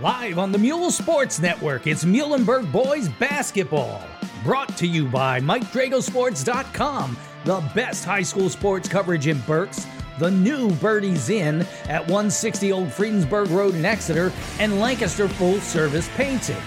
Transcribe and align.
Live 0.00 0.38
on 0.40 0.50
the 0.50 0.58
Mule 0.58 0.90
Sports 0.90 1.38
Network, 1.38 1.86
it's 1.86 2.04
Muhlenberg 2.04 2.70
Boys 2.72 3.08
Basketball. 3.08 4.02
Brought 4.42 4.76
to 4.78 4.88
you 4.88 5.06
by 5.06 5.38
MikeDragosports.com, 5.38 7.16
the 7.44 7.70
best 7.76 8.04
high 8.04 8.22
school 8.22 8.48
sports 8.50 8.88
coverage 8.88 9.28
in 9.28 9.38
Berks, 9.42 9.86
the 10.18 10.32
new 10.32 10.68
Birdie's 10.72 11.30
Inn 11.30 11.62
at 11.88 12.02
160 12.02 12.72
Old 12.72 12.88
Friedensburg 12.88 13.50
Road 13.50 13.76
in 13.76 13.84
Exeter, 13.84 14.32
and 14.58 14.80
Lancaster 14.80 15.28
Full 15.28 15.60
Service 15.60 16.08
Painting. 16.16 16.60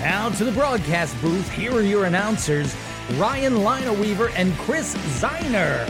Now 0.00 0.28
to 0.30 0.44
the 0.44 0.50
broadcast 0.50 1.18
booth, 1.22 1.48
here 1.52 1.72
are 1.72 1.82
your 1.82 2.06
announcers, 2.06 2.74
Ryan 3.12 3.58
Lineweaver 3.58 4.32
and 4.34 4.52
Chris 4.58 4.96
Zeiner. 5.20 5.88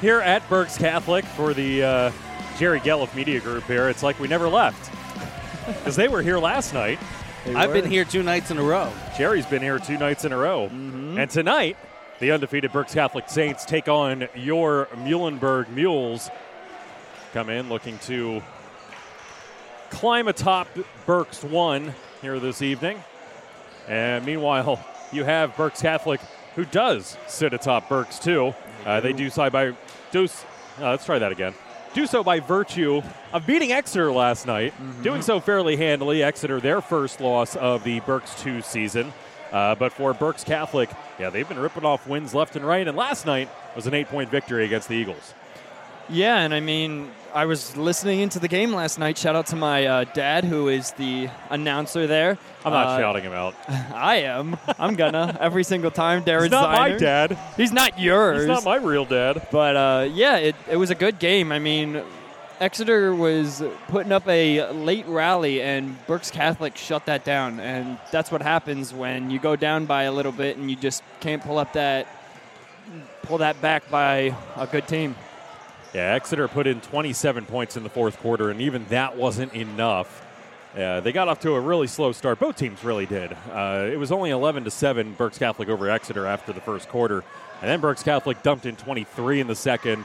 Here 0.00 0.20
at 0.20 0.48
Berks 0.48 0.78
Catholic 0.78 1.26
for 1.26 1.52
the 1.52 1.82
uh, 1.82 2.12
Jerry 2.60 2.80
Gelliff 2.80 3.14
Media 3.14 3.40
Group 3.40 3.64
here, 3.64 3.88
it's 3.88 4.02
like 4.02 4.20
we 4.20 4.28
never 4.28 4.46
left. 4.46 4.94
Because 5.66 5.94
they 5.94 6.08
were 6.08 6.20
here 6.20 6.38
last 6.38 6.74
night. 6.74 6.98
I've 7.54 7.72
been 7.72 7.88
here 7.88 8.04
two 8.04 8.22
nights 8.22 8.50
in 8.50 8.58
a 8.58 8.62
row. 8.62 8.92
Jerry's 9.16 9.46
been 9.46 9.62
here 9.62 9.78
two 9.78 9.96
nights 9.96 10.24
in 10.24 10.32
a 10.32 10.36
row. 10.36 10.64
And 10.66 11.30
tonight, 11.30 11.76
the 12.18 12.32
undefeated 12.32 12.72
Berks 12.72 12.92
Catholic 12.92 13.28
Saints 13.28 13.64
take 13.64 13.88
on 13.88 14.26
your 14.34 14.86
Muhlenberg 14.96 15.68
Mules. 15.68 16.28
Come 17.32 17.50
in 17.50 17.68
looking 17.68 17.98
to 18.00 18.42
climb 19.90 20.28
atop 20.28 20.66
Berks 21.06 21.44
1 21.44 21.94
here 22.20 22.40
this 22.40 22.62
evening. 22.62 23.02
And 23.86 24.26
meanwhile, 24.26 24.84
you 25.12 25.24
have 25.24 25.56
Berks 25.56 25.80
Catholic, 25.80 26.20
who 26.56 26.64
does 26.64 27.16
sit 27.28 27.54
atop 27.54 27.88
Berks 27.88 28.18
2. 28.18 28.52
Uh, 28.84 29.00
they 29.00 29.12
do 29.12 29.30
side 29.30 29.52
by 29.52 29.74
do. 30.10 30.24
uh, 30.24 30.90
let's 30.90 31.04
try 31.04 31.18
that 31.18 31.32
again. 31.32 31.54
Do 31.92 32.06
so 32.06 32.22
by 32.22 32.38
virtue 32.38 33.02
of 33.32 33.46
beating 33.46 33.72
Exeter 33.72 34.12
last 34.12 34.46
night, 34.46 34.72
doing 35.02 35.22
so 35.22 35.40
fairly 35.40 35.76
handily. 35.76 36.22
Exeter, 36.22 36.60
their 36.60 36.80
first 36.80 37.20
loss 37.20 37.56
of 37.56 37.82
the 37.82 37.98
Berks 38.00 38.40
2 38.42 38.62
season. 38.62 39.12
Uh, 39.50 39.74
but 39.74 39.92
for 39.92 40.14
Berks 40.14 40.44
Catholic, 40.44 40.88
yeah, 41.18 41.30
they've 41.30 41.48
been 41.48 41.58
ripping 41.58 41.84
off 41.84 42.06
wins 42.06 42.32
left 42.32 42.54
and 42.54 42.64
right. 42.64 42.86
And 42.86 42.96
last 42.96 43.26
night 43.26 43.48
was 43.74 43.88
an 43.88 43.94
eight 43.94 44.06
point 44.06 44.30
victory 44.30 44.64
against 44.64 44.88
the 44.88 44.94
Eagles. 44.94 45.34
Yeah, 46.10 46.38
and 46.40 46.52
I 46.52 46.60
mean, 46.60 47.10
I 47.32 47.44
was 47.46 47.76
listening 47.76 48.20
into 48.20 48.38
the 48.40 48.48
game 48.48 48.72
last 48.72 48.98
night. 48.98 49.16
Shout 49.16 49.36
out 49.36 49.46
to 49.48 49.56
my 49.56 49.86
uh, 49.86 50.04
dad, 50.04 50.44
who 50.44 50.68
is 50.68 50.90
the 50.92 51.28
announcer 51.50 52.06
there. 52.06 52.36
I'm 52.64 52.72
not 52.72 52.86
Uh, 52.88 52.98
shouting 52.98 53.22
him 53.22 53.32
out. 53.32 53.54
I 53.68 54.16
am. 54.22 54.56
I'm 54.78 54.96
gonna 54.96 55.36
every 55.40 55.62
single 55.64 55.90
time. 55.90 56.24
Darren 56.24 56.42
He's 56.42 56.50
not 56.50 56.72
my 56.72 56.90
dad. 56.96 57.38
He's 57.56 57.72
not 57.72 57.98
yours. 57.98 58.38
He's 58.40 58.48
not 58.48 58.64
my 58.64 58.76
real 58.76 59.04
dad. 59.04 59.46
But 59.52 59.76
uh, 59.76 60.08
yeah, 60.12 60.36
it, 60.38 60.56
it 60.68 60.76
was 60.76 60.90
a 60.90 60.94
good 60.96 61.18
game. 61.20 61.52
I 61.52 61.58
mean, 61.60 62.02
Exeter 62.58 63.14
was 63.14 63.62
putting 63.88 64.12
up 64.12 64.26
a 64.28 64.70
late 64.72 65.06
rally, 65.06 65.62
and 65.62 65.96
Berks 66.06 66.30
Catholic 66.32 66.76
shut 66.76 67.06
that 67.06 67.24
down. 67.24 67.60
And 67.60 67.98
that's 68.10 68.32
what 68.32 68.42
happens 68.42 68.92
when 68.92 69.30
you 69.30 69.38
go 69.38 69.54
down 69.56 69.86
by 69.86 70.02
a 70.04 70.12
little 70.12 70.32
bit 70.32 70.56
and 70.56 70.68
you 70.68 70.76
just 70.76 71.02
can't 71.20 71.42
pull 71.42 71.58
up 71.58 71.72
that 71.74 72.06
pull 73.22 73.38
that 73.38 73.60
back 73.62 73.88
by 73.90 74.34
a 74.56 74.66
good 74.66 74.88
team. 74.88 75.14
Yeah, 75.92 76.12
Exeter 76.14 76.46
put 76.46 76.68
in 76.68 76.80
27 76.80 77.46
points 77.46 77.76
in 77.76 77.82
the 77.82 77.88
fourth 77.88 78.18
quarter, 78.20 78.50
and 78.50 78.60
even 78.60 78.84
that 78.86 79.16
wasn't 79.16 79.54
enough. 79.54 80.24
Uh, 80.76 81.00
they 81.00 81.10
got 81.10 81.26
off 81.26 81.40
to 81.40 81.54
a 81.54 81.60
really 81.60 81.88
slow 81.88 82.12
start. 82.12 82.38
Both 82.38 82.56
teams 82.56 82.84
really 82.84 83.06
did. 83.06 83.32
Uh, 83.50 83.88
it 83.90 83.98
was 83.98 84.12
only 84.12 84.30
11 84.30 84.64
to 84.64 84.70
seven, 84.70 85.14
Berks 85.14 85.38
Catholic 85.38 85.68
over 85.68 85.90
Exeter 85.90 86.26
after 86.26 86.52
the 86.52 86.60
first 86.60 86.88
quarter, 86.88 87.24
and 87.60 87.68
then 87.68 87.80
Berks 87.80 88.04
Catholic 88.04 88.40
dumped 88.44 88.66
in 88.66 88.76
23 88.76 89.40
in 89.40 89.48
the 89.48 89.56
second. 89.56 90.04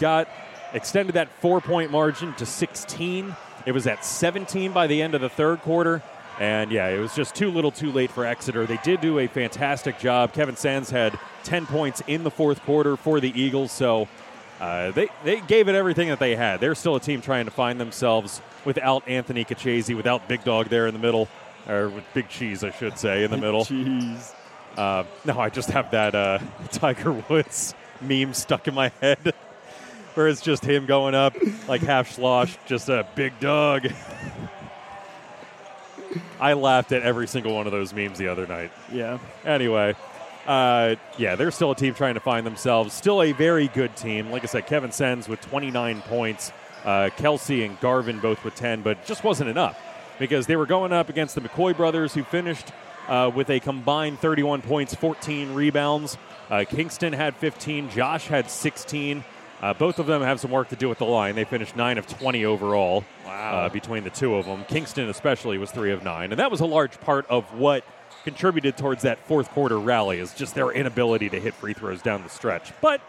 Got 0.00 0.28
extended 0.72 1.14
that 1.14 1.28
four-point 1.40 1.92
margin 1.92 2.34
to 2.34 2.44
16. 2.44 3.36
It 3.66 3.72
was 3.72 3.86
at 3.86 4.04
17 4.04 4.72
by 4.72 4.88
the 4.88 5.00
end 5.00 5.14
of 5.14 5.20
the 5.20 5.28
third 5.28 5.60
quarter. 5.60 6.02
And 6.40 6.72
yeah, 6.72 6.88
it 6.88 6.98
was 6.98 7.14
just 7.14 7.36
too 7.36 7.48
little 7.52 7.70
too 7.70 7.92
late 7.92 8.10
for 8.10 8.26
Exeter. 8.26 8.66
They 8.66 8.78
did 8.78 9.00
do 9.00 9.20
a 9.20 9.28
fantastic 9.28 10.00
job. 10.00 10.32
Kevin 10.32 10.56
Sands 10.56 10.90
had 10.90 11.16
10 11.44 11.66
points 11.66 12.02
in 12.08 12.24
the 12.24 12.30
fourth 12.30 12.60
quarter 12.62 12.96
for 12.96 13.20
the 13.20 13.40
Eagles, 13.40 13.70
so 13.70 14.08
uh, 14.64 14.90
they, 14.92 15.08
they 15.24 15.40
gave 15.42 15.68
it 15.68 15.74
everything 15.74 16.08
that 16.08 16.18
they 16.18 16.34
had. 16.34 16.58
They're 16.58 16.74
still 16.74 16.96
a 16.96 17.00
team 17.00 17.20
trying 17.20 17.44
to 17.44 17.50
find 17.50 17.78
themselves 17.78 18.40
without 18.64 19.06
Anthony 19.06 19.44
Kachese, 19.44 19.94
without 19.94 20.26
Big 20.26 20.42
Dog 20.42 20.68
there 20.68 20.86
in 20.86 20.94
the 20.94 21.00
middle, 21.00 21.28
or 21.68 21.90
with 21.90 22.04
Big 22.14 22.30
Cheese, 22.30 22.64
I 22.64 22.70
should 22.70 22.98
say, 22.98 23.24
in 23.24 23.30
the 23.30 23.36
middle. 23.36 23.66
Jeez. 23.66 24.32
Uh, 24.74 25.04
no, 25.26 25.38
I 25.38 25.50
just 25.50 25.70
have 25.70 25.90
that 25.90 26.14
uh, 26.14 26.38
Tiger 26.72 27.12
Woods 27.12 27.74
meme 28.00 28.32
stuck 28.32 28.66
in 28.66 28.72
my 28.72 28.90
head 29.02 29.18
where 30.14 30.28
it's 30.28 30.40
just 30.40 30.64
him 30.64 30.86
going 30.86 31.14
up 31.14 31.36
like 31.68 31.82
half 31.82 32.12
slosh, 32.12 32.56
just 32.64 32.88
a 32.88 33.06
big 33.14 33.38
dog. 33.40 33.86
I 36.40 36.54
laughed 36.54 36.92
at 36.92 37.02
every 37.02 37.28
single 37.28 37.54
one 37.54 37.66
of 37.66 37.72
those 37.72 37.92
memes 37.92 38.16
the 38.16 38.28
other 38.28 38.46
night. 38.46 38.72
Yeah. 38.90 39.18
Anyway, 39.44 39.94
uh, 40.46 40.96
yeah, 41.18 41.36
they're 41.36 41.50
still 41.50 41.70
a 41.70 41.76
team 41.76 41.94
trying 41.94 42.14
to 42.14 42.20
find 42.20 42.46
themselves. 42.46 42.92
Still 42.92 43.22
a 43.22 43.32
very 43.32 43.68
good 43.68 43.96
team. 43.96 44.30
Like 44.30 44.42
I 44.42 44.46
said, 44.46 44.66
Kevin 44.66 44.92
Sens 44.92 45.28
with 45.28 45.40
29 45.42 46.02
points, 46.02 46.52
uh, 46.84 47.10
Kelsey 47.16 47.64
and 47.64 47.78
Garvin 47.80 48.20
both 48.20 48.44
with 48.44 48.54
10, 48.54 48.82
but 48.82 49.04
just 49.06 49.24
wasn't 49.24 49.50
enough 49.50 49.80
because 50.18 50.46
they 50.46 50.56
were 50.56 50.66
going 50.66 50.92
up 50.92 51.08
against 51.08 51.34
the 51.34 51.40
McCoy 51.40 51.76
brothers 51.76 52.14
who 52.14 52.22
finished 52.24 52.72
uh, 53.08 53.30
with 53.34 53.50
a 53.50 53.60
combined 53.60 54.18
31 54.20 54.62
points, 54.62 54.94
14 54.94 55.54
rebounds. 55.54 56.16
Uh, 56.50 56.64
Kingston 56.68 57.12
had 57.12 57.34
15, 57.36 57.90
Josh 57.90 58.26
had 58.26 58.50
16. 58.50 59.24
Uh, 59.62 59.72
both 59.72 59.98
of 59.98 60.06
them 60.06 60.20
have 60.20 60.40
some 60.40 60.50
work 60.50 60.68
to 60.68 60.76
do 60.76 60.88
with 60.88 60.98
the 60.98 61.06
line. 61.06 61.34
They 61.34 61.44
finished 61.44 61.74
9 61.74 61.96
of 61.96 62.06
20 62.06 62.44
overall 62.44 63.04
uh, 63.26 63.68
between 63.70 64.04
the 64.04 64.10
two 64.10 64.34
of 64.34 64.44
them. 64.44 64.64
Kingston, 64.64 65.08
especially, 65.08 65.56
was 65.56 65.70
3 65.70 65.92
of 65.92 66.04
9. 66.04 66.32
And 66.32 66.38
that 66.38 66.50
was 66.50 66.60
a 66.60 66.66
large 66.66 67.00
part 67.00 67.26
of 67.30 67.44
what 67.54 67.84
contributed 68.24 68.76
towards 68.76 69.02
that 69.02 69.18
fourth 69.26 69.50
quarter 69.50 69.78
rally, 69.78 70.18
is 70.18 70.32
just 70.34 70.54
their 70.54 70.70
inability 70.70 71.28
to 71.30 71.38
hit 71.38 71.54
free 71.54 71.72
throws 71.74 72.02
down 72.02 72.22
the 72.22 72.28
stretch. 72.28 72.72
But 72.80 73.00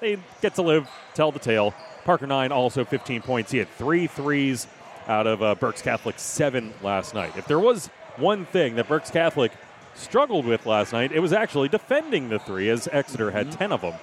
they 0.00 0.18
get 0.42 0.54
to 0.56 0.62
live, 0.62 0.88
tell 1.14 1.32
the 1.32 1.38
tale. 1.38 1.74
Parker 2.04 2.26
Nine 2.26 2.52
also 2.52 2.84
15 2.84 3.22
points. 3.22 3.50
He 3.50 3.58
had 3.58 3.68
three 3.70 4.06
threes 4.06 4.66
out 5.08 5.26
of 5.26 5.42
uh, 5.42 5.54
Berks 5.54 5.82
Catholic 5.82 6.18
seven 6.18 6.74
last 6.82 7.14
night. 7.14 7.36
If 7.36 7.46
there 7.46 7.58
was 7.58 7.88
one 8.16 8.44
thing 8.44 8.76
that 8.76 8.88
Berks 8.88 9.10
Catholic 9.10 9.52
struggled 9.94 10.46
with 10.46 10.66
last 10.66 10.92
night, 10.92 11.12
it 11.12 11.20
was 11.20 11.32
actually 11.32 11.68
defending 11.68 12.28
the 12.28 12.38
three, 12.38 12.68
as 12.68 12.88
Exeter 12.92 13.30
had 13.30 13.50
10 13.52 13.72
of 13.72 13.80
them. 13.80 13.94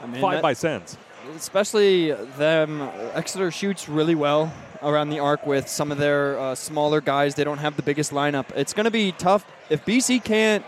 I 0.00 0.06
mean, 0.06 0.20
Five 0.20 0.34
that- 0.34 0.42
by 0.42 0.52
Sens. 0.52 0.96
Especially 1.36 2.12
them. 2.36 2.82
Exeter 3.14 3.50
shoots 3.50 3.88
really 3.88 4.14
well 4.14 4.52
around 4.82 5.10
the 5.10 5.18
arc 5.18 5.46
with 5.46 5.68
some 5.68 5.92
of 5.92 5.98
their 5.98 6.38
uh, 6.38 6.54
smaller 6.54 7.00
guys. 7.00 7.34
They 7.34 7.44
don't 7.44 7.58
have 7.58 7.76
the 7.76 7.82
biggest 7.82 8.12
lineup. 8.12 8.46
It's 8.56 8.72
going 8.72 8.84
to 8.84 8.90
be 8.90 9.12
tough 9.12 9.44
if 9.70 9.84
BC 9.84 10.22
can't 10.24 10.64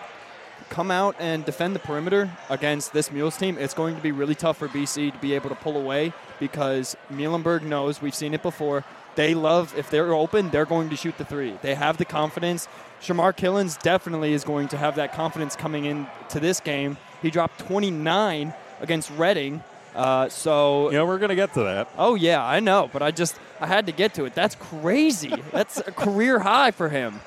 come 0.71 0.91
out 0.91 1.15
and 1.19 1.45
defend 1.45 1.75
the 1.75 1.79
perimeter 1.79 2.31
against 2.49 2.93
this 2.93 3.13
Mules 3.13 3.37
team. 3.37 3.59
It's 3.59 3.75
going 3.75 3.97
to 3.97 4.03
be 4.03 4.13
really 4.13 4.35
tough 4.35 4.57
for 4.59 4.69
BC 4.69 5.13
to 5.13 5.19
be 5.19 5.35
able 5.35 5.51
to 5.51 5.55
pull 5.55 5.77
away 5.77 6.13
because 6.41 6.97
Muhlenberg 7.13 7.63
knows 7.63 8.01
we've 8.01 8.15
seen 8.15 8.35
it 8.35 8.43
before. 8.43 8.85
They 9.15 9.35
love 9.35 9.75
if 9.77 9.91
they're 9.91 10.13
open, 10.13 10.51
they're 10.51 10.65
going 10.65 10.91
to 10.91 10.97
shoot 10.97 11.17
the 11.19 11.25
three. 11.25 11.57
They 11.63 11.75
have 11.75 11.99
the 11.99 12.05
confidence. 12.05 12.67
Shamar 13.01 13.37
Killens 13.37 13.81
definitely 13.81 14.33
is 14.33 14.45
going 14.45 14.69
to 14.69 14.77
have 14.77 14.97
that 14.97 15.13
confidence 15.13 15.55
coming 15.55 15.85
into 15.85 16.41
this 16.41 16.59
game. 16.59 16.97
He 17.23 17.31
dropped 17.31 17.61
29 17.61 18.55
against 18.81 19.11
Reading. 19.11 19.63
Uh, 19.95 20.29
so 20.29 20.91
You 20.91 20.99
know, 20.99 21.07
we're 21.07 21.19
going 21.19 21.29
to 21.31 21.37
get 21.37 21.55
to 21.55 21.65
that. 21.65 21.89
Oh 21.97 22.15
yeah, 22.15 22.45
I 22.45 22.61
know, 22.61 22.91
but 22.93 23.03
I 23.03 23.11
just 23.11 23.37
I 23.61 23.67
had 23.67 23.87
to 23.87 23.93
get 23.93 24.15
to 24.15 24.25
it. 24.25 24.35
That's 24.35 24.55
crazy. 24.57 25.33
That's 25.53 25.79
a 25.79 25.93
career 25.93 26.39
high 26.41 26.73
for 26.73 26.89
him. 26.89 27.21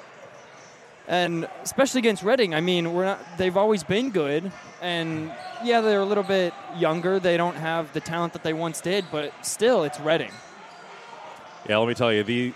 And 1.08 1.48
especially 1.64 2.00
against 2.00 2.24
Reading, 2.24 2.54
I 2.54 2.60
mean, 2.60 2.94
we're 2.94 3.06
not 3.06 3.38
they've 3.38 3.56
always 3.56 3.84
been 3.84 4.12
good 4.12 4.52
and 4.82 5.32
yeah, 5.64 5.82
they're 5.82 6.02
a 6.02 6.06
little 6.06 6.24
bit 6.24 6.54
younger. 6.76 7.20
They 7.20 7.38
don't 7.38 7.56
have 7.56 7.94
the 7.94 8.00
talent 8.02 8.34
that 8.34 8.44
they 8.44 8.54
once 8.54 8.82
did, 8.82 9.06
but 9.12 9.34
still 9.46 9.84
it's 9.84 10.00
Reading. 10.00 10.32
Yeah, 11.68 11.78
let 11.78 11.88
me 11.88 11.94
tell 11.94 12.14
you, 12.14 12.24
the 12.24 12.54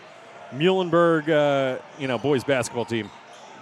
Muhlenberg, 0.53 1.30
uh, 1.30 1.81
you 1.97 2.07
know, 2.07 2.18
boys 2.18 2.44
basketball 2.44 2.85
team, 2.85 3.09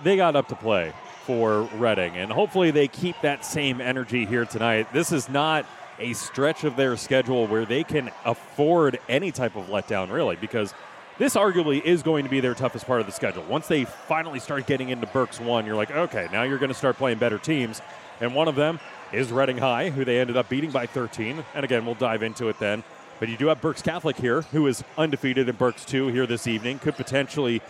they 0.03 0.15
got 0.15 0.35
up 0.35 0.47
to 0.50 0.56
play 0.56 0.94
for 1.25 1.63
Reading, 1.75 2.18
and 2.18 2.31
hopefully 2.31 2.71
they 2.71 2.88
keep 2.88 3.15
that 3.21 3.45
same 3.45 3.81
energy 3.81 4.25
here 4.25 4.45
tonight. 4.45 4.91
This 4.94 5.12
is 5.12 5.29
not 5.29 5.65
a 5.99 6.13
stretch 6.13 6.63
of 6.63 6.75
their 6.75 6.97
schedule 6.97 7.47
where 7.47 7.65
they 7.65 7.83
can 7.83 8.11
afford 8.25 8.99
any 9.07 9.31
type 9.31 9.55
of 9.55 9.67
letdown, 9.67 10.11
really, 10.11 10.35
because 10.35 10.73
this 11.17 11.35
arguably 11.35 11.83
is 11.83 12.01
going 12.01 12.23
to 12.23 12.29
be 12.29 12.39
their 12.39 12.55
toughest 12.55 12.85
part 12.85 13.01
of 13.01 13.05
the 13.05 13.11
schedule. 13.11 13.43
Once 13.43 13.67
they 13.67 13.85
finally 13.85 14.39
start 14.39 14.65
getting 14.65 14.89
into 14.89 15.05
Berks 15.07 15.39
one, 15.39 15.65
you're 15.65 15.75
like, 15.75 15.91
okay, 15.91 16.27
now 16.31 16.43
you're 16.43 16.57
going 16.57 16.71
to 16.71 16.77
start 16.77 16.97
playing 16.97 17.17
better 17.17 17.37
teams, 17.37 17.81
and 18.21 18.33
one 18.33 18.47
of 18.47 18.55
them 18.55 18.79
is 19.11 19.31
Reading 19.31 19.57
High, 19.57 19.89
who 19.89 20.05
they 20.05 20.19
ended 20.19 20.37
up 20.37 20.49
beating 20.49 20.71
by 20.71 20.85
13. 20.85 21.43
And 21.55 21.65
again, 21.65 21.85
we'll 21.85 21.95
dive 21.95 22.23
into 22.23 22.49
it 22.49 22.59
then. 22.59 22.83
But 23.19 23.27
you 23.27 23.37
do 23.37 23.47
have 23.47 23.59
Berks 23.59 23.81
Catholic 23.81 24.15
here, 24.17 24.41
who 24.41 24.67
is 24.67 24.83
undefeated 24.97 25.49
in 25.49 25.55
Berks 25.55 25.83
2 25.85 26.07
here 26.07 26.25
this 26.25 26.47
evening. 26.47 26.79
Could 26.79 26.95
potentially 26.95 27.61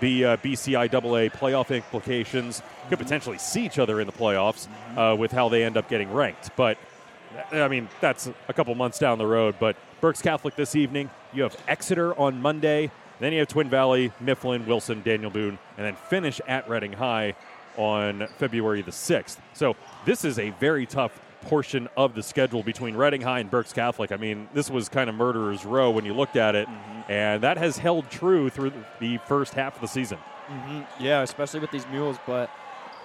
be 0.00 0.24
uh, 0.24 0.36
BCIAA 0.38 1.32
playoff 1.32 1.74
implications. 1.74 2.62
Could 2.88 2.98
potentially 2.98 3.38
see 3.38 3.64
each 3.64 3.78
other 3.78 4.00
in 4.00 4.06
the 4.06 4.12
playoffs 4.12 4.66
uh, 4.96 5.14
with 5.14 5.32
how 5.32 5.48
they 5.48 5.64
end 5.64 5.76
up 5.76 5.88
getting 5.88 6.12
ranked. 6.12 6.50
But 6.56 6.78
I 7.52 7.68
mean, 7.68 7.88
that's 8.00 8.30
a 8.48 8.52
couple 8.52 8.74
months 8.74 8.98
down 8.98 9.18
the 9.18 9.26
road, 9.26 9.56
but 9.58 9.76
Berks 10.00 10.22
Catholic 10.22 10.56
this 10.56 10.74
evening. 10.74 11.10
You 11.32 11.42
have 11.42 11.56
Exeter 11.68 12.18
on 12.18 12.40
Monday. 12.40 12.90
Then 13.18 13.32
you 13.32 13.38
have 13.40 13.48
Twin 13.48 13.70
Valley, 13.70 14.12
Mifflin, 14.20 14.66
Wilson, 14.66 15.02
Daniel 15.02 15.30
Boone, 15.30 15.58
and 15.76 15.86
then 15.86 15.96
finish 15.96 16.40
at 16.46 16.68
Reading 16.68 16.92
High 16.92 17.34
on 17.76 18.26
February 18.38 18.82
the 18.82 18.90
6th. 18.90 19.38
So 19.54 19.74
this 20.04 20.24
is 20.24 20.38
a 20.38 20.50
very 20.50 20.86
tough 20.86 21.18
portion 21.42 21.88
of 21.96 22.14
the 22.14 22.22
schedule 22.22 22.62
between 22.62 22.96
Reading 22.96 23.20
High 23.20 23.40
and 23.40 23.50
Berks 23.50 23.72
Catholic. 23.72 24.12
I 24.12 24.16
mean, 24.16 24.48
this 24.52 24.70
was 24.70 24.88
kind 24.88 25.08
of 25.08 25.16
murderer's 25.16 25.64
row 25.64 25.90
when 25.90 26.04
you 26.04 26.12
looked 26.12 26.36
at 26.36 26.54
it, 26.54 26.68
mm-hmm. 26.68 27.12
and 27.12 27.42
that 27.42 27.56
has 27.56 27.78
held 27.78 28.10
true 28.10 28.50
through 28.50 28.72
the 29.00 29.18
first 29.26 29.54
half 29.54 29.76
of 29.76 29.80
the 29.80 29.88
season. 29.88 30.18
Mm-hmm. 30.48 31.04
Yeah, 31.04 31.22
especially 31.22 31.60
with 31.60 31.70
these 31.70 31.86
mules, 31.88 32.16
but 32.26 32.50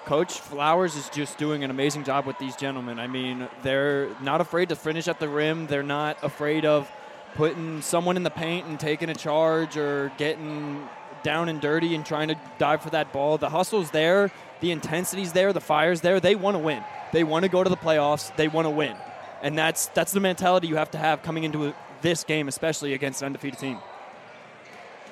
Coach 0.06 0.40
Flowers 0.40 0.96
is 0.96 1.10
just 1.10 1.38
doing 1.38 1.64
an 1.64 1.70
amazing 1.70 2.04
job 2.04 2.26
with 2.26 2.38
these 2.40 2.56
gentlemen. 2.56 3.00
I 3.00 3.08
mean, 3.08 3.48
they're 3.62 4.10
not 4.22 4.42
afraid 4.42 4.70
to 4.70 4.76
finish 4.76 5.08
at 5.08 5.20
the 5.20 5.30
rim. 5.30 5.68
They're 5.68 5.84
not 5.84 6.18
afraid 6.24 6.66
of 6.66 6.92
putting 7.36 7.82
someone 7.82 8.18
in 8.18 8.24
the 8.24 8.32
paint 8.32 8.66
and 8.68 8.80
taking 8.80 9.10
a 9.10 9.16
charge 9.16 9.78
or 9.78 10.12
getting 10.18 10.88
down 11.24 11.50
and 11.50 11.62
dirty 11.62 11.94
and 11.94 12.06
trying 12.06 12.30
to 12.30 12.36
dive 12.58 12.82
for 12.82 12.90
that 12.90 13.14
ball. 13.14 13.38
The 13.38 13.50
hustle's 13.50 13.92
there, 13.92 14.32
the 14.60 14.72
intensity's 14.72 15.34
there, 15.34 15.54
the 15.54 15.62
fire's 15.62 16.02
there. 16.02 16.20
They 16.20 16.36
want 16.36 16.56
to 16.56 16.60
win. 16.60 16.84
They 17.14 17.24
want 17.24 17.44
to 17.44 17.50
go 17.50 17.64
to 17.64 17.70
the 17.70 17.78
playoffs. 17.78 18.36
They 18.36 18.48
want 18.48 18.66
to 18.66 18.70
win, 18.70 18.96
and 19.42 19.58
that's 19.58 19.88
that's 19.88 20.14
the 20.14 20.20
mentality 20.20 20.68
you 20.68 20.78
have 20.78 20.92
to 20.92 20.98
have 20.98 21.22
coming 21.24 21.44
into 21.44 21.74
this 22.02 22.24
game, 22.24 22.48
especially 22.48 22.94
against 22.94 23.22
an 23.22 23.28
undefeated 23.28 23.60
team. 23.60 23.78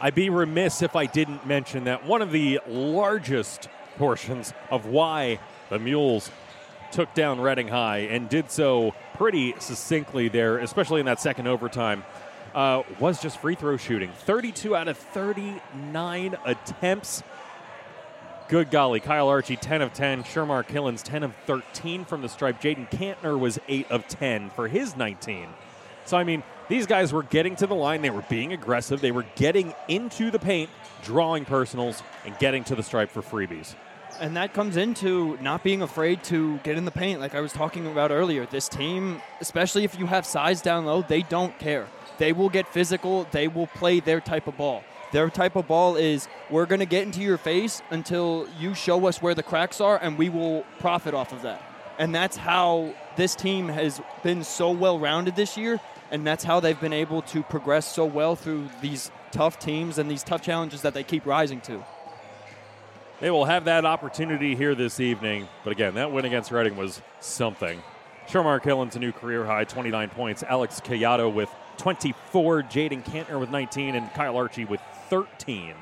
I'd 0.02 0.16
be 0.16 0.30
remiss 0.30 0.82
if 0.82 0.96
I 0.96 1.06
didn't 1.06 1.46
mention 1.46 1.84
that 1.84 2.06
one 2.06 2.22
of 2.22 2.32
the 2.32 2.62
largest 2.68 3.68
portions 4.00 4.54
of 4.72 4.88
why 4.88 5.40
the 5.69 5.78
Mules 5.78 6.31
took 6.92 7.13
down 7.13 7.40
Reading 7.40 7.68
High 7.68 8.00
and 8.00 8.28
did 8.28 8.50
so 8.50 8.96
pretty 9.16 9.54
succinctly 9.60 10.30
there, 10.30 10.57
especially 10.57 11.00
in 11.01 11.06
that 11.06 11.19
second 11.19 11.48
overtime, 11.48 12.04
uh, 12.56 12.84
was 13.00 13.22
just 13.22 13.40
free 13.40 13.56
throw 13.56 13.78
shooting. 13.78 14.12
32 14.22 14.75
out 14.75 14.88
of 14.88 14.98
39 14.98 16.38
attempts. 16.46 17.22
Good 18.48 18.72
golly, 18.72 19.00
Kyle 19.00 19.28
Archie 19.28 19.57
10 19.57 19.84
of 19.84 19.94
10, 19.94 20.24
Shermar 20.24 20.66
Killens 20.66 21.04
10 21.04 21.22
of 21.22 21.36
13 21.45 22.06
from 22.06 22.24
the 22.24 22.30
stripe. 22.30 22.60
Jaden 22.60 22.90
Cantner 22.90 23.38
was 23.38 23.60
8 23.68 23.92
of 23.92 24.07
10 24.07 24.50
for 24.52 24.68
his 24.68 24.95
19. 24.95 25.50
So, 26.06 26.18
I 26.18 26.24
mean, 26.24 26.42
these 26.69 26.88
guys 26.88 27.13
were 27.13 27.22
getting 27.22 27.56
to 27.57 27.68
the 27.68 27.75
line, 27.75 28.02
they 28.02 28.10
were 28.10 28.25
being 28.30 28.54
aggressive, 28.54 29.02
they 29.02 29.12
were 29.12 29.25
getting 29.36 29.75
into 29.88 30.31
the 30.31 30.40
paint, 30.40 30.72
drawing 31.04 31.45
personals, 31.45 32.02
and 32.25 32.38
getting 32.40 32.63
to 32.63 32.75
the 32.75 32.81
stripe 32.81 33.12
for 33.12 33.22
freebies. 33.22 33.75
And 34.19 34.36
that 34.36 34.54
comes 34.54 34.75
into 34.75 35.38
not 35.42 35.63
being 35.63 35.81
afraid 35.81 36.24
to 36.25 36.57
get 36.60 36.77
in 36.77 36.83
the 36.83 36.92
paint, 36.92 37.21
like 37.21 37.36
I 37.36 37.39
was 37.39 37.54
talking 37.54 37.88
about 37.88 38.12
earlier. 38.12 38.45
This 38.45 38.68
team, 38.68 39.21
especially 39.39 39.86
if 39.86 39.98
you 39.98 40.07
have 40.07 40.25
size 40.25 40.62
down 40.62 40.86
low, 40.86 41.01
they 41.01 41.21
don't 41.21 41.57
care. 41.57 41.88
They 42.18 42.33
will 42.33 42.50
get 42.50 42.68
physical, 42.68 43.25
they 43.31 43.48
will 43.48 43.68
play 43.68 44.01
their 44.01 44.19
type 44.19 44.48
of 44.48 44.57
ball. 44.57 44.83
Their 45.13 45.30
type 45.30 45.56
of 45.56 45.68
ball 45.68 45.95
is 45.95 46.27
we're 46.50 46.66
going 46.66 46.81
to 46.81 46.86
get 46.86 47.04
into 47.04 47.21
your 47.21 47.38
face 47.38 47.81
until 47.89 48.48
you 48.60 48.75
show 48.75 49.07
us 49.07 49.21
where 49.21 49.33
the 49.33 49.42
cracks 49.42 49.80
are, 49.80 49.98
and 49.98 50.18
we 50.18 50.27
will 50.27 50.66
profit 50.80 51.13
off 51.13 51.31
of 51.31 51.42
that. 51.44 51.63
And 51.98 52.13
that's 52.13 52.36
how 52.36 52.94
this 53.16 53.36
team 53.36 53.69
has 53.69 54.01
been 54.21 54.44
so 54.44 54.71
well 54.71 55.00
rounded 55.00 55.38
this 55.38 55.57
year, 55.57 55.80
and 56.12 56.27
that's 56.27 56.44
how 56.44 56.60
they've 56.60 56.80
been 56.80 56.94
able 56.94 57.21
to 57.24 57.42
progress 57.44 57.88
so 57.88 58.06
well 58.06 58.36
through 58.36 58.68
these 58.81 59.12
tough 59.31 59.60
teams 59.60 59.98
and 59.98 60.12
these 60.12 60.24
tough 60.24 60.42
challenges 60.42 60.81
that 60.81 60.94
they 60.94 61.04
keep 61.04 61.25
rising 61.25 61.62
to. 61.62 61.83
They 63.19 63.31
will 63.31 63.44
have 63.44 63.66
that 63.66 63.83
opportunity 63.83 64.56
here 64.56 64.75
this 64.75 65.01
evening, 65.01 65.50
but 65.66 65.71
again, 65.71 65.95
that 65.95 66.13
win 66.13 66.24
against 66.24 66.51
Reading 66.51 66.77
was 66.77 67.01
something. 67.19 67.83
Shermar 68.30 68.62
Killen's 68.62 68.95
a 68.95 69.00
new 69.00 69.12
career 69.12 69.45
high, 69.45 69.66
29 69.66 70.10
points. 70.10 70.42
Alex 70.44 70.80
Collado 70.80 71.33
with 71.33 71.50
24, 71.80 72.63
Jaden 72.63 73.04
Cantner 73.04 73.38
with 73.38 73.50
19, 73.50 73.95
and 73.95 74.13
Kyle 74.13 74.38
Archie 74.38 74.63
with 74.63 74.80
13 75.10 75.74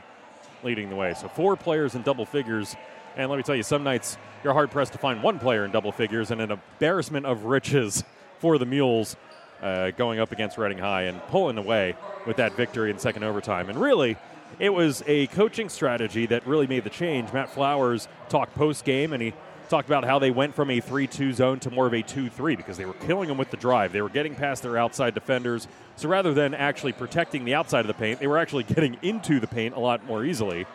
leading 0.64 0.90
the 0.90 0.96
way. 0.96 1.14
So 1.14 1.28
four 1.28 1.56
players 1.56 1.94
in 1.94 2.02
double 2.02 2.26
figures. 2.26 2.76
And 3.16 3.30
let 3.30 3.38
me 3.38 3.44
tell 3.44 3.56
you, 3.56 3.62
some 3.62 3.84
nights 3.84 4.18
you're 4.44 4.54
hard 4.54 4.72
pressed 4.72 4.94
to 4.94 4.98
find 4.98 5.22
one 5.22 5.38
player 5.38 5.64
in 5.64 5.70
double 5.70 5.92
figures, 5.92 6.32
and 6.32 6.42
an 6.42 6.50
embarrassment 6.52 7.28
of 7.28 7.44
riches 7.44 8.04
for 8.40 8.58
the 8.58 8.66
Mules 8.66 9.16
uh, 9.62 9.92
going 9.92 10.20
up 10.20 10.32
against 10.32 10.58
Reading 10.58 10.80
High 10.80 11.04
and 11.04 11.22
pulling 11.28 11.60
away 11.60 11.96
with 12.26 12.38
that 12.38 12.54
victory 12.54 12.90
in 12.90 12.98
second 12.98 13.24
overtime. 13.24 13.70
And 13.70 13.80
really, 13.80 14.18
it 14.60 14.70
was 14.74 15.04
a 15.08 15.28
coaching 15.28 15.70
strategy 15.70 16.26
that 16.28 16.46
really 16.48 16.68
made 16.68 16.84
the 16.84 16.90
change. 16.90 17.32
Matt 17.32 17.50
Flowers 17.50 18.08
talked 18.30 18.56
post 18.56 18.86
game, 18.86 19.14
and 19.14 19.22
he 19.22 19.34
talked 19.70 19.88
about 19.88 20.06
how 20.06 20.20
they 20.20 20.32
went 20.32 20.56
from 20.56 20.70
a 20.70 20.80
3 20.80 21.08
2 21.08 21.34
zone 21.34 21.60
to 21.60 21.70
more 21.70 21.88
of 21.88 21.94
a 21.94 22.02
2 22.02 22.30
3 22.30 22.56
because 22.56 22.78
they 22.78 22.86
were 22.86 22.94
killing 22.94 23.28
them 23.28 23.38
with 23.38 23.52
the 23.52 23.58
drive. 23.58 23.92
They 23.92 24.02
were 24.02 24.10
getting 24.10 24.36
past 24.36 24.64
their 24.64 24.78
outside 24.78 25.14
defenders. 25.14 25.68
So 25.96 26.10
rather 26.10 26.34
than 26.34 26.54
actually 26.54 26.94
protecting 26.94 27.46
the 27.46 27.56
outside 27.56 27.82
of 27.82 27.88
the 27.88 27.94
paint, 27.94 28.20
they 28.20 28.28
were 28.28 28.38
actually 28.38 28.64
getting 28.76 28.98
into 29.02 29.40
the 29.40 29.48
paint 29.48 29.76
a 29.76 29.80
lot 29.80 30.06
more 30.06 30.24
easily. 30.24 30.66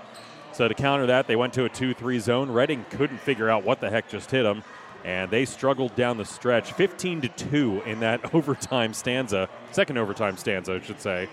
So 0.52 0.68
to 0.68 0.74
counter 0.74 1.06
that, 1.06 1.26
they 1.26 1.36
went 1.36 1.54
to 1.54 1.64
a 1.64 1.68
2 1.68 1.94
3 1.94 2.18
zone. 2.18 2.50
Reading 2.50 2.84
couldn't 2.90 3.18
figure 3.18 3.48
out 3.48 3.64
what 3.64 3.80
the 3.80 3.90
heck 3.90 4.08
just 4.08 4.30
hit 4.30 4.42
them, 4.42 4.62
and 5.04 5.30
they 5.30 5.44
struggled 5.44 5.94
down 5.96 6.18
the 6.18 6.24
stretch 6.24 6.72
15 6.72 7.22
to 7.22 7.28
2 7.28 7.82
in 7.86 8.00
that 8.00 8.34
overtime 8.34 8.94
stanza, 8.94 9.48
second 9.72 9.98
overtime 9.98 10.36
stanza, 10.36 10.74
I 10.74 10.80
should 10.80 11.00
say, 11.00 11.28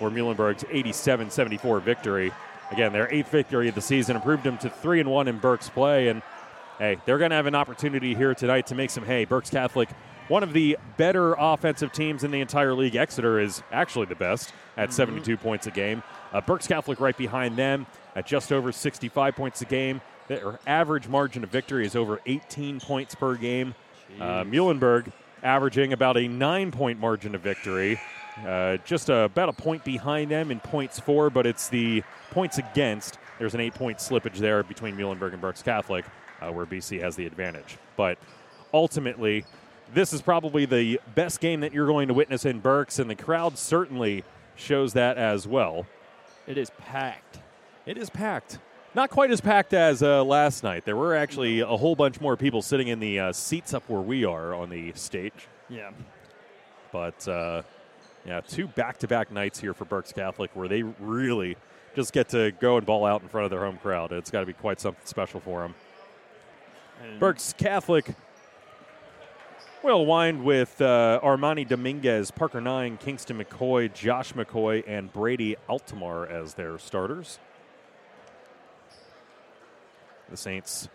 for 0.00 0.10
Muhlenberg's 0.10 0.64
87 0.70 1.30
74 1.30 1.80
victory. 1.80 2.32
Again, 2.72 2.92
their 2.92 3.12
eighth 3.12 3.30
victory 3.30 3.68
of 3.68 3.74
the 3.74 3.82
season 3.82 4.16
improved 4.16 4.44
them 4.44 4.56
to 4.58 4.70
3 4.70 5.00
and 5.00 5.10
1 5.10 5.28
in 5.28 5.38
Berks 5.38 5.68
play. 5.68 6.08
And 6.08 6.22
hey, 6.78 6.96
they're 7.04 7.18
going 7.18 7.30
to 7.30 7.36
have 7.36 7.46
an 7.46 7.54
opportunity 7.54 8.14
here 8.14 8.34
tonight 8.34 8.66
to 8.68 8.74
make 8.74 8.88
some 8.88 9.04
hay. 9.04 9.26
Berks 9.26 9.50
Catholic, 9.50 9.90
one 10.28 10.42
of 10.42 10.54
the 10.54 10.78
better 10.96 11.34
offensive 11.34 11.92
teams 11.92 12.24
in 12.24 12.30
the 12.30 12.40
entire 12.40 12.72
league. 12.72 12.96
Exeter 12.96 13.38
is 13.38 13.62
actually 13.70 14.06
the 14.06 14.14
best 14.14 14.54
at 14.78 14.88
mm-hmm. 14.88 14.96
72 14.96 15.36
points 15.36 15.66
a 15.66 15.70
game. 15.70 16.02
Uh, 16.32 16.40
Berks 16.40 16.66
Catholic 16.66 16.98
right 16.98 17.16
behind 17.16 17.56
them 17.56 17.86
at 18.16 18.26
just 18.26 18.52
over 18.52 18.72
65 18.72 19.36
points 19.36 19.60
a 19.60 19.66
game. 19.66 20.00
Their 20.28 20.58
average 20.66 21.08
margin 21.08 21.44
of 21.44 21.50
victory 21.50 21.84
is 21.84 21.94
over 21.94 22.20
18 22.24 22.80
points 22.80 23.14
per 23.14 23.34
game. 23.34 23.74
Uh, 24.18 24.44
Muhlenberg 24.44 25.12
averaging 25.42 25.92
about 25.92 26.16
a 26.16 26.26
nine 26.26 26.70
point 26.70 26.98
margin 26.98 27.34
of 27.34 27.42
victory. 27.42 28.00
Uh, 28.46 28.76
just 28.84 29.08
a, 29.08 29.22
about 29.22 29.48
a 29.48 29.52
point 29.52 29.84
behind 29.84 30.30
them 30.30 30.50
in 30.50 30.60
points 30.60 30.98
for, 30.98 31.30
but 31.30 31.46
it's 31.46 31.68
the 31.68 32.02
points 32.30 32.58
against. 32.58 33.18
There's 33.38 33.54
an 33.54 33.60
eight 33.60 33.74
point 33.74 33.98
slippage 33.98 34.36
there 34.36 34.62
between 34.62 34.96
Muhlenberg 34.96 35.32
and 35.32 35.40
Berks 35.40 35.62
Catholic 35.62 36.04
uh, 36.40 36.50
where 36.50 36.66
BC 36.66 37.00
has 37.00 37.16
the 37.16 37.26
advantage. 37.26 37.78
But 37.96 38.18
ultimately, 38.72 39.44
this 39.92 40.12
is 40.12 40.22
probably 40.22 40.66
the 40.66 41.00
best 41.14 41.40
game 41.40 41.60
that 41.60 41.72
you're 41.72 41.86
going 41.86 42.08
to 42.08 42.14
witness 42.14 42.44
in 42.44 42.60
Berks, 42.60 42.98
and 42.98 43.10
the 43.10 43.14
crowd 43.14 43.58
certainly 43.58 44.24
shows 44.56 44.92
that 44.94 45.16
as 45.16 45.46
well. 45.46 45.86
It 46.46 46.58
is 46.58 46.70
packed. 46.78 47.40
It 47.86 47.98
is 47.98 48.10
packed. 48.10 48.58
Not 48.94 49.10
quite 49.10 49.30
as 49.30 49.40
packed 49.40 49.72
as 49.72 50.02
uh, 50.02 50.24
last 50.24 50.64
night. 50.64 50.84
There 50.84 50.96
were 50.96 51.14
actually 51.14 51.60
a 51.60 51.66
whole 51.66 51.94
bunch 51.94 52.20
more 52.20 52.36
people 52.36 52.60
sitting 52.60 52.88
in 52.88 52.98
the 52.98 53.20
uh, 53.20 53.32
seats 53.32 53.72
up 53.72 53.84
where 53.88 54.00
we 54.00 54.24
are 54.24 54.52
on 54.52 54.68
the 54.68 54.92
stage. 54.94 55.46
Yeah. 55.68 55.90
But, 56.90 57.26
uh, 57.28 57.62
yeah, 58.24 58.40
two 58.40 58.66
back 58.68 58.98
to 58.98 59.08
back 59.08 59.30
nights 59.32 59.60
here 59.60 59.74
for 59.74 59.84
Berks 59.84 60.12
Catholic 60.12 60.50
where 60.54 60.68
they 60.68 60.82
really 60.82 61.56
just 61.94 62.12
get 62.12 62.28
to 62.30 62.52
go 62.52 62.76
and 62.76 62.86
ball 62.86 63.04
out 63.04 63.22
in 63.22 63.28
front 63.28 63.44
of 63.44 63.50
their 63.50 63.64
home 63.64 63.78
crowd. 63.78 64.12
It's 64.12 64.30
got 64.30 64.40
to 64.40 64.46
be 64.46 64.52
quite 64.52 64.80
something 64.80 65.04
special 65.04 65.40
for 65.40 65.62
them. 65.62 65.74
Berks 67.18 67.54
Catholic 67.56 68.14
will 69.82 70.04
wind 70.04 70.44
with 70.44 70.80
uh, 70.80 71.20
Armani 71.22 71.66
Dominguez, 71.66 72.30
Parker 72.30 72.60
Nine, 72.60 72.98
Kingston 72.98 73.42
McCoy, 73.42 73.92
Josh 73.92 74.34
McCoy, 74.34 74.84
and 74.86 75.12
Brady 75.12 75.56
Altamar 75.68 76.26
as 76.30 76.54
their 76.54 76.78
starters. 76.78 77.38
The 80.28 80.36
Saints 80.36 80.88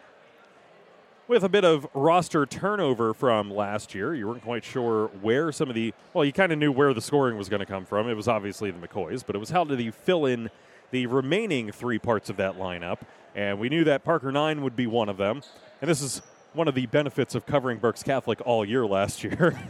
with 1.27 1.43
a 1.43 1.49
bit 1.49 1.65
of 1.65 1.87
roster 1.93 2.45
turnover 2.45 3.13
from 3.13 3.51
last 3.51 3.95
year. 3.95 4.13
You 4.13 4.27
weren't 4.27 4.43
quite 4.43 4.63
sure 4.63 5.07
where 5.21 5.51
some 5.51 5.69
of 5.69 5.75
the 5.75 5.93
well, 6.13 6.23
you 6.25 6.31
kind 6.33 6.51
of 6.51 6.59
knew 6.59 6.71
where 6.71 6.93
the 6.93 7.01
scoring 7.01 7.37
was 7.37 7.49
going 7.49 7.61
to 7.61 7.65
come 7.65 7.85
from. 7.85 8.09
It 8.09 8.13
was 8.13 8.27
obviously 8.27 8.71
the 8.71 8.87
McCoys, 8.87 9.23
but 9.25 9.35
it 9.35 9.39
was 9.39 9.49
how 9.49 9.63
did 9.63 9.79
he 9.79 9.91
fill 9.91 10.25
in 10.25 10.49
the 10.91 11.07
remaining 11.07 11.71
three 11.71 11.99
parts 11.99 12.29
of 12.29 12.37
that 12.37 12.57
lineup? 12.57 12.99
And 13.33 13.59
we 13.59 13.69
knew 13.69 13.83
that 13.85 14.03
Parker 14.03 14.31
Nine 14.31 14.61
would 14.61 14.75
be 14.75 14.87
one 14.87 15.09
of 15.09 15.17
them. 15.17 15.41
And 15.81 15.89
this 15.89 16.01
is 16.01 16.21
one 16.53 16.67
of 16.67 16.75
the 16.75 16.85
benefits 16.85 17.35
of 17.35 17.45
covering 17.45 17.79
Berks 17.79 18.01
Catholic 18.01 18.39
all 18.45 18.63
year 18.63 18.85
last 18.85 19.23
year 19.23 19.59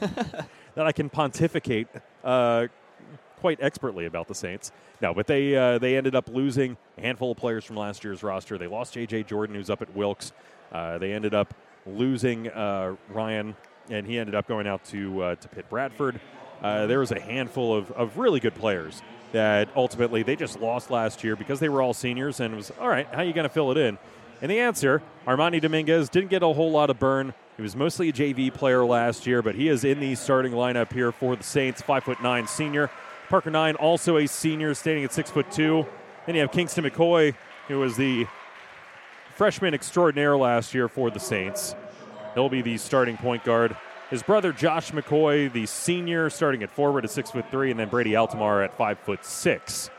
that 0.75 0.85
I 0.85 0.91
can 0.91 1.09
pontificate 1.09 1.87
uh, 2.23 2.67
quite 3.39 3.59
expertly 3.61 4.05
about 4.05 4.27
the 4.27 4.35
Saints. 4.35 4.71
No, 5.01 5.13
but 5.13 5.27
they 5.27 5.55
uh, 5.55 5.77
they 5.79 5.97
ended 5.97 6.15
up 6.15 6.29
losing 6.29 6.77
a 6.97 7.01
handful 7.01 7.31
of 7.31 7.37
players 7.37 7.63
from 7.65 7.75
last 7.75 8.03
year's 8.03 8.23
roster. 8.23 8.57
They 8.57 8.67
lost 8.67 8.93
J.J. 8.93 9.23
Jordan, 9.23 9.55
who's 9.55 9.69
up 9.69 9.81
at 9.81 9.93
Wilkes. 9.95 10.31
Uh, 10.71 10.97
they 10.97 11.13
ended 11.13 11.33
up 11.33 11.53
losing 11.85 12.49
uh, 12.49 12.95
Ryan, 13.09 13.55
and 13.89 14.05
he 14.05 14.17
ended 14.17 14.35
up 14.35 14.47
going 14.47 14.67
out 14.67 14.83
to 14.85 15.21
uh, 15.21 15.35
to 15.35 15.47
Pitt 15.47 15.69
Bradford. 15.69 16.19
Uh, 16.61 16.87
there 16.87 16.99
was 16.99 17.11
a 17.11 17.19
handful 17.19 17.75
of, 17.75 17.91
of 17.91 18.17
really 18.17 18.39
good 18.39 18.55
players 18.55 19.01
that 19.31 19.67
ultimately 19.75 20.23
they 20.23 20.35
just 20.35 20.59
lost 20.61 20.89
last 20.89 21.23
year 21.23 21.35
because 21.35 21.59
they 21.59 21.69
were 21.69 21.81
all 21.81 21.93
seniors, 21.93 22.39
and 22.39 22.53
it 22.53 22.57
was 22.57 22.71
all 22.79 22.87
right. 22.87 23.07
How 23.07 23.19
are 23.19 23.25
you 23.25 23.33
going 23.33 23.47
to 23.47 23.53
fill 23.53 23.71
it 23.71 23.77
in? 23.77 23.97
And 24.41 24.51
the 24.51 24.59
answer, 24.59 25.01
Armani 25.25 25.61
Dominguez 25.61 26.09
didn't 26.09 26.29
get 26.29 26.43
a 26.43 26.47
whole 26.47 26.71
lot 26.71 26.89
of 26.89 26.99
burn 26.99 27.33
He 27.55 27.61
was 27.61 27.75
mostly 27.75 28.09
a 28.09 28.13
JV 28.13 28.53
player 28.53 28.85
last 28.85 29.25
year, 29.25 29.41
but 29.41 29.55
he 29.55 29.69
is 29.69 29.83
in 29.83 29.99
the 29.99 30.15
starting 30.15 30.51
lineup 30.51 30.91
here 30.91 31.11
for 31.11 31.35
the 31.35 31.43
Saints. 31.43 31.81
Five 31.81 32.03
foot 32.03 32.21
nine 32.21 32.47
senior. 32.47 32.89
Parker 33.29 33.49
Nine, 33.49 33.75
also 33.75 34.17
a 34.17 34.27
senior, 34.27 34.73
standing 34.73 35.03
at 35.03 35.11
six 35.11 35.31
foot 35.31 35.51
two. 35.51 35.85
Then 36.25 36.35
you 36.35 36.41
have 36.41 36.51
Kingston 36.51 36.83
McCoy, 36.83 37.33
who 37.67 37.79
was 37.79 37.97
the 37.97 38.27
freshman 39.35 39.73
extraordinaire 39.73 40.37
last 40.37 40.73
year 40.73 40.87
for 40.87 41.11
the 41.11 41.19
Saints. 41.19 41.75
He'll 42.33 42.49
be 42.49 42.61
the 42.61 42.77
starting 42.77 43.17
point 43.17 43.43
guard. 43.43 43.75
His 44.09 44.23
brother 44.23 44.53
Josh 44.53 44.91
McCoy, 44.91 45.51
the 45.51 45.65
senior, 45.65 46.29
starting 46.29 46.63
at 46.63 46.71
forward 46.71 47.05
at 47.05 47.11
six 47.11 47.31
foot 47.31 47.45
three, 47.51 47.71
and 47.71 47.79
then 47.79 47.89
Brady 47.89 48.11
Altamar 48.11 48.63
at 48.63 48.75
five 48.77 48.99
foot 48.99 49.25
six, 49.25 49.89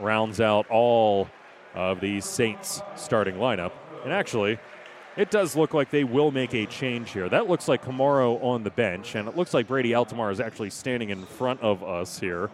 rounds 0.00 0.40
out 0.40 0.66
all 0.70 1.28
of 1.74 2.00
the 2.00 2.20
Saints 2.20 2.82
starting 2.96 3.36
lineup. 3.36 3.72
And 4.04 4.12
actually, 4.12 4.58
it 5.16 5.30
does 5.30 5.54
look 5.54 5.74
like 5.74 5.90
they 5.90 6.04
will 6.04 6.30
make 6.30 6.54
a 6.54 6.66
change 6.66 7.10
here. 7.10 7.28
That 7.28 7.48
looks 7.48 7.68
like 7.68 7.84
Kamaro 7.84 8.42
on 8.42 8.64
the 8.64 8.70
bench, 8.70 9.14
and 9.14 9.28
it 9.28 9.36
looks 9.36 9.52
like 9.52 9.68
Brady 9.68 9.90
Altamar 9.90 10.32
is 10.32 10.40
actually 10.40 10.70
standing 10.70 11.10
in 11.10 11.24
front 11.24 11.60
of 11.60 11.84
us 11.84 12.18
here. 12.18 12.50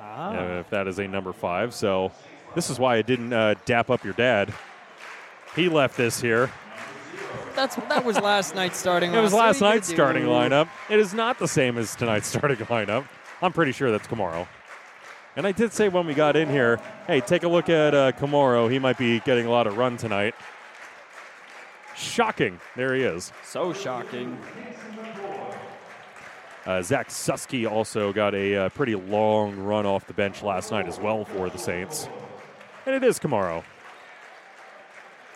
Ah. 0.00 0.30
Uh, 0.30 0.60
if 0.60 0.70
that 0.70 0.86
is 0.86 0.98
a 0.98 1.08
number 1.08 1.32
five. 1.32 1.74
So 1.74 2.12
this 2.54 2.70
is 2.70 2.78
why 2.78 2.96
I 2.96 3.02
didn't 3.02 3.32
uh, 3.32 3.54
dap 3.66 3.90
up 3.90 4.04
your 4.04 4.14
dad. 4.14 4.52
He 5.54 5.68
left 5.68 5.96
this 5.96 6.20
here. 6.20 6.50
That's 7.54 7.74
that 7.74 8.04
was 8.04 8.18
last 8.20 8.54
night's 8.54 8.78
starting. 8.78 9.12
It 9.14 9.20
was 9.20 9.32
last 9.32 9.60
night's 9.60 9.88
starting 9.88 10.24
lineup. 10.24 10.68
It 10.88 11.00
is 11.00 11.12
not 11.12 11.38
the 11.38 11.48
same 11.48 11.76
as 11.76 11.96
tonight's 11.96 12.26
starting 12.36 12.58
lineup. 12.58 13.06
I'm 13.42 13.52
pretty 13.52 13.72
sure 13.72 13.90
that's 13.90 14.06
Kamaro. 14.06 14.46
And 15.36 15.46
I 15.46 15.52
did 15.52 15.72
say 15.72 15.88
when 15.88 16.06
we 16.06 16.14
got 16.14 16.36
in 16.36 16.48
here, 16.48 16.80
hey, 17.06 17.20
take 17.20 17.44
a 17.44 17.48
look 17.48 17.68
at 17.68 17.94
uh, 17.94 18.12
Kamaro. 18.12 18.70
He 18.70 18.78
might 18.78 18.98
be 18.98 19.20
getting 19.20 19.46
a 19.46 19.50
lot 19.50 19.66
of 19.66 19.76
run 19.76 19.96
tonight. 19.96 20.34
Shocking. 21.96 22.60
There 22.76 22.94
he 22.94 23.02
is. 23.02 23.32
So 23.44 23.72
shocking. 23.72 24.38
Uh, 26.64 26.82
Zach 26.82 27.08
Susky 27.08 27.70
also 27.70 28.12
got 28.12 28.34
a 28.34 28.56
uh, 28.56 28.68
pretty 28.70 28.94
long 28.94 29.56
run 29.56 29.86
off 29.86 30.06
the 30.06 30.12
bench 30.12 30.42
last 30.42 30.70
night 30.70 30.86
as 30.86 30.98
well 31.00 31.24
for 31.24 31.48
the 31.48 31.58
Saints. 31.58 32.08
And 32.86 32.94
it 32.94 33.02
is 33.02 33.18
Kamaro. 33.18 33.64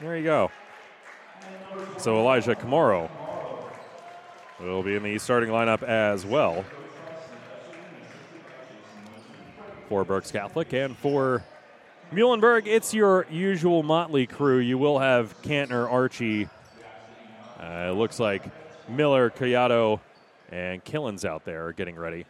There 0.03 0.17
you 0.17 0.25
go. 0.25 0.51
So 1.99 2.19
Elijah 2.19 2.57
Kamaro 2.57 3.09
will 4.59 4.83
be 4.83 4.97
in 4.97 5.05
the 5.05 5.17
starting 5.19 5.51
lineup 5.51 5.85
as 5.85 6.27
well 6.27 6.65
for 9.89 10.05
Berks 10.05 10.33
Catholic 10.33 10.73
and 10.73 10.99
for 10.99 11.45
Muhlenberg, 12.13 12.67
it's 12.67 12.93
your 12.93 13.29
usual 13.31 13.85
motley 13.85 14.27
crew. 14.27 14.59
You 14.59 14.77
will 14.77 14.99
have 14.99 15.41
Cantner, 15.43 15.89
Archie. 15.89 16.49
Uh, 17.61 17.91
it 17.91 17.95
looks 17.95 18.19
like 18.19 18.43
Miller, 18.89 19.31
Collado, 19.31 20.01
and 20.51 20.85
Killens 20.85 21.25
out 21.25 21.45
there 21.45 21.71
getting 21.71 21.95
ready. 21.95 22.27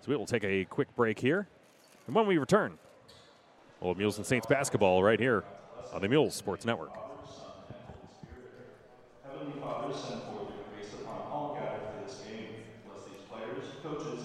So 0.00 0.08
we 0.08 0.16
will 0.16 0.26
take 0.26 0.42
a 0.42 0.64
quick 0.64 0.92
break 0.96 1.20
here. 1.20 1.46
And 2.08 2.16
when 2.16 2.26
we 2.26 2.36
return, 2.36 2.78
Old 3.80 3.96
Mules 3.96 4.16
and 4.16 4.26
Saints 4.26 4.48
basketball 4.48 5.04
right 5.04 5.20
here 5.20 5.44
on 5.92 6.00
the 6.02 6.08
Mules 6.08 6.34
Sports 6.34 6.64
Network. 6.64 6.92
Heavenly 9.24 9.60
Father, 9.60 9.92
send 9.94 10.22
forth 10.22 10.50
your 10.54 10.64
grace 10.74 10.92
upon 11.00 11.30
all 11.30 11.58
gathered 11.60 11.80
for 11.94 12.06
this 12.06 12.20
game. 12.20 12.48
Bless 12.86 13.04
these 13.04 13.24
players, 13.30 13.64
coaches, 13.82 14.24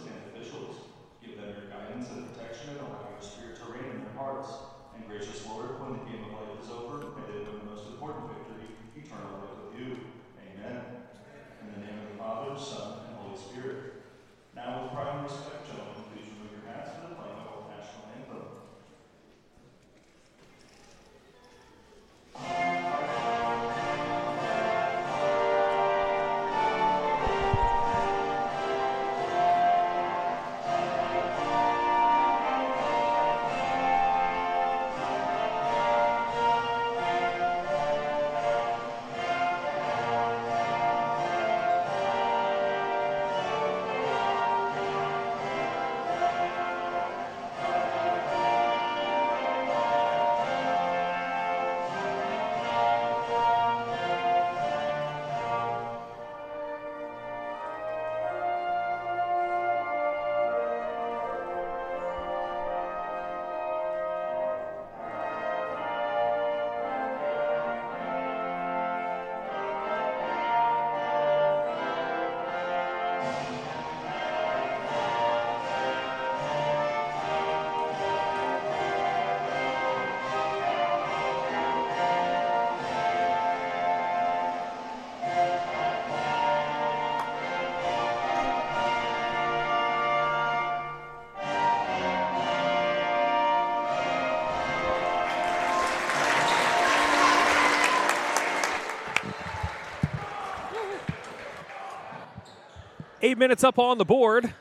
Eight 103.32 103.38
minutes 103.38 103.64
up 103.64 103.80
on 103.80 103.98
the 103.98 104.04
board. 104.04 104.54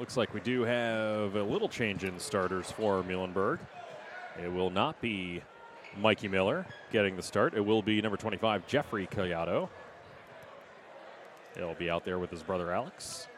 Looks 0.00 0.16
like 0.16 0.34
we 0.34 0.40
do 0.40 0.62
have 0.62 1.36
a 1.36 1.42
little 1.44 1.68
change 1.68 2.02
in 2.02 2.18
starters 2.18 2.72
for 2.72 3.04
Muhlenberg. 3.04 3.60
It 4.42 4.48
will 4.48 4.70
not 4.70 5.00
be 5.00 5.42
Mikey 5.96 6.26
Miller 6.26 6.66
getting 6.90 7.14
the 7.14 7.22
start. 7.22 7.54
It 7.54 7.60
will 7.60 7.82
be 7.82 8.02
number 8.02 8.16
25, 8.16 8.66
Jeffrey 8.66 9.06
Collado. 9.06 9.68
He'll 11.56 11.74
be 11.74 11.88
out 11.88 12.04
there 12.04 12.18
with 12.18 12.32
his 12.32 12.42
brother 12.42 12.72
Alex. 12.72 13.28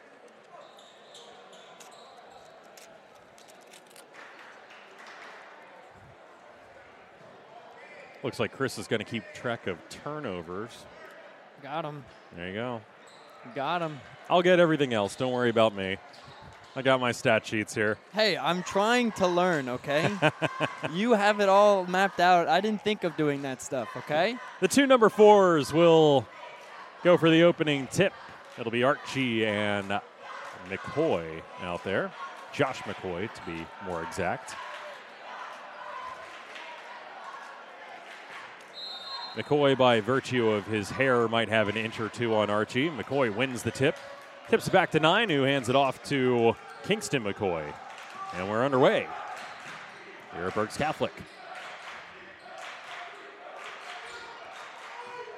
Looks 8.23 8.41
like 8.41 8.53
Chris 8.53 8.79
is 8.79 8.87
going 8.87 9.01
to 9.01 9.05
keep 9.05 9.23
track 9.35 9.67
of 9.67 9.77
turnovers. 9.91 10.87
Got 11.67 11.85
him. 11.85 12.05
There 12.37 12.47
you 12.47 12.55
go. 12.55 12.81
Got 13.57 13.83
him. 13.83 13.99
I'll 14.31 14.41
get 14.41 14.61
everything 14.61 14.95
else. 14.95 15.17
Don't 15.17 15.33
worry 15.33 15.51
about 15.51 15.75
me. 15.75 15.97
I 16.77 16.83
got 16.83 17.01
my 17.01 17.11
stat 17.11 17.45
sheets 17.45 17.75
here. 17.75 17.99
Hey, 18.13 18.37
I'm 18.37 18.63
trying 18.63 19.11
to 19.13 19.27
learn, 19.27 19.69
okay? 19.71 20.13
you 20.93 21.15
have 21.15 21.41
it 21.41 21.49
all 21.49 21.85
mapped 21.85 22.21
out. 22.21 22.47
I 22.47 22.61
didn't 22.61 22.83
think 22.83 23.03
of 23.03 23.17
doing 23.17 23.43
that 23.43 23.61
stuff, 23.61 23.89
okay? 23.97 24.37
The 24.61 24.69
two 24.69 24.87
number 24.87 25.09
fours 25.09 25.73
will 25.73 26.25
go 27.03 27.17
for 27.17 27.31
the 27.31 27.43
opening 27.43 27.89
tip. 27.89 28.13
It'll 28.61 28.71
be 28.71 28.85
Archie 28.85 29.45
and 29.45 30.01
McCoy 30.69 31.43
out 31.63 31.83
there. 31.83 32.13
Josh 32.53 32.79
McCoy, 32.83 33.29
to 33.35 33.43
be 33.45 33.67
more 33.85 34.05
exact. 34.05 34.55
McCoy, 39.37 39.77
by 39.77 40.01
virtue 40.01 40.49
of 40.49 40.67
his 40.67 40.89
hair, 40.89 41.29
might 41.29 41.51
have 41.51 41.69
an 41.69 41.77
inch 41.77 42.01
or 42.01 42.09
two 42.09 42.35
on 42.35 42.49
Archie. 42.49 42.89
McCoy 42.89 43.35
wins 43.35 43.63
the 43.63 43.71
tip. 43.71 43.97
Tips 44.49 44.67
it 44.67 44.73
back 44.73 44.91
to 44.93 45.01
nine, 45.01 45.29
who 45.29 45.43
hands 45.43 45.69
it 45.69 45.77
off 45.77 46.03
to 46.05 46.57
Kingston 46.85 47.23
McCoy. 47.23 47.71
And 48.35 48.49
we're 48.49 48.65
underway 48.65 49.07
here 50.35 50.47
at 50.47 50.55
Berks 50.55 50.79
Catholic. 50.79 51.13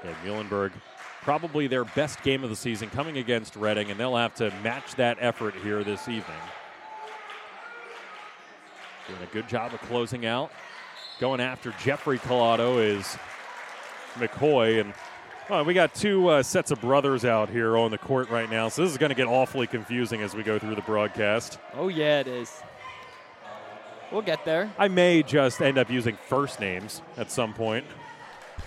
And 0.05 0.14
Muhlenberg, 0.25 0.73
probably 1.23 1.67
their 1.67 1.85
best 1.85 2.23
game 2.23 2.45
of 2.45 2.50
the 2.50 2.57
season 2.57 2.90
coming 2.90 3.19
against 3.19 3.57
Reading, 3.57 3.90
and 3.90 3.99
they'll 3.99 4.17
have 4.17 4.35
to 4.37 4.52
match 4.62 4.95
that 4.95 5.19
effort 5.21 5.55
here 5.57 5.83
this 5.83 6.02
evening. 6.02 6.37
Doing 9.09 9.23
a 9.23 9.33
good 9.33 9.49
job 9.49 9.75
of 9.75 9.81
closing 9.83 10.25
out. 10.25 10.52
Going 11.19 11.40
after 11.40 11.75
Jeffrey 11.83 12.21
Collado 12.21 12.78
is 12.81 13.19
McCoy. 14.15 14.81
And 14.81 14.95
well, 15.49 15.65
we 15.65 15.75
got 15.75 15.95
two 15.95 16.29
uh, 16.29 16.43
sets 16.43 16.71
of 16.71 16.81
brothers 16.81 17.25
out 17.25 17.49
here 17.49 17.77
on 17.77 17.91
the 17.91 17.99
court 17.99 18.29
right 18.31 18.50
now, 18.50 18.69
so 18.69 18.83
this 18.83 18.91
is 18.91 18.99
going 18.99 19.11
to 19.11 19.15
get 19.15 19.27
awfully 19.27 19.67
confusing 19.67 20.21
as 20.21 20.35
we 20.35 20.43
go 20.43 20.59
through 20.59 20.75
the 20.75 20.83
broadcast. 20.83 21.59
Oh, 21.75 21.88
yeah, 21.88 22.21
it 22.21 22.27
is. 22.27 22.62
We'll 24.12 24.23
get 24.23 24.45
there. 24.45 24.73
I 24.79 24.88
may 24.88 25.23
just 25.23 25.61
end 25.61 25.79
up 25.79 25.91
using 25.91 26.17
first 26.29 26.61
names 26.61 27.03
at 27.17 27.31
some 27.31 27.53
point. 27.53 27.85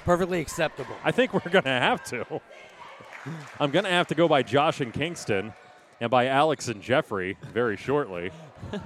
Perfectly 0.06 0.40
acceptable. 0.40 0.96
I 1.04 1.12
think 1.12 1.34
we're 1.34 1.52
going 1.52 1.64
to 1.64 1.70
have 1.70 2.04
to. 2.06 2.26
I'm 3.60 3.72
going 3.72 3.86
to 3.86 3.92
have 3.92 4.08
to 4.08 4.16
go 4.16 4.28
by 4.28 4.44
Josh 4.44 4.82
and 4.82 4.94
Kingston 4.94 5.54
and 6.00 6.10
by 6.10 6.28
Alex 6.28 6.68
and 6.68 6.82
Jeffrey 6.82 7.38
very 7.54 7.78
shortly. 7.78 8.32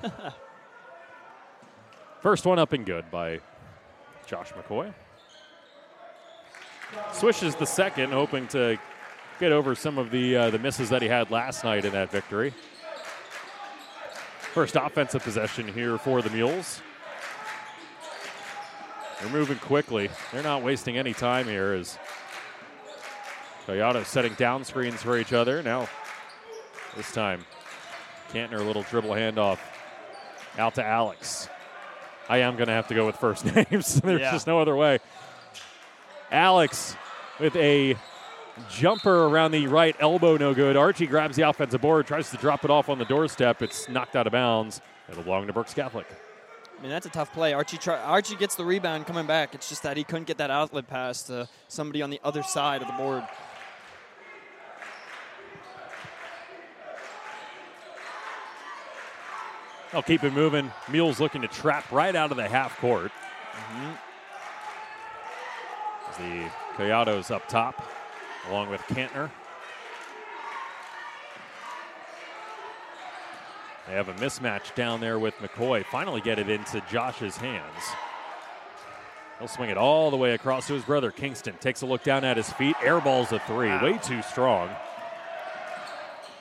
First 2.21 2.45
one 2.45 2.59
up 2.59 2.73
and 2.73 2.85
good 2.85 3.09
by 3.11 3.39
Josh 4.25 4.51
McCoy. 4.51 4.93
Swishes 7.13 7.55
the 7.55 7.65
second, 7.65 8.11
hoping 8.11 8.47
to 8.49 8.77
get 9.39 9.51
over 9.51 9.75
some 9.75 9.97
of 9.97 10.11
the 10.11 10.35
uh, 10.35 10.49
the 10.49 10.59
misses 10.59 10.89
that 10.89 11.01
he 11.01 11.07
had 11.07 11.31
last 11.31 11.63
night 11.63 11.85
in 11.85 11.91
that 11.93 12.11
victory. 12.11 12.53
First 14.53 14.75
offensive 14.75 15.23
possession 15.23 15.67
here 15.67 15.97
for 15.97 16.21
the 16.21 16.29
Mules. 16.29 16.81
They're 19.21 19.31
moving 19.31 19.57
quickly. 19.57 20.09
They're 20.31 20.43
not 20.43 20.61
wasting 20.63 20.97
any 20.97 21.13
time 21.13 21.45
here 21.47 21.73
as 21.73 21.97
Toyota 23.67 24.05
setting 24.05 24.33
down 24.33 24.63
screens 24.63 25.01
for 25.01 25.17
each 25.17 25.33
other. 25.33 25.63
Now, 25.63 25.87
this 26.95 27.11
time, 27.11 27.45
Cantner, 28.31 28.59
a 28.59 28.63
little 28.63 28.83
dribble 28.83 29.11
handoff 29.11 29.59
out 30.57 30.75
to 30.75 30.85
Alex. 30.85 31.49
I 32.29 32.39
am 32.39 32.55
going 32.55 32.67
to 32.67 32.73
have 32.73 32.87
to 32.89 32.93
go 32.95 33.05
with 33.05 33.15
first 33.17 33.45
names. 33.55 33.99
There's 34.01 34.21
Yeah. 34.21 34.31
just 34.31 34.47
no 34.47 34.59
other 34.59 34.75
way. 34.75 34.99
Alex 36.35 36.95
with 37.39 37.55
a 37.55 37.95
jumper 38.69 39.25
around 39.25 39.51
the 39.51 39.67
right 39.67 39.95
elbow, 39.99 40.37
no 40.37 40.53
good. 40.53 40.75
Archie 40.75 41.07
grabs 41.07 41.35
the 41.37 41.47
offensive 41.47 41.81
board, 41.81 42.05
tries 42.05 42.29
to 42.31 42.37
drop 42.37 42.63
it 42.65 42.69
off 42.69 42.89
on 42.89 42.99
the 42.99 43.05
doorstep. 43.05 43.61
It's 43.61 43.89
knocked 43.89 44.15
out 44.15 44.27
of 44.27 44.33
bounds. 44.33 44.81
It'll 45.09 45.23
belong 45.23 45.47
to 45.47 45.53
Berks 45.53 45.73
Catholic. 45.73 46.05
I 46.77 46.81
mean, 46.81 46.91
that's 46.91 47.05
a 47.05 47.09
tough 47.09 47.31
play. 47.33 47.53
Archie 47.53 47.77
try, 47.77 47.97
Archie 47.97 48.35
gets 48.35 48.55
the 48.55 48.65
rebound 48.65 49.07
coming 49.07 49.25
back. 49.25 49.55
It's 49.55 49.69
just 49.69 49.83
that 49.83 49.95
he 49.95 50.03
couldn't 50.03 50.27
get 50.27 50.37
that 50.39 50.51
outlet 50.51 50.87
pass 50.87 51.23
to 51.23 51.47
somebody 51.69 52.01
on 52.01 52.09
the 52.09 52.19
other 52.23 52.43
side 52.43 52.81
of 52.81 52.87
the 52.87 52.93
board. 52.93 53.23
They'll 59.91 60.01
keep 60.01 60.25
it 60.25 60.33
moving. 60.33 60.69
Mules 60.89 61.21
looking 61.21 61.41
to 61.43 61.47
trap 61.47 61.89
right 61.93 62.13
out 62.13 62.31
of 62.31 62.37
the 62.37 62.47
half 62.47 62.77
court. 62.79 63.11
Mm-hmm. 63.53 64.04
As 66.15 66.21
the 66.21 66.49
Collados 66.75 67.31
up 67.31 67.47
top, 67.47 67.83
along 68.49 68.69
with 68.69 68.81
Kantner. 68.81 69.29
They 73.87 73.93
have 73.93 74.09
a 74.09 74.13
mismatch 74.15 74.73
down 74.75 74.99
there 74.99 75.19
with 75.19 75.35
McCoy. 75.35 75.85
Finally 75.85 76.21
get 76.21 76.39
it 76.39 76.49
into 76.49 76.81
Josh's 76.91 77.37
hands. 77.37 77.63
He'll 79.39 79.47
swing 79.47 79.69
it 79.69 79.77
all 79.77 80.09
the 80.09 80.17
way 80.17 80.33
across 80.33 80.67
to 80.67 80.73
his 80.73 80.83
brother. 80.83 81.11
Kingston 81.11 81.55
takes 81.59 81.81
a 81.81 81.85
look 81.85 82.03
down 82.03 82.23
at 82.23 82.37
his 82.37 82.51
feet. 82.53 82.75
Airballs 82.77 83.31
a 83.31 83.39
three. 83.39 83.69
Way 83.69 83.99
too 84.01 84.21
strong. 84.21 84.69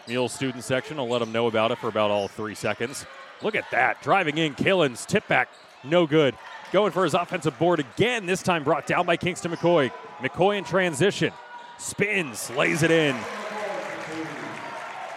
Mules 0.07 0.33
student 0.33 0.65
section 0.65 0.97
will 0.97 1.09
let 1.09 1.19
them 1.19 1.33
know 1.33 1.47
about 1.47 1.71
it 1.71 1.79
for 1.79 1.89
about 1.89 2.11
all 2.11 2.29
three 2.29 2.55
seconds. 2.55 3.07
Look 3.43 3.55
at 3.55 3.71
that. 3.73 4.03
Driving 4.03 4.39
in, 4.39 4.55
Killens, 4.55 5.07
tip 5.07 5.27
back, 5.29 5.49
no 5.83 6.07
good. 6.07 6.35
Going 6.75 6.91
for 6.91 7.05
his 7.05 7.15
offensive 7.15 7.57
board 7.57 7.79
again, 7.79 8.27
this 8.27 8.43
time 8.43 8.65
brought 8.65 8.85
down 8.85 9.07
by 9.07 9.17
Kingston 9.17 9.53
McCoy. 9.53 9.93
McCoy 10.19 10.59
in 10.59 10.65
transition. 10.65 11.33
Spins, 11.79 12.51
lays 12.51 12.83
it 12.83 12.91
in. 12.91 13.15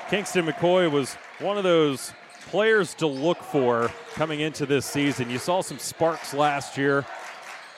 Kingston 0.07 0.45
McCoy 0.45 0.91
was 0.91 1.15
one 1.39 1.57
of 1.57 1.63
those 1.63 2.13
players 2.51 2.93
to 2.93 3.07
look 3.07 3.41
for 3.41 3.89
coming 4.13 4.41
into 4.41 4.67
this 4.67 4.85
season. 4.85 5.31
You 5.31 5.39
saw 5.39 5.61
some 5.61 5.79
sparks 5.79 6.31
last 6.35 6.77
year 6.77 7.03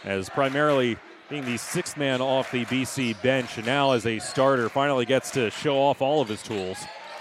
as 0.03 0.27
primarily 0.27 0.97
being 1.29 1.45
the 1.45 1.55
sixth 1.55 1.95
man 1.95 2.19
off 2.19 2.51
the 2.51 2.65
BC 2.65 3.21
bench, 3.21 3.55
and 3.55 3.65
now 3.65 3.93
as 3.93 4.05
a 4.05 4.19
starter, 4.19 4.67
finally 4.67 5.05
gets 5.05 5.31
to 5.31 5.49
show 5.51 5.77
off 5.77 6.01
all 6.01 6.21
of 6.21 6.27
his 6.27 6.43
tools. 6.43 6.79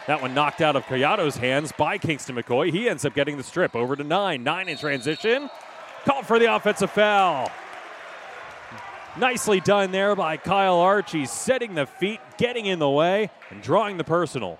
That 0.08 0.20
one 0.20 0.34
knocked 0.34 0.60
out 0.60 0.74
of 0.74 0.84
Collado's 0.86 1.36
hands 1.36 1.70
by 1.70 1.98
Kingston 1.98 2.34
McCoy. 2.34 2.72
He 2.72 2.88
ends 2.88 3.04
up 3.04 3.14
getting 3.14 3.36
the 3.36 3.44
strip 3.44 3.76
over 3.76 3.94
to 3.94 4.02
nine. 4.02 4.42
Nine 4.42 4.68
in 4.68 4.76
transition. 4.76 5.50
Called 6.08 6.26
for 6.26 6.38
the 6.38 6.54
offensive 6.54 6.90
foul. 6.90 7.50
Nicely 9.18 9.60
done 9.60 9.90
there 9.90 10.16
by 10.16 10.38
Kyle 10.38 10.78
Archie, 10.78 11.26
setting 11.26 11.74
the 11.74 11.84
feet, 11.84 12.18
getting 12.38 12.64
in 12.64 12.78
the 12.78 12.88
way, 12.88 13.30
and 13.50 13.60
drawing 13.60 13.98
the 13.98 14.04
personal. 14.04 14.58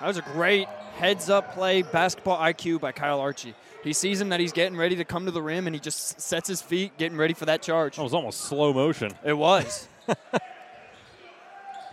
That 0.00 0.06
was 0.06 0.16
a 0.16 0.22
great 0.22 0.66
heads 0.96 1.28
up 1.28 1.52
play, 1.52 1.82
basketball 1.82 2.38
IQ 2.38 2.80
by 2.80 2.92
Kyle 2.92 3.20
Archie. 3.20 3.54
He 3.84 3.92
sees 3.92 4.18
him 4.18 4.30
that 4.30 4.40
he's 4.40 4.52
getting 4.52 4.78
ready 4.78 4.96
to 4.96 5.04
come 5.04 5.26
to 5.26 5.30
the 5.30 5.42
rim 5.42 5.66
and 5.66 5.76
he 5.76 5.80
just 5.80 6.18
sets 6.18 6.48
his 6.48 6.62
feet, 6.62 6.96
getting 6.96 7.18
ready 7.18 7.34
for 7.34 7.44
that 7.44 7.60
charge. 7.60 7.96
That 7.96 8.02
was 8.02 8.14
almost 8.14 8.40
slow 8.40 8.72
motion. 8.72 9.12
It 9.22 9.34
was. 9.34 9.88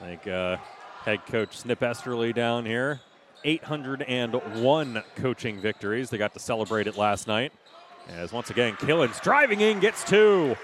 Like 0.01 0.25
uh, 0.27 0.55
head 1.03 1.25
coach 1.25 1.57
Snip 1.57 1.83
Esterly 1.83 2.31
down 2.31 2.65
here. 2.65 3.01
801 3.43 5.03
coaching 5.17 5.59
victories. 5.59 6.09
They 6.09 6.17
got 6.17 6.33
to 6.35 6.39
celebrate 6.39 6.87
it 6.87 6.95
last 6.95 7.27
night. 7.27 7.51
As 8.15 8.31
once 8.33 8.49
again, 8.49 8.75
Killens 8.75 9.21
driving 9.21 9.61
in 9.61 9.79
gets 9.79 10.03
two. 10.03 10.55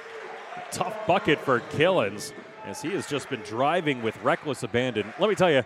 Tough 0.71 0.95
bucket 1.05 1.39
for 1.39 1.59
Killens 1.59 2.33
as 2.65 2.81
he 2.81 2.89
has 2.91 3.07
just 3.07 3.29
been 3.29 3.41
driving 3.41 4.01
with 4.01 4.17
reckless 4.23 4.63
abandon. 4.63 5.13
Let 5.19 5.29
me 5.29 5.35
tell 5.35 5.51
you, 5.51 5.63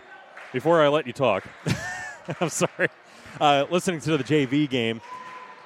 before 0.52 0.82
I 0.82 0.88
let 0.88 1.06
you 1.06 1.12
talk, 1.12 1.44
I'm 2.40 2.50
sorry. 2.50 2.88
Uh, 3.40 3.64
listening 3.70 4.00
to 4.00 4.16
the 4.16 4.24
JV 4.24 4.68
game 4.68 5.00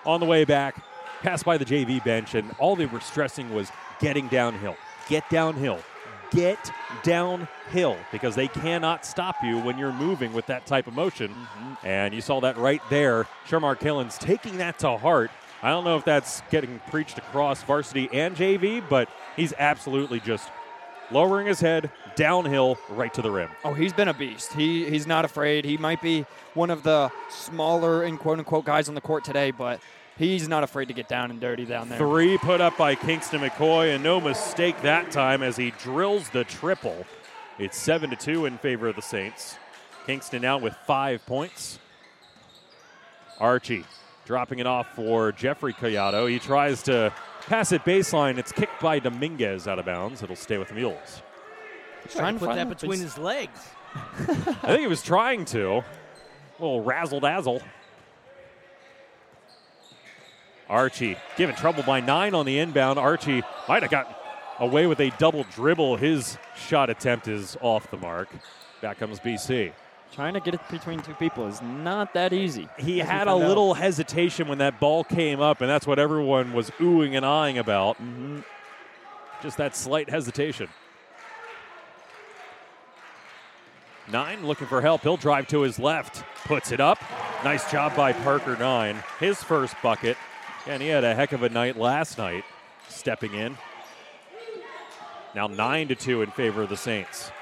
on 0.06 0.20
the 0.20 0.26
way 0.26 0.44
back, 0.44 0.82
passed 1.22 1.44
by 1.44 1.58
the 1.58 1.64
JV 1.64 2.02
bench, 2.04 2.34
and 2.34 2.54
all 2.58 2.76
they 2.76 2.86
were 2.86 3.00
stressing 3.00 3.52
was 3.52 3.70
getting 4.00 4.28
downhill. 4.28 4.76
Get 5.08 5.28
downhill. 5.30 5.80
Get 6.30 6.70
downhill 7.02 7.96
because 8.12 8.34
they 8.34 8.48
cannot 8.48 9.04
stop 9.04 9.36
you 9.42 9.58
when 9.58 9.78
you're 9.78 9.92
moving 9.92 10.32
with 10.32 10.46
that 10.46 10.66
type 10.66 10.86
of 10.86 10.94
motion. 10.94 11.34
And 11.82 12.14
you 12.14 12.20
saw 12.20 12.40
that 12.40 12.56
right 12.56 12.82
there. 12.90 13.24
Shermar 13.46 13.76
Killens 13.78 14.18
taking 14.18 14.58
that 14.58 14.78
to 14.80 14.96
heart. 14.96 15.30
I 15.64 15.70
don't 15.70 15.84
know 15.84 15.96
if 15.96 16.04
that's 16.04 16.42
getting 16.50 16.78
preached 16.90 17.16
across 17.16 17.62
varsity 17.62 18.10
and 18.12 18.36
JV, 18.36 18.86
but 18.86 19.08
he's 19.34 19.54
absolutely 19.58 20.20
just 20.20 20.50
lowering 21.10 21.46
his 21.46 21.58
head 21.58 21.90
downhill 22.16 22.76
right 22.90 23.12
to 23.14 23.22
the 23.22 23.30
rim. 23.30 23.48
Oh, 23.64 23.72
he's 23.72 23.94
been 23.94 24.08
a 24.08 24.12
beast. 24.12 24.52
He 24.52 24.84
he's 24.90 25.06
not 25.06 25.24
afraid. 25.24 25.64
He 25.64 25.78
might 25.78 26.02
be 26.02 26.26
one 26.52 26.68
of 26.68 26.82
the 26.82 27.10
smaller 27.30 28.02
and 28.02 28.18
quote 28.18 28.38
unquote 28.38 28.66
guys 28.66 28.90
on 28.90 28.94
the 28.94 29.00
court 29.00 29.24
today, 29.24 29.52
but 29.52 29.80
he's 30.18 30.48
not 30.48 30.64
afraid 30.64 30.88
to 30.88 30.94
get 30.94 31.08
down 31.08 31.30
and 31.30 31.40
dirty 31.40 31.64
down 31.64 31.88
there. 31.88 31.96
Three 31.96 32.36
put 32.36 32.60
up 32.60 32.76
by 32.76 32.94
Kingston 32.94 33.40
McCoy, 33.40 33.94
and 33.94 34.04
no 34.04 34.20
mistake 34.20 34.82
that 34.82 35.10
time 35.10 35.42
as 35.42 35.56
he 35.56 35.70
drills 35.78 36.28
the 36.28 36.44
triple. 36.44 37.06
It's 37.58 37.78
seven 37.78 38.10
to 38.10 38.16
two 38.16 38.44
in 38.44 38.58
favor 38.58 38.88
of 38.88 38.96
the 38.96 39.02
Saints. 39.02 39.56
Kingston 40.06 40.42
now 40.42 40.58
with 40.58 40.74
five 40.86 41.24
points. 41.24 41.78
Archie 43.40 43.86
dropping 44.24 44.58
it 44.58 44.66
off 44.66 44.94
for 44.94 45.32
Jeffrey 45.32 45.72
Collado. 45.74 46.28
He 46.28 46.38
tries 46.38 46.82
to 46.84 47.12
pass 47.46 47.72
it 47.72 47.84
baseline. 47.84 48.38
It's 48.38 48.52
kicked 48.52 48.80
by 48.80 48.98
Dominguez 48.98 49.68
out 49.68 49.78
of 49.78 49.84
bounds. 49.84 50.22
It'll 50.22 50.36
stay 50.36 50.58
with 50.58 50.68
the 50.68 50.74
Mules. 50.74 51.22
He's 52.02 52.14
trying 52.14 52.38
to 52.38 52.46
put 52.46 52.54
that 52.54 52.68
between 52.68 53.00
his 53.00 53.18
legs. 53.18 53.60
I 53.94 54.66
think 54.66 54.80
he 54.80 54.86
was 54.86 55.02
trying 55.02 55.44
to. 55.46 55.76
A 55.76 55.84
little 56.58 56.82
razzle 56.82 57.20
dazzle. 57.20 57.62
Archie 60.68 61.16
given 61.36 61.54
trouble 61.54 61.82
by 61.82 62.00
nine 62.00 62.34
on 62.34 62.46
the 62.46 62.58
inbound. 62.58 62.98
Archie 62.98 63.42
might 63.68 63.82
have 63.82 63.90
got 63.90 64.20
away 64.58 64.86
with 64.86 65.00
a 65.00 65.10
double 65.18 65.44
dribble. 65.54 65.96
His 65.96 66.38
shot 66.56 66.90
attempt 66.90 67.28
is 67.28 67.56
off 67.60 67.90
the 67.90 67.96
mark. 67.96 68.28
Back 68.80 68.98
comes 68.98 69.20
BC. 69.20 69.72
Trying 70.14 70.34
to 70.34 70.40
get 70.40 70.54
it 70.54 70.60
between 70.70 71.00
two 71.00 71.14
people 71.14 71.48
is 71.48 71.60
not 71.60 72.14
that 72.14 72.32
easy. 72.32 72.68
He 72.78 73.00
had 73.00 73.22
a 73.22 73.30
found 73.32 73.42
out. 73.42 73.48
little 73.48 73.74
hesitation 73.74 74.46
when 74.46 74.58
that 74.58 74.78
ball 74.78 75.02
came 75.02 75.40
up, 75.40 75.60
and 75.60 75.68
that's 75.68 75.88
what 75.88 75.98
everyone 75.98 76.52
was 76.52 76.70
oohing 76.78 77.16
and 77.16 77.26
eyeing 77.26 77.58
about. 77.58 77.96
Just 79.42 79.56
that 79.58 79.74
slight 79.74 80.08
hesitation. 80.08 80.68
Nine 84.06 84.46
looking 84.46 84.68
for 84.68 84.80
help. 84.80 85.02
He'll 85.02 85.16
drive 85.16 85.48
to 85.48 85.62
his 85.62 85.80
left, 85.80 86.22
puts 86.44 86.70
it 86.70 86.78
up. 86.78 87.02
Nice 87.42 87.68
job 87.68 87.96
by 87.96 88.12
Parker 88.12 88.56
Nine. 88.56 89.02
His 89.18 89.42
first 89.42 89.74
bucket. 89.82 90.16
And 90.68 90.80
he 90.80 90.88
had 90.88 91.02
a 91.02 91.14
heck 91.14 91.32
of 91.32 91.42
a 91.42 91.48
night 91.48 91.76
last 91.76 92.18
night, 92.18 92.44
stepping 92.88 93.34
in. 93.34 93.58
Now 95.34 95.48
nine 95.48 95.88
to 95.88 95.96
two 95.96 96.22
in 96.22 96.30
favor 96.30 96.62
of 96.62 96.68
the 96.68 96.76
Saints. 96.76 97.32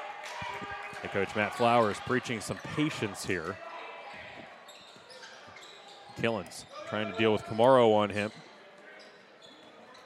Head 1.03 1.11
coach 1.11 1.35
Matt 1.35 1.55
Flowers 1.57 1.99
preaching 2.07 2.41
some 2.41 2.57
patience 2.77 3.27
here. 3.27 3.57
Killens 6.17 6.65
trying 6.89 7.11
to 7.11 7.19
deal 7.19 7.33
with 7.33 7.43
Kamaro 7.43 7.93
on 7.95 8.11
him. 8.11 8.31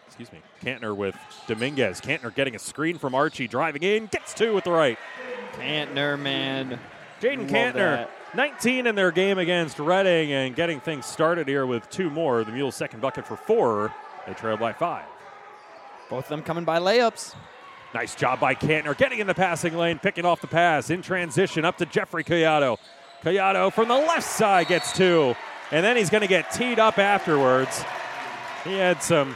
excuse 0.06 0.32
me, 0.32 0.40
Cantner 0.62 0.96
with 0.96 1.14
Dominguez. 1.46 2.00
Cantner 2.00 2.34
getting 2.34 2.56
a 2.56 2.58
screen 2.58 2.96
from 2.96 3.14
Archie, 3.14 3.46
driving 3.46 3.82
in, 3.82 4.06
gets 4.06 4.32
two 4.32 4.54
with 4.54 4.64
the 4.64 4.70
right. 4.70 4.98
Cantner, 5.52 6.18
man. 6.18 6.78
Jaden 7.20 7.40
Love 7.40 7.48
Cantner, 7.48 7.74
that. 7.74 8.10
19 8.34 8.86
in 8.86 8.94
their 8.94 9.10
game 9.10 9.38
against 9.38 9.78
Reading 9.78 10.32
and 10.32 10.54
getting 10.54 10.80
things 10.80 11.04
started 11.04 11.46
here 11.46 11.66
with 11.66 11.88
two 11.90 12.08
more. 12.08 12.42
The 12.44 12.52
Mules' 12.52 12.74
second 12.74 13.00
bucket 13.00 13.26
for 13.26 13.36
four. 13.36 13.92
They 14.26 14.32
trail 14.34 14.56
by 14.56 14.72
five. 14.72 15.04
Both 16.08 16.24
of 16.24 16.28
them 16.30 16.42
coming 16.42 16.64
by 16.64 16.78
layups. 16.78 17.34
Nice 17.96 18.14
job 18.14 18.40
by 18.40 18.54
Cantner 18.54 18.94
getting 18.94 19.20
in 19.20 19.26
the 19.26 19.32
passing 19.32 19.74
lane, 19.74 19.98
picking 19.98 20.26
off 20.26 20.42
the 20.42 20.46
pass 20.46 20.90
in 20.90 21.00
transition 21.00 21.64
up 21.64 21.78
to 21.78 21.86
Jeffrey 21.86 22.22
Collado. 22.22 22.76
Collado 23.22 23.72
from 23.72 23.88
the 23.88 23.94
left 23.94 24.28
side 24.28 24.66
gets 24.66 24.92
two, 24.94 25.34
and 25.70 25.82
then 25.82 25.96
he's 25.96 26.10
going 26.10 26.20
to 26.20 26.26
get 26.26 26.50
teed 26.52 26.78
up 26.78 26.98
afterwards. 26.98 27.82
He 28.64 28.74
had 28.74 29.02
some 29.02 29.34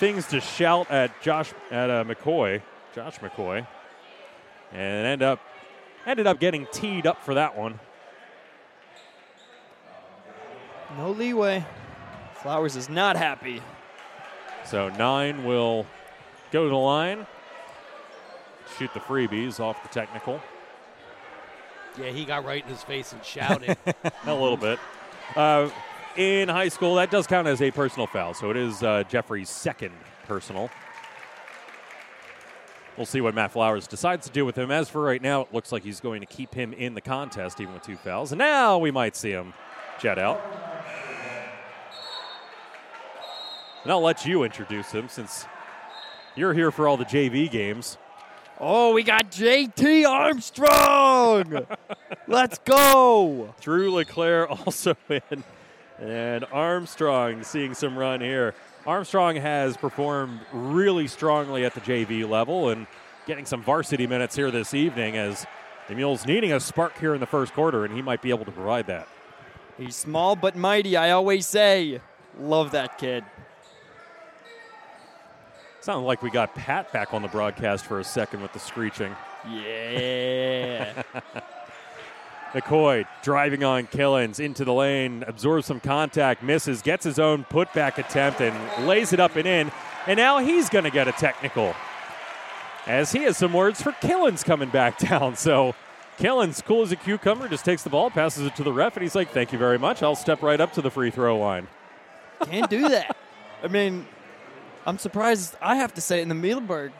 things 0.00 0.26
to 0.30 0.40
shout 0.40 0.90
at 0.90 1.22
Josh 1.22 1.52
at 1.70 1.88
uh, 1.88 2.02
McCoy, 2.02 2.62
Josh 2.96 3.20
McCoy, 3.20 3.64
and 4.72 5.06
end 5.06 5.22
up 5.22 5.38
ended 6.04 6.26
up 6.26 6.40
getting 6.40 6.66
teed 6.72 7.06
up 7.06 7.22
for 7.24 7.34
that 7.34 7.56
one. 7.56 7.78
No 10.98 11.12
leeway. 11.12 11.64
Flowers 12.42 12.74
is 12.74 12.88
not 12.88 13.16
happy. 13.16 13.62
So 14.64 14.88
nine 14.88 15.44
will 15.44 15.86
go 16.50 16.64
to 16.64 16.70
the 16.70 16.74
line, 16.74 17.28
shoot 18.78 18.92
the 18.94 19.00
freebies 19.00 19.60
off 19.60 19.82
the 19.82 19.88
technical. 19.88 20.40
Yeah, 21.98 22.10
he 22.10 22.24
got 22.24 22.44
right 22.44 22.62
in 22.62 22.68
his 22.68 22.82
face 22.82 23.12
and 23.12 23.24
shouted. 23.24 23.76
a 24.26 24.34
little 24.34 24.56
bit. 24.56 24.78
Uh, 25.36 25.70
in 26.16 26.48
high 26.48 26.68
school, 26.68 26.96
that 26.96 27.10
does 27.10 27.26
count 27.26 27.46
as 27.46 27.62
a 27.62 27.70
personal 27.70 28.06
foul, 28.06 28.34
so 28.34 28.50
it 28.50 28.56
is 28.56 28.82
uh, 28.82 29.04
Jeffrey's 29.08 29.48
second 29.48 29.92
personal. 30.26 30.70
We'll 32.96 33.06
see 33.06 33.20
what 33.20 33.34
Matt 33.34 33.50
Flowers 33.50 33.88
decides 33.88 34.26
to 34.26 34.32
do 34.32 34.44
with 34.44 34.56
him. 34.56 34.70
As 34.70 34.88
for 34.88 35.02
right 35.02 35.20
now, 35.20 35.40
it 35.42 35.52
looks 35.52 35.72
like 35.72 35.82
he's 35.82 35.98
going 35.98 36.20
to 36.20 36.26
keep 36.26 36.54
him 36.54 36.72
in 36.72 36.94
the 36.94 37.00
contest, 37.00 37.60
even 37.60 37.74
with 37.74 37.82
two 37.82 37.96
fouls. 37.96 38.30
And 38.30 38.38
now 38.38 38.78
we 38.78 38.92
might 38.92 39.16
see 39.16 39.30
him 39.30 39.52
jet 40.00 40.18
out. 40.18 40.40
And 43.82 43.90
I'll 43.90 44.00
let 44.00 44.24
you 44.24 44.44
introduce 44.44 44.92
him 44.92 45.08
since 45.08 45.46
you're 46.36 46.54
here 46.54 46.70
for 46.70 46.86
all 46.86 46.96
the 46.96 47.04
JV 47.04 47.50
games. 47.50 47.98
Oh, 48.60 48.92
we 48.94 49.02
got 49.02 49.32
JT 49.32 50.08
Armstrong. 50.08 51.66
Let's 52.28 52.58
go. 52.58 53.54
Drew 53.60 53.92
LeClaire 53.92 54.48
also 54.48 54.96
in. 55.08 55.44
And 55.98 56.44
Armstrong 56.52 57.42
seeing 57.42 57.74
some 57.74 57.96
run 57.96 58.20
here. 58.20 58.54
Armstrong 58.86 59.36
has 59.36 59.76
performed 59.76 60.40
really 60.52 61.08
strongly 61.08 61.64
at 61.64 61.74
the 61.74 61.80
JV 61.80 62.28
level 62.28 62.68
and 62.68 62.86
getting 63.26 63.46
some 63.46 63.62
varsity 63.62 64.06
minutes 64.06 64.36
here 64.36 64.50
this 64.50 64.74
evening 64.74 65.16
as 65.16 65.46
the 65.88 65.94
Mules 65.94 66.26
needing 66.26 66.52
a 66.52 66.60
spark 66.60 66.98
here 66.98 67.14
in 67.14 67.20
the 67.20 67.26
first 67.26 67.52
quarter, 67.54 67.84
and 67.84 67.94
he 67.94 68.02
might 68.02 68.22
be 68.22 68.30
able 68.30 68.44
to 68.44 68.50
provide 68.52 68.86
that. 68.86 69.08
He's 69.78 69.96
small 69.96 70.36
but 70.36 70.56
mighty, 70.56 70.96
I 70.96 71.10
always 71.10 71.46
say. 71.46 72.00
Love 72.38 72.70
that 72.72 72.98
kid. 72.98 73.24
Sounded 75.84 76.06
like 76.06 76.22
we 76.22 76.30
got 76.30 76.54
Pat 76.54 76.90
back 76.94 77.12
on 77.12 77.20
the 77.20 77.28
broadcast 77.28 77.84
for 77.84 78.00
a 78.00 78.04
second 78.04 78.40
with 78.40 78.54
the 78.54 78.58
screeching. 78.58 79.14
Yeah. 79.46 81.02
McCoy 82.54 83.06
driving 83.22 83.64
on 83.64 83.86
Killens 83.88 84.40
into 84.40 84.64
the 84.64 84.72
lane, 84.72 85.24
absorbs 85.26 85.66
some 85.66 85.80
contact, 85.80 86.42
misses, 86.42 86.80
gets 86.80 87.04
his 87.04 87.18
own 87.18 87.44
putback 87.44 87.98
attempt, 87.98 88.40
and 88.40 88.86
lays 88.86 89.12
it 89.12 89.20
up 89.20 89.36
and 89.36 89.46
in. 89.46 89.70
And 90.06 90.16
now 90.16 90.38
he's 90.38 90.70
going 90.70 90.84
to 90.84 90.90
get 90.90 91.06
a 91.06 91.12
technical. 91.12 91.74
As 92.86 93.12
he 93.12 93.24
has 93.24 93.36
some 93.36 93.52
words 93.52 93.82
for 93.82 93.92
Killens 93.92 94.42
coming 94.42 94.70
back 94.70 94.96
down. 95.10 95.36
So 95.36 95.74
Killens, 96.16 96.64
cool 96.64 96.80
as 96.80 96.92
a 96.92 96.96
cucumber, 96.96 97.46
just 97.46 97.66
takes 97.66 97.82
the 97.82 97.90
ball, 97.90 98.08
passes 98.08 98.46
it 98.46 98.56
to 98.56 98.62
the 98.62 98.72
ref, 98.72 98.96
and 98.96 99.02
he's 99.02 99.14
like, 99.14 99.32
Thank 99.32 99.52
you 99.52 99.58
very 99.58 99.78
much. 99.78 100.02
I'll 100.02 100.16
step 100.16 100.40
right 100.40 100.62
up 100.62 100.72
to 100.72 100.80
the 100.80 100.90
free 100.90 101.10
throw 101.10 101.38
line. 101.38 101.68
Can't 102.40 102.70
do 102.70 102.88
that. 102.88 103.14
I 103.62 103.68
mean, 103.68 104.06
I'm 104.86 104.98
surprised 104.98 105.56
I 105.62 105.76
have 105.76 105.94
to 105.94 106.00
say 106.00 106.20
in 106.20 106.28
the 106.28 106.34
Muhlenberg 106.34 106.92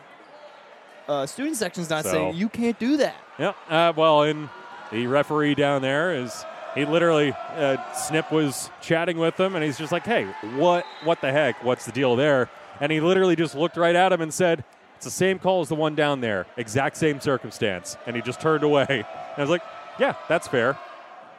uh, 1.09 1.27
student 1.27 1.57
section's 1.57 1.90
not 1.90 2.05
So- 2.05 2.11
saying 2.12 2.35
you 2.37 2.49
can't 2.49 2.79
do 2.79 2.97
that. 2.99 3.16
Yep. 3.38 3.57
Uh, 3.68 3.92
well, 3.97 4.23
and 4.23 4.49
the 4.92 5.07
referee 5.07 5.55
down 5.55 5.83
there 5.83 6.14
is 6.14 6.44
he 6.75 6.85
literally 6.85 7.33
uh, 7.57 7.77
Snip 7.94 8.31
was 8.33 8.70
chatting 8.81 9.18
with 9.18 9.38
him, 9.38 9.55
and 9.55 9.64
he's 9.64 9.77
just 9.79 9.92
like, 9.92 10.05
"Hey, 10.05 10.25
what? 10.57 10.85
What 11.05 11.20
the 11.20 11.31
heck? 11.33 11.62
What's 11.62 11.85
the 11.85 11.92
deal 11.92 12.16
there?" 12.16 12.49
And 12.81 12.90
he 12.90 13.01
literally 13.01 13.37
just 13.37 13.55
looked 13.55 13.77
right 13.77 13.94
at 13.94 14.12
him 14.12 14.20
and 14.20 14.33
said, 14.33 14.64
"It's 14.97 15.05
the 15.05 15.11
same 15.11 15.38
call 15.38 15.61
as 15.61 15.68
the 15.68 15.75
one 15.75 15.94
down 15.94 16.20
there, 16.20 16.47
exact 16.57 16.97
same 16.97 17.20
circumstance." 17.20 17.97
And 18.07 18.16
he 18.16 18.23
just 18.23 18.40
turned 18.40 18.62
away. 18.64 18.87
And 19.35 19.38
I 19.38 19.40
was 19.40 19.51
like, 19.51 19.62
"Yeah, 19.99 20.14
that's 20.29 20.47
fair." 20.49 20.79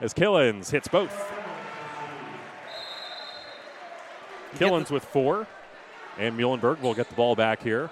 As 0.01 0.13
Killens 0.13 0.69
hits 0.69 0.87
both. 0.89 1.31
Killens 4.55 4.89
with 4.91 5.03
four, 5.03 5.47
and 6.17 6.37
Muhlenberg 6.37 6.81
will 6.81 6.93
get 6.93 7.09
the 7.09 7.15
ball 7.15 7.35
back 7.35 7.61
here. 7.61 7.89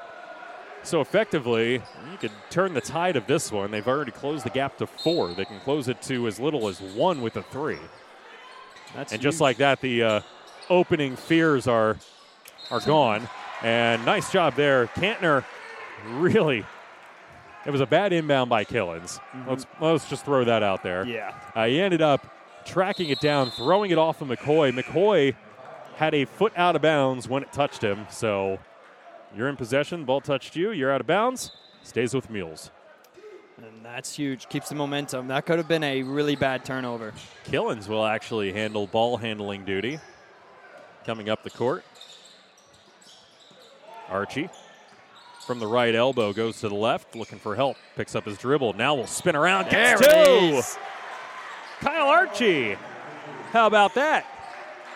So 0.84 1.00
effectively, 1.00 1.76
you 2.12 2.18
could 2.20 2.32
turn 2.50 2.74
the 2.74 2.82
tide 2.82 3.16
of 3.16 3.26
this 3.26 3.52
one. 3.52 3.72
They've 3.72 3.88
already 3.88 4.12
closed 4.12 4.46
the 4.46 4.50
gap 4.50 4.78
to 4.80 4.88
four. 4.88 5.34
They 5.34 5.46
can 5.46 5.60
close 5.62 5.88
it 5.88 6.02
to 6.04 6.28
as 6.28 6.40
little 6.42 6.68
as 6.68 6.82
one 6.82 7.22
with 7.22 7.38
a 7.38 7.44
three. 7.44 7.80
That's 8.94 9.14
And 9.14 9.22
just 9.22 9.40
like 9.40 9.58
that, 9.58 9.80
the 9.82 10.04
uh, 10.04 10.22
opening 10.70 11.16
fears 11.16 11.68
are 11.68 11.98
are 12.70 12.82
gone. 12.82 13.28
And 13.62 14.06
nice 14.06 14.30
job 14.32 14.56
there, 14.56 14.88
Cantner. 14.88 15.46
Really, 16.06 16.66
it 17.66 17.72
was 17.72 17.80
a 17.80 17.86
bad 17.86 18.12
inbound 18.12 18.50
by 18.50 18.66
Killens. 18.66 19.22
Let's 19.48 19.66
let's 19.80 20.10
just 20.10 20.26
throw 20.26 20.44
that 20.44 20.64
out 20.64 20.84
there. 20.84 21.06
yeah, 21.06 21.34
Uh, 21.56 21.66
he 21.66 21.80
ended 21.80 22.02
up 22.02 22.28
tracking 22.66 23.10
it 23.10 23.22
down, 23.22 23.52
throwing 23.52 23.92
it 23.92 23.98
off 23.98 24.22
of 24.22 24.28
McCoy. 24.28 24.78
McCoy 24.78 25.34
had 25.96 26.14
a 26.14 26.26
foot 26.26 26.54
out 26.56 26.76
of 26.76 26.82
bounds 26.82 27.28
when 27.28 27.44
it 27.44 27.52
touched 27.54 27.84
him. 27.84 28.06
So 28.10 28.60
you're 29.36 29.50
in 29.50 29.56
possession. 29.56 30.06
Ball 30.06 30.22
touched 30.22 30.56
you. 30.56 30.72
You're 30.72 30.92
out 30.92 31.02
of 31.02 31.08
bounds. 31.08 31.52
Stays 31.84 32.14
with 32.14 32.30
Mules. 32.30 32.72
and 33.58 33.84
that's 33.84 34.16
huge. 34.16 34.48
Keeps 34.50 34.70
the 34.70 34.76
momentum. 34.76 35.28
That 35.28 35.46
could 35.46 35.58
have 35.58 35.68
been 35.68 35.84
a 35.84 36.04
really 36.04 36.36
bad 36.36 36.64
turnover. 36.66 37.14
Killens 37.46 37.88
will 37.88 38.06
actually 38.06 38.54
handle 38.54 38.88
ball 38.88 39.18
handling 39.18 39.66
duty. 39.66 40.00
Coming 41.06 41.30
up 41.30 41.44
the 41.44 41.50
court. 41.50 41.84
Archie 44.10 44.50
from 45.46 45.60
the 45.60 45.68
right 45.68 45.94
elbow 45.94 46.32
goes 46.32 46.60
to 46.62 46.70
the 46.70 46.76
left, 46.76 47.16
looking 47.16 47.40
for 47.40 47.56
help. 47.56 47.76
Picks 47.98 48.16
up 48.16 48.26
his 48.26 48.38
dribble. 48.38 48.74
Now 48.74 48.96
we'll 48.96 49.08
spin 49.08 49.36
around. 49.36 49.70
There 49.70 49.98
two. 49.98 50.62
Kyle 51.82 52.08
Archie. 52.08 52.78
How 53.52 53.68
about 53.68 53.94
that? 53.96 54.26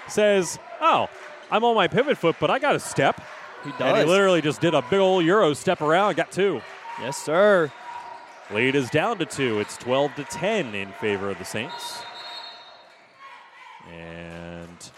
Says, 0.08 0.58
oh, 0.82 1.10
I'm 1.52 1.64
on 1.64 1.76
my 1.76 1.88
pivot 1.88 2.18
foot, 2.18 2.36
but 2.40 2.50
I 2.50 2.60
got 2.60 2.76
a 2.76 2.80
step. 2.80 3.22
He 3.64 3.72
does. 3.72 3.82
And 3.82 3.98
he 3.98 4.06
literally 4.06 4.42
just 4.42 4.62
did 4.62 4.74
a 4.74 4.82
big 4.82 5.00
old 5.00 5.26
Euro 5.26 5.54
step 5.54 5.82
around, 5.82 6.16
got 6.16 6.32
two. 6.32 6.62
yes, 7.00 7.18
sir. 7.18 7.72
Lead 8.52 8.76
is 8.76 8.90
down 8.90 9.18
to 9.18 9.26
two. 9.26 9.60
It's 9.60 9.76
12 9.78 10.16
to 10.16 10.24
10 10.24 10.74
in 10.74 10.92
favor 10.94 11.30
of 11.30 11.38
the 11.38 11.46
Saints. 11.46 12.00
And 13.92 14.92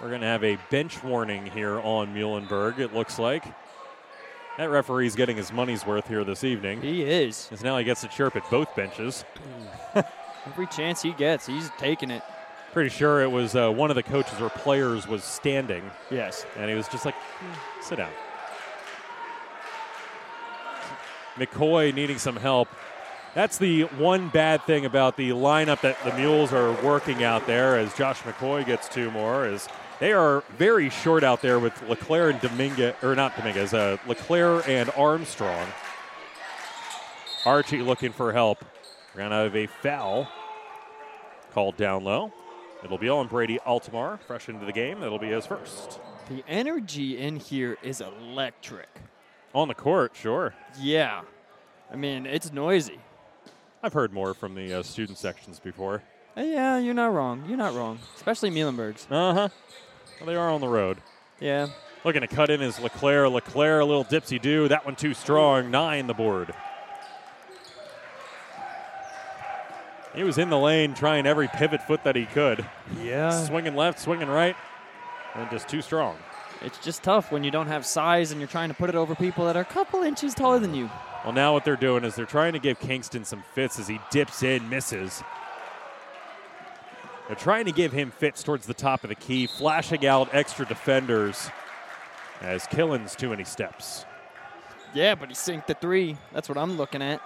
we're 0.00 0.08
going 0.08 0.22
to 0.22 0.26
have 0.26 0.44
a 0.44 0.58
bench 0.70 1.02
warning 1.02 1.46
here 1.46 1.78
on 1.80 2.14
Muhlenberg, 2.14 2.78
it 2.78 2.94
looks 2.94 3.18
like. 3.18 3.44
That 4.58 4.70
referee's 4.70 5.14
getting 5.14 5.36
his 5.36 5.52
money's 5.52 5.86
worth 5.86 6.08
here 6.08 6.24
this 6.24 6.44
evening. 6.44 6.82
He 6.82 7.02
is. 7.02 7.44
Because 7.44 7.64
now 7.64 7.78
he 7.78 7.84
gets 7.84 8.02
to 8.02 8.08
chirp 8.08 8.36
at 8.36 8.48
both 8.50 8.74
benches. 8.76 9.24
Every 10.46 10.66
chance 10.66 11.00
he 11.02 11.12
gets, 11.12 11.46
he's 11.46 11.70
taking 11.78 12.10
it. 12.10 12.22
Pretty 12.72 12.88
sure 12.90 13.20
it 13.20 13.30
was 13.30 13.54
uh, 13.54 13.70
one 13.70 13.90
of 13.90 13.96
the 13.96 14.02
coaches 14.02 14.40
or 14.40 14.48
players 14.48 15.06
was 15.06 15.22
standing, 15.24 15.82
Yes. 16.10 16.46
and 16.56 16.70
he 16.70 16.74
was 16.76 16.88
just 16.88 17.04
like, 17.04 17.14
"Hmm, 17.14 17.82
sit 17.82 17.96
down. 17.98 18.10
McCoy 21.36 21.94
needing 21.94 22.18
some 22.18 22.36
help. 22.36 22.68
That's 23.34 23.56
the 23.58 23.82
one 23.82 24.28
bad 24.28 24.62
thing 24.64 24.84
about 24.84 25.16
the 25.16 25.30
lineup 25.30 25.80
that 25.80 25.96
the 26.04 26.12
Mules 26.14 26.52
are 26.52 26.72
working 26.82 27.24
out 27.24 27.46
there 27.46 27.78
as 27.78 27.94
Josh 27.94 28.20
McCoy 28.22 28.64
gets 28.66 28.88
two 28.88 29.10
more 29.10 29.46
is 29.46 29.68
they 30.00 30.12
are 30.12 30.42
very 30.58 30.90
short 30.90 31.24
out 31.24 31.40
there 31.40 31.58
with 31.58 31.80
Leclerc 31.88 32.34
and 32.34 32.42
Dominguez, 32.42 32.94
or 33.02 33.14
not 33.14 33.34
Dominguez, 33.36 33.72
uh, 33.72 33.96
Leclerc 34.06 34.68
and 34.68 34.90
Armstrong. 34.96 35.66
Archie 37.46 37.80
looking 37.82 38.12
for 38.12 38.32
help. 38.32 38.64
Going 39.16 39.30
to 39.30 39.36
have 39.36 39.56
a 39.56 39.66
foul 39.66 40.28
called 41.52 41.76
down 41.76 42.04
low. 42.04 42.32
It'll 42.84 42.98
be 42.98 43.08
on 43.08 43.28
Brady 43.28 43.58
Altamar, 43.60 44.18
fresh 44.26 44.48
into 44.48 44.66
the 44.66 44.72
game. 44.72 45.00
That'll 45.00 45.18
be 45.18 45.28
his 45.28 45.46
first. 45.46 46.00
The 46.28 46.42
energy 46.48 47.18
in 47.18 47.36
here 47.36 47.78
is 47.82 48.00
electric. 48.00 48.88
On 49.54 49.68
the 49.68 49.74
court, 49.74 50.12
sure. 50.14 50.54
Yeah. 50.80 51.22
I 51.92 51.96
mean, 51.96 52.26
it's 52.26 52.52
noisy. 52.52 52.98
I've 53.82 53.92
heard 53.92 54.12
more 54.12 54.34
from 54.34 54.54
the 54.54 54.72
uh, 54.74 54.82
student 54.82 55.18
sections 55.18 55.60
before. 55.60 56.02
Uh, 56.36 56.40
Yeah, 56.42 56.78
you're 56.78 56.94
not 56.94 57.12
wrong. 57.12 57.44
You're 57.48 57.58
not 57.58 57.74
wrong. 57.74 57.98
Especially 58.16 58.50
Muhlenberg's. 58.50 59.06
Uh 59.10 59.34
huh. 59.34 59.48
Well, 60.20 60.26
they 60.26 60.34
are 60.36 60.50
on 60.50 60.60
the 60.60 60.68
road. 60.68 60.98
Yeah. 61.40 61.68
Looking 62.04 62.22
to 62.22 62.26
cut 62.28 62.50
in 62.50 62.62
is 62.62 62.80
Leclerc. 62.80 63.30
Leclerc, 63.30 63.82
a 63.82 63.84
little 63.84 64.04
dipsy 64.04 64.40
do. 64.40 64.68
That 64.68 64.84
one 64.86 64.96
too 64.96 65.14
strong. 65.14 65.70
Nine 65.70 66.06
the 66.06 66.14
board. 66.14 66.54
He 70.14 70.22
was 70.24 70.38
in 70.38 70.50
the 70.50 70.58
lane 70.58 70.94
trying 70.94 71.26
every 71.26 71.48
pivot 71.48 71.82
foot 71.82 72.04
that 72.04 72.16
he 72.16 72.26
could. 72.26 72.64
Yeah. 73.02 73.30
Swinging 73.44 73.74
left, 73.74 73.98
swinging 73.98 74.28
right, 74.28 74.56
and 75.34 75.50
just 75.50 75.68
too 75.68 75.80
strong. 75.80 76.16
It's 76.60 76.78
just 76.78 77.02
tough 77.02 77.32
when 77.32 77.42
you 77.42 77.50
don't 77.50 77.66
have 77.66 77.84
size 77.84 78.30
and 78.30 78.40
you're 78.40 78.48
trying 78.48 78.68
to 78.68 78.74
put 78.74 78.88
it 78.88 78.94
over 78.94 79.14
people 79.14 79.46
that 79.46 79.56
are 79.56 79.62
a 79.62 79.64
couple 79.64 80.02
inches 80.02 80.34
taller 80.34 80.58
than 80.58 80.74
you. 80.74 80.90
Well, 81.24 81.32
now 81.32 81.52
what 81.54 81.64
they're 81.64 81.76
doing 81.76 82.04
is 82.04 82.14
they're 82.14 82.26
trying 82.26 82.52
to 82.52 82.58
give 82.58 82.78
Kingston 82.78 83.24
some 83.24 83.42
fits 83.54 83.78
as 83.78 83.88
he 83.88 84.00
dips 84.10 84.42
in, 84.42 84.68
misses. 84.68 85.22
They're 87.26 87.36
trying 87.36 87.64
to 87.64 87.72
give 87.72 87.92
him 87.92 88.10
fits 88.10 88.42
towards 88.42 88.66
the 88.66 88.74
top 88.74 89.04
of 89.04 89.08
the 89.08 89.14
key, 89.14 89.46
flashing 89.46 90.06
out 90.06 90.34
extra 90.34 90.66
defenders 90.66 91.48
as 92.40 92.66
Killens 92.66 93.16
too 93.16 93.30
many 93.30 93.44
steps. 93.44 94.04
Yeah, 94.94 95.14
but 95.14 95.28
he 95.28 95.34
sinked 95.34 95.68
the 95.68 95.74
three. 95.74 96.16
That's 96.32 96.48
what 96.48 96.58
I'm 96.58 96.76
looking 96.76 97.02
at. 97.02 97.22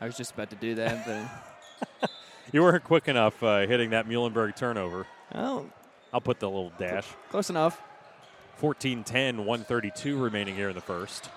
I 0.00 0.06
was 0.06 0.16
just 0.16 0.32
about 0.32 0.50
to 0.50 0.56
do 0.56 0.74
that, 0.76 1.06
but 1.06 1.49
You 2.52 2.62
weren't 2.62 2.82
quick 2.82 3.06
enough 3.06 3.40
uh, 3.44 3.60
hitting 3.66 3.90
that 3.90 4.08
Muhlenberg 4.08 4.56
turnover. 4.56 5.06
oh, 5.36 5.66
I'll 6.12 6.20
put 6.20 6.40
the 6.40 6.48
little 6.48 6.72
dash. 6.78 7.06
close 7.28 7.48
enough. 7.48 7.80
14 8.56 9.04
10, 9.04 9.36
132 9.38 10.18
remaining 10.18 10.56
here 10.56 10.68
in 10.68 10.74
the 10.74 10.80
first. 10.80 11.30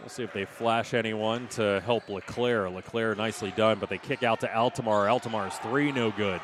We'll 0.00 0.08
see 0.08 0.24
if 0.24 0.32
they 0.32 0.44
flash 0.44 0.94
anyone 0.94 1.46
to 1.50 1.80
help 1.84 2.08
LeClaire. 2.08 2.68
LeClaire 2.68 3.14
nicely 3.14 3.52
done, 3.56 3.78
but 3.78 3.88
they 3.88 3.98
kick 3.98 4.24
out 4.24 4.40
to 4.40 4.48
Altamar. 4.48 5.08
Altamar's 5.08 5.54
three, 5.58 5.92
no 5.92 6.10
good. 6.10 6.40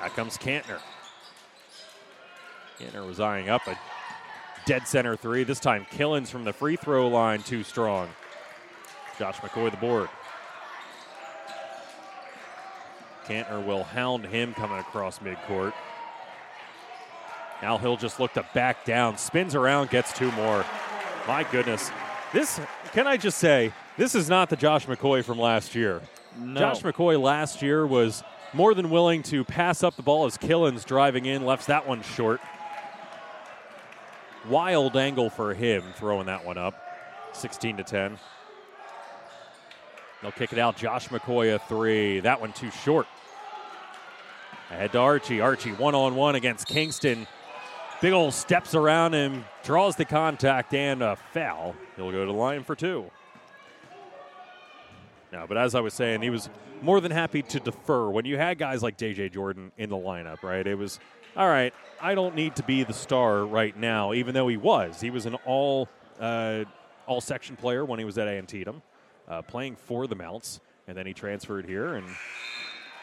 Back 0.00 0.16
comes 0.16 0.36
Kantner. 0.36 0.80
Kantner 2.80 3.06
was 3.06 3.20
eyeing 3.20 3.48
up 3.48 3.64
a 3.68 3.78
dead 4.66 4.86
center 4.86 5.16
three. 5.16 5.44
This 5.44 5.60
time, 5.60 5.86
Killens 5.92 6.28
from 6.28 6.44
the 6.44 6.52
free 6.52 6.76
throw 6.76 7.08
line, 7.08 7.42
too 7.42 7.62
strong. 7.62 8.08
Josh 9.18 9.36
McCoy 9.38 9.70
the 9.70 9.76
board. 9.76 10.08
Kantner 13.26 13.64
will 13.64 13.84
hound 13.84 14.26
him 14.26 14.52
coming 14.54 14.78
across 14.78 15.20
midcourt. 15.20 15.72
Now 17.62 17.78
he'll 17.78 17.96
just 17.96 18.18
look 18.18 18.32
to 18.32 18.44
back 18.54 18.84
down, 18.84 19.16
spins 19.16 19.54
around, 19.54 19.90
gets 19.90 20.12
two 20.12 20.32
more. 20.32 20.64
My 21.28 21.44
goodness. 21.44 21.90
This, 22.32 22.60
can 22.92 23.06
I 23.06 23.16
just 23.16 23.38
say, 23.38 23.72
this 23.96 24.14
is 24.16 24.28
not 24.28 24.50
the 24.50 24.56
Josh 24.56 24.86
McCoy 24.86 25.24
from 25.24 25.38
last 25.38 25.74
year. 25.74 26.02
No. 26.38 26.58
Josh 26.58 26.82
McCoy 26.82 27.20
last 27.20 27.62
year 27.62 27.86
was 27.86 28.24
more 28.52 28.74
than 28.74 28.90
willing 28.90 29.22
to 29.24 29.44
pass 29.44 29.84
up 29.84 29.94
the 29.96 30.02
ball 30.02 30.26
as 30.26 30.36
Killens 30.36 30.84
driving 30.84 31.26
in, 31.26 31.44
left 31.44 31.68
that 31.68 31.86
one 31.86 32.02
short. 32.02 32.40
Wild 34.48 34.96
angle 34.96 35.30
for 35.30 35.54
him 35.54 35.82
throwing 35.94 36.26
that 36.26 36.44
one 36.44 36.58
up. 36.58 36.74
16 37.32 37.78
to 37.78 37.84
10. 37.84 38.18
They'll 40.20 40.32
kick 40.32 40.52
it 40.52 40.58
out. 40.58 40.76
Josh 40.76 41.08
McCoy 41.08 41.54
a 41.54 41.58
three. 41.58 42.20
That 42.20 42.40
one 42.40 42.52
too 42.52 42.70
short. 42.70 43.06
Ahead 44.70 44.92
to 44.92 44.98
Archie. 44.98 45.40
Archie 45.40 45.72
one 45.72 45.94
on 45.94 46.14
one 46.14 46.34
against 46.34 46.66
Kingston. 46.66 47.26
Big 48.00 48.12
old 48.12 48.34
steps 48.34 48.74
around 48.74 49.12
him, 49.12 49.44
draws 49.62 49.94
the 49.94 50.04
contact 50.04 50.74
and 50.74 51.02
a 51.02 51.16
foul. 51.32 51.76
He'll 51.94 52.10
go 52.10 52.26
to 52.26 52.32
the 52.32 52.36
line 52.36 52.64
for 52.64 52.74
two. 52.74 53.08
No, 55.32 55.46
but 55.46 55.56
as 55.56 55.74
I 55.76 55.80
was 55.80 55.94
saying, 55.94 56.20
he 56.20 56.28
was 56.28 56.50
more 56.82 57.00
than 57.00 57.12
happy 57.12 57.42
to 57.42 57.60
defer 57.60 58.10
when 58.10 58.24
you 58.24 58.36
had 58.36 58.58
guys 58.58 58.82
like 58.82 58.98
DJ 58.98 59.32
Jordan 59.32 59.70
in 59.78 59.88
the 59.88 59.96
lineup, 59.96 60.42
right? 60.42 60.66
It 60.66 60.76
was 60.76 60.98
all 61.36 61.48
right. 61.48 61.72
I 62.00 62.14
don't 62.14 62.34
need 62.34 62.56
to 62.56 62.62
be 62.62 62.82
the 62.82 62.92
star 62.92 63.44
right 63.44 63.76
now, 63.76 64.12
even 64.12 64.34
though 64.34 64.48
he 64.48 64.56
was. 64.56 65.00
He 65.00 65.10
was 65.10 65.26
an 65.26 65.36
all 65.46 65.88
uh, 66.20 66.64
all 67.06 67.20
section 67.20 67.56
player 67.56 67.84
when 67.84 67.98
he 67.98 68.04
was 68.04 68.18
at 68.18 68.28
Antietam, 68.28 68.82
uh, 69.28 69.42
playing 69.42 69.76
for 69.76 70.06
the 70.06 70.14
Mounts, 70.16 70.60
and 70.86 70.96
then 70.96 71.06
he 71.06 71.14
transferred 71.14 71.66
here 71.66 71.94
and. 71.94 72.06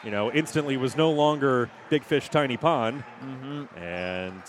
You 0.02 0.10
know, 0.10 0.32
instantly 0.32 0.78
was 0.78 0.96
no 0.96 1.10
longer 1.10 1.68
big 1.90 2.04
fish, 2.04 2.30
tiny 2.30 2.56
pond, 2.56 3.04
and 3.76 4.42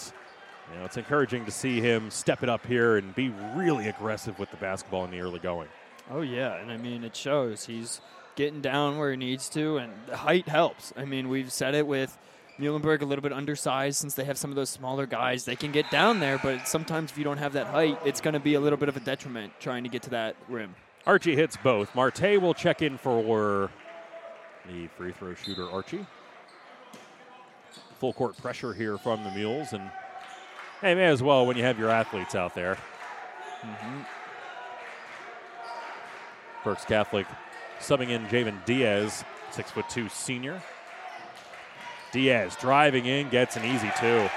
you 0.72 0.80
know 0.80 0.86
it's 0.86 0.96
encouraging 0.96 1.44
to 1.44 1.52
see 1.52 1.82
him 1.82 2.10
step 2.10 2.42
it 2.42 2.48
up 2.48 2.66
here 2.66 2.96
and 2.96 3.14
be 3.14 3.34
really 3.54 3.90
aggressive 3.90 4.40
with 4.40 4.50
the 4.52 4.56
basketball 4.56 5.04
in 5.04 5.12
the 5.12 5.20
early 5.20 5.40
going. 5.40 5.68
Oh 6.10 6.22
yeah, 6.22 6.56
and 6.56 6.72
I 6.72 6.78
mean 6.78 7.04
it 7.04 7.18
shows. 7.18 7.66
He's 7.66 8.00
getting 8.38 8.62
down 8.62 8.98
where 8.98 9.12
he 9.12 9.18
needs 9.18 9.50
to, 9.50 9.76
and 9.76 9.92
the 10.08 10.16
height 10.16 10.48
helps. 10.48 10.94
I 10.96 11.04
mean 11.04 11.28
we've 11.28 11.52
said 11.52 11.76
it 11.76 11.86
with 11.86 12.18
Muhlenberg 12.60 13.02
a 13.02 13.06
little 13.06 13.24
bit 13.24 13.34
undersized 13.34 13.98
since 13.98 14.14
they 14.14 14.24
have 14.26 14.38
some 14.38 14.52
of 14.52 14.56
those 14.56 14.70
smaller 14.70 15.06
guys. 15.06 15.46
They 15.46 15.56
can 15.56 15.72
get 15.72 15.90
down 15.90 16.20
there, 16.20 16.40
but 16.42 16.68
sometimes 16.68 17.12
if 17.12 17.18
you 17.18 17.24
don't 17.24 17.38
have 17.38 17.54
that 17.54 17.68
height, 17.68 18.00
it's 18.06 18.22
going 18.22 18.34
to 18.34 18.40
be 18.40 18.54
a 18.54 18.60
little 18.60 18.78
bit 18.78 18.90
of 18.90 18.98
a 18.98 19.00
detriment 19.00 19.54
trying 19.60 19.84
to 19.84 19.90
get 19.90 20.04
to 20.04 20.10
that 20.12 20.36
rim. 20.48 20.76
Archie 21.08 21.36
hits 21.36 21.58
both. 21.58 21.94
Marte 21.96 22.40
will 22.40 22.54
check 22.54 22.82
in 22.82 22.98
for 22.98 23.72
the 24.68 24.88
free 24.98 25.12
throw 25.12 25.34
shooter, 25.34 25.70
Archie. 25.70 26.06
Full 28.00 28.14
court 28.14 28.38
pressure 28.38 28.74
here 28.74 28.98
from 28.98 29.24
the 29.24 29.32
Mules, 29.32 29.74
and 29.74 29.90
hey, 30.82 30.94
may 30.94 31.06
as 31.06 31.24
well 31.24 31.46
when 31.46 31.58
you 31.58 31.64
have 31.64 31.80
your 31.80 31.90
athletes 31.90 32.36
out 32.36 32.54
there. 32.54 32.78
Mm-hmm. 33.62 34.02
Berks 36.64 36.86
Catholic 36.86 37.26
subbing 37.80 38.10
in 38.10 38.26
Javen 38.28 38.64
Diaz, 38.66 39.24
six 39.52 39.72
foot 39.72 39.90
two 39.90 40.10
senior. 40.10 40.62
Diaz 42.12 42.56
driving 42.60 43.06
in, 43.06 43.30
gets 43.30 43.56
an 43.56 43.66
easy 43.66 43.92
two. 44.00 44.30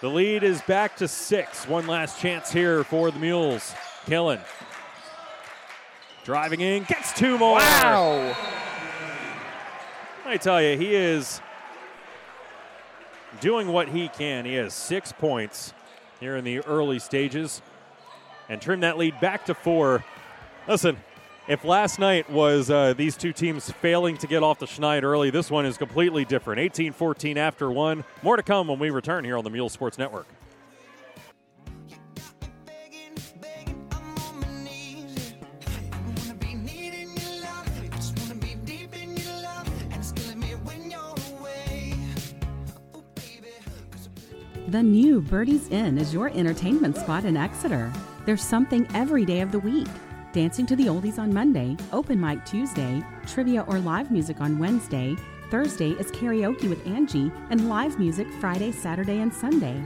The 0.00 0.10
lead 0.10 0.42
is 0.42 0.60
back 0.62 0.96
to 0.98 1.08
six. 1.08 1.66
One 1.66 1.86
last 1.86 2.20
chance 2.20 2.52
here 2.52 2.84
for 2.84 3.10
the 3.10 3.18
Mules. 3.18 3.74
Killen. 4.04 4.40
Driving 6.24 6.60
in, 6.60 6.84
gets 6.84 7.12
two 7.14 7.38
more. 7.38 7.56
Wow! 7.56 8.36
I 10.26 10.36
tell 10.36 10.60
you, 10.60 10.76
he 10.76 10.94
is 10.94 11.40
doing 13.40 13.68
what 13.68 13.88
he 13.88 14.08
can. 14.08 14.44
He 14.44 14.54
has 14.54 14.74
six 14.74 15.12
points 15.12 15.72
here 16.20 16.36
in 16.36 16.44
the 16.44 16.60
early 16.60 16.98
stages 16.98 17.62
and 18.48 18.60
trimmed 18.60 18.82
that 18.82 18.98
lead 18.98 19.18
back 19.20 19.46
to 19.46 19.54
four. 19.54 20.04
Listen, 20.66 20.96
if 21.46 21.62
last 21.62 21.98
night 21.98 22.30
was 22.30 22.70
uh, 22.70 22.94
these 22.94 23.18
two 23.18 23.34
teams 23.34 23.70
failing 23.70 24.16
to 24.16 24.26
get 24.26 24.42
off 24.42 24.58
the 24.58 24.66
schneid 24.66 25.02
early, 25.02 25.28
this 25.28 25.50
one 25.50 25.66
is 25.66 25.76
completely 25.76 26.24
different. 26.24 26.58
18 26.58 26.92
14 26.92 27.36
after 27.36 27.70
one. 27.70 28.02
More 28.22 28.36
to 28.36 28.42
come 28.42 28.68
when 28.68 28.78
we 28.78 28.88
return 28.88 29.24
here 29.24 29.36
on 29.36 29.44
the 29.44 29.50
Mule 29.50 29.68
Sports 29.68 29.98
Network. 29.98 30.26
The 44.66 44.82
new 44.82 45.20
Birdie's 45.20 45.68
Inn 45.68 45.98
is 45.98 46.12
your 46.12 46.30
entertainment 46.30 46.96
spot 46.96 47.24
in 47.24 47.36
Exeter. 47.36 47.92
There's 48.24 48.42
something 48.42 48.88
every 48.92 49.24
day 49.24 49.40
of 49.40 49.52
the 49.52 49.60
week. 49.60 49.86
Dancing 50.34 50.66
to 50.66 50.74
the 50.74 50.86
Oldies 50.86 51.20
on 51.20 51.32
Monday, 51.32 51.76
open 51.92 52.20
mic 52.20 52.44
Tuesday, 52.44 53.00
trivia 53.24 53.64
or 53.68 53.78
live 53.78 54.10
music 54.10 54.40
on 54.40 54.58
Wednesday. 54.58 55.14
Thursday 55.48 55.90
is 55.90 56.10
karaoke 56.10 56.68
with 56.68 56.84
Angie, 56.88 57.30
and 57.50 57.68
live 57.68 58.00
music 58.00 58.26
Friday, 58.40 58.72
Saturday, 58.72 59.20
and 59.20 59.32
Sunday. 59.32 59.80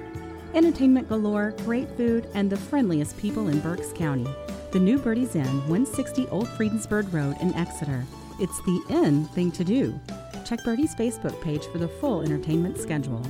Entertainment 0.54 1.06
galore, 1.06 1.50
great 1.66 1.94
food, 1.98 2.30
and 2.32 2.48
the 2.48 2.56
friendliest 2.56 3.18
people 3.18 3.48
in 3.48 3.61
Berks 3.61 3.92
County. 3.92 4.26
The 4.70 4.78
new 4.78 4.98
Birdie's 4.98 5.37
Inn, 5.37 5.44
160 5.68 6.26
Old 6.28 6.48
Friedensburg 6.48 7.12
Road 7.12 7.37
in 7.42 7.54
Exeter. 7.54 8.06
It's 8.40 8.62
the 8.62 8.82
in 8.88 9.26
thing 9.26 9.52
to 9.52 9.64
do. 9.64 10.00
Check 10.46 10.64
Birdie's 10.64 10.94
Facebook 10.94 11.38
page 11.42 11.66
for 11.66 11.76
the 11.76 11.88
full 11.88 12.22
entertainment 12.22 12.78
schedule. 12.78 13.20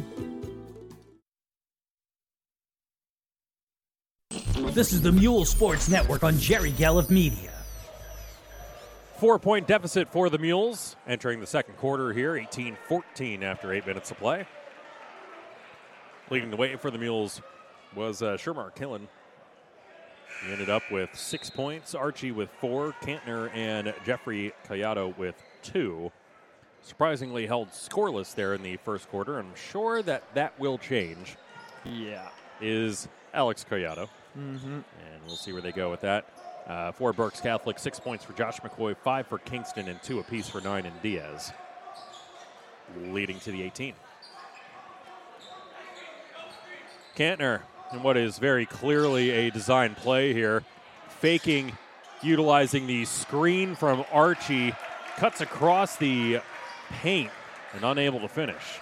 This 4.78 4.92
is 4.92 5.02
the 5.02 5.10
Mule 5.10 5.44
Sports 5.44 5.88
Network 5.88 6.22
on 6.22 6.38
Jerry 6.38 6.70
Gallup 6.70 7.10
Media. 7.10 7.50
Four 9.16 9.40
point 9.40 9.66
deficit 9.66 10.08
for 10.12 10.30
the 10.30 10.38
Mules 10.38 10.94
entering 11.04 11.40
the 11.40 11.48
second 11.48 11.76
quarter 11.78 12.12
here, 12.12 12.36
18 12.36 12.76
14 12.86 13.42
after 13.42 13.72
eight 13.72 13.84
minutes 13.88 14.12
of 14.12 14.18
play. 14.18 14.46
Leading 16.30 16.52
the 16.52 16.56
way 16.56 16.76
for 16.76 16.92
the 16.92 16.98
Mules 16.98 17.42
was 17.96 18.22
uh, 18.22 18.36
Shermar 18.36 18.72
Killen. 18.72 19.08
He 20.46 20.52
ended 20.52 20.70
up 20.70 20.84
with 20.92 21.10
six 21.12 21.50
points, 21.50 21.96
Archie 21.96 22.30
with 22.30 22.48
four, 22.60 22.94
Kantner 23.02 23.50
and 23.56 23.92
Jeffrey 24.06 24.52
Collado 24.68 25.18
with 25.18 25.34
two. 25.60 26.12
Surprisingly 26.82 27.48
held 27.48 27.70
scoreless 27.70 28.32
there 28.32 28.54
in 28.54 28.62
the 28.62 28.76
first 28.84 29.08
quarter. 29.08 29.40
I'm 29.40 29.56
sure 29.56 30.02
that 30.04 30.22
that 30.34 30.56
will 30.60 30.78
change. 30.78 31.34
Yeah. 31.84 32.28
Is 32.60 33.08
Alex 33.34 33.66
Collado. 33.68 34.08
Mm-hmm. 34.38 34.72
And 34.72 35.22
we'll 35.26 35.36
see 35.36 35.52
where 35.52 35.62
they 35.62 35.72
go 35.72 35.90
with 35.90 36.02
that. 36.02 36.26
Uh, 36.66 36.92
for 36.92 37.12
Berks 37.12 37.40
Catholic, 37.40 37.78
six 37.78 37.98
points 37.98 38.24
for 38.24 38.34
Josh 38.34 38.60
McCoy, 38.60 38.96
five 38.96 39.26
for 39.26 39.38
Kingston, 39.38 39.88
and 39.88 40.02
two 40.02 40.18
apiece 40.18 40.48
for 40.48 40.60
nine 40.60 40.86
and 40.86 41.00
Diaz. 41.02 41.52
Leading 43.06 43.38
to 43.40 43.50
the 43.50 43.62
18. 43.62 43.94
Kantner, 47.16 47.62
in 47.92 48.02
what 48.02 48.16
is 48.16 48.38
very 48.38 48.66
clearly 48.66 49.30
a 49.30 49.50
design 49.50 49.94
play 49.94 50.32
here, 50.32 50.62
faking, 51.08 51.76
utilizing 52.22 52.86
the 52.86 53.04
screen 53.06 53.74
from 53.74 54.04
Archie, 54.12 54.72
cuts 55.16 55.40
across 55.40 55.96
the 55.96 56.40
paint 57.02 57.30
and 57.74 57.82
unable 57.82 58.20
to 58.20 58.28
finish. 58.28 58.80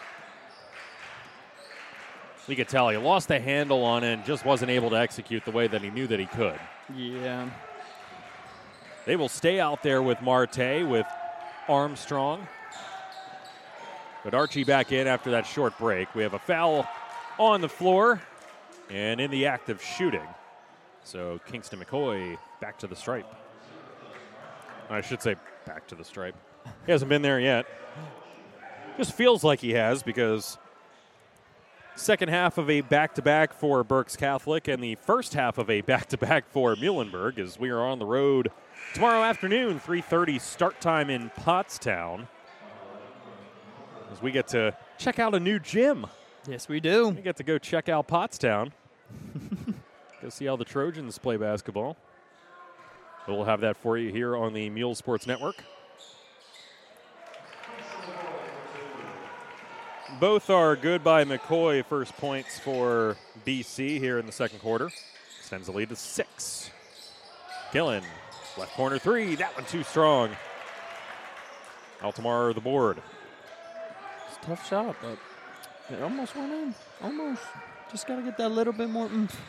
You 2.48 2.54
could 2.54 2.68
tell 2.68 2.88
he 2.88 2.96
lost 2.96 3.28
the 3.28 3.40
handle 3.40 3.84
on 3.84 4.04
it 4.04 4.12
and 4.12 4.24
just 4.24 4.44
wasn't 4.44 4.70
able 4.70 4.90
to 4.90 4.96
execute 4.96 5.44
the 5.44 5.50
way 5.50 5.66
that 5.66 5.82
he 5.82 5.90
knew 5.90 6.06
that 6.06 6.20
he 6.20 6.26
could. 6.26 6.58
Yeah. 6.94 7.50
They 9.04 9.16
will 9.16 9.28
stay 9.28 9.58
out 9.58 9.82
there 9.82 10.02
with 10.02 10.20
Marte, 10.22 10.86
with 10.86 11.06
Armstrong. 11.68 12.46
But 14.24 14.34
Archie 14.34 14.64
back 14.64 14.92
in 14.92 15.06
after 15.06 15.30
that 15.32 15.46
short 15.46 15.76
break. 15.78 16.14
We 16.14 16.22
have 16.22 16.34
a 16.34 16.38
foul 16.38 16.88
on 17.38 17.60
the 17.60 17.68
floor 17.68 18.20
and 18.90 19.20
in 19.20 19.30
the 19.30 19.46
act 19.46 19.68
of 19.68 19.82
shooting. 19.82 20.26
So 21.04 21.40
Kingston 21.46 21.80
McCoy 21.80 22.36
back 22.60 22.78
to 22.78 22.86
the 22.86 22.96
stripe. 22.96 23.32
I 24.88 25.00
should 25.00 25.22
say 25.22 25.36
back 25.64 25.86
to 25.88 25.94
the 25.94 26.04
stripe. 26.04 26.36
He 26.84 26.92
hasn't 26.92 27.08
been 27.08 27.22
there 27.22 27.40
yet. 27.40 27.66
Just 28.96 29.12
feels 29.12 29.44
like 29.44 29.60
he 29.60 29.70
has 29.72 30.02
because 30.02 30.58
second 31.96 32.28
half 32.28 32.58
of 32.58 32.68
a 32.68 32.82
back-to-back 32.82 33.54
for 33.54 33.82
Berks 33.82 34.16
Catholic 34.16 34.68
and 34.68 34.82
the 34.82 34.96
first 34.96 35.34
half 35.34 35.58
of 35.58 35.70
a 35.70 35.80
back-to-back 35.80 36.48
for 36.50 36.76
Muhlenberg 36.76 37.38
as 37.38 37.58
we 37.58 37.70
are 37.70 37.80
on 37.80 37.98
the 37.98 38.04
road 38.04 38.50
tomorrow 38.94 39.22
afternoon 39.22 39.80
3.30 39.80 40.40
start 40.40 40.80
time 40.80 41.10
in 41.10 41.30
Pottstown. 41.30 42.28
As 44.12 44.22
we 44.22 44.30
get 44.30 44.46
to 44.48 44.76
check 44.98 45.18
out 45.18 45.34
a 45.34 45.40
new 45.40 45.58
gym. 45.58 46.06
Yes, 46.48 46.68
we 46.68 46.80
do. 46.80 47.08
we 47.08 47.22
get 47.22 47.36
to 47.36 47.42
go 47.42 47.58
check 47.58 47.88
out 47.88 48.06
Pottstown. 48.06 48.70
Go 50.22 50.30
see 50.30 50.46
how 50.46 50.56
the 50.56 50.64
trojans 50.64 51.18
play 51.18 51.36
basketball. 51.36 51.96
We'll 53.28 53.44
have 53.44 53.60
that 53.60 53.76
for 53.76 53.98
you 53.98 54.10
here 54.10 54.36
on 54.36 54.54
the 54.54 54.70
mule 54.70 54.94
sports 54.94 55.26
network 55.26 55.56
both 60.20 60.50
are 60.50 60.76
good 60.76 61.04
by 61.04 61.24
mccoy 61.24 61.84
first 61.84 62.16
points 62.16 62.58
for 62.58 63.16
bc 63.46 63.98
here 63.98 64.18
in 64.18 64.26
the 64.26 64.32
second 64.32 64.58
quarter 64.60 64.90
extends 65.38 65.66
the 65.66 65.72
lead 65.72 65.88
to 65.88 65.96
six 65.96 66.70
killen 67.72 68.02
left 68.56 68.72
corner 68.74 68.98
three 68.98 69.34
that 69.34 69.54
one 69.54 69.64
too 69.66 69.82
strong 69.82 70.30
altamar 72.02 72.52
the 72.54 72.60
board 72.60 72.98
It's 74.28 74.38
a 74.42 74.46
tough 74.46 74.68
shot, 74.68 74.96
but 75.02 75.18
it 75.94 76.02
almost 76.02 76.34
went 76.36 76.52
in. 76.52 76.74
Almost. 77.02 77.42
Just 77.90 78.06
got 78.06 78.16
to 78.16 78.22
get 78.22 78.36
that 78.38 78.50
little 78.50 78.72
bit 78.72 78.90
more 78.90 79.06
oomph. 79.06 79.40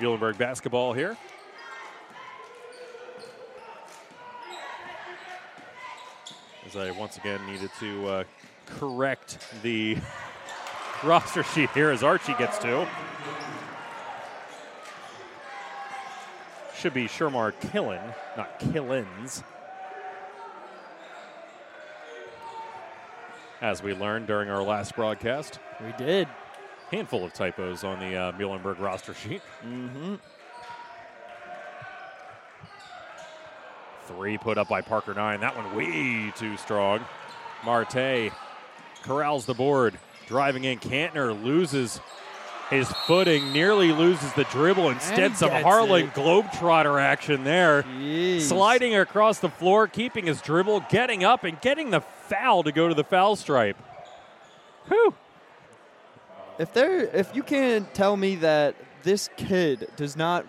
Muhlenberg 0.00 0.36
basketball 0.36 0.92
here. 0.92 1.16
As 6.66 6.76
I 6.76 6.90
once 6.90 7.16
again 7.16 7.44
needed 7.46 7.70
to 7.80 8.06
uh, 8.06 8.24
correct 8.66 9.38
the 9.62 9.96
roster 11.04 11.42
sheet 11.42 11.70
here 11.70 11.90
as 11.90 12.02
Archie 12.02 12.34
gets 12.34 12.58
to. 12.58 12.86
Should 16.76 16.92
be 16.92 17.06
Shermar 17.06 17.52
Killen, 17.52 18.14
not 18.36 18.60
Killens. 18.60 19.42
As 23.62 23.82
we 23.82 23.94
learned 23.94 24.26
during 24.26 24.50
our 24.50 24.62
last 24.62 24.94
broadcast, 24.94 25.58
We 25.82 25.92
did. 25.92 26.28
Handful 26.90 27.24
of 27.24 27.32
typos 27.32 27.84
on 27.84 27.98
the 28.00 28.16
uh, 28.16 28.32
Muhlenberg 28.32 28.78
roster 28.80 29.14
sheet. 29.14 29.42
Mm-hmm. 29.64 30.14
Three 34.06 34.38
put 34.38 34.56
up 34.56 34.68
by 34.68 34.82
Parker 34.82 35.14
Nine. 35.14 35.40
That 35.40 35.56
one 35.56 35.74
way 35.74 36.32
too 36.36 36.56
strong. 36.56 37.00
Marte 37.64 38.32
corrals 39.02 39.46
the 39.46 39.54
board. 39.54 39.98
Driving 40.26 40.64
in. 40.64 40.78
Kantner 40.78 41.40
loses 41.42 42.00
his 42.70 42.90
footing, 43.06 43.52
nearly 43.52 43.92
loses 43.92 44.32
the 44.32 44.44
dribble. 44.44 44.90
Instead, 44.90 45.36
some 45.36 45.50
Harlan 45.50 46.06
it. 46.06 46.14
Globetrotter 46.14 47.00
action 47.00 47.44
there. 47.44 47.82
Jeez. 47.84 48.42
Sliding 48.42 48.96
across 48.96 49.38
the 49.38 49.48
floor, 49.48 49.86
keeping 49.86 50.26
his 50.26 50.40
dribble, 50.40 50.84
getting 50.90 51.22
up, 51.22 51.44
and 51.44 51.60
getting 51.60 51.90
the 51.90 52.00
foul 52.00 52.64
to 52.64 52.72
go 52.72 52.88
to 52.88 52.94
the 52.94 53.04
foul 53.04 53.36
stripe. 53.36 53.76
Whew. 54.88 55.14
If 56.58 56.72
there, 56.72 57.00
if 57.14 57.34
you 57.34 57.42
can't 57.42 57.92
tell 57.94 58.16
me 58.16 58.36
that 58.36 58.76
this 59.02 59.28
kid 59.36 59.88
does 59.96 60.16
not, 60.16 60.46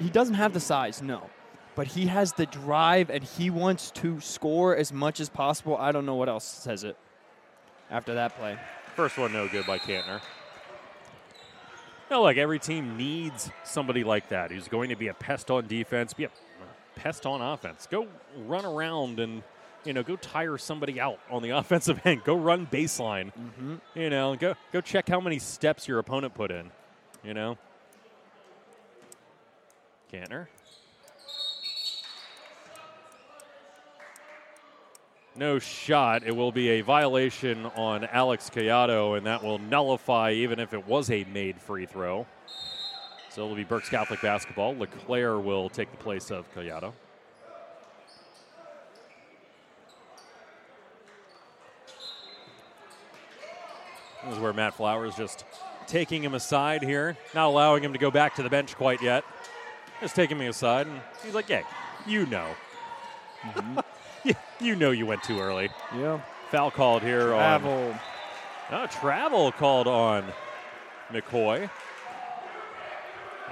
he 0.00 0.10
doesn't 0.10 0.34
have 0.34 0.52
the 0.52 0.60
size, 0.60 1.00
no, 1.02 1.30
but 1.74 1.86
he 1.86 2.06
has 2.06 2.34
the 2.34 2.46
drive 2.46 3.10
and 3.10 3.24
he 3.24 3.50
wants 3.50 3.90
to 3.92 4.20
score 4.20 4.76
as 4.76 4.92
much 4.92 5.20
as 5.20 5.28
possible. 5.28 5.76
I 5.76 5.92
don't 5.92 6.06
know 6.06 6.14
what 6.14 6.28
else 6.28 6.44
says 6.44 6.84
it. 6.84 6.96
After 7.90 8.14
that 8.14 8.36
play, 8.38 8.58
First 8.94 9.18
one, 9.18 9.32
no 9.32 9.48
good 9.48 9.66
by 9.66 9.78
Kantner. 9.78 10.20
No, 12.10 12.22
like 12.22 12.36
every 12.36 12.60
team 12.60 12.96
needs 12.96 13.50
somebody 13.64 14.04
like 14.04 14.28
that 14.28 14.52
who's 14.52 14.68
going 14.68 14.90
to 14.90 14.96
be 14.96 15.08
a 15.08 15.14
pest 15.14 15.50
on 15.50 15.66
defense, 15.66 16.12
be 16.12 16.24
a 16.24 16.30
pest 16.94 17.26
on 17.26 17.42
offense. 17.42 17.88
Go 17.90 18.06
run 18.46 18.64
around 18.64 19.18
and 19.18 19.42
you 19.84 19.92
know 19.92 20.02
go 20.02 20.16
tire 20.16 20.58
somebody 20.58 21.00
out 21.00 21.18
on 21.30 21.42
the 21.42 21.50
offensive 21.58 22.00
end. 22.04 22.24
Go 22.24 22.36
run 22.36 22.66
baseline. 22.66 23.26
Mm-hmm. 23.26 23.74
You 23.94 24.10
know, 24.10 24.36
go 24.36 24.54
go 24.72 24.80
check 24.80 25.08
how 25.08 25.20
many 25.20 25.38
steps 25.38 25.88
your 25.88 25.98
opponent 25.98 26.34
put 26.34 26.50
in. 26.50 26.70
You 27.22 27.34
know, 27.34 27.58
Kantner. 30.12 30.46
No 35.36 35.58
shot. 35.58 36.22
It 36.24 36.36
will 36.36 36.52
be 36.52 36.68
a 36.68 36.80
violation 36.82 37.66
on 37.66 38.04
Alex 38.04 38.48
Collado, 38.54 39.16
and 39.16 39.26
that 39.26 39.42
will 39.42 39.58
nullify 39.58 40.30
even 40.30 40.60
if 40.60 40.72
it 40.72 40.86
was 40.86 41.10
a 41.10 41.24
made 41.24 41.60
free 41.60 41.86
throw. 41.86 42.24
So 43.30 43.42
it'll 43.42 43.56
be 43.56 43.64
Berks 43.64 43.88
Catholic 43.88 44.22
basketball. 44.22 44.76
Leclerc 44.76 45.44
will 45.44 45.68
take 45.68 45.90
the 45.90 45.96
place 45.96 46.30
of 46.30 46.46
Collado. 46.54 46.92
This 54.24 54.34
is 54.34 54.40
where 54.40 54.52
Matt 54.52 54.74
Flowers 54.74 55.14
just 55.14 55.44
taking 55.86 56.22
him 56.22 56.34
aside 56.34 56.82
here, 56.82 57.16
not 57.34 57.46
allowing 57.46 57.82
him 57.82 57.92
to 57.92 57.98
go 57.98 58.10
back 58.10 58.34
to 58.36 58.42
the 58.42 58.50
bench 58.50 58.74
quite 58.76 59.02
yet. 59.02 59.24
Just 60.00 60.16
taking 60.16 60.38
me 60.38 60.46
aside, 60.46 60.86
and 60.86 61.00
he's 61.24 61.34
like, 61.34 61.48
"Yeah, 61.48 61.62
you 62.06 62.26
know, 62.26 62.48
mm-hmm. 63.42 63.78
you, 64.28 64.34
you 64.60 64.76
know, 64.76 64.90
you 64.90 65.06
went 65.06 65.22
too 65.22 65.38
early." 65.40 65.70
yeah, 65.94 66.20
Foul 66.50 66.70
called 66.70 67.02
here 67.02 67.32
on 67.32 67.60
travel. 67.60 67.94
Oh, 68.70 68.86
travel 68.86 69.52
called 69.52 69.86
on 69.86 70.24
McCoy. 71.10 71.68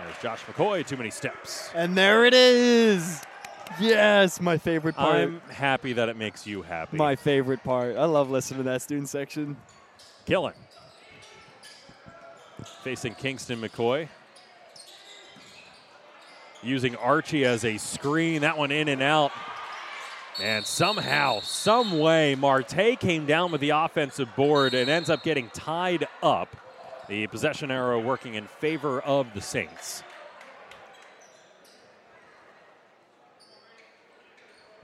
There's 0.05 0.19
Josh 0.23 0.43
McCoy, 0.47 0.87
too 0.87 0.97
many 0.97 1.11
steps. 1.11 1.71
and 1.75 1.97
there 1.97 2.25
it 2.25 2.35
is. 2.35 3.23
Yes, 3.79 4.41
my 4.41 4.59
favorite 4.59 4.97
part. 4.97 5.15
I'm 5.15 5.41
happy 5.51 5.93
that 5.95 6.09
it 6.09 6.17
makes 6.17 6.47
you 6.47 6.63
happy. 6.63 6.97
my 6.97 7.17
favorite 7.17 7.63
part. 7.63 7.97
I 7.97 8.05
love 8.05 8.31
listening 8.31 8.59
to 8.59 8.65
that 8.65 8.83
student 8.83 9.09
section. 9.09 9.57
Killing. 10.27 10.55
Facing 12.83 13.15
Kingston 13.15 13.61
McCoy. 13.61 14.09
Using 16.63 16.97
Archie 16.97 17.45
as 17.45 17.65
a 17.65 17.79
screen. 17.79 18.43
That 18.43 18.59
one 18.59 18.71
in 18.71 18.89
and 18.89 19.03
out. 19.03 19.33
And 20.41 20.65
somehow, 20.65 21.41
some 21.41 21.99
way, 21.99 22.35
Marte 22.35 22.99
came 22.99 23.27
down 23.27 23.53
with 23.53 23.61
the 23.61 23.71
offensive 23.71 24.35
board 24.35 24.73
and 24.73 24.89
ends 24.89 25.11
up 25.11 25.23
getting 25.23 25.51
tied 25.51 26.07
up. 26.23 26.57
The 27.09 27.27
possession 27.27 27.71
arrow 27.71 28.01
working 28.01 28.35
in 28.35 28.47
favor 28.47 29.01
of 29.01 29.35
the 29.35 29.43
Saints. 29.43 30.03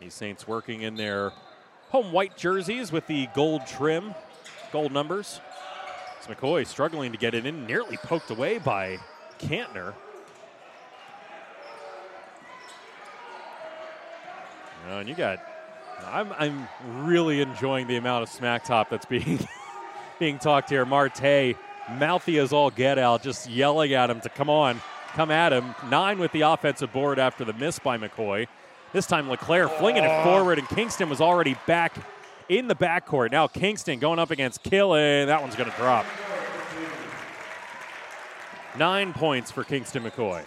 The 0.01 0.11
Saints 0.11 0.47
working 0.47 0.83
in 0.83 0.97
their 0.97 1.33
home 1.89 2.13
white 2.13 2.37
jerseys 2.37 2.93
with 2.93 3.07
the 3.07 3.29
gold 3.35 3.67
trim, 3.67 4.15
gold 4.71 4.93
numbers. 4.93 5.41
It's 6.19 6.27
McCoy 6.27 6.67
struggling 6.67 7.13
to 7.13 7.19
get 7.19 7.35
it 7.35 7.47
in, 7.47 7.65
nearly 7.67 7.97
poked 7.97 8.31
away 8.31 8.59
by 8.59 8.99
Kantner. 9.39 9.95
Oh, 14.91 14.99
and 14.99 15.09
you 15.09 15.15
got. 15.15 15.39
I'm 16.07 16.33
I'm 16.39 16.69
really 17.07 17.41
enjoying 17.41 17.87
the 17.87 17.97
amount 17.97 18.25
of 18.25 18.29
smack 18.29 18.65
top 18.65 18.91
that's 18.91 19.07
being 19.07 19.47
being 20.19 20.39
talked 20.39 20.71
here. 20.71 20.85
Marte, 20.85 21.57
mouthy 21.91 22.39
as 22.39 22.53
all 22.53 22.71
get 22.71 22.99
out, 22.99 23.23
just 23.23 23.49
yelling 23.49 23.93
at 23.93 24.11
him 24.11 24.21
to 24.23 24.29
come 24.29 24.51
on, 24.51 24.81
come 25.15 25.31
at 25.31 25.53
him. 25.53 25.75
Nine 25.89 26.19
with 26.19 26.33
the 26.33 26.41
offensive 26.43 26.93
board 26.93 27.19
after 27.19 27.45
the 27.45 27.53
miss 27.53 27.79
by 27.79 27.97
McCoy. 27.97 28.47
This 28.93 29.07
time 29.07 29.29
Leclerc 29.29 29.71
flinging 29.73 30.05
it 30.05 30.11
oh. 30.11 30.25
forward, 30.25 30.59
and 30.59 30.69
Kingston 30.69 31.11
was 31.11 31.21
already 31.21 31.57
back 31.67 31.97
in 32.49 32.69
the 32.69 32.75
backcourt. 32.75 33.31
Now 33.31 33.47
Kingston 33.47 33.99
going 33.99 34.19
up 34.19 34.31
against 34.31 34.63
Killen. 34.63 35.27
That 35.27 35.41
one's 35.41 35.57
going 35.57 35.71
to 35.71 35.77
drop. 35.77 36.07
Nine 38.77 39.13
points 39.13 39.51
for 39.51 39.65
Kingston 39.65 40.05
McCoy. 40.05 40.43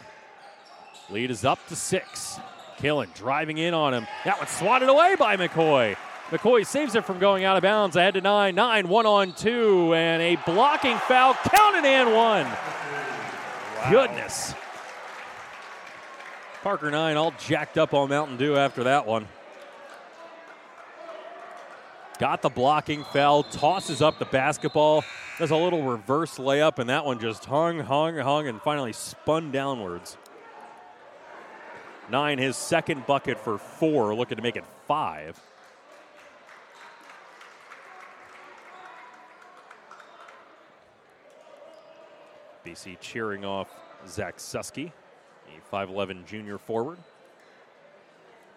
Lead 1.10 1.32
is 1.32 1.44
up 1.44 1.60
to 1.68 1.76
six. 1.76 2.40
Killen 2.78 3.14
driving 3.14 3.58
in 3.58 3.74
on 3.74 3.94
him. 3.94 4.08
That 4.26 4.38
one 4.38 4.48
swatted 4.48 4.90
away 4.90 5.16
by 5.16 5.38
McCoy. 5.38 5.96
McCoy 6.30 6.66
saves 6.66 6.96
it 6.96 7.04
from 7.04 7.20
going 7.20 7.44
out 7.44 7.58
of 7.58 7.62
bounds. 7.62 7.98
Ahead 7.98 8.14
to 8.14 8.22
nine. 8.22 8.56
Nine, 8.56 8.88
one 8.88 9.06
on 9.06 9.34
two, 9.34 9.94
and 9.94 10.22
a 10.22 10.38
blocking 10.46 10.98
foul. 11.00 11.34
Counted 11.34 11.86
and 11.86 12.14
one. 12.14 12.48
Goodness. 13.90 14.54
Parker 16.64 16.92
Nine 16.92 17.18
all 17.18 17.34
jacked 17.40 17.78
up 17.78 17.94
on 17.94 18.10
Mountain 18.10 18.38
Dew 18.38 18.56
after 18.56 18.84
that 18.84 19.06
one. 19.06 19.28
Got 22.22 22.44
the 22.44 22.50
blocking 22.50 23.04
foul, 23.04 23.42
tosses 23.42 24.00
up 24.00 24.20
the 24.20 24.26
basketball, 24.26 25.04
does 25.40 25.50
a 25.50 25.56
little 25.56 25.82
reverse 25.82 26.38
layup, 26.38 26.78
and 26.78 26.88
that 26.88 27.04
one 27.04 27.18
just 27.18 27.46
hung, 27.46 27.80
hung, 27.80 28.16
hung, 28.16 28.48
and 28.48 28.62
finally 28.62 28.94
spun 28.94 29.52
downwards. 29.52 30.18
Nine, 32.12 32.38
his 32.38 32.56
second 32.56 33.08
bucket 33.08 33.40
for 33.40 33.58
four, 33.58 34.14
looking 34.14 34.36
to 34.36 34.44
make 34.44 34.56
it 34.56 34.66
five. 34.88 35.42
BC 42.64 43.00
cheering 43.00 43.44
off 43.44 43.68
Zach 44.08 44.38
Susky, 44.38 44.92
a 45.48 45.76
5'11 45.76 46.28
junior 46.28 46.60
forward. 46.60 47.00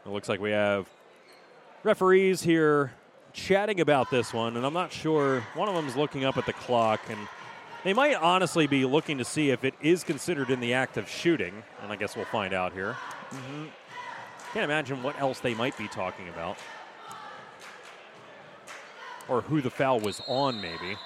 It 0.04 0.10
looks 0.10 0.28
like 0.28 0.38
we 0.38 0.50
have 0.50 0.86
referees 1.82 2.42
here 2.42 2.92
chatting 3.34 3.80
about 3.80 4.10
this 4.10 4.32
one, 4.32 4.56
and 4.56 4.64
I'm 4.64 4.72
not 4.72 4.92
sure. 4.92 5.40
One 5.54 5.68
of 5.68 5.74
them 5.74 5.86
is 5.86 5.96
looking 5.96 6.24
up 6.24 6.38
at 6.38 6.46
the 6.46 6.54
clock, 6.54 7.00
and 7.10 7.18
they 7.82 7.92
might 7.92 8.14
honestly 8.14 8.66
be 8.66 8.86
looking 8.86 9.18
to 9.18 9.24
see 9.24 9.50
if 9.50 9.64
it 9.64 9.74
is 9.82 10.02
considered 10.02 10.48
in 10.48 10.60
the 10.60 10.72
act 10.72 10.96
of 10.96 11.08
shooting, 11.08 11.62
and 11.82 11.92
I 11.92 11.96
guess 11.96 12.16
we'll 12.16 12.24
find 12.24 12.54
out 12.54 12.72
here. 12.72 12.96
Mm-hmm. 13.30 13.64
Can't 14.54 14.64
imagine 14.64 15.02
what 15.02 15.20
else 15.20 15.40
they 15.40 15.52
might 15.52 15.76
be 15.76 15.88
talking 15.88 16.28
about. 16.28 16.56
Or 19.28 19.40
who 19.42 19.60
the 19.60 19.70
foul 19.70 20.00
was 20.00 20.22
on, 20.28 20.60
maybe. 20.60 20.96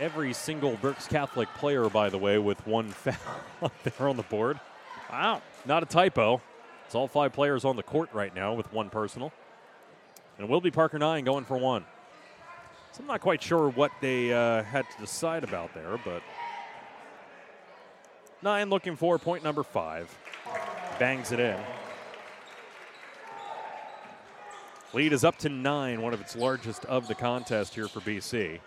Every 0.00 0.32
single 0.32 0.76
Berks 0.76 1.06
Catholic 1.06 1.48
player, 1.54 1.88
by 1.88 2.10
the 2.10 2.18
way, 2.18 2.38
with 2.38 2.66
one 2.66 2.88
foul 2.90 3.14
up 3.62 3.72
there 3.84 4.08
on 4.08 4.16
the 4.16 4.24
board. 4.24 4.58
Wow. 5.10 5.42
Not 5.64 5.82
a 5.82 5.86
typo. 5.86 6.42
It's 6.86 6.94
all 6.94 7.08
five 7.08 7.32
players 7.32 7.64
on 7.64 7.76
the 7.76 7.82
court 7.82 8.08
right 8.14 8.34
now 8.34 8.54
with 8.54 8.72
one 8.72 8.88
personal. 8.88 9.32
And 10.38 10.48
it 10.48 10.50
will 10.50 10.60
be 10.60 10.70
Parker 10.70 10.98
Nine 10.98 11.24
going 11.24 11.44
for 11.44 11.58
one. 11.58 11.84
So 12.92 13.02
I'm 13.02 13.06
not 13.06 13.20
quite 13.20 13.42
sure 13.42 13.68
what 13.68 13.92
they 14.00 14.32
uh, 14.32 14.62
had 14.62 14.88
to 14.90 14.98
decide 14.98 15.44
about 15.44 15.74
there, 15.74 15.98
but 16.04 16.22
Nine 18.42 18.68
looking 18.70 18.96
for 18.96 19.18
point 19.18 19.42
number 19.42 19.62
five. 19.62 20.14
Bangs 20.98 21.32
it 21.32 21.40
in. 21.40 21.58
Lead 24.92 25.12
is 25.12 25.24
up 25.24 25.36
to 25.38 25.48
nine, 25.48 26.00
one 26.00 26.14
of 26.14 26.20
its 26.20 26.36
largest 26.36 26.84
of 26.84 27.08
the 27.08 27.14
contest 27.14 27.74
here 27.74 27.88
for 27.88 28.00
BC. 28.00 28.60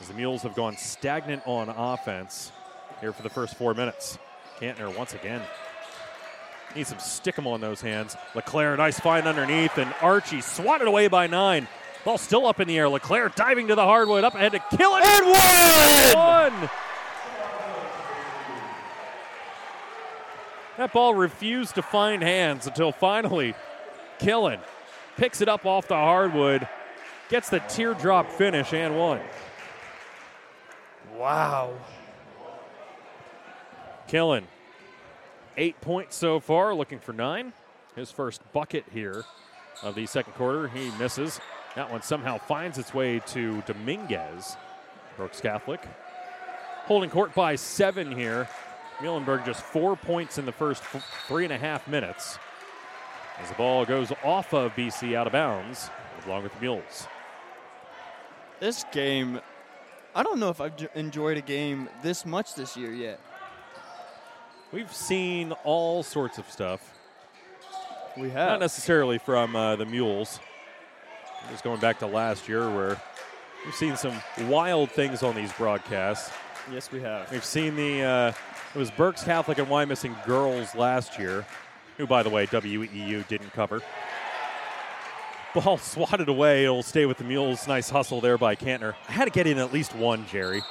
As 0.00 0.08
the 0.08 0.14
Mules 0.14 0.42
have 0.42 0.54
gone 0.54 0.76
stagnant 0.76 1.42
on 1.46 1.68
offense 1.68 2.52
here 3.00 3.12
for 3.12 3.22
the 3.22 3.28
first 3.28 3.56
four 3.56 3.74
minutes. 3.74 4.18
Kantner 4.58 4.96
once 4.96 5.14
again 5.14 5.42
Needs 6.74 6.88
some 6.88 6.98
stick 6.98 7.38
'em 7.38 7.46
on 7.46 7.60
those 7.60 7.80
hands. 7.82 8.16
Leclerc, 8.34 8.78
nice 8.78 8.98
find 8.98 9.26
underneath, 9.26 9.76
and 9.76 9.94
Archie 10.00 10.40
swatted 10.40 10.88
away 10.88 11.08
by 11.08 11.26
nine. 11.26 11.68
Ball 12.04 12.18
still 12.18 12.46
up 12.46 12.60
in 12.60 12.66
the 12.68 12.78
air. 12.78 12.88
Leclerc 12.88 13.34
diving 13.34 13.68
to 13.68 13.74
the 13.74 13.84
hardwood, 13.84 14.24
up 14.24 14.34
ahead 14.34 14.52
to 14.52 14.76
kill 14.76 14.96
it. 14.96 15.04
And 15.04 15.26
one! 15.26 16.52
One. 16.62 16.70
That 20.78 20.92
ball 20.92 21.14
refused 21.14 21.74
to 21.74 21.82
find 21.82 22.22
hands 22.22 22.66
until 22.66 22.92
finally 22.92 23.54
Killen 24.18 24.58
picks 25.16 25.40
it 25.40 25.48
up 25.48 25.66
off 25.66 25.86
the 25.86 25.94
hardwood, 25.94 26.66
gets 27.28 27.50
the 27.50 27.60
teardrop 27.60 28.30
finish 28.30 28.72
and 28.72 28.98
one. 28.98 29.20
Wow. 31.14 31.74
Killen, 34.08 34.44
eight 35.56 35.80
points 35.80 36.16
so 36.16 36.40
far, 36.40 36.74
looking 36.74 36.98
for 36.98 37.12
nine. 37.12 37.52
His 37.96 38.10
first 38.10 38.40
bucket 38.52 38.84
here 38.92 39.24
of 39.82 39.94
the 39.94 40.06
second 40.06 40.32
quarter. 40.34 40.68
He 40.68 40.90
misses. 40.98 41.40
That 41.76 41.90
one 41.90 42.02
somehow 42.02 42.38
finds 42.38 42.78
its 42.78 42.92
way 42.92 43.20
to 43.28 43.62
Dominguez, 43.62 44.56
Berks 45.16 45.40
Catholic. 45.40 45.80
Holding 46.84 47.10
court 47.10 47.34
by 47.34 47.56
seven 47.56 48.12
here. 48.12 48.48
Muhlenberg 48.98 49.44
just 49.44 49.62
four 49.62 49.96
points 49.96 50.38
in 50.38 50.46
the 50.46 50.52
first 50.52 50.82
three 51.26 51.44
and 51.44 51.52
a 51.52 51.58
half 51.58 51.88
minutes. 51.88 52.38
As 53.38 53.48
the 53.48 53.54
ball 53.54 53.84
goes 53.84 54.12
off 54.22 54.52
of 54.52 54.72
BC 54.76 55.14
out 55.14 55.26
of 55.26 55.32
bounds, 55.32 55.90
along 56.26 56.44
with 56.44 56.54
the 56.54 56.60
Mules. 56.60 57.06
This 58.60 58.84
game, 58.92 59.40
I 60.14 60.22
don't 60.22 60.38
know 60.38 60.50
if 60.50 60.60
I've 60.60 60.74
enjoyed 60.94 61.36
a 61.36 61.40
game 61.40 61.88
this 62.02 62.24
much 62.24 62.54
this 62.54 62.76
year 62.76 62.92
yet. 62.92 63.18
We've 64.72 64.92
seen 64.92 65.52
all 65.64 66.02
sorts 66.02 66.38
of 66.38 66.50
stuff. 66.50 66.80
We 68.16 68.30
have. 68.30 68.48
Not 68.52 68.60
necessarily 68.60 69.18
from 69.18 69.54
uh, 69.54 69.76
the 69.76 69.84
Mules. 69.84 70.40
Just 71.50 71.62
going 71.62 71.78
back 71.78 71.98
to 71.98 72.06
last 72.06 72.48
year 72.48 72.70
where 72.74 73.00
we've 73.66 73.74
seen 73.74 73.96
some 73.96 74.14
wild 74.48 74.90
things 74.90 75.22
on 75.22 75.34
these 75.34 75.52
broadcasts. 75.52 76.32
yes, 76.72 76.90
we 76.90 77.02
have. 77.02 77.30
We've 77.30 77.44
seen 77.44 77.76
the, 77.76 78.02
uh, 78.02 78.32
it 78.74 78.78
was 78.78 78.90
Berks 78.90 79.22
Catholic 79.24 79.58
and 79.58 79.68
Wyomissing 79.68 80.24
girls 80.24 80.74
last 80.74 81.18
year, 81.18 81.44
who, 81.98 82.06
by 82.06 82.22
the 82.22 82.30
way, 82.30 82.46
WEU 82.46 83.28
didn't 83.28 83.52
cover. 83.52 83.82
Ball 85.54 85.76
swatted 85.76 86.30
away. 86.30 86.64
It'll 86.64 86.82
stay 86.82 87.04
with 87.04 87.18
the 87.18 87.24
Mules. 87.24 87.68
Nice 87.68 87.90
hustle 87.90 88.22
there 88.22 88.38
by 88.38 88.56
Kantner. 88.56 88.94
I 89.06 89.12
had 89.12 89.26
to 89.26 89.30
get 89.30 89.46
in 89.46 89.58
at 89.58 89.70
least 89.70 89.94
one, 89.94 90.26
Jerry. 90.28 90.62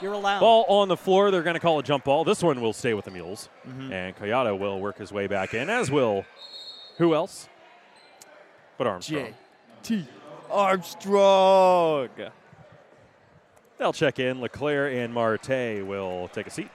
You're 0.00 0.12
allowed. 0.12 0.40
Ball 0.40 0.64
on 0.68 0.88
the 0.88 0.96
floor. 0.96 1.30
They're 1.30 1.42
going 1.42 1.54
to 1.54 1.60
call 1.60 1.78
a 1.78 1.82
jump 1.82 2.04
ball. 2.04 2.24
This 2.24 2.42
one 2.42 2.60
will 2.60 2.72
stay 2.72 2.94
with 2.94 3.04
the 3.04 3.10
Mules. 3.10 3.48
Mm-hmm. 3.66 3.92
And 3.92 4.16
Kayada 4.16 4.58
will 4.58 4.80
work 4.80 4.98
his 4.98 5.12
way 5.12 5.26
back 5.26 5.54
in, 5.54 5.68
as 5.68 5.90
will 5.90 6.24
who 6.98 7.14
else? 7.14 7.48
But 8.76 8.86
Armstrong. 8.86 9.26
J. 9.26 9.34
T. 9.82 10.08
Armstrong. 10.50 12.08
They'll 13.78 13.92
check 13.92 14.18
in. 14.18 14.40
Leclerc 14.40 14.92
and 14.94 15.12
Marte 15.12 15.84
will 15.84 16.28
take 16.32 16.46
a 16.46 16.50
seat. 16.50 16.68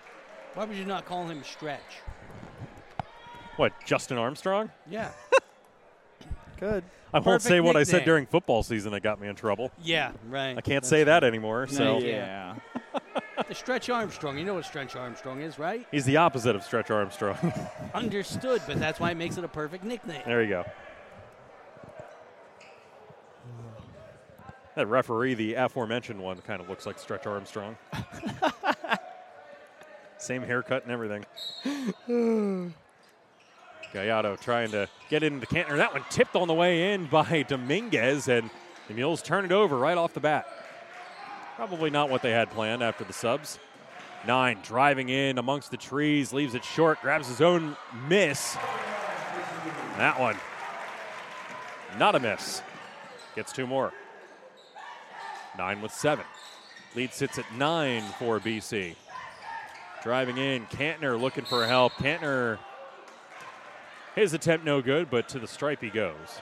Why 0.54 0.66
would 0.66 0.78
you 0.78 0.86
not 0.86 1.06
call 1.06 1.26
him 1.28 1.44
Stretch? 1.44 1.82
What, 3.58 3.74
Justin 3.86 4.18
Armstrong? 4.18 4.72
Yeah. 4.90 5.12
Good. 6.60 6.84
I 7.14 7.18
won't 7.18 7.26
Perfect 7.26 7.44
say 7.44 7.60
what 7.60 7.76
I 7.76 7.84
said 7.84 8.06
during 8.06 8.26
football 8.26 8.64
season 8.64 8.92
that 8.94 9.02
got 9.02 9.22
me 9.22 9.28
in 9.28 9.36
trouble. 9.36 9.72
Yeah, 9.84 10.14
right. 10.30 10.58
I 10.58 10.62
can't 10.62 10.86
say 10.86 11.04
that 11.04 11.24
anymore. 11.24 11.68
So 11.68 12.00
yeah. 12.00 12.56
The 13.48 13.56
Stretch 13.56 13.90
Armstrong. 13.90 14.38
You 14.38 14.46
know 14.46 14.56
what 14.56 14.66
Stretch 14.66 14.96
Armstrong 14.96 15.42
is, 15.42 15.58
right? 15.58 15.86
he's 15.92 16.06
the 16.06 16.18
opposite 16.18 16.56
of 16.56 16.64
Stretch 16.64 16.92
Armstrong. 16.92 17.38
Understood, 17.94 18.62
but 18.68 18.80
that's 18.80 19.00
why 19.00 19.12
it 19.12 19.18
makes 19.18 19.38
it 19.38 19.44
a 19.44 19.48
perfect 19.48 19.84
nickname. 19.84 20.22
there 20.26 20.44
you 20.44 20.50
go. 20.50 20.66
That 24.76 24.88
referee, 24.88 25.36
the 25.36 25.54
aforementioned 25.56 26.20
one, 26.20 26.40
kind 26.42 26.60
of 26.60 26.70
looks 26.70 26.86
like 26.86 26.98
Stretch 26.98 27.28
Armstrong. 27.28 27.78
Same 30.18 30.42
haircut 30.42 30.84
and 30.84 30.92
everything. 30.92 31.26
Collado 33.94 34.40
trying 34.42 34.72
to 34.72 34.90
get 35.10 35.22
into 35.22 35.46
Kantner. 35.46 35.78
That 35.78 35.94
one 35.94 36.04
tipped 36.10 36.36
on 36.36 36.48
the 36.48 36.54
way 36.54 36.94
in 36.94 37.06
by 37.06 37.44
Dominguez, 37.44 38.28
and 38.28 38.50
the 38.88 38.96
Mules 38.96 39.22
turn 39.22 39.46
it 39.46 39.52
over 39.52 39.78
right 39.78 39.98
off 39.98 40.14
the 40.14 40.20
bat. 40.20 40.48
Probably 41.66 41.92
not 41.92 42.10
what 42.10 42.22
they 42.22 42.32
had 42.32 42.52
planned 42.52 42.84
after 42.84 43.06
the 43.06 43.14
subs. 43.14 43.58
Nine 44.28 44.58
driving 44.64 45.08
in 45.08 45.38
amongst 45.38 45.72
the 45.72 45.78
trees, 45.78 46.34
leaves 46.34 46.56
it 46.56 46.66
short, 46.66 47.00
grabs 47.00 47.30
his 47.30 47.40
own 47.40 47.78
miss. 48.10 48.58
That 49.96 50.20
one, 50.20 50.36
not 51.98 52.16
a 52.16 52.20
miss. 52.20 52.62
Gets 53.38 53.54
two 53.54 53.66
more. 53.66 53.94
Nine 55.58 55.82
with 55.82 55.94
seven. 55.94 56.26
Lead 56.96 57.14
sits 57.14 57.40
at 57.40 57.46
nine 57.56 58.04
for 58.20 58.42
BC. 58.42 58.98
Driving 60.04 60.38
in, 60.40 60.66
Kantner 60.66 61.18
looking 61.18 61.46
for 61.46 61.66
help. 61.66 61.94
Kantner 61.94 62.60
His 64.16 64.34
attempt 64.34 64.66
no 64.66 64.82
good, 64.82 65.10
but 65.10 65.30
to 65.30 65.40
the 65.40 65.48
stripe 65.48 65.80
he 65.80 65.90
goes. 65.90 66.42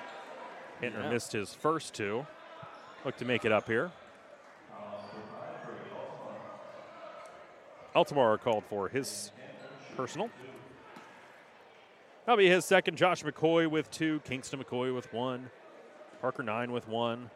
Hittner 0.81 1.03
Yeah. 1.03 1.09
missed 1.11 1.31
his 1.31 1.53
first 1.53 1.93
two. 1.93 2.25
Look 3.05 3.17
to 3.17 3.25
make 3.25 3.45
it 3.45 3.51
up 3.51 3.67
here. 3.67 3.91
Altamar 7.95 8.37
called 8.37 8.63
for 8.69 8.87
his 8.87 9.31
personal. 9.95 10.29
That'll 12.25 12.37
be 12.37 12.49
his 12.49 12.65
second. 12.65 12.97
Josh 12.97 13.23
McCoy 13.23 13.69
with 13.69 13.89
two. 13.91 14.21
Kingston 14.23 14.63
McCoy 14.63 14.93
with 14.93 15.11
one. 15.13 15.49
Parker 16.21 16.43
Nine 16.43 16.71
with 16.71 16.87
one. 16.87 17.29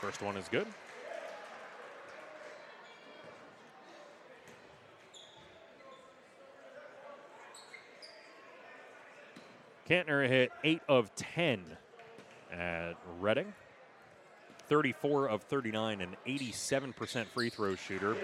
First 0.00 0.22
one 0.22 0.36
is 0.36 0.48
good. 0.48 0.66
Kantner 9.88 10.26
hit 10.26 10.50
8 10.64 10.80
of 10.88 11.14
10 11.14 11.64
at 12.50 12.94
Reading. 13.20 13.52
34 14.68 15.28
of 15.28 15.42
39, 15.42 16.00
an 16.00 16.16
87% 16.26 17.26
free 17.26 17.50
throw 17.50 17.74
shooter. 17.76 18.16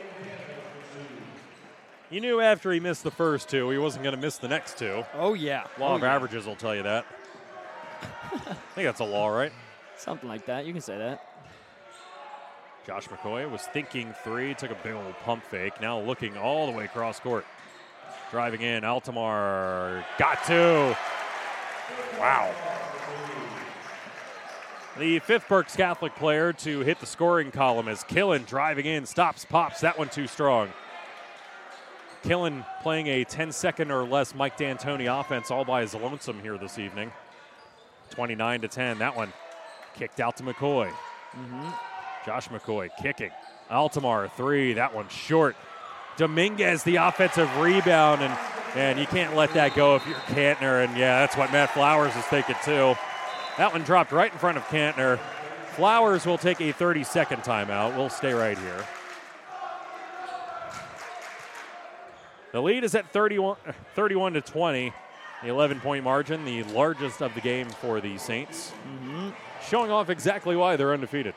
You 2.10 2.20
knew 2.20 2.40
after 2.40 2.72
he 2.72 2.80
missed 2.80 3.04
the 3.04 3.10
first 3.10 3.48
two, 3.48 3.70
he 3.70 3.78
wasn't 3.78 4.02
going 4.02 4.14
to 4.16 4.20
miss 4.20 4.36
the 4.38 4.48
next 4.48 4.76
two. 4.78 5.04
Oh 5.14 5.34
yeah. 5.34 5.64
Law 5.78 5.92
Oh, 5.92 5.94
of 5.96 6.02
yeah. 6.02 6.14
averages 6.14 6.46
will 6.46 6.56
tell 6.56 6.74
you 6.74 6.82
that. 6.82 7.06
I 8.32 8.38
think 8.74 8.86
that's 8.86 9.00
a 9.00 9.04
law, 9.04 9.28
right? 9.28 9.52
Something 9.96 10.28
like 10.28 10.46
that. 10.46 10.66
You 10.66 10.72
can 10.72 10.82
say 10.82 10.98
that. 10.98 11.24
Josh 12.86 13.06
McCoy 13.08 13.48
was 13.48 13.62
thinking 13.62 14.14
three, 14.24 14.54
took 14.54 14.70
a 14.70 14.76
big 14.82 14.92
old 14.94 15.14
pump 15.20 15.44
fake. 15.44 15.80
Now 15.80 16.00
looking 16.00 16.36
all 16.36 16.66
the 16.66 16.72
way 16.72 16.84
across 16.86 17.20
court. 17.20 17.44
Driving 18.30 18.62
in, 18.62 18.82
Altamar 18.84 20.04
got 20.18 20.42
two. 20.44 20.94
Wow. 22.18 22.52
The 24.98 25.20
fifth 25.20 25.48
Berks 25.48 25.76
Catholic 25.76 26.14
player 26.16 26.52
to 26.54 26.80
hit 26.80 26.98
the 26.98 27.06
scoring 27.06 27.50
column 27.50 27.88
is 27.88 28.00
Killen 28.00 28.44
driving 28.46 28.86
in, 28.86 29.06
stops, 29.06 29.44
pops. 29.44 29.80
That 29.80 29.98
one 29.98 30.08
too 30.08 30.26
strong. 30.26 30.68
Killen 32.24 32.66
playing 32.82 33.06
a 33.06 33.24
10 33.24 33.52
second 33.52 33.90
or 33.90 34.04
less 34.04 34.34
Mike 34.34 34.56
D'Antoni 34.58 35.20
offense 35.20 35.50
all 35.50 35.64
by 35.64 35.82
his 35.82 35.94
lonesome 35.94 36.40
here 36.40 36.58
this 36.58 36.78
evening. 36.78 37.12
29 38.10 38.62
to 38.62 38.68
10. 38.68 38.98
That 38.98 39.16
one 39.16 39.32
kicked 39.94 40.20
out 40.20 40.36
to 40.38 40.42
McCoy. 40.42 40.90
Mm-hmm. 40.90 41.70
Josh 42.26 42.48
McCoy 42.48 42.90
kicking. 43.00 43.30
Altamar 43.70 44.28
three. 44.36 44.74
That 44.74 44.94
one 44.94 45.08
short. 45.08 45.56
Dominguez 46.16 46.82
the 46.82 46.96
offensive 46.96 47.56
rebound, 47.58 48.20
and 48.20 48.36
and 48.74 48.98
you 48.98 49.06
can't 49.06 49.34
let 49.34 49.54
that 49.54 49.74
go 49.74 49.96
if 49.96 50.06
you're 50.06 50.16
Kantner. 50.16 50.84
And 50.84 50.96
yeah, 50.96 51.20
that's 51.20 51.36
what 51.36 51.52
Matt 51.52 51.70
Flowers 51.70 52.14
is 52.16 52.24
thinking 52.24 52.56
too. 52.64 52.94
That 53.58 53.72
one 53.72 53.82
dropped 53.82 54.12
right 54.12 54.32
in 54.32 54.38
front 54.38 54.56
of 54.56 54.64
Kantner. 54.64 55.18
Flowers 55.72 56.26
will 56.26 56.38
take 56.38 56.60
a 56.60 56.72
30 56.72 57.04
second 57.04 57.42
timeout. 57.42 57.96
We'll 57.96 58.08
stay 58.08 58.32
right 58.32 58.58
here. 58.58 58.84
The 62.52 62.60
lead 62.60 62.82
is 62.82 62.94
at 62.94 63.10
31, 63.12 63.56
31 63.94 64.32
to 64.34 64.40
20. 64.40 64.92
The 65.42 65.48
11 65.48 65.80
point 65.80 66.04
margin, 66.04 66.44
the 66.44 66.64
largest 66.64 67.22
of 67.22 67.34
the 67.34 67.40
game 67.40 67.68
for 67.68 68.00
the 68.00 68.18
Saints. 68.18 68.72
Mm-hmm. 68.86 69.30
Showing 69.68 69.90
off 69.90 70.10
exactly 70.10 70.54
why 70.54 70.76
they're 70.76 70.92
undefeated. 70.92 71.34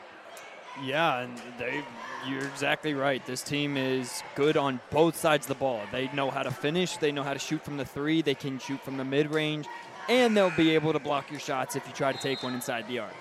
Yeah, 0.82 1.20
and 1.20 1.40
they 1.58 1.82
you're 2.26 2.44
exactly 2.44 2.94
right. 2.94 3.24
This 3.26 3.42
team 3.42 3.76
is 3.76 4.22
good 4.34 4.56
on 4.56 4.80
both 4.90 5.16
sides 5.16 5.44
of 5.44 5.48
the 5.48 5.54
ball. 5.54 5.82
They 5.92 6.08
know 6.12 6.30
how 6.30 6.42
to 6.42 6.50
finish, 6.50 6.96
they 6.96 7.12
know 7.12 7.22
how 7.22 7.34
to 7.34 7.38
shoot 7.38 7.62
from 7.62 7.76
the 7.76 7.84
3, 7.84 8.22
they 8.22 8.34
can 8.34 8.58
shoot 8.58 8.80
from 8.80 8.96
the 8.96 9.04
mid-range, 9.04 9.66
and 10.08 10.36
they'll 10.36 10.50
be 10.50 10.74
able 10.74 10.92
to 10.92 10.98
block 10.98 11.30
your 11.30 11.40
shots 11.40 11.76
if 11.76 11.86
you 11.86 11.92
try 11.92 12.12
to 12.12 12.18
take 12.18 12.42
one 12.42 12.54
inside 12.54 12.86
the 12.88 12.98
arc. 12.98 13.14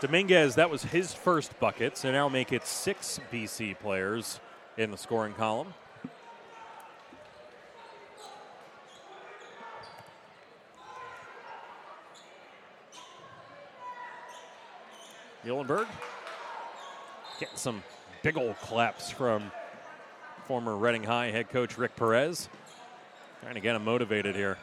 Dominguez, 0.00 0.54
that 0.54 0.70
was 0.70 0.82
his 0.82 1.12
first 1.12 1.58
bucket, 1.60 1.96
so 1.96 2.10
now 2.10 2.28
make 2.28 2.52
it 2.52 2.66
six 2.66 3.20
BC 3.30 3.78
players 3.78 4.40
in 4.78 4.90
the 4.90 4.96
scoring 4.96 5.34
column. 5.34 5.74
Muhlenberg 15.44 15.86
getting 17.38 17.56
some 17.56 17.82
big 18.22 18.36
old 18.36 18.56
claps 18.58 19.10
from 19.10 19.50
former 20.46 20.76
Reading 20.76 21.02
High 21.02 21.30
head 21.30 21.48
coach 21.48 21.78
Rick 21.78 21.96
Perez. 21.96 22.48
Trying 23.40 23.54
to 23.54 23.60
get 23.60 23.74
him 23.74 23.84
motivated 23.84 24.36
here. 24.36 24.58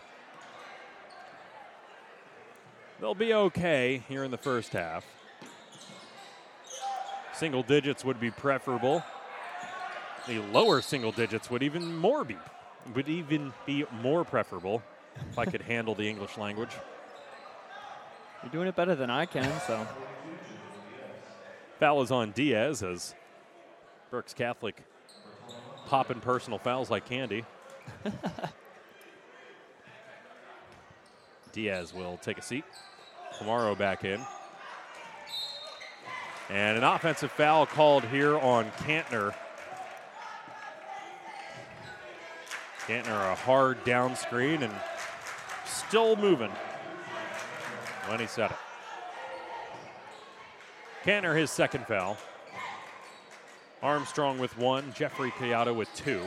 They'll 2.99 3.15
be 3.15 3.33
okay 3.33 4.01
here 4.07 4.23
in 4.23 4.31
the 4.31 4.37
first 4.37 4.73
half. 4.73 5.05
Single 7.33 7.61
digits 7.61 8.03
would 8.03 8.19
be 8.19 8.31
preferable. 8.31 9.03
The 10.27 10.39
lower 10.39 10.81
single 10.81 11.11
digits 11.11 11.51
would 11.51 11.61
even 11.61 11.95
more 11.95 12.23
be 12.23 12.37
would 12.95 13.09
even 13.09 13.53
be 13.65 13.85
more 14.01 14.23
preferable 14.23 14.81
if 15.29 15.37
I 15.37 15.45
could 15.45 15.61
handle 15.61 15.93
the 15.93 16.07
English 16.07 16.37
language. 16.37 16.71
You're 18.41 18.51
doing 18.51 18.67
it 18.67 18.75
better 18.75 18.95
than 18.95 19.09
I 19.09 19.25
can, 19.25 19.51
so 19.67 19.85
Foul 21.79 22.01
is 22.01 22.11
on 22.11 22.31
Diaz 22.31 22.81
as 22.81 23.13
Berks 24.09 24.33
Catholic 24.33 24.83
popping 25.87 26.19
personal 26.19 26.59
fouls 26.59 26.89
like 26.89 27.05
candy. 27.05 27.45
Diaz 31.57 31.91
will 31.91 32.17
take 32.17 32.37
a 32.37 32.41
seat. 32.43 32.63
Tomorrow 33.39 33.73
back 33.73 34.05
in. 34.05 34.21
And 36.51 36.77
an 36.77 36.83
offensive 36.83 37.31
foul 37.31 37.65
called 37.65 38.03
here 38.03 38.37
on 38.37 38.69
Kantner. 38.83 39.33
Kantner 42.81 43.31
a 43.31 43.33
hard 43.33 43.83
down 43.85 44.15
screen 44.15 44.61
and 44.61 44.73
still 45.65 46.15
moving 46.15 46.51
when 48.07 48.19
he 48.19 48.27
said 48.27 48.51
it. 48.51 48.57
Kantner 51.03 51.35
his 51.35 51.49
second 51.49 51.87
foul. 51.87 52.17
Armstrong 53.81 54.37
with 54.37 54.55
one, 54.59 54.93
Jeffrey 54.93 55.31
Collado 55.31 55.75
with 55.75 55.91
two. 55.95 56.21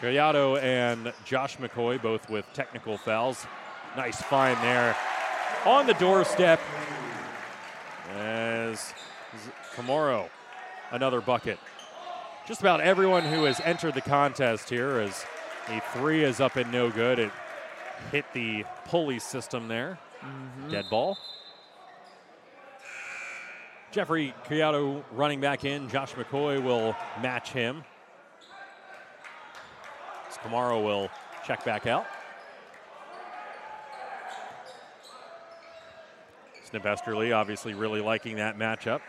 Collado 0.00 0.60
and 0.62 1.12
Josh 1.24 1.56
McCoy 1.56 2.00
both 2.00 2.28
with 2.28 2.44
technical 2.52 2.98
fouls. 2.98 3.46
Nice 3.96 4.20
find 4.22 4.56
there. 4.62 4.94
On 5.64 5.86
the 5.86 5.94
doorstep 5.94 6.60
as 8.14 8.92
Kamaro, 9.74 10.28
another 10.90 11.20
bucket. 11.20 11.58
Just 12.46 12.60
about 12.60 12.80
everyone 12.80 13.24
who 13.24 13.44
has 13.44 13.60
entered 13.60 13.94
the 13.94 14.00
contest 14.00 14.68
here 14.68 15.00
as 15.00 15.24
the 15.66 15.82
three 15.94 16.22
is 16.22 16.40
up 16.40 16.56
and 16.56 16.70
no 16.70 16.90
good. 16.90 17.18
It 17.18 17.32
hit 18.12 18.24
the 18.34 18.64
pulley 18.84 19.18
system 19.18 19.66
there. 19.66 19.98
Mm-hmm. 20.20 20.70
Dead 20.70 20.84
ball. 20.90 21.18
Jeffrey 23.90 24.34
Collado 24.46 25.02
running 25.12 25.40
back 25.40 25.64
in. 25.64 25.88
Josh 25.88 26.12
McCoy 26.12 26.62
will 26.62 26.94
match 27.22 27.50
him. 27.50 27.82
As 30.46 30.52
Kamaro 30.52 30.82
will 30.82 31.10
check 31.46 31.64
back 31.64 31.86
out. 31.86 32.06
Snip 36.64 36.84
Esterly 36.84 37.32
obviously 37.32 37.74
really 37.74 38.00
liking 38.00 38.36
that 38.36 38.58
matchup. 38.58 39.00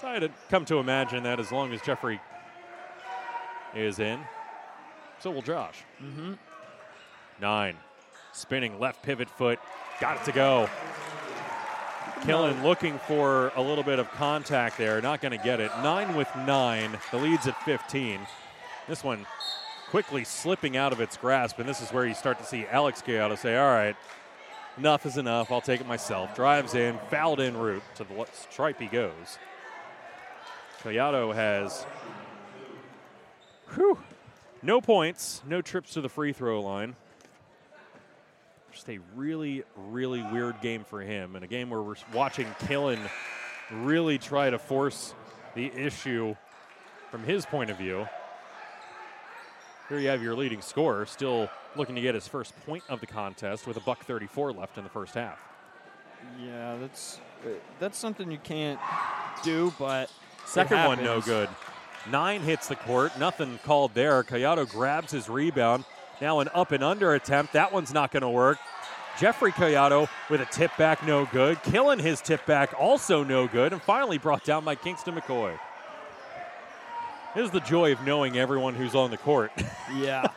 So 0.00 0.08
I 0.08 0.14
had 0.14 0.30
come 0.50 0.64
to 0.66 0.78
imagine 0.78 1.22
that 1.24 1.40
as 1.40 1.50
long 1.50 1.72
as 1.72 1.80
Jeffrey 1.80 2.20
is 3.74 3.98
in, 3.98 4.20
so 5.18 5.30
will 5.30 5.42
Josh. 5.42 5.82
Mm-hmm. 6.02 6.34
Nine. 7.40 7.76
Spinning 8.32 8.78
left 8.78 9.02
pivot 9.02 9.28
foot. 9.28 9.58
Got 10.00 10.18
it 10.18 10.24
to 10.24 10.32
go. 10.32 10.68
Killen 12.22 12.62
looking 12.62 12.98
for 13.00 13.52
a 13.56 13.62
little 13.62 13.84
bit 13.84 13.98
of 13.98 14.10
contact 14.12 14.76
there. 14.76 15.00
Not 15.00 15.20
going 15.20 15.36
to 15.36 15.44
get 15.44 15.60
it. 15.60 15.70
Nine 15.82 16.14
with 16.14 16.28
nine. 16.46 16.98
The 17.10 17.18
lead's 17.18 17.46
at 17.46 17.60
15. 17.62 18.20
This 18.86 19.02
one 19.02 19.26
quickly 19.88 20.24
slipping 20.24 20.76
out 20.76 20.92
of 20.92 21.00
its 21.00 21.16
grasp, 21.16 21.58
and 21.58 21.68
this 21.68 21.80
is 21.80 21.90
where 21.90 22.04
you 22.04 22.14
start 22.14 22.38
to 22.38 22.44
see 22.44 22.66
Alex 22.66 23.02
Collado 23.02 23.38
say, 23.38 23.56
All 23.56 23.70
right, 23.70 23.96
enough 24.76 25.06
is 25.06 25.16
enough. 25.16 25.50
I'll 25.50 25.60
take 25.60 25.80
it 25.80 25.86
myself. 25.86 26.34
Drives 26.34 26.74
in, 26.74 26.98
fouled 27.10 27.40
in 27.40 27.56
route 27.56 27.82
to 27.96 28.04
the 28.04 28.26
stripe 28.50 28.80
he 28.80 28.86
goes. 28.86 29.38
Collado 30.82 31.34
has 31.34 31.86
whew, 33.74 33.98
no 34.62 34.80
points, 34.80 35.42
no 35.46 35.62
trips 35.62 35.94
to 35.94 36.00
the 36.00 36.08
free 36.08 36.32
throw 36.32 36.60
line. 36.60 36.94
Just 38.78 38.90
a 38.90 39.00
really, 39.16 39.64
really 39.74 40.22
weird 40.22 40.60
game 40.60 40.84
for 40.84 41.00
him, 41.00 41.34
and 41.34 41.44
a 41.44 41.48
game 41.48 41.68
where 41.68 41.82
we're 41.82 41.96
watching 42.14 42.46
Killen 42.60 43.00
really 43.72 44.18
try 44.18 44.50
to 44.50 44.56
force 44.56 45.14
the 45.56 45.66
issue 45.74 46.36
from 47.10 47.24
his 47.24 47.44
point 47.44 47.70
of 47.70 47.76
view. 47.76 48.06
Here 49.88 49.98
you 49.98 50.06
have 50.06 50.22
your 50.22 50.36
leading 50.36 50.60
scorer, 50.60 51.06
still 51.06 51.50
looking 51.74 51.96
to 51.96 52.00
get 52.00 52.14
his 52.14 52.28
first 52.28 52.54
point 52.66 52.84
of 52.88 53.00
the 53.00 53.08
contest 53.08 53.66
with 53.66 53.76
a 53.76 53.80
buck 53.80 54.04
34 54.04 54.52
left 54.52 54.78
in 54.78 54.84
the 54.84 54.90
first 54.90 55.14
half. 55.14 55.42
Yeah, 56.40 56.76
that's 56.76 57.18
that's 57.80 57.98
something 57.98 58.30
you 58.30 58.38
can't 58.38 58.78
do, 59.42 59.74
but 59.76 60.08
Second 60.46 60.84
one, 60.84 61.02
no 61.02 61.20
good. 61.20 61.48
Nine 62.08 62.42
hits 62.42 62.68
the 62.68 62.76
court, 62.76 63.18
nothing 63.18 63.58
called 63.64 63.94
there. 63.94 64.22
Collado 64.22 64.70
grabs 64.70 65.10
his 65.10 65.28
rebound. 65.28 65.84
Now 66.20 66.40
an 66.40 66.48
up 66.54 66.72
and 66.72 66.82
under 66.82 67.14
attempt. 67.14 67.52
That 67.52 67.72
one's 67.72 67.92
not 67.92 68.10
going 68.10 68.22
to 68.22 68.28
work. 68.28 68.58
Jeffrey 69.18 69.50
Collado 69.50 70.08
with 70.30 70.40
a 70.40 70.46
tip 70.46 70.70
back, 70.76 71.04
no 71.04 71.26
good. 71.26 71.58
Killen 71.58 72.00
his 72.00 72.20
tip 72.20 72.46
back, 72.46 72.72
also 72.78 73.24
no 73.24 73.48
good. 73.48 73.72
And 73.72 73.82
finally 73.82 74.18
brought 74.18 74.44
down 74.44 74.64
by 74.64 74.76
Kingston 74.76 75.14
McCoy. 75.14 75.58
Here's 77.34 77.50
the 77.50 77.60
joy 77.60 77.92
of 77.92 78.04
knowing 78.04 78.38
everyone 78.38 78.74
who's 78.74 78.94
on 78.94 79.10
the 79.10 79.16
court 79.16 79.52
Yeah, 79.96 80.28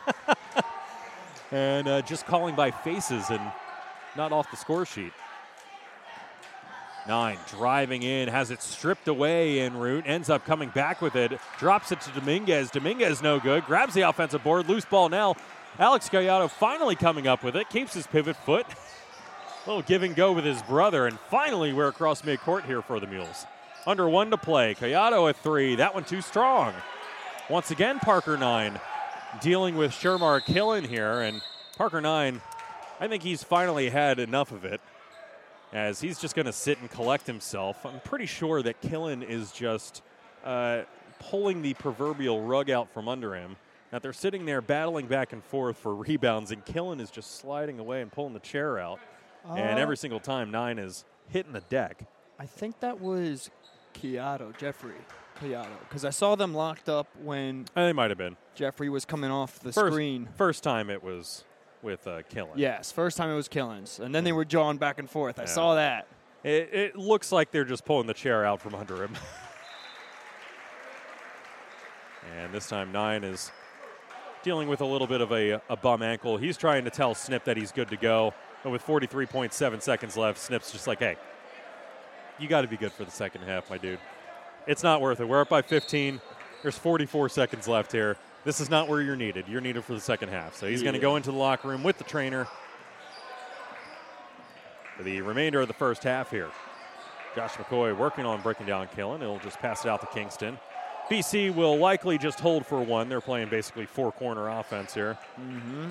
and 1.50 1.88
uh, 1.88 2.02
just 2.02 2.26
calling 2.26 2.54
by 2.54 2.70
faces 2.70 3.30
and 3.30 3.40
not 4.16 4.32
off 4.32 4.50
the 4.50 4.56
score 4.56 4.84
sheet. 4.84 5.12
Nine 7.08 7.38
driving 7.48 8.02
in, 8.02 8.28
has 8.28 8.50
it 8.50 8.62
stripped 8.62 9.08
away 9.08 9.60
en 9.60 9.76
route, 9.76 10.04
ends 10.06 10.30
up 10.30 10.44
coming 10.44 10.68
back 10.68 11.02
with 11.02 11.16
it, 11.16 11.32
drops 11.58 11.90
it 11.90 12.00
to 12.02 12.10
Dominguez. 12.12 12.70
Dominguez 12.70 13.22
no 13.22 13.40
good, 13.40 13.64
grabs 13.64 13.94
the 13.94 14.02
offensive 14.02 14.44
board, 14.44 14.68
loose 14.68 14.84
ball 14.84 15.08
now. 15.08 15.34
Alex 15.78 16.08
Collado 16.08 16.50
finally 16.50 16.94
coming 16.94 17.26
up 17.26 17.42
with 17.42 17.56
it, 17.56 17.70
keeps 17.70 17.94
his 17.94 18.06
pivot 18.06 18.36
foot. 18.36 18.66
A 18.66 19.66
little 19.68 19.82
give 19.82 20.02
and 20.02 20.14
go 20.14 20.32
with 20.32 20.44
his 20.44 20.62
brother, 20.62 21.06
and 21.06 21.18
finally 21.30 21.72
we're 21.72 21.88
across 21.88 22.22
midcourt 22.22 22.66
here 22.66 22.82
for 22.82 23.00
the 23.00 23.06
Mules. 23.06 23.46
Under 23.86 24.08
one 24.08 24.30
to 24.30 24.36
play. 24.36 24.74
Collado 24.74 25.28
at 25.28 25.36
three. 25.36 25.74
That 25.76 25.94
one 25.94 26.04
too 26.04 26.20
strong. 26.20 26.74
Once 27.48 27.70
again, 27.70 27.98
Parker 27.98 28.36
nine 28.36 28.78
dealing 29.40 29.76
with 29.76 29.92
Shermar 29.92 30.40
Killen 30.42 30.86
here, 30.86 31.20
and 31.20 31.40
Parker 31.76 32.00
nine. 32.00 32.40
I 33.00 33.08
think 33.08 33.22
he's 33.22 33.42
finally 33.42 33.88
had 33.88 34.18
enough 34.18 34.52
of 34.52 34.64
it, 34.64 34.80
as 35.72 36.00
he's 36.00 36.20
just 36.20 36.36
going 36.36 36.46
to 36.46 36.52
sit 36.52 36.78
and 36.80 36.90
collect 36.90 37.26
himself. 37.26 37.84
I'm 37.86 38.00
pretty 38.00 38.26
sure 38.26 38.62
that 38.62 38.80
Killen 38.82 39.26
is 39.26 39.50
just 39.52 40.02
uh, 40.44 40.82
pulling 41.18 41.62
the 41.62 41.74
proverbial 41.74 42.42
rug 42.42 42.70
out 42.70 42.92
from 42.92 43.08
under 43.08 43.34
him. 43.34 43.56
That 43.92 44.02
they're 44.02 44.14
sitting 44.14 44.46
there 44.46 44.62
battling 44.62 45.06
back 45.06 45.34
and 45.34 45.44
forth 45.44 45.76
for 45.76 45.94
rebounds, 45.94 46.50
and 46.50 46.64
Killen 46.64 46.98
is 46.98 47.10
just 47.10 47.36
sliding 47.36 47.78
away 47.78 48.00
and 48.00 48.10
pulling 48.10 48.32
the 48.32 48.40
chair 48.40 48.78
out. 48.78 48.98
and 49.44 49.78
Uh, 49.78 49.82
every 49.82 49.96
single 49.98 50.18
time, 50.20 50.50
nine 50.50 50.78
is 50.78 51.04
hitting 51.28 51.52
the 51.52 51.60
deck. 51.62 52.04
I 52.38 52.46
think 52.46 52.80
that 52.80 53.00
was 53.00 53.50
Collado, 53.94 54.56
Jeffrey 54.56 54.94
Collado, 55.38 55.66
because 55.88 56.04
I 56.06 56.10
saw 56.10 56.34
them 56.36 56.54
locked 56.54 56.88
up 56.88 57.06
when 57.22 57.66
Uh, 57.76 57.84
they 57.86 57.92
might 57.92 58.10
have 58.10 58.16
been 58.18 58.36
Jeffrey 58.54 58.88
was 58.88 59.04
coming 59.04 59.30
off 59.30 59.58
the 59.60 59.72
first, 59.72 59.92
screen. 59.92 60.28
First 60.36 60.62
time 60.62 60.88
it 60.88 61.02
was 61.02 61.44
with 61.82 62.06
uh, 62.06 62.22
Killen. 62.30 62.52
Yes, 62.56 62.90
first 62.92 63.16
time 63.18 63.28
it 63.30 63.34
was 63.34 63.48
Killings, 63.48 63.98
and 64.00 64.14
then 64.14 64.24
they 64.24 64.32
were 64.32 64.44
jawing 64.46 64.78
back 64.78 64.98
and 64.98 65.10
forth. 65.10 65.38
I 65.38 65.42
Yeah. 65.42 65.46
saw 65.48 65.74
that. 65.74 66.06
It, 66.44 66.70
it 66.72 66.96
looks 66.96 67.30
like 67.30 67.50
they're 67.50 67.64
just 67.64 67.84
pulling 67.84 68.06
the 68.06 68.14
chair 68.14 68.44
out 68.46 68.60
from 68.62 68.74
under 68.74 69.02
him. 69.04 69.14
and 72.38 72.52
this 72.54 72.68
time, 72.68 72.90
Nine 72.92 73.22
is 73.24 73.50
dealing 74.42 74.68
with 74.68 74.80
a 74.80 74.84
little 74.84 75.06
bit 75.06 75.20
of 75.20 75.32
a, 75.32 75.60
a 75.68 75.76
bum 75.76 76.02
ankle. 76.02 76.36
He's 76.36 76.56
trying 76.56 76.84
to 76.84 76.90
tell 76.90 77.14
Snip 77.14 77.44
that 77.44 77.56
he's 77.56 77.72
good 77.72 77.88
to 77.90 77.96
go. 77.96 78.34
But 78.62 78.70
with 78.70 78.84
43.7 78.84 79.82
seconds 79.82 80.16
left, 80.16 80.38
Snip's 80.38 80.70
just 80.70 80.86
like, 80.86 81.00
hey, 81.00 81.16
you 82.38 82.48
got 82.48 82.62
to 82.62 82.68
be 82.68 82.76
good 82.76 82.92
for 82.92 83.04
the 83.04 83.10
second 83.10 83.42
half, 83.42 83.68
my 83.70 83.78
dude. 83.78 83.98
It's 84.66 84.82
not 84.82 85.00
worth 85.00 85.20
it. 85.20 85.28
We're 85.28 85.40
up 85.40 85.48
by 85.48 85.62
15. 85.62 86.20
There's 86.62 86.78
44 86.78 87.28
seconds 87.28 87.66
left 87.66 87.90
here. 87.90 88.16
This 88.44 88.60
is 88.60 88.70
not 88.70 88.88
where 88.88 89.00
you're 89.00 89.16
needed. 89.16 89.46
You're 89.48 89.60
needed 89.60 89.84
for 89.84 89.94
the 89.94 90.00
second 90.00 90.28
half. 90.28 90.56
So 90.56 90.66
he's 90.66 90.82
going 90.82 90.94
to 90.94 91.00
go 91.00 91.16
into 91.16 91.30
the 91.30 91.36
locker 91.36 91.68
room 91.68 91.82
with 91.82 91.98
the 91.98 92.04
trainer 92.04 92.46
for 94.96 95.02
the 95.02 95.20
remainder 95.22 95.60
of 95.60 95.68
the 95.68 95.74
first 95.74 96.02
half 96.04 96.30
here. 96.30 96.50
Josh 97.34 97.52
McCoy 97.54 97.96
working 97.96 98.26
on 98.26 98.42
breaking 98.42 98.66
down 98.66 98.88
Killen. 98.88 99.20
He'll 99.20 99.38
just 99.38 99.58
pass 99.58 99.84
it 99.84 99.88
out 99.88 100.00
to 100.00 100.06
Kingston. 100.08 100.58
BC 101.10 101.54
will 101.54 101.76
likely 101.76 102.18
just 102.18 102.40
hold 102.40 102.64
for 102.64 102.80
one. 102.80 103.08
They're 103.08 103.20
playing 103.20 103.48
basically 103.48 103.86
four 103.86 104.12
corner 104.12 104.48
offense 104.48 104.94
here. 104.94 105.18
Mm-hmm. 105.40 105.88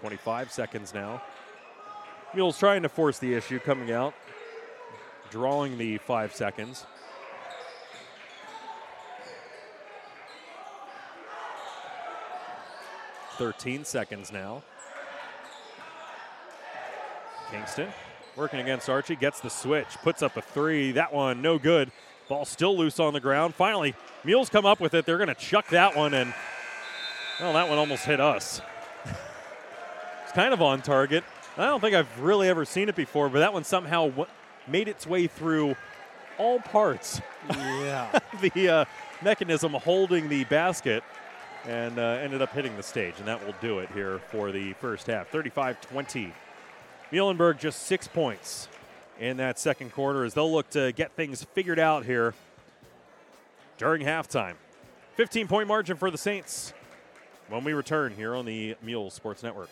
25 0.00 0.50
seconds 0.50 0.94
now. 0.94 1.22
Mules 2.34 2.58
trying 2.58 2.82
to 2.82 2.88
force 2.88 3.18
the 3.18 3.34
issue 3.34 3.58
coming 3.58 3.90
out, 3.90 4.14
drawing 5.30 5.76
the 5.76 5.98
five 5.98 6.34
seconds. 6.34 6.86
Thirteen 13.36 13.84
seconds 13.84 14.30
now. 14.30 14.62
Kingston 17.50 17.88
working 18.36 18.60
against 18.60 18.88
Archie, 18.88 19.16
gets 19.16 19.40
the 19.40 19.50
switch, 19.50 19.88
puts 20.02 20.22
up 20.22 20.36
a 20.36 20.42
three. 20.42 20.92
That 20.92 21.12
one 21.12 21.42
no 21.42 21.58
good. 21.58 21.90
Ball 22.30 22.44
still 22.44 22.76
loose 22.78 23.00
on 23.00 23.12
the 23.12 23.18
ground. 23.18 23.56
Finally, 23.56 23.96
Mules 24.22 24.48
come 24.48 24.64
up 24.64 24.78
with 24.78 24.94
it. 24.94 25.04
They're 25.04 25.18
going 25.18 25.26
to 25.26 25.34
chuck 25.34 25.66
that 25.70 25.96
one, 25.96 26.14
and 26.14 26.32
well, 27.40 27.52
that 27.54 27.68
one 27.68 27.76
almost 27.76 28.04
hit 28.04 28.20
us. 28.20 28.62
It's 30.22 30.36
kind 30.36 30.54
of 30.54 30.62
on 30.62 30.80
target. 30.80 31.24
I 31.58 31.64
don't 31.64 31.80
think 31.80 31.96
I've 31.96 32.20
really 32.20 32.48
ever 32.48 32.64
seen 32.64 32.88
it 32.88 32.94
before, 32.94 33.28
but 33.28 33.40
that 33.40 33.52
one 33.52 33.64
somehow 33.64 34.06
w- 34.10 34.28
made 34.68 34.86
its 34.86 35.04
way 35.04 35.26
through 35.26 35.74
all 36.38 36.60
parts 36.60 37.20
Yeah. 37.50 38.16
the 38.54 38.68
uh, 38.68 38.84
mechanism 39.22 39.72
holding 39.72 40.28
the 40.28 40.44
basket 40.44 41.02
and 41.66 41.98
uh, 41.98 42.02
ended 42.22 42.42
up 42.42 42.52
hitting 42.52 42.76
the 42.76 42.82
stage. 42.84 43.14
And 43.18 43.26
that 43.26 43.44
will 43.44 43.56
do 43.60 43.80
it 43.80 43.90
here 43.92 44.20
for 44.30 44.52
the 44.52 44.72
first 44.74 45.08
half 45.08 45.26
35 45.30 45.80
20. 45.80 46.32
Muhlenberg 47.10 47.58
just 47.58 47.82
six 47.82 48.06
points 48.06 48.68
in 49.20 49.36
that 49.36 49.58
second 49.58 49.92
quarter 49.92 50.24
as 50.24 50.34
they'll 50.34 50.50
look 50.50 50.70
to 50.70 50.92
get 50.92 51.12
things 51.12 51.44
figured 51.52 51.78
out 51.78 52.04
here 52.04 52.34
during 53.78 54.02
halftime. 54.02 54.54
15 55.14 55.46
point 55.46 55.68
margin 55.68 55.96
for 55.96 56.10
the 56.10 56.18
Saints 56.18 56.72
when 57.48 57.62
we 57.62 57.74
return 57.74 58.12
here 58.16 58.34
on 58.34 58.46
the 58.46 58.74
Mule 58.82 59.10
Sports 59.10 59.42
Network. 59.42 59.68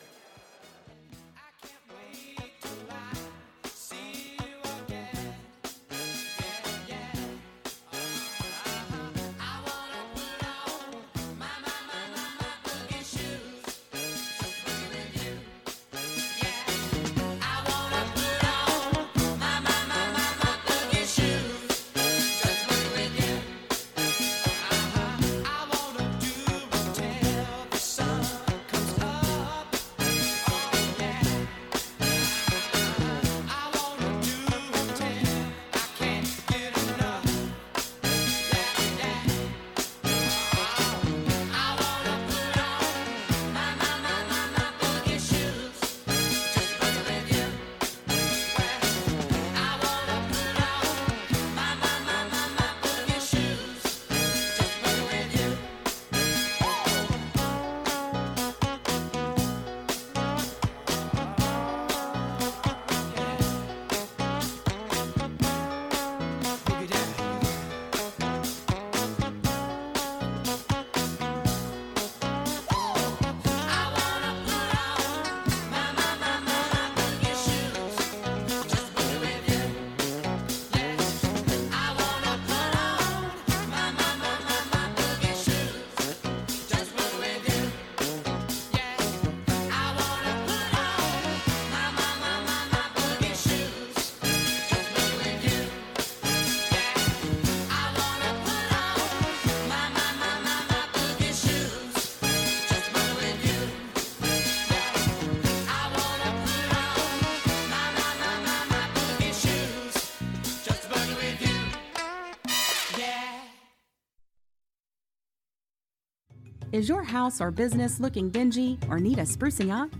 Is 116.79 116.89
your 116.89 117.03
house 117.03 117.41
or 117.41 117.51
business 117.51 117.99
looking 117.99 118.31
dingy 118.31 118.79
or 118.89 119.01
need 119.01 119.19
a 119.19 119.23
sprucing 119.23 119.75
up? 119.75 119.91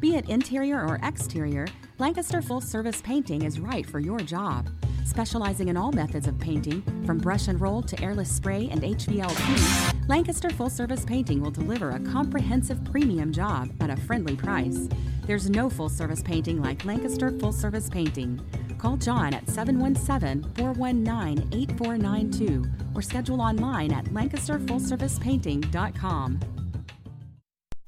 Be 0.00 0.16
it 0.16 0.30
interior 0.30 0.80
or 0.80 0.98
exterior, 1.02 1.66
Lancaster 1.98 2.40
Full 2.40 2.62
Service 2.62 3.02
Painting 3.02 3.42
is 3.42 3.60
right 3.60 3.84
for 3.84 4.00
your 4.00 4.16
job. 4.18 4.66
Specializing 5.04 5.68
in 5.68 5.76
all 5.76 5.92
methods 5.92 6.26
of 6.26 6.38
painting, 6.38 6.80
from 7.04 7.18
brush 7.18 7.48
and 7.48 7.60
roll 7.60 7.82
to 7.82 8.02
airless 8.02 8.30
spray 8.30 8.70
and 8.72 8.80
HVLP, 8.80 10.08
Lancaster 10.08 10.48
Full 10.48 10.70
Service 10.70 11.04
Painting 11.04 11.42
will 11.42 11.50
deliver 11.50 11.90
a 11.90 12.00
comprehensive 12.00 12.82
premium 12.82 13.30
job 13.30 13.70
at 13.82 13.90
a 13.90 13.96
friendly 13.96 14.34
price. 14.34 14.88
There's 15.26 15.50
no 15.50 15.68
full 15.68 15.90
service 15.90 16.22
painting 16.22 16.62
like 16.62 16.86
Lancaster 16.86 17.30
Full 17.40 17.52
Service 17.52 17.90
Painting. 17.90 18.40
Call 18.82 18.96
John 18.96 19.32
at 19.32 19.48
717 19.48 20.42
419 20.54 21.48
8492 21.52 22.64
or 22.96 23.02
schedule 23.02 23.40
online 23.40 23.92
at 23.92 24.06
lancasterfullservicepainting.com. 24.06 26.40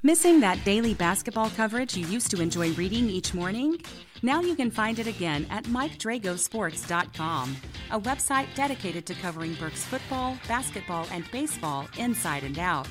Missing 0.05 0.39
that 0.41 0.65
daily 0.65 0.95
basketball 0.95 1.51
coverage 1.51 1.97
you 1.97 2.07
used 2.07 2.31
to 2.31 2.41
enjoy 2.41 2.71
reading 2.75 3.09
each 3.09 3.35
morning? 3.35 3.83
Now 4.23 4.41
you 4.41 4.55
can 4.55 4.71
find 4.71 5.01
it 5.01 5.09
again 5.09 5.49
at 5.51 5.65
MikeDragosports.com, 5.65 7.57
a 7.91 7.99
website 7.99 8.47
dedicated 8.55 9.05
to 9.07 9.15
covering 9.15 9.55
Berks 9.55 9.85
football, 9.85 10.39
basketball, 10.47 11.09
and 11.11 11.29
baseball 11.33 11.89
inside 11.99 12.45
and 12.45 12.61
out. 12.61 12.87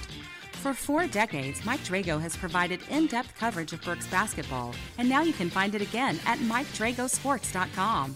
For 0.64 0.74
four 0.74 1.07
decades, 1.07 1.66
Mike 1.66 1.82
Drago 1.82 2.22
has 2.22 2.38
provided 2.38 2.80
in 2.89 3.07
depth 3.07 3.38
coverage 3.38 3.74
of 3.74 3.82
Berks 3.82 4.07
basketball, 4.07 4.74
and 4.97 5.09
now 5.09 5.22
you 5.22 5.34
can 5.34 5.49
find 5.49 5.76
it 5.76 5.82
again 5.82 6.18
at 6.26 6.39
MikeDragosports.com. 6.39 8.16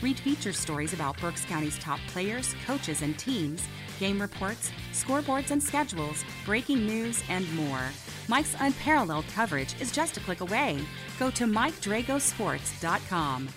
Read 0.00 0.20
feature 0.20 0.52
stories 0.52 0.92
about 0.92 1.20
Berks 1.20 1.44
County's 1.44 1.76
top 1.80 1.98
players, 2.06 2.54
coaches, 2.64 3.02
and 3.02 3.18
teams, 3.18 3.66
game 3.98 4.20
reports, 4.20 4.70
scoreboards 4.92 5.50
and 5.50 5.60
schedules, 5.60 6.24
breaking 6.44 6.86
news, 6.86 7.20
and 7.28 7.52
more. 7.56 7.82
Mike's 8.28 8.54
unparalleled 8.60 9.24
coverage 9.34 9.74
is 9.80 9.90
just 9.90 10.16
a 10.18 10.20
click 10.20 10.40
away. 10.40 10.78
Go 11.18 11.32
to 11.32 11.46
MikeDragosports.com. 11.46 13.48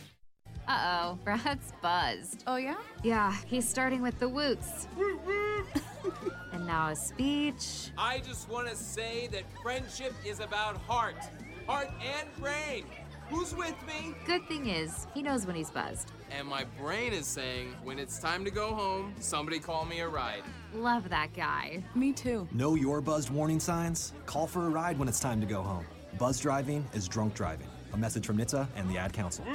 Uh 0.67 0.99
oh, 1.03 1.19
Brad's 1.23 1.73
buzzed. 1.79 2.43
Oh, 2.47 2.55
yeah? 2.55 2.77
Yeah, 3.03 3.35
he's 3.45 3.69
starting 3.69 4.01
with 4.01 4.17
the 4.17 4.29
woots. 4.29 4.87
and 6.61 6.67
now 6.67 6.89
a 6.89 6.95
speech. 6.95 7.89
I 7.97 8.19
just 8.19 8.47
want 8.47 8.69
to 8.69 8.75
say 8.75 9.27
that 9.31 9.43
friendship 9.63 10.13
is 10.23 10.39
about 10.39 10.77
heart, 10.77 11.15
heart 11.65 11.89
and 12.01 12.27
brain. 12.39 12.85
Who's 13.29 13.55
with 13.55 13.75
me? 13.87 14.13
Good 14.25 14.47
thing 14.47 14.67
is, 14.67 15.07
he 15.13 15.23
knows 15.23 15.47
when 15.47 15.55
he's 15.55 15.71
buzzed. 15.71 16.11
And 16.29 16.47
my 16.47 16.65
brain 16.79 17.13
is 17.13 17.25
saying, 17.25 17.73
when 17.83 17.97
it's 17.97 18.19
time 18.19 18.45
to 18.45 18.51
go 18.51 18.75
home, 18.75 19.15
somebody 19.19 19.57
call 19.57 19.85
me 19.85 20.01
a 20.01 20.07
ride. 20.07 20.43
Love 20.73 21.09
that 21.09 21.33
guy. 21.33 21.83
Me 21.95 22.13
too. 22.13 22.47
Know 22.51 22.75
your 22.75 23.01
buzzed 23.01 23.29
warning 23.29 23.59
signs? 23.59 24.13
Call 24.25 24.47
for 24.47 24.67
a 24.67 24.69
ride 24.69 24.99
when 24.99 25.07
it's 25.07 25.19
time 25.19 25.41
to 25.41 25.47
go 25.47 25.61
home. 25.61 25.85
Buzz 26.19 26.39
driving 26.39 26.85
is 26.93 27.07
drunk 27.07 27.33
driving. 27.33 27.67
A 27.93 27.97
message 27.97 28.25
from 28.25 28.37
NHTSA 28.37 28.67
and 28.75 28.89
the 28.89 28.97
Ad 28.97 29.13
Council. 29.13 29.45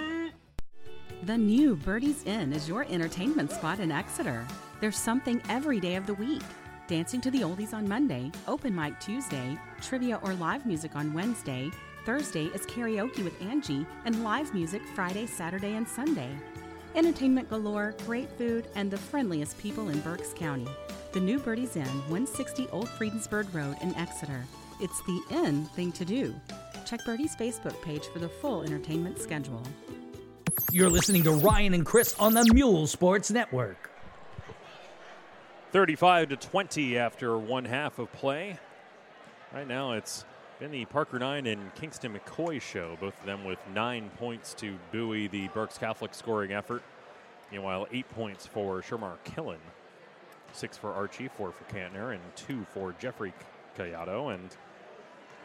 The 1.22 1.38
new 1.38 1.76
Birdie's 1.76 2.24
Inn 2.24 2.52
is 2.52 2.68
your 2.68 2.84
entertainment 2.90 3.52
spot 3.52 3.78
in 3.78 3.92
Exeter. 3.92 4.46
There's 4.80 4.96
something 4.96 5.40
every 5.48 5.80
day 5.80 5.96
of 5.96 6.06
the 6.06 6.14
week. 6.14 6.42
Dancing 6.88 7.20
to 7.22 7.32
the 7.32 7.40
Oldies 7.40 7.74
on 7.74 7.88
Monday, 7.88 8.30
open 8.46 8.72
mic 8.72 9.00
Tuesday, 9.00 9.58
trivia 9.82 10.20
or 10.22 10.34
live 10.34 10.64
music 10.64 10.94
on 10.94 11.12
Wednesday, 11.12 11.68
Thursday 12.04 12.44
is 12.46 12.64
karaoke 12.64 13.24
with 13.24 13.42
Angie, 13.42 13.84
and 14.04 14.22
live 14.22 14.54
music 14.54 14.80
Friday, 14.94 15.26
Saturday, 15.26 15.74
and 15.74 15.88
Sunday. 15.88 16.30
Entertainment 16.94 17.50
galore, 17.50 17.96
great 18.06 18.30
food, 18.38 18.68
and 18.76 18.88
the 18.88 18.96
friendliest 18.96 19.58
people 19.58 19.88
in 19.88 19.98
Berks 19.98 20.32
County. 20.32 20.68
The 21.10 21.18
new 21.18 21.40
Birdie's 21.40 21.74
Inn, 21.74 21.86
160 21.86 22.68
Old 22.68 22.88
Friedensburg 22.90 23.52
Road 23.52 23.76
in 23.82 23.92
Exeter. 23.96 24.44
It's 24.80 25.02
the 25.02 25.20
in 25.30 25.64
thing 25.64 25.90
to 25.90 26.04
do. 26.04 26.32
Check 26.84 27.04
Birdie's 27.04 27.34
Facebook 27.34 27.82
page 27.82 28.06
for 28.12 28.20
the 28.20 28.28
full 28.28 28.62
entertainment 28.62 29.18
schedule. 29.18 29.64
You're 30.70 30.90
listening 30.90 31.24
to 31.24 31.32
Ryan 31.32 31.74
and 31.74 31.84
Chris 31.84 32.14
on 32.20 32.34
the 32.34 32.48
Mule 32.54 32.86
Sports 32.86 33.32
Network. 33.32 33.95
35 35.76 36.30
to 36.30 36.36
20 36.36 36.96
after 36.96 37.36
one 37.36 37.66
half 37.66 37.98
of 37.98 38.10
play. 38.12 38.58
Right 39.52 39.68
now, 39.68 39.92
it's 39.92 40.24
been 40.58 40.70
the 40.70 40.86
Parker 40.86 41.18
Nine 41.18 41.46
and 41.46 41.74
Kingston 41.74 42.18
McCoy 42.18 42.62
show, 42.62 42.96
both 42.98 43.20
of 43.20 43.26
them 43.26 43.44
with 43.44 43.58
nine 43.74 44.08
points 44.16 44.54
to 44.54 44.78
buoy 44.90 45.26
the 45.26 45.48
Berks 45.48 45.76
Catholic 45.76 46.14
scoring 46.14 46.50
effort. 46.50 46.82
Meanwhile, 47.52 47.88
eight 47.92 48.08
points 48.08 48.46
for 48.46 48.80
Shermar 48.80 49.18
Killen, 49.26 49.58
six 50.54 50.78
for 50.78 50.94
Archie, 50.94 51.28
four 51.28 51.52
for 51.52 51.64
Kantner, 51.64 52.14
and 52.14 52.22
two 52.36 52.64
for 52.72 52.94
Jeffrey 52.98 53.34
Collado. 53.76 54.32
And 54.32 54.48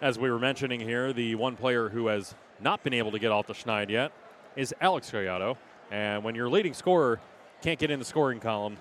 as 0.02 0.18
we 0.18 0.32
were 0.32 0.40
mentioning 0.40 0.80
here, 0.80 1.12
the 1.12 1.36
one 1.36 1.58
player 1.58 1.90
who 1.90 2.08
has 2.08 2.36
not 2.62 2.86
been 2.86 2.94
able 2.94 3.12
to 3.12 3.20
get 3.20 3.34
off 3.34 3.48
the 3.48 3.54
schneid 3.54 3.90
yet 3.90 4.14
is 4.56 4.74
Alex 4.80 5.12
Collado. 5.12 5.58
And 5.92 6.24
when 6.24 6.36
your 6.36 6.48
leading 6.48 6.74
scorer 6.74 7.20
can't 7.62 7.78
get 7.78 7.92
in 7.92 8.00
the 8.00 8.06
scoring 8.06 8.40
column, 8.40 8.78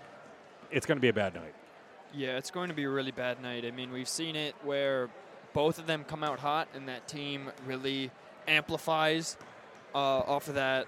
it's 0.71 0.87
going 0.87 0.97
to 0.97 1.03
be 1.03 1.09
a 1.09 1.12
bad 1.12 1.35
night. 1.35 1.55
Yeah, 2.12 2.37
it's 2.37 2.51
going 2.51 2.68
to 2.68 2.75
be 2.75 2.85
a 2.85 2.91
really 2.91 3.12
bad 3.12 3.41
night. 3.41 3.64
I 3.64 3.71
mean, 3.71 3.93
we've 3.93 4.09
seen 4.09 4.35
it 4.37 4.55
where 4.64 5.09
both 5.53 5.79
of 5.79 5.87
them 5.87 6.05
come 6.05 6.25
out 6.25 6.41
hot, 6.41 6.68
and 6.75 6.89
that 6.89 7.07
team 7.09 7.51
really 7.66 8.11
amplifies 8.49 9.37
uh, 9.95 9.99
off 9.99 10.49
of 10.49 10.55
that 10.55 10.87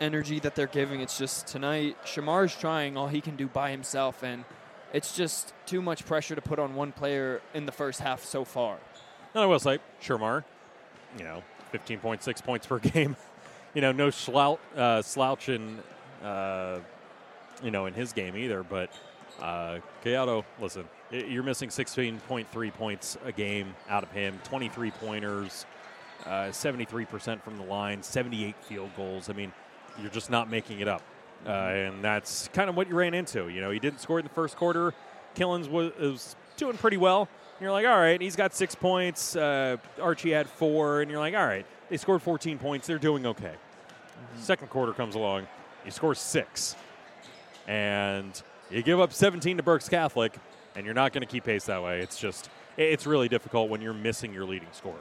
energy 0.00 0.40
that 0.40 0.54
they're 0.54 0.66
giving. 0.66 1.00
It's 1.00 1.18
just 1.18 1.46
tonight, 1.46 1.96
Shamar's 2.04 2.56
trying 2.56 2.96
all 2.96 3.08
he 3.08 3.20
can 3.20 3.36
do 3.36 3.46
by 3.46 3.70
himself, 3.70 4.22
and 4.22 4.44
it's 4.92 5.16
just 5.16 5.52
too 5.66 5.82
much 5.82 6.06
pressure 6.06 6.34
to 6.34 6.42
put 6.42 6.58
on 6.58 6.74
one 6.74 6.92
player 6.92 7.40
in 7.54 7.66
the 7.66 7.72
first 7.72 8.00
half 8.00 8.24
so 8.24 8.44
far. 8.44 8.78
And 9.34 9.42
I 9.42 9.46
will 9.46 9.58
say, 9.58 9.78
Shermar, 10.00 10.44
you 11.16 11.24
know, 11.24 11.42
15.6 11.72 12.42
points 12.42 12.66
per 12.66 12.78
game. 12.80 13.16
you 13.74 13.80
know, 13.80 13.92
no 13.92 14.10
slouch, 14.10 14.60
uh, 14.76 15.02
slouch 15.02 15.48
in, 15.48 15.78
uh, 16.22 16.80
you 17.62 17.70
know, 17.70 17.86
in 17.86 17.94
his 17.94 18.12
game 18.12 18.36
either. 18.36 18.62
But 18.62 18.90
uh, 19.40 19.78
listen, 20.60 20.84
you're 21.10 21.42
missing 21.42 21.68
16.3 21.68 22.74
points 22.74 23.16
a 23.24 23.32
game 23.32 23.74
out 23.88 24.02
of 24.02 24.10
him, 24.10 24.38
23 24.44 24.90
pointers, 24.92 25.66
uh, 26.26 26.48
73% 26.50 27.42
from 27.42 27.56
the 27.56 27.64
line, 27.64 28.02
78 28.02 28.56
field 28.62 28.90
goals. 28.96 29.30
I 29.30 29.32
mean, 29.32 29.52
you're 30.00 30.10
just 30.10 30.30
not 30.30 30.50
making 30.50 30.80
it 30.80 30.88
up. 30.88 31.02
Uh, 31.46 31.50
and 31.50 32.04
that's 32.04 32.48
kind 32.48 32.68
of 32.68 32.76
what 32.76 32.88
you 32.88 32.94
ran 32.94 33.14
into. 33.14 33.48
You 33.48 33.60
know, 33.60 33.70
he 33.70 33.78
didn't 33.78 34.00
score 34.00 34.18
in 34.18 34.24
the 34.24 34.30
first 34.30 34.56
quarter. 34.56 34.92
Killens 35.36 35.68
was, 35.68 35.92
was 35.98 36.36
doing 36.56 36.76
pretty 36.76 36.96
well. 36.96 37.22
And 37.22 37.62
you're 37.62 37.72
like, 37.72 37.86
all 37.86 37.98
right, 37.98 38.20
he's 38.20 38.36
got 38.36 38.54
six 38.54 38.74
points. 38.74 39.36
Uh, 39.36 39.76
Archie 40.00 40.32
had 40.32 40.48
four. 40.48 41.00
And 41.00 41.10
you're 41.10 41.20
like, 41.20 41.34
all 41.34 41.46
right, 41.46 41.64
they 41.88 41.96
scored 41.96 42.22
14 42.22 42.58
points. 42.58 42.86
They're 42.86 42.98
doing 42.98 43.24
okay. 43.26 43.54
Second 44.40 44.68
quarter 44.68 44.92
comes 44.92 45.14
along. 45.14 45.46
He 45.84 45.90
scores 45.90 46.18
six. 46.18 46.76
And 47.66 48.40
you 48.70 48.82
give 48.82 49.00
up 49.00 49.12
17 49.12 49.56
to 49.56 49.62
Berks 49.62 49.88
Catholic, 49.88 50.34
and 50.76 50.84
you're 50.84 50.94
not 50.94 51.12
going 51.12 51.22
to 51.22 51.26
keep 51.26 51.44
pace 51.44 51.64
that 51.66 51.82
way. 51.82 52.00
It's 52.00 52.18
just, 52.18 52.50
it's 52.76 53.06
really 53.06 53.28
difficult 53.28 53.68
when 53.70 53.80
you're 53.80 53.94
missing 53.94 54.32
your 54.32 54.44
leading 54.44 54.68
scorer. 54.72 54.96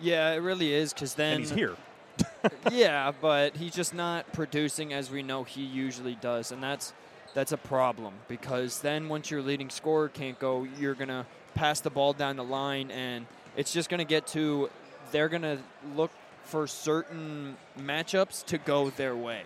Yeah, 0.00 0.32
it 0.32 0.38
really 0.38 0.72
is, 0.72 0.92
because 0.92 1.14
then. 1.14 1.34
And 1.34 1.40
he's 1.40 1.50
here. 1.50 1.76
yeah, 2.72 3.12
but 3.20 3.56
he's 3.56 3.74
just 3.74 3.94
not 3.94 4.30
producing 4.32 4.92
as 4.92 5.10
we 5.10 5.22
know 5.22 5.44
he 5.44 5.62
usually 5.62 6.14
does, 6.16 6.52
and 6.52 6.62
that's 6.62 6.92
that's 7.34 7.50
a 7.52 7.56
problem 7.56 8.14
because 8.28 8.80
then 8.80 9.08
once 9.08 9.30
your 9.30 9.42
leading 9.42 9.68
scorer 9.70 10.08
can't 10.08 10.38
go, 10.38 10.66
you're 10.78 10.94
gonna 10.94 11.26
pass 11.54 11.80
the 11.80 11.90
ball 11.90 12.12
down 12.12 12.36
the 12.36 12.44
line, 12.44 12.90
and 12.90 13.26
it's 13.56 13.72
just 13.72 13.88
gonna 13.88 14.04
get 14.04 14.26
to 14.28 14.70
they're 15.10 15.28
gonna 15.28 15.58
look 15.96 16.10
for 16.44 16.66
certain 16.66 17.56
matchups 17.78 18.44
to 18.46 18.58
go 18.58 18.90
their 18.90 19.16
way, 19.16 19.42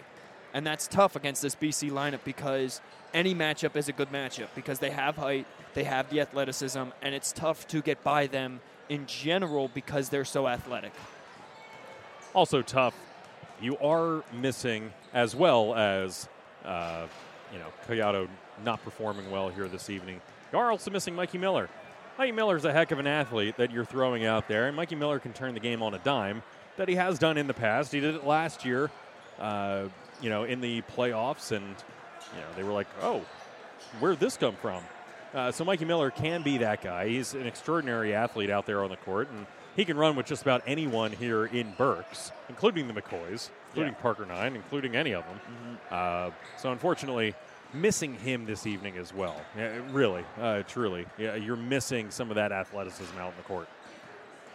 and 0.54 0.66
that's 0.66 0.86
tough 0.86 1.16
against 1.16 1.42
this 1.42 1.54
BC 1.54 1.90
lineup 1.90 2.20
because 2.24 2.80
any 3.14 3.34
matchup 3.34 3.76
is 3.76 3.88
a 3.88 3.92
good 3.92 4.10
matchup 4.10 4.48
because 4.54 4.78
they 4.78 4.90
have 4.90 5.16
height, 5.16 5.46
they 5.74 5.84
have 5.84 6.10
the 6.10 6.20
athleticism, 6.20 6.82
and 7.02 7.14
it's 7.14 7.32
tough 7.32 7.66
to 7.68 7.82
get 7.82 8.02
by 8.02 8.26
them 8.26 8.60
in 8.88 9.06
general 9.06 9.68
because 9.68 10.08
they're 10.08 10.24
so 10.24 10.48
athletic. 10.48 10.92
Also 12.34 12.62
tough. 12.62 12.94
You 13.60 13.76
are 13.78 14.22
missing 14.32 14.92
as 15.12 15.34
well 15.34 15.74
as 15.74 16.28
uh, 16.64 17.06
you 17.52 17.58
know 17.58 17.68
Collado 17.86 18.28
not 18.64 18.82
performing 18.84 19.30
well 19.30 19.48
here 19.48 19.68
this 19.68 19.90
evening. 19.90 20.20
You 20.52 20.58
are 20.58 20.70
also 20.70 20.90
missing 20.90 21.14
Mikey 21.14 21.38
Miller. 21.38 21.68
Mikey 22.18 22.32
Miller 22.32 22.56
is 22.56 22.64
a 22.64 22.72
heck 22.72 22.90
of 22.90 22.98
an 22.98 23.06
athlete 23.06 23.56
that 23.56 23.70
you're 23.70 23.84
throwing 23.84 24.24
out 24.24 24.48
there, 24.48 24.66
and 24.66 24.76
Mikey 24.76 24.96
Miller 24.96 25.18
can 25.18 25.32
turn 25.32 25.54
the 25.54 25.60
game 25.60 25.82
on 25.82 25.94
a 25.94 25.98
dime. 25.98 26.42
That 26.76 26.88
he 26.88 26.94
has 26.94 27.18
done 27.18 27.36
in 27.36 27.48
the 27.48 27.54
past. 27.54 27.92
He 27.92 27.98
did 28.00 28.14
it 28.14 28.24
last 28.24 28.64
year, 28.64 28.90
uh, 29.40 29.86
you 30.20 30.30
know, 30.30 30.44
in 30.44 30.60
the 30.60 30.82
playoffs, 30.82 31.52
and 31.52 31.64
you 32.34 32.40
know 32.40 32.46
they 32.56 32.62
were 32.62 32.72
like, 32.72 32.88
"Oh, 33.02 33.24
where'd 34.00 34.20
this 34.20 34.36
come 34.36 34.54
from?" 34.56 34.82
Uh, 35.34 35.52
so 35.52 35.64
Mikey 35.64 35.84
Miller 35.84 36.10
can 36.10 36.42
be 36.42 36.58
that 36.58 36.82
guy. 36.82 37.08
He's 37.08 37.34
an 37.34 37.46
extraordinary 37.46 38.14
athlete 38.14 38.50
out 38.50 38.66
there 38.66 38.82
on 38.82 38.90
the 38.90 38.96
court, 38.96 39.28
and 39.30 39.46
he 39.76 39.84
can 39.84 39.96
run 39.96 40.16
with 40.16 40.26
just 40.26 40.42
about 40.42 40.62
anyone 40.66 41.12
here 41.12 41.44
in 41.44 41.72
Berks, 41.76 42.32
including 42.48 42.88
the 42.88 42.94
McCoys, 42.94 43.50
including 43.68 43.94
Parker 43.94 44.26
Nine, 44.26 44.56
including 44.56 44.96
any 44.96 45.12
of 45.14 45.24
them. 45.24 45.78
Uh, 45.90 46.30
so 46.56 46.72
unfortunately, 46.72 47.34
missing 47.72 48.14
him 48.14 48.46
this 48.46 48.66
evening 48.66 48.96
as 48.96 49.12
well. 49.12 49.40
Yeah, 49.56 49.78
really, 49.90 50.24
uh, 50.40 50.62
truly. 50.62 51.06
Yeah, 51.18 51.34
you're 51.34 51.56
missing 51.56 52.10
some 52.10 52.30
of 52.30 52.36
that 52.36 52.50
athleticism 52.50 53.16
out 53.18 53.30
in 53.32 53.36
the 53.36 53.42
court. 53.42 53.68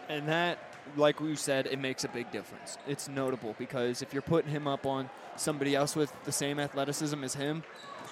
And 0.08 0.28
that, 0.28 0.58
like 0.96 1.20
we 1.20 1.36
said, 1.36 1.66
it 1.66 1.78
makes 1.78 2.04
a 2.04 2.08
big 2.08 2.30
difference. 2.30 2.78
It's 2.86 3.08
notable 3.08 3.54
because 3.58 4.02
if 4.02 4.12
you're 4.12 4.22
putting 4.22 4.50
him 4.50 4.66
up 4.66 4.86
on 4.86 5.10
somebody 5.36 5.74
else 5.74 5.96
with 5.96 6.12
the 6.24 6.32
same 6.32 6.58
athleticism 6.58 7.22
as 7.24 7.34
him, 7.34 7.62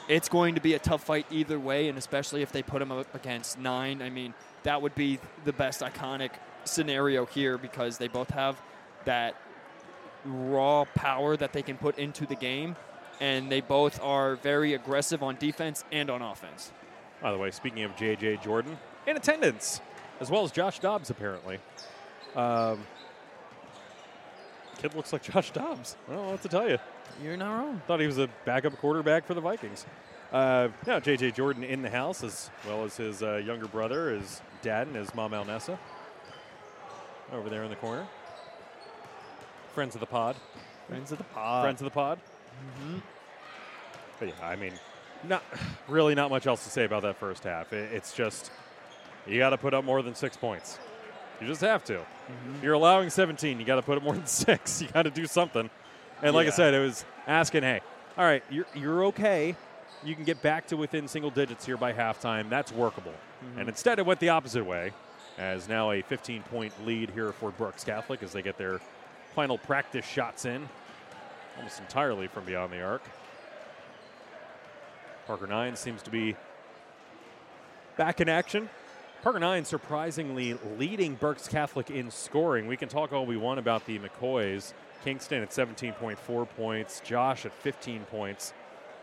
it's 0.08 0.28
going 0.28 0.54
to 0.56 0.60
be 0.60 0.74
a 0.74 0.78
tough 0.78 1.04
fight 1.04 1.26
either 1.30 1.58
way, 1.58 1.88
and 1.88 1.96
especially 1.96 2.42
if 2.42 2.50
they 2.50 2.62
put 2.62 2.82
him 2.82 2.90
up 2.90 3.14
against 3.14 3.58
nine. 3.58 4.02
I 4.02 4.10
mean, 4.10 4.34
that 4.64 4.82
would 4.82 4.94
be 4.94 5.18
the 5.44 5.52
best 5.52 5.80
iconic 5.80 6.30
scenario 6.64 7.26
here 7.26 7.58
because 7.58 7.98
they 7.98 8.08
both 8.08 8.30
have 8.30 8.60
that 9.04 9.36
raw 10.24 10.84
power 10.94 11.36
that 11.36 11.52
they 11.52 11.62
can 11.62 11.76
put 11.76 11.98
into 11.98 12.26
the 12.26 12.34
game, 12.34 12.76
and 13.20 13.50
they 13.50 13.60
both 13.60 14.00
are 14.02 14.36
very 14.36 14.74
aggressive 14.74 15.22
on 15.22 15.36
defense 15.36 15.84
and 15.92 16.10
on 16.10 16.22
offense. 16.22 16.72
By 17.20 17.30
the 17.30 17.38
way, 17.38 17.50
speaking 17.50 17.84
of 17.84 17.94
J.J. 17.96 18.38
Jordan, 18.42 18.78
in 19.06 19.16
attendance, 19.16 19.80
as 20.20 20.30
well 20.30 20.44
as 20.44 20.50
Josh 20.50 20.78
Dobbs, 20.78 21.10
apparently. 21.10 21.58
Um, 22.34 22.86
kid 24.78 24.94
looks 24.94 25.12
like 25.12 25.22
Josh 25.22 25.50
Dobbs. 25.50 25.96
I 26.08 26.14
don't 26.14 26.24
know 26.24 26.30
what 26.32 26.42
to 26.42 26.48
tell 26.48 26.68
you. 26.68 26.78
You're 27.22 27.36
not 27.36 27.52
wrong. 27.58 27.82
Thought 27.86 28.00
he 28.00 28.06
was 28.06 28.18
a 28.18 28.28
backup 28.44 28.76
quarterback 28.78 29.26
for 29.26 29.34
the 29.34 29.40
Vikings. 29.40 29.86
Uh, 30.32 30.68
yeah, 30.86 30.98
J.J. 30.98 31.32
Jordan 31.32 31.62
in 31.62 31.82
the 31.82 31.90
house, 31.90 32.24
as 32.24 32.50
well 32.66 32.84
as 32.84 32.96
his 32.96 33.22
uh, 33.22 33.36
younger 33.36 33.68
brother, 33.68 34.14
his 34.14 34.40
dad, 34.62 34.86
and 34.86 34.96
his 34.96 35.14
mom, 35.14 35.32
Alnessa. 35.32 35.78
Over 37.32 37.50
there 37.50 37.64
in 37.64 37.70
the 37.70 37.76
corner. 37.76 38.06
Friends 39.74 39.94
of 39.94 40.00
the 40.00 40.06
pod. 40.06 40.36
Friends 40.88 41.12
of 41.12 41.18
the 41.18 41.24
pod. 41.24 41.64
Friends 41.64 41.80
of 41.80 41.84
the 41.84 41.90
pod. 41.90 42.18
But 44.18 44.28
yeah, 44.28 44.46
I 44.46 44.56
mean, 44.56 44.72
not 45.24 45.42
really 45.88 46.14
not 46.14 46.30
much 46.30 46.46
else 46.46 46.64
to 46.64 46.70
say 46.70 46.84
about 46.84 47.02
that 47.02 47.16
first 47.18 47.44
half. 47.44 47.72
It, 47.72 47.92
it's 47.92 48.14
just 48.14 48.50
you 49.26 49.38
got 49.38 49.50
to 49.50 49.58
put 49.58 49.74
up 49.74 49.84
more 49.84 50.02
than 50.02 50.14
six 50.14 50.36
points. 50.36 50.78
You 51.42 51.48
just 51.48 51.60
have 51.62 51.82
to. 51.84 51.98
If 51.98 52.62
you're 52.62 52.74
allowing 52.74 53.10
17, 53.10 53.58
you 53.58 53.66
got 53.66 53.76
to 53.76 53.82
put 53.82 53.98
it 53.98 54.04
more 54.04 54.14
than 54.14 54.26
six. 54.28 54.80
You 54.80 54.86
got 54.88 55.02
to 55.02 55.10
do 55.10 55.26
something. 55.26 55.68
And 56.22 56.34
like 56.36 56.46
I 56.46 56.50
said, 56.50 56.72
it 56.72 56.78
was 56.78 57.04
asking, 57.26 57.64
hey, 57.64 57.80
all 58.16 58.24
right, 58.24 58.44
you're 58.48 58.66
you're 58.74 59.06
okay. 59.06 59.56
You 60.04 60.14
can 60.14 60.24
get 60.24 60.40
back 60.40 60.68
to 60.68 60.76
within 60.76 61.08
single 61.08 61.30
digits 61.30 61.66
here 61.66 61.76
by 61.76 61.92
halftime. 61.92 62.48
That's 62.48 62.70
workable. 62.70 63.12
Mm-hmm. 63.12 63.58
And 63.58 63.68
instead, 63.68 63.98
it 63.98 64.06
went 64.06 64.20
the 64.20 64.28
opposite 64.28 64.64
way, 64.64 64.92
as 65.36 65.68
now 65.68 65.90
a 65.90 66.02
15 66.02 66.42
point 66.44 66.72
lead 66.86 67.10
here 67.10 67.32
for 67.32 67.50
Berks 67.50 67.82
Catholic 67.82 68.22
as 68.22 68.32
they 68.32 68.42
get 68.42 68.56
their 68.56 68.80
final 69.34 69.58
practice 69.58 70.06
shots 70.06 70.44
in, 70.44 70.68
almost 71.56 71.80
entirely 71.80 72.28
from 72.28 72.44
beyond 72.44 72.72
the 72.72 72.82
arc. 72.82 73.02
Parker 75.26 75.48
Nine 75.48 75.74
seems 75.74 76.02
to 76.02 76.10
be 76.10 76.36
back 77.96 78.20
in 78.20 78.28
action. 78.28 78.68
Parker 79.22 79.38
Nine 79.38 79.64
surprisingly 79.64 80.58
leading 80.76 81.14
Berks 81.14 81.46
Catholic 81.46 81.90
in 81.90 82.10
scoring. 82.10 82.66
We 82.66 82.76
can 82.76 82.88
talk 82.88 83.12
all 83.12 83.24
we 83.24 83.36
want 83.36 83.60
about 83.60 83.86
the 83.86 84.00
McCoys. 84.00 84.72
Kingston 85.04 85.42
at 85.42 85.50
17.4 85.50 86.48
points, 86.56 87.00
Josh 87.04 87.46
at 87.46 87.52
15 87.52 88.04
points. 88.06 88.52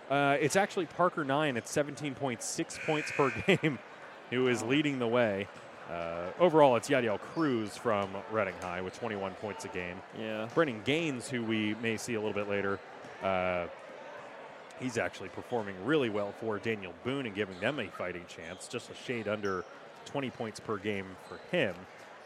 Uh, 0.09 0.35
it's 0.41 0.57
actually 0.57 0.87
Parker 0.87 1.23
Nine 1.23 1.55
at 1.55 1.65
17.6 1.65 2.85
points 2.85 3.11
per 3.11 3.29
game 3.47 3.79
who 4.29 4.49
is 4.49 4.61
leading 4.61 4.99
the 4.99 5.07
way. 5.07 5.47
Uh, 5.89 6.31
overall, 6.37 6.75
it's 6.75 6.89
Yadiel 6.89 7.19
Cruz 7.19 7.77
from 7.77 8.09
Reading 8.29 8.55
High 8.61 8.81
with 8.81 8.99
21 8.99 9.31
points 9.35 9.63
a 9.63 9.69
game. 9.69 10.01
Yeah. 10.19 10.49
Brennan 10.53 10.81
Gaines, 10.83 11.29
who 11.29 11.45
we 11.45 11.75
may 11.75 11.95
see 11.95 12.15
a 12.15 12.19
little 12.19 12.33
bit 12.33 12.49
later, 12.49 12.77
uh, 13.23 13.67
he's 14.81 14.97
actually 14.97 15.29
performing 15.29 15.75
really 15.85 16.09
well 16.09 16.33
for 16.41 16.59
Daniel 16.59 16.93
Boone 17.05 17.25
and 17.25 17.33
giving 17.33 17.57
them 17.61 17.79
a 17.79 17.87
fighting 17.87 18.25
chance. 18.27 18.67
Just 18.67 18.89
a 18.89 18.95
shade 18.95 19.29
under 19.29 19.63
20 20.11 20.29
points 20.31 20.59
per 20.59 20.77
game 20.77 21.05
for 21.27 21.39
him. 21.55 21.75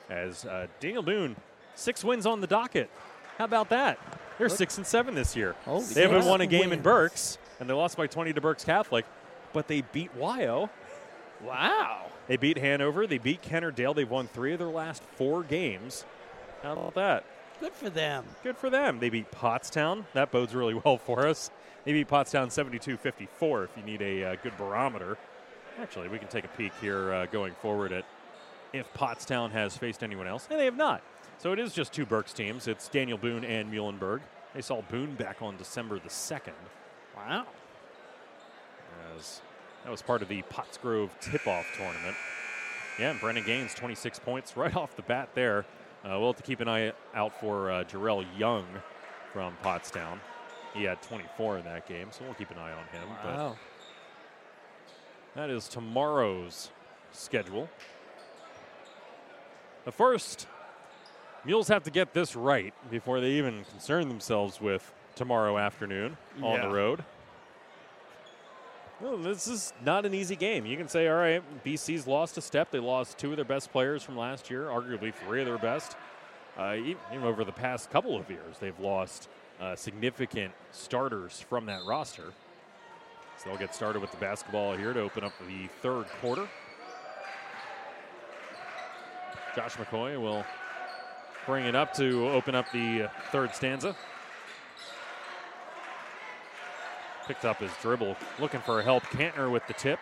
As 0.10 0.46
uh, 0.46 0.68
Daniel 0.80 1.04
Boone, 1.04 1.36
six 1.76 2.04
wins 2.04 2.26
on 2.26 2.42
the 2.42 2.48
docket. 2.48 2.90
How 3.38 3.46
about 3.46 3.70
that? 3.70 4.00
They're 4.38 4.50
six 4.50 4.78
and 4.78 4.86
seven 4.86 5.16
this 5.16 5.36
year. 5.36 5.56
Holy 5.66 5.86
they 5.86 6.02
haven't 6.02 6.26
won 6.26 6.42
a 6.42 6.48
game 6.48 6.64
in 6.64 6.70
wins. 6.70 6.84
Berks, 6.84 7.38
and 7.60 7.70
they 7.70 7.74
lost 7.74 7.98
by 7.98 8.08
20 8.08 8.34
to 8.34 8.42
Berks 8.42 8.64
Catholic, 8.64 9.06
but 9.54 9.68
they 9.68 9.82
beat 9.82 10.16
Wyo. 10.18 10.70
Wow. 11.44 12.08
They 12.28 12.38
beat 12.38 12.58
Hanover. 12.58 13.06
They 13.06 13.18
beat 13.18 13.42
Kennard-Dale. 13.42 13.94
They've 13.94 14.10
won 14.10 14.28
three 14.28 14.54
of 14.54 14.60
their 14.60 14.68
last 14.70 15.04
four 15.16 15.44
games. 15.44 16.06
How 16.62 16.74
about 16.74 16.96
that? 16.96 17.26
Good 17.60 17.74
for 17.74 17.90
them. 17.90 18.26
Good 18.44 18.58
for 18.58 18.70
them. 18.70 19.00
They 19.00 19.10
beat 19.10 19.32
Pottstown. 19.32 20.06
That 20.14 20.32
bodes 20.32 20.56
really 20.56 20.74
well 20.86 20.98
for 20.98 21.28
us. 21.28 21.52
They 21.86 21.92
beat 21.92 22.08
Pottstown 22.08 22.52
72 22.52 22.98
54 22.98 23.66
if 23.66 23.70
you 23.78 23.84
need 23.84 24.02
a 24.02 24.24
uh, 24.24 24.36
good 24.42 24.56
barometer. 24.58 25.18
Actually, 25.82 26.08
we 26.08 26.20
can 26.20 26.28
take 26.28 26.46
a 26.46 26.50
peek 26.50 26.72
here 26.80 27.14
uh, 27.14 27.26
going 27.28 27.54
forward 27.56 27.92
at 27.92 28.06
if 28.74 28.92
Pottstown 28.94 29.52
has 29.52 29.78
faced 29.78 30.04
anyone 30.04 30.28
else. 30.28 30.48
And 30.50 30.60
they 30.60 30.66
have 30.66 30.78
not. 30.78 31.02
So 31.38 31.52
it 31.52 31.60
is 31.60 31.74
just 31.74 31.94
two 31.94 32.06
Berks 32.06 32.34
teams. 32.34 32.68
It's 32.68 32.88
Daniel 32.88 33.18
Boone 33.18 33.44
and 33.44 33.72
Muhlenberg. 33.72 34.22
They 34.54 34.62
saw 34.62 34.82
Boone 34.82 35.16
back 35.16 35.42
on 35.42 35.58
December 35.58 36.00
the 36.00 36.10
2nd. 36.10 36.54
Wow. 37.16 37.46
As 39.18 39.42
that 39.84 39.92
was 39.92 40.02
part 40.02 40.22
of 40.22 40.28
the 40.28 40.42
Pottsgrove 40.44 41.10
tip-off 41.20 41.66
tournament. 41.78 42.16
Yeah, 43.00 43.12
and 43.12 43.20
Brennan 43.20 43.44
Gaines, 43.44 43.74
26 43.74 44.20
points 44.20 44.56
right 44.56 44.76
off 44.78 44.96
the 44.96 45.02
bat 45.02 45.30
there. 45.34 45.66
Uh, 46.06 46.20
we'll 46.20 46.28
have 46.28 46.38
to 46.38 46.44
keep 46.44 46.60
an 46.60 46.68
eye 46.68 46.94
out 47.16 47.40
for 47.40 47.72
uh, 47.72 47.84
Jarrell 47.86 48.26
Young 48.38 48.66
from 49.32 49.56
Pottstown. 49.64 50.20
He 50.74 50.84
had 50.84 51.02
24 51.02 51.60
in 51.60 51.66
that 51.66 51.88
game, 51.88 52.08
so 52.12 52.24
we'll 52.24 52.34
keep 52.34 52.52
an 52.52 52.58
eye 52.58 52.72
on 52.72 52.86
him. 52.92 53.08
But 53.24 53.36
Wow. 53.36 53.56
That 55.36 55.50
is 55.50 55.68
tomorrow's 55.68 56.70
schedule. 57.12 57.70
But 59.86 59.94
first, 59.94 60.48
Mules 61.46 61.68
have 61.68 61.84
to 61.84 61.92
get 61.92 62.14
this 62.14 62.36
right 62.36 62.74
before 62.90 63.20
they 63.20 63.32
even 63.32 63.66
concern 63.66 64.08
themselves 64.08 64.62
with 64.62 64.94
tomorrow 65.16 65.58
afternoon 65.58 66.18
on 66.42 66.56
Yeah. 66.56 66.68
the 66.68 66.74
road. 66.74 67.04
Well, 69.02 69.18
this 69.18 69.48
is 69.48 69.74
not 69.84 70.06
an 70.06 70.14
easy 70.14 70.38
game. 70.38 70.66
You 70.66 70.78
can 70.78 70.88
say, 70.88 71.08
all 71.10 71.18
right, 71.18 71.44
BC's 71.66 72.08
lost 72.08 72.38
a 72.38 72.42
step. 72.42 72.72
They 72.72 72.80
lost 72.80 73.18
two 73.18 73.32
of 73.32 73.36
their 73.36 73.44
best 73.44 73.72
players 73.72 74.02
from 74.04 74.16
last 74.16 74.50
year, 74.50 74.68
arguably 74.68 75.14
three 75.14 75.42
of 75.42 75.48
their 75.48 75.58
best. 75.58 75.98
Uh, 76.58 76.76
even 76.78 77.24
over 77.24 77.44
the 77.44 77.52
past 77.52 77.90
couple 77.90 78.16
of 78.16 78.30
years, 78.30 78.60
they've 78.60 78.80
lost 78.80 79.28
uh, 79.60 79.76
significant 79.76 80.54
starters 80.72 81.42
from 81.42 81.66
that 81.66 81.84
roster. 81.84 82.32
So 83.44 83.50
they'll 83.50 83.60
get 83.60 83.76
started 83.76 84.02
with 84.02 84.12
the 84.12 84.18
basketball 84.18 84.74
here 84.78 84.94
to 84.94 85.02
open 85.02 85.24
up 85.24 85.34
the 85.48 85.68
third 85.82 86.06
quarter. 86.22 86.48
Josh 89.56 89.76
McCoy 89.76 90.20
will 90.20 90.46
bring 91.46 91.66
it 91.66 91.76
up 91.76 91.94
to 91.96 92.30
open 92.30 92.56
up 92.56 92.72
the 92.72 93.10
third 93.32 93.54
stanza. 93.54 93.96
Picked 97.28 97.46
up 97.46 97.60
his 97.60 97.72
dribble, 97.82 98.16
looking 98.40 98.62
for 98.62 98.82
help. 98.82 99.04
Kantner 99.04 99.52
with 99.52 99.66
the 99.68 99.74
tip. 99.74 100.00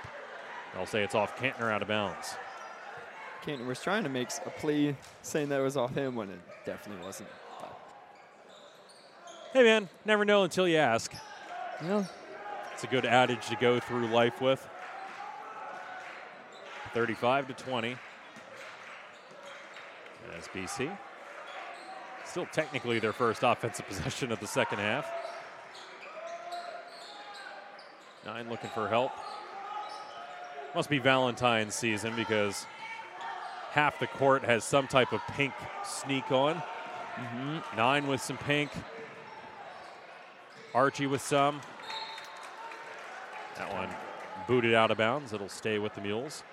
I'll 0.76 0.86
say 0.86 1.04
it's 1.04 1.16
off 1.16 1.38
Kantner 1.38 1.72
out 1.72 1.82
of 1.82 1.88
bounds. 1.88 2.36
Kantner 3.44 3.66
was 3.66 3.82
trying 3.82 4.04
to 4.04 4.10
make 4.10 4.30
a 4.46 4.50
plea 4.52 4.96
saying 5.24 5.50
that 5.50 5.60
it 5.60 5.64
was 5.64 5.78
off 5.78 5.96
him 5.96 6.16
when 6.16 6.30
it 6.30 6.40
definitely 6.66 7.04
wasn't. 7.04 7.30
Hey 9.52 9.64
man, 9.64 9.90
never 10.06 10.24
know 10.24 10.44
until 10.44 10.68
you 10.68 10.78
ask. 10.78 11.12
Yeah. 11.84 12.06
It's 12.82 12.92
a 12.92 12.96
good 12.96 13.06
adage 13.06 13.46
to 13.50 13.56
go 13.58 13.80
through 13.80 14.08
life 14.08 14.42
with. 14.42 14.68
35 16.96 17.50
to 17.50 17.54
20. 17.54 17.96
As 20.36 20.48
BC. 20.48 20.90
Still 22.26 22.48
technically 22.48 22.98
their 22.98 23.14
first 23.14 23.44
offensive 23.44 23.88
possession 23.88 24.32
of 24.32 24.40
the 24.40 24.48
second 24.48 24.80
half. 24.80 25.08
Nine 28.26 28.50
looking 28.50 28.72
for 28.72 28.88
help. 28.88 29.12
Must 30.74 30.90
be 30.90 30.98
Valentine's 30.98 31.76
season 31.76 32.16
because 32.16 32.66
half 33.70 34.00
the 34.00 34.08
court 34.08 34.44
has 34.44 34.64
some 34.64 34.88
type 34.88 35.14
of 35.14 35.22
pink 35.34 35.54
sneak 35.86 36.32
on. 36.32 36.56
Mm-hmm. 36.56 37.78
Nine 37.78 38.08
with 38.08 38.24
some 38.24 38.40
pink. 38.40 38.72
Archie 40.74 41.06
with 41.06 41.22
some. 41.22 41.62
That 43.62 43.74
one 43.76 43.90
booted 44.48 44.74
out 44.74 44.90
of 44.90 44.98
bounds. 44.98 45.34
It'll 45.34 45.48
stay 45.48 45.78
with 45.78 45.94
the 45.94 46.02
Mules. 46.02 46.44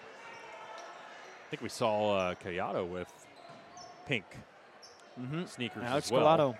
I 0.76 1.50
think 1.50 1.62
we 1.62 1.70
saw 1.70 2.18
uh, 2.18 2.34
Collado 2.34 2.86
with 2.86 3.10
pink 4.04 4.26
sneakers 5.46 5.84
Alex 5.84 6.08
as 6.08 6.12
well. 6.12 6.54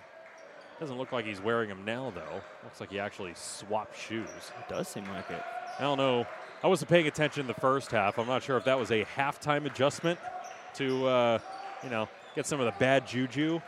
Doesn't 0.81 0.97
look 0.97 1.13
like 1.13 1.27
he's 1.27 1.43
wearing 1.43 1.69
them 1.69 1.85
now, 1.85 2.11
though. 2.15 2.41
Looks 2.65 2.81
like 2.81 2.91
he 2.91 2.99
actually 2.99 3.35
swapped 3.35 3.95
shoes. 3.95 4.27
It 4.59 4.71
does 4.71 4.89
seem 4.89 5.05
like 5.11 5.31
it. 5.31 5.43
I 5.79 5.83
don't 5.83 5.99
know. 5.99 6.27
I 6.63 6.67
wasn't 6.67 6.89
paying 6.89 7.07
attention 7.07 7.43
in 7.43 7.47
the 7.47 7.53
first 7.53 7.91
half. 7.91 8.19
I'm 8.19 8.27
not 8.27 8.43
sure 8.43 8.57
if 8.57 8.65
that 8.65 8.79
was 8.79 8.91
a 8.91 9.05
halftime 9.05 9.67
adjustment 9.67 10.19
to, 10.77 11.07
uh, 11.07 11.39
you 11.85 11.91
know, 11.91 12.09
get 12.35 12.47
some 12.47 12.59
of 12.59 12.65
the 12.65 12.79
bad 12.79 13.07
juju 13.07 13.61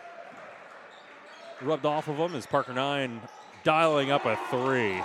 rubbed 1.60 1.84
off 1.84 2.08
of 2.08 2.16
him. 2.16 2.34
As 2.34 2.46
Parker 2.46 2.72
Nine 2.72 3.20
dialing 3.64 4.10
up 4.10 4.24
a 4.24 4.38
three. 4.48 5.02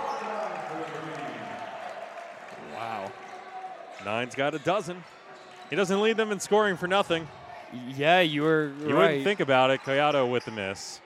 Nine's 4.06 4.36
got 4.36 4.54
a 4.54 4.60
dozen. 4.60 5.02
He 5.68 5.74
doesn't 5.74 6.00
lead 6.00 6.16
them 6.16 6.30
in 6.30 6.38
scoring 6.38 6.76
for 6.76 6.86
nothing. 6.86 7.26
Yeah, 7.96 8.20
you 8.20 8.42
were 8.42 8.70
You 8.78 8.94
right. 8.94 8.94
wouldn't 8.94 9.24
think 9.24 9.40
about 9.40 9.70
it. 9.70 9.80
Collado 9.82 10.30
with 10.30 10.44
the 10.44 10.52
miss. 10.52 11.00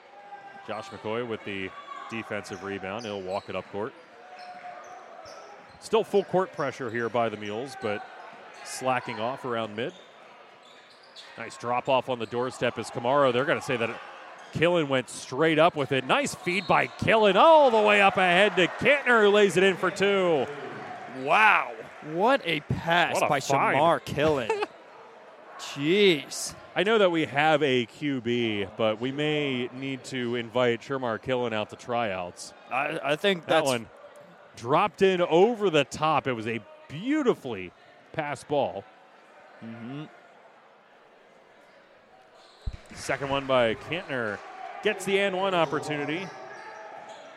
Josh 0.67 0.87
McCoy 0.89 1.27
with 1.27 1.43
the 1.43 1.71
defensive 2.11 2.63
rebound. 2.63 3.03
He'll 3.05 3.19
walk 3.23 3.49
it 3.49 3.55
up 3.55 3.65
court. 3.71 3.91
Still 5.79 6.03
full 6.03 6.23
court 6.23 6.53
pressure 6.53 6.91
here 6.91 7.09
by 7.09 7.27
the 7.29 7.37
Mules, 7.37 7.75
but 7.81 8.05
slacking 8.65 9.19
off 9.19 9.45
around 9.45 9.75
mid. 9.75 9.93
Nice 11.39 11.57
drop 11.57 11.89
off 11.89 12.07
on 12.07 12.19
the 12.19 12.27
doorstep 12.27 12.77
is 12.77 12.91
Kamaro. 12.91 13.33
They're 13.33 13.45
going 13.45 13.59
to 13.59 13.65
say 13.65 13.77
that 13.77 13.89
Killen 14.53 14.87
went 14.89 15.09
straight 15.09 15.57
up 15.57 15.75
with 15.75 15.91
it. 15.91 16.05
Nice 16.05 16.35
feed 16.35 16.67
by 16.67 16.85
Killen 16.85 17.33
all 17.33 17.71
the 17.71 17.81
way 17.81 17.99
up 17.99 18.17
ahead 18.17 18.55
to 18.57 18.67
Kantner, 18.67 19.23
who 19.23 19.29
lays 19.29 19.57
it 19.57 19.63
in 19.63 19.75
for 19.75 19.89
two. 19.89 20.45
Wow. 21.23 21.71
What 22.13 22.41
a 22.45 22.59
pass 22.61 23.15
What 23.15 23.23
a 23.23 23.29
by 23.29 23.39
find. 23.39 23.77
Shamar 23.77 24.01
Killen. 24.01 24.65
Jeez. 25.59 26.55
I 26.75 26.83
know 26.83 26.97
that 26.97 27.11
we 27.11 27.25
have 27.25 27.61
a 27.61 27.85
QB, 27.85 28.71
but 28.77 28.99
we 28.99 29.11
may 29.11 29.67
need 29.73 30.03
to 30.05 30.35
invite 30.35 30.81
Shamar 30.81 31.21
Killen 31.21 31.53
out 31.53 31.69
to 31.69 31.75
tryouts. 31.75 32.53
I, 32.71 32.99
I 33.03 33.15
think 33.15 33.45
That 33.45 33.65
one 33.65 33.87
dropped 34.55 35.01
in 35.01 35.21
over 35.21 35.69
the 35.69 35.83
top. 35.83 36.27
It 36.27 36.33
was 36.33 36.47
a 36.47 36.59
beautifully 36.87 37.71
passed 38.13 38.47
ball. 38.47 38.83
Mhm. 39.63 40.09
Second 42.95 43.29
one 43.29 43.45
by 43.45 43.75
Kantner 43.75 44.39
gets 44.83 45.05
the 45.05 45.19
and 45.19 45.37
one 45.37 45.53
opportunity. 45.53 46.27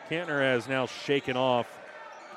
Kantner 0.09 0.39
has 0.41 0.67
now 0.67 0.85
shaken 0.85 1.37
off 1.37 1.67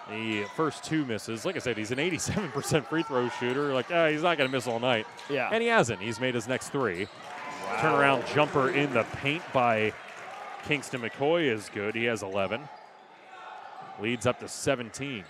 the 0.09 0.45
first 0.57 0.85
two 0.85 1.05
misses. 1.05 1.45
Like 1.45 1.57
I 1.57 1.59
said, 1.59 1.77
he's 1.77 1.91
an 1.91 1.99
87% 1.99 2.87
free 2.87 3.03
throw 3.03 3.29
shooter. 3.29 3.73
Like, 3.75 3.91
ah, 3.93 4.09
he's 4.09 4.23
not 4.23 4.39
going 4.39 4.49
to 4.49 4.57
miss 4.57 4.67
all 4.67 4.81
night. 4.81 5.07
Yeah. 5.29 5.51
And 5.53 5.63
he 5.63 5.69
hasn't. 5.69 6.01
He's 6.01 6.21
made 6.21 6.35
his 6.35 6.49
next 6.49 6.71
three. 6.71 7.07
Turnaround 7.77 8.27
jumper 8.35 8.71
in 8.71 8.93
the 8.93 9.05
paint 9.17 9.43
by 9.53 9.93
Kingston 10.65 11.03
McCoy 11.03 11.53
is 11.53 11.71
good. 11.73 11.95
He 11.95 12.05
has 12.05 12.23
11. 12.23 12.63
Leads 14.01 14.27
up 14.27 14.41
to 14.41 14.49
17. 14.49 15.25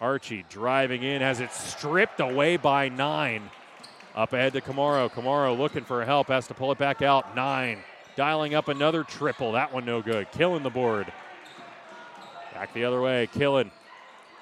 Archie 0.00 0.44
driving 0.48 1.02
in, 1.02 1.20
has 1.20 1.40
it 1.40 1.52
stripped 1.52 2.20
away 2.20 2.56
by 2.56 2.88
nine. 2.88 3.50
Up 4.14 4.32
ahead 4.32 4.52
to 4.54 4.60
Kamaro. 4.60 5.10
Kamaro 5.10 5.56
looking 5.56 5.84
for 5.84 6.04
help, 6.04 6.28
has 6.28 6.46
to 6.48 6.54
pull 6.54 6.72
it 6.72 6.78
back 6.78 7.02
out. 7.02 7.36
Nine. 7.36 7.78
Dialing 8.16 8.54
up 8.54 8.68
another 8.68 9.04
triple. 9.04 9.52
That 9.52 9.72
one 9.72 9.84
no 9.84 10.02
good. 10.02 10.30
Killen 10.32 10.62
the 10.62 10.70
board. 10.70 11.12
Back 12.54 12.72
the 12.74 12.84
other 12.84 13.00
way. 13.00 13.28
Killen. 13.34 13.70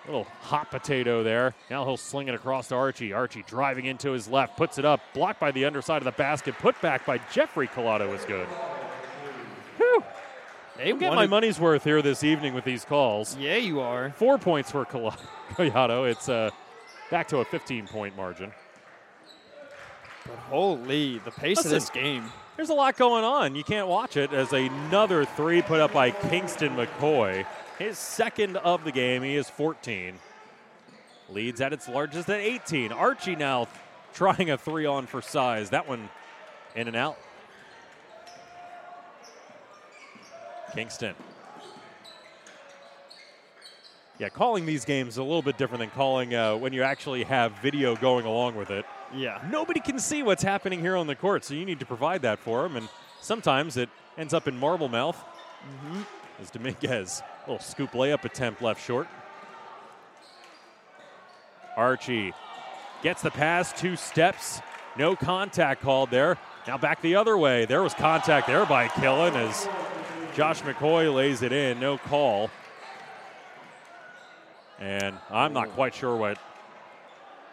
Little 0.06 0.24
hot 0.40 0.70
potato 0.70 1.24
there. 1.24 1.52
Now 1.68 1.84
he'll 1.84 1.96
sling 1.96 2.28
it 2.28 2.34
across 2.34 2.68
to 2.68 2.76
Archie. 2.76 3.12
Archie 3.12 3.42
driving 3.46 3.86
into 3.86 4.12
his 4.12 4.28
left, 4.28 4.56
puts 4.56 4.78
it 4.78 4.84
up, 4.84 5.00
blocked 5.14 5.40
by 5.40 5.50
the 5.50 5.64
underside 5.64 5.98
of 5.98 6.04
the 6.04 6.12
basket, 6.12 6.54
put 6.58 6.80
back 6.80 7.04
by 7.04 7.18
Jeffrey 7.32 7.66
Collado 7.66 8.14
is 8.14 8.24
good. 8.24 8.46
Whew. 9.78 10.04
they 10.76 10.90
I'm 10.90 10.98
getting 10.98 11.16
my 11.16 11.26
money's 11.26 11.58
worth 11.58 11.82
here 11.82 12.02
this 12.02 12.22
evening 12.22 12.54
with 12.54 12.62
these 12.64 12.84
calls. 12.84 13.36
Yeah, 13.36 13.56
you 13.56 13.80
are. 13.80 14.10
Four 14.10 14.38
points 14.38 14.70
for 14.70 14.84
Coll- 14.84 15.12
Collado. 15.54 16.08
It's 16.08 16.28
uh, 16.28 16.50
back 17.10 17.26
to 17.28 17.38
a 17.38 17.44
15 17.44 17.88
point 17.88 18.16
margin. 18.16 18.52
But 20.24 20.38
holy, 20.50 21.18
the 21.18 21.32
pace 21.32 21.56
Listen. 21.56 21.72
of 21.74 21.80
this 21.80 21.90
game. 21.90 22.24
There's 22.56 22.70
a 22.70 22.74
lot 22.74 22.96
going 22.96 23.24
on. 23.24 23.56
You 23.56 23.64
can't 23.64 23.88
watch 23.88 24.16
it 24.16 24.32
as 24.32 24.52
another 24.52 25.24
three 25.24 25.62
put 25.62 25.80
up 25.80 25.92
by 25.92 26.12
Kingston 26.12 26.76
McCoy. 26.76 27.44
His 27.78 27.98
second 27.98 28.56
of 28.56 28.84
the 28.84 28.92
game. 28.92 29.22
He 29.22 29.36
is 29.36 29.48
14. 29.50 30.14
Leads 31.28 31.60
at 31.60 31.72
its 31.72 31.88
largest 31.88 32.28
at 32.30 32.40
18. 32.40 32.92
Archie 32.92 33.36
now 33.36 33.68
trying 34.14 34.50
a 34.50 34.56
three 34.56 34.86
on 34.86 35.06
for 35.06 35.20
size. 35.20 35.70
That 35.70 35.86
one 35.88 36.08
in 36.74 36.88
and 36.88 36.96
out. 36.96 37.18
Kingston. 40.74 41.14
Yeah, 44.18 44.30
calling 44.30 44.64
these 44.64 44.84
games 44.86 45.14
is 45.14 45.18
a 45.18 45.22
little 45.22 45.42
bit 45.42 45.58
different 45.58 45.80
than 45.80 45.90
calling 45.90 46.34
uh, 46.34 46.56
when 46.56 46.72
you 46.72 46.82
actually 46.82 47.24
have 47.24 47.52
video 47.60 47.94
going 47.96 48.24
along 48.24 48.54
with 48.56 48.70
it 48.70 48.86
Yeah. 49.14 49.42
nobody 49.50 49.78
can 49.78 49.98
see 49.98 50.22
what's 50.22 50.42
happening 50.42 50.80
here 50.80 50.96
on 50.96 51.06
the 51.06 51.14
court, 51.14 51.44
so 51.44 51.52
you 51.52 51.66
need 51.66 51.80
to 51.80 51.86
provide 51.86 52.22
that 52.22 52.38
for 52.38 52.62
them. 52.62 52.76
And 52.76 52.88
sometimes 53.20 53.76
it 53.76 53.90
ends 54.16 54.32
up 54.32 54.48
in 54.48 54.58
marble 54.58 54.88
mouth. 54.88 55.16
Mm-hmm. 55.16 56.02
As 56.40 56.50
Dominguez, 56.50 57.22
little 57.46 57.62
scoop 57.62 57.92
layup 57.92 58.24
attempt 58.24 58.62
left 58.62 58.84
short. 58.84 59.06
Archie 61.76 62.32
gets 63.02 63.22
the 63.22 63.30
pass, 63.30 63.72
two 63.78 63.96
steps, 63.96 64.60
no 64.98 65.14
contact 65.14 65.82
called 65.82 66.10
there. 66.10 66.38
Now 66.66 66.78
back 66.78 67.02
the 67.02 67.16
other 67.16 67.36
way. 67.36 67.64
There 67.66 67.82
was 67.82 67.94
contact 67.94 68.46
there 68.46 68.66
by 68.66 68.88
Killen 68.88 69.34
as 69.34 69.68
Josh 70.34 70.62
McCoy 70.62 71.14
lays 71.14 71.42
it 71.42 71.52
in, 71.52 71.78
no 71.78 71.98
call. 71.98 72.50
And 74.78 75.16
I'm 75.30 75.52
not 75.52 75.70
quite 75.70 75.94
sure 75.94 76.16
what 76.16 76.38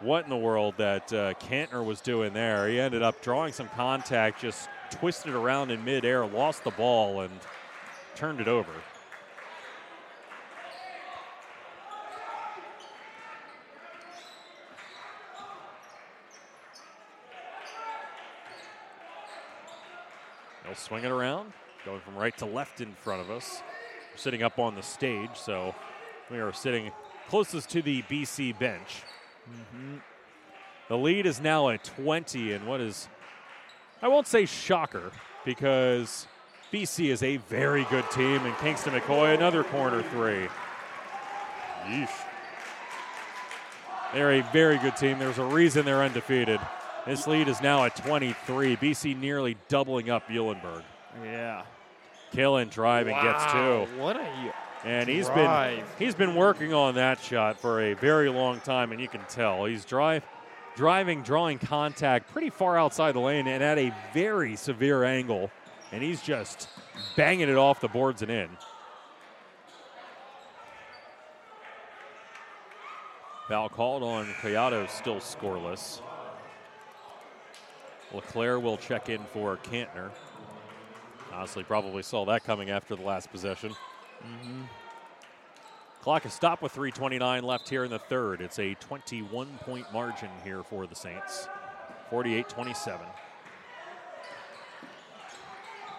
what 0.00 0.24
in 0.24 0.30
the 0.30 0.36
world 0.36 0.74
that 0.76 1.10
uh, 1.12 1.32
Kantner 1.34 1.84
was 1.84 2.00
doing 2.00 2.34
there. 2.34 2.68
He 2.68 2.78
ended 2.78 3.02
up 3.02 3.22
drawing 3.22 3.52
some 3.52 3.68
contact, 3.68 4.40
just 4.40 4.68
twisted 4.90 5.32
around 5.32 5.70
in 5.70 5.82
midair, 5.84 6.26
lost 6.26 6.64
the 6.64 6.70
ball, 6.72 7.20
and 7.20 7.32
turned 8.14 8.40
it 8.40 8.48
over. 8.48 8.72
They'll 20.74 20.80
swing 20.80 21.04
it 21.04 21.12
around, 21.12 21.52
going 21.84 22.00
from 22.00 22.16
right 22.16 22.36
to 22.38 22.46
left 22.46 22.80
in 22.80 22.94
front 22.94 23.20
of 23.20 23.30
us. 23.30 23.62
We're 24.12 24.18
sitting 24.18 24.42
up 24.42 24.58
on 24.58 24.74
the 24.74 24.82
stage, 24.82 25.30
so 25.34 25.72
we 26.32 26.38
are 26.38 26.52
sitting 26.52 26.90
closest 27.28 27.70
to 27.70 27.82
the 27.82 28.02
BC 28.02 28.58
bench. 28.58 29.04
Mm-hmm. 29.48 29.98
The 30.88 30.98
lead 30.98 31.26
is 31.26 31.40
now 31.40 31.68
at 31.68 31.84
20, 31.84 32.54
and 32.54 32.66
what 32.66 32.80
is, 32.80 33.08
I 34.02 34.08
won't 34.08 34.26
say 34.26 34.46
shocker, 34.46 35.12
because 35.44 36.26
BC 36.72 37.10
is 37.10 37.22
a 37.22 37.36
very 37.36 37.84
good 37.84 38.10
team, 38.10 38.44
and 38.44 38.56
Kingston 38.58 38.94
McCoy, 38.94 39.32
another 39.32 39.62
corner 39.62 40.02
three. 40.02 40.48
Yeesh. 41.86 42.10
They're 44.12 44.32
a 44.32 44.42
very 44.52 44.78
good 44.78 44.96
team. 44.96 45.20
There's 45.20 45.38
a 45.38 45.44
reason 45.44 45.84
they're 45.84 46.02
undefeated. 46.02 46.58
This 47.06 47.26
lead 47.26 47.48
is 47.48 47.60
now 47.60 47.84
at 47.84 47.96
23. 47.96 48.76
BC 48.76 49.18
nearly 49.18 49.56
doubling 49.68 50.08
up 50.08 50.26
Muhlenberg. 50.28 50.82
Yeah. 51.22 51.64
Killen 52.32 52.70
driving 52.70 53.14
gets 53.14 53.44
two. 53.52 54.00
What 54.00 54.16
a 54.16 54.54
And 54.84 55.08
he's 55.08 55.28
been 55.28 55.84
he's 55.98 56.14
been 56.14 56.34
working 56.34 56.72
on 56.72 56.94
that 56.96 57.20
shot 57.20 57.60
for 57.60 57.80
a 57.80 57.94
very 57.94 58.28
long 58.28 58.60
time, 58.60 58.90
and 58.90 59.00
you 59.00 59.08
can 59.08 59.20
tell 59.28 59.66
he's 59.66 59.84
drive, 59.84 60.24
driving, 60.76 61.22
drawing 61.22 61.58
contact 61.58 62.32
pretty 62.32 62.50
far 62.50 62.78
outside 62.78 63.12
the 63.12 63.20
lane 63.20 63.46
and 63.46 63.62
at 63.62 63.78
a 63.78 63.92
very 64.12 64.56
severe 64.56 65.04
angle, 65.04 65.50
and 65.92 66.02
he's 66.02 66.22
just 66.22 66.68
banging 67.16 67.48
it 67.48 67.56
off 67.56 67.80
the 67.80 67.88
boards 67.88 68.22
and 68.22 68.30
in. 68.30 68.48
Foul 73.48 73.68
called 73.68 74.02
on 74.02 74.26
Collado, 74.40 74.88
still 74.88 75.16
scoreless. 75.16 76.00
Leclerc 78.14 78.62
will 78.62 78.76
check 78.76 79.08
in 79.08 79.20
for 79.32 79.56
Kantner. 79.58 80.10
Honestly, 81.32 81.64
probably 81.64 82.02
saw 82.02 82.24
that 82.26 82.44
coming 82.44 82.70
after 82.70 82.94
the 82.94 83.02
last 83.02 83.30
possession. 83.30 83.70
Mm-hmm. 84.22 84.62
Clock 86.00 86.26
is 86.26 86.32
stopped 86.32 86.62
with 86.62 86.74
3.29 86.74 87.42
left 87.42 87.68
here 87.68 87.84
in 87.84 87.90
the 87.90 87.98
third. 87.98 88.40
It's 88.40 88.58
a 88.58 88.74
21 88.74 89.58
point 89.62 89.92
margin 89.92 90.28
here 90.44 90.62
for 90.62 90.86
the 90.86 90.94
Saints. 90.94 91.48
48 92.10 92.48
27. 92.48 93.06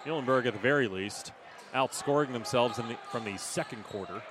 Muhlenberg, 0.05 0.45
at 0.45 0.53
the 0.53 0.59
very 0.59 0.87
least, 0.87 1.31
outscoring 1.73 2.31
themselves 2.31 2.77
the, 2.77 2.95
from 3.11 3.25
the 3.25 3.35
second 3.37 3.83
quarter. 3.83 4.21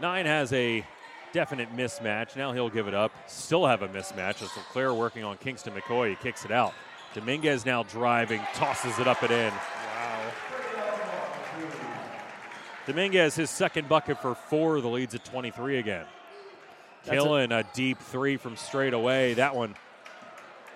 Nine 0.00 0.26
has 0.26 0.52
a 0.52 0.84
definite 1.32 1.74
mismatch. 1.74 2.36
Now 2.36 2.52
he'll 2.52 2.70
give 2.70 2.88
it 2.88 2.94
up. 2.94 3.12
Still 3.26 3.66
have 3.66 3.82
a 3.82 3.88
mismatch 3.88 4.42
as 4.42 4.50
Leclerc 4.56 4.94
working 4.96 5.24
on 5.24 5.36
Kingston 5.38 5.72
McCoy. 5.74 6.10
He 6.10 6.16
kicks 6.16 6.44
it 6.44 6.50
out. 6.50 6.74
Dominguez 7.14 7.64
now 7.64 7.82
driving, 7.84 8.40
tosses 8.54 8.98
it 8.98 9.06
up 9.08 9.22
and 9.22 9.32
in. 9.32 9.52
Wow. 9.52 10.32
Dominguez, 12.86 13.34
his 13.34 13.50
second 13.50 13.88
bucket 13.88 14.20
for 14.20 14.34
four. 14.34 14.80
The 14.80 14.88
lead's 14.88 15.14
at 15.14 15.24
23 15.24 15.78
again. 15.78 16.06
That's 17.04 17.22
a- 17.24 17.26
Killen 17.26 17.58
a, 17.58 17.64
deep 17.74 17.98
three 17.98 18.36
from 18.36 18.56
straight 18.56 18.94
away. 18.94 19.34
That 19.34 19.54
one 19.54 19.74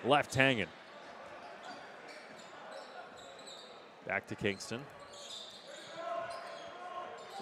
left 0.05 0.33
hanging. 0.33 0.67
Back 4.05 4.27
to 4.27 4.35
Kingston. 4.35 4.81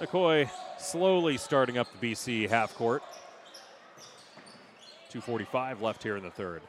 McCoy 0.01 0.49
slowly 0.79 1.37
starting 1.37 1.77
up 1.77 1.87
the 1.99 2.11
BC 2.11 2.49
half 2.49 2.73
court. 2.73 3.03
245 5.09 5.81
left 5.81 6.01
here 6.01 6.17
in 6.17 6.23
the 6.23 6.31
third. 6.31 6.63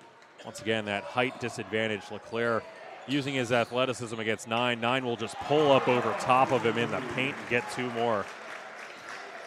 Once 0.44 0.60
again, 0.60 0.84
that 0.84 1.04
height 1.04 1.40
disadvantage. 1.40 2.02
Leclerc 2.10 2.62
using 3.08 3.32
his 3.32 3.50
athleticism 3.50 4.20
against 4.20 4.48
nine. 4.48 4.80
Nine 4.80 5.04
will 5.04 5.16
just 5.16 5.36
pull 5.44 5.72
up 5.72 5.88
over 5.88 6.14
top 6.20 6.52
of 6.52 6.62
him 6.62 6.76
in 6.76 6.90
the 6.90 7.00
paint 7.14 7.34
and 7.34 7.48
get 7.48 7.64
two 7.72 7.88
more. 7.92 8.26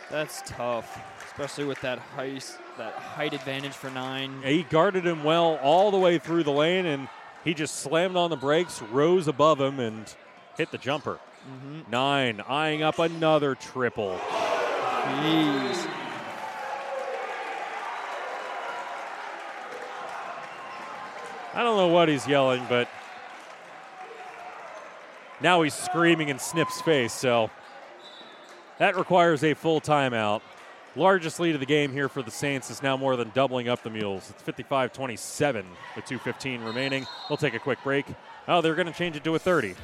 That's 0.10 0.42
tough, 0.48 1.00
especially 1.26 1.66
with 1.66 1.80
that 1.82 2.00
height, 2.00 2.58
that 2.80 2.94
height 2.94 3.34
advantage 3.34 3.74
for 3.74 3.92
nine. 3.92 4.42
He 4.44 4.64
guarded 4.64 5.06
him 5.06 5.24
well 5.24 5.60
all 5.62 5.92
the 5.92 5.98
way 5.98 6.18
through 6.18 6.44
the 6.44 6.52
lane, 6.52 6.88
and 6.88 7.08
he 7.44 7.54
just 7.54 7.76
slammed 7.78 8.16
on 8.16 8.32
the 8.32 8.36
brakes, 8.36 8.82
rose 8.82 9.28
above 9.28 9.62
him, 9.62 9.80
and 9.80 10.12
hit 10.58 10.72
the 10.72 10.78
jumper. 10.80 11.20
Mm-hmm. 11.48 11.92
Nine 11.92 12.42
eyeing 12.48 12.82
up 12.84 13.00
another 13.00 13.56
triple. 13.56 14.20
Jeez. 14.20 15.88
I 21.54 21.64
don't 21.64 21.78
know 21.78 21.88
what 21.88 22.10
he's 22.10 22.28
yelling, 22.28 22.66
but 22.68 22.90
now 25.42 25.62
he's 25.62 25.74
screaming 25.74 26.30
in 26.30 26.40
Snip's 26.40 26.82
face, 26.82 27.14
so 27.14 27.50
that 28.80 28.98
requires 28.98 29.44
a 29.44 29.54
full 29.54 29.80
timeout. 29.80 30.42
Largest 30.98 31.40
lead 31.40 31.56
of 31.56 31.60
the 31.60 31.66
game 31.66 31.92
here 31.92 32.10
for 32.10 32.22
the 32.22 32.32
Saints 32.32 32.70
is 32.70 32.82
now 32.82 32.98
more 32.98 33.16
than 33.16 33.30
doubling 33.34 33.70
up 33.70 33.84
the 33.84 33.90
Mules. 33.90 34.30
It's 34.30 34.42
55 34.42 34.92
27 34.94 35.66
with 35.96 36.06
2.15 36.06 36.66
remaining. 36.66 37.06
We'll 37.30 37.38
take 37.38 37.54
a 37.54 37.60
quick 37.60 37.80
break. 37.84 38.06
Oh, 38.48 38.62
they're 38.62 38.76
going 38.76 38.88
to 38.88 38.94
change 38.94 39.16
it 39.16 39.24
to 39.26 39.36
a 39.36 39.40
30. 39.40 39.76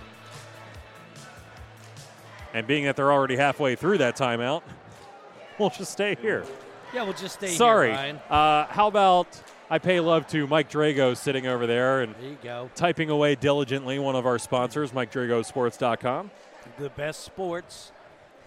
And 2.54 2.68
being 2.68 2.86
that 2.86 2.96
they're 2.96 3.12
already 3.12 3.38
halfway 3.38 3.76
through 3.76 4.00
that 4.00 4.18
timeout, 4.18 4.62
we'll 5.60 5.70
just 5.70 5.92
stay 5.92 6.16
here. 6.22 6.46
Yeah, 6.94 7.04
we'll 7.04 7.14
just 7.14 7.36
stay 7.36 7.48
Sorry. 7.48 7.90
here, 7.90 7.98
Sorry. 7.98 8.22
Uh, 8.30 8.66
how 8.66 8.88
about 8.88 9.42
I 9.70 9.80
pay 9.80 10.02
love 10.02 10.28
to 10.28 10.48
Mike 10.48 10.70
Drago 10.70 11.16
sitting 11.16 11.48
over 11.48 11.66
there 11.66 12.02
and 12.02 12.14
There 12.44 12.70
typing 12.76 13.10
away 13.10 13.36
diligently, 13.36 14.00
one 14.00 14.18
of 14.18 14.26
our 14.26 14.38
sponsors, 14.38 14.92
MikeDragosports.com. 14.92 16.30
The 16.78 16.90
best 16.90 17.22
sports 17.24 17.94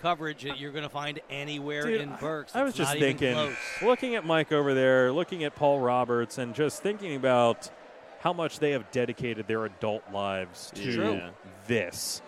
coverage 0.03 0.43
that 0.43 0.59
you're 0.59 0.71
going 0.71 0.85
to 0.85 0.91
find 0.91 1.21
anywhere 1.31 1.87
Dude, 1.87 2.03
in 2.03 2.15
Berks. 2.21 2.55
I 2.55 2.63
was 2.63 2.75
just 2.75 2.99
thinking, 2.99 3.55
looking 3.81 4.17
at 4.17 4.27
Mike 4.27 4.53
over 4.53 4.75
there, 4.75 5.11
looking 5.11 5.45
at 5.45 5.55
Paul 5.55 5.81
Roberts, 5.81 6.37
and 6.37 6.55
just 6.55 6.83
thinking 6.83 7.17
about 7.17 7.71
how 8.21 8.35
much 8.35 8.59
they 8.59 8.73
have 8.73 8.91
dedicated 8.91 9.47
their 9.47 9.65
adult 9.65 10.03
lives 10.13 10.71
to 10.75 11.23
this. 11.67 12.21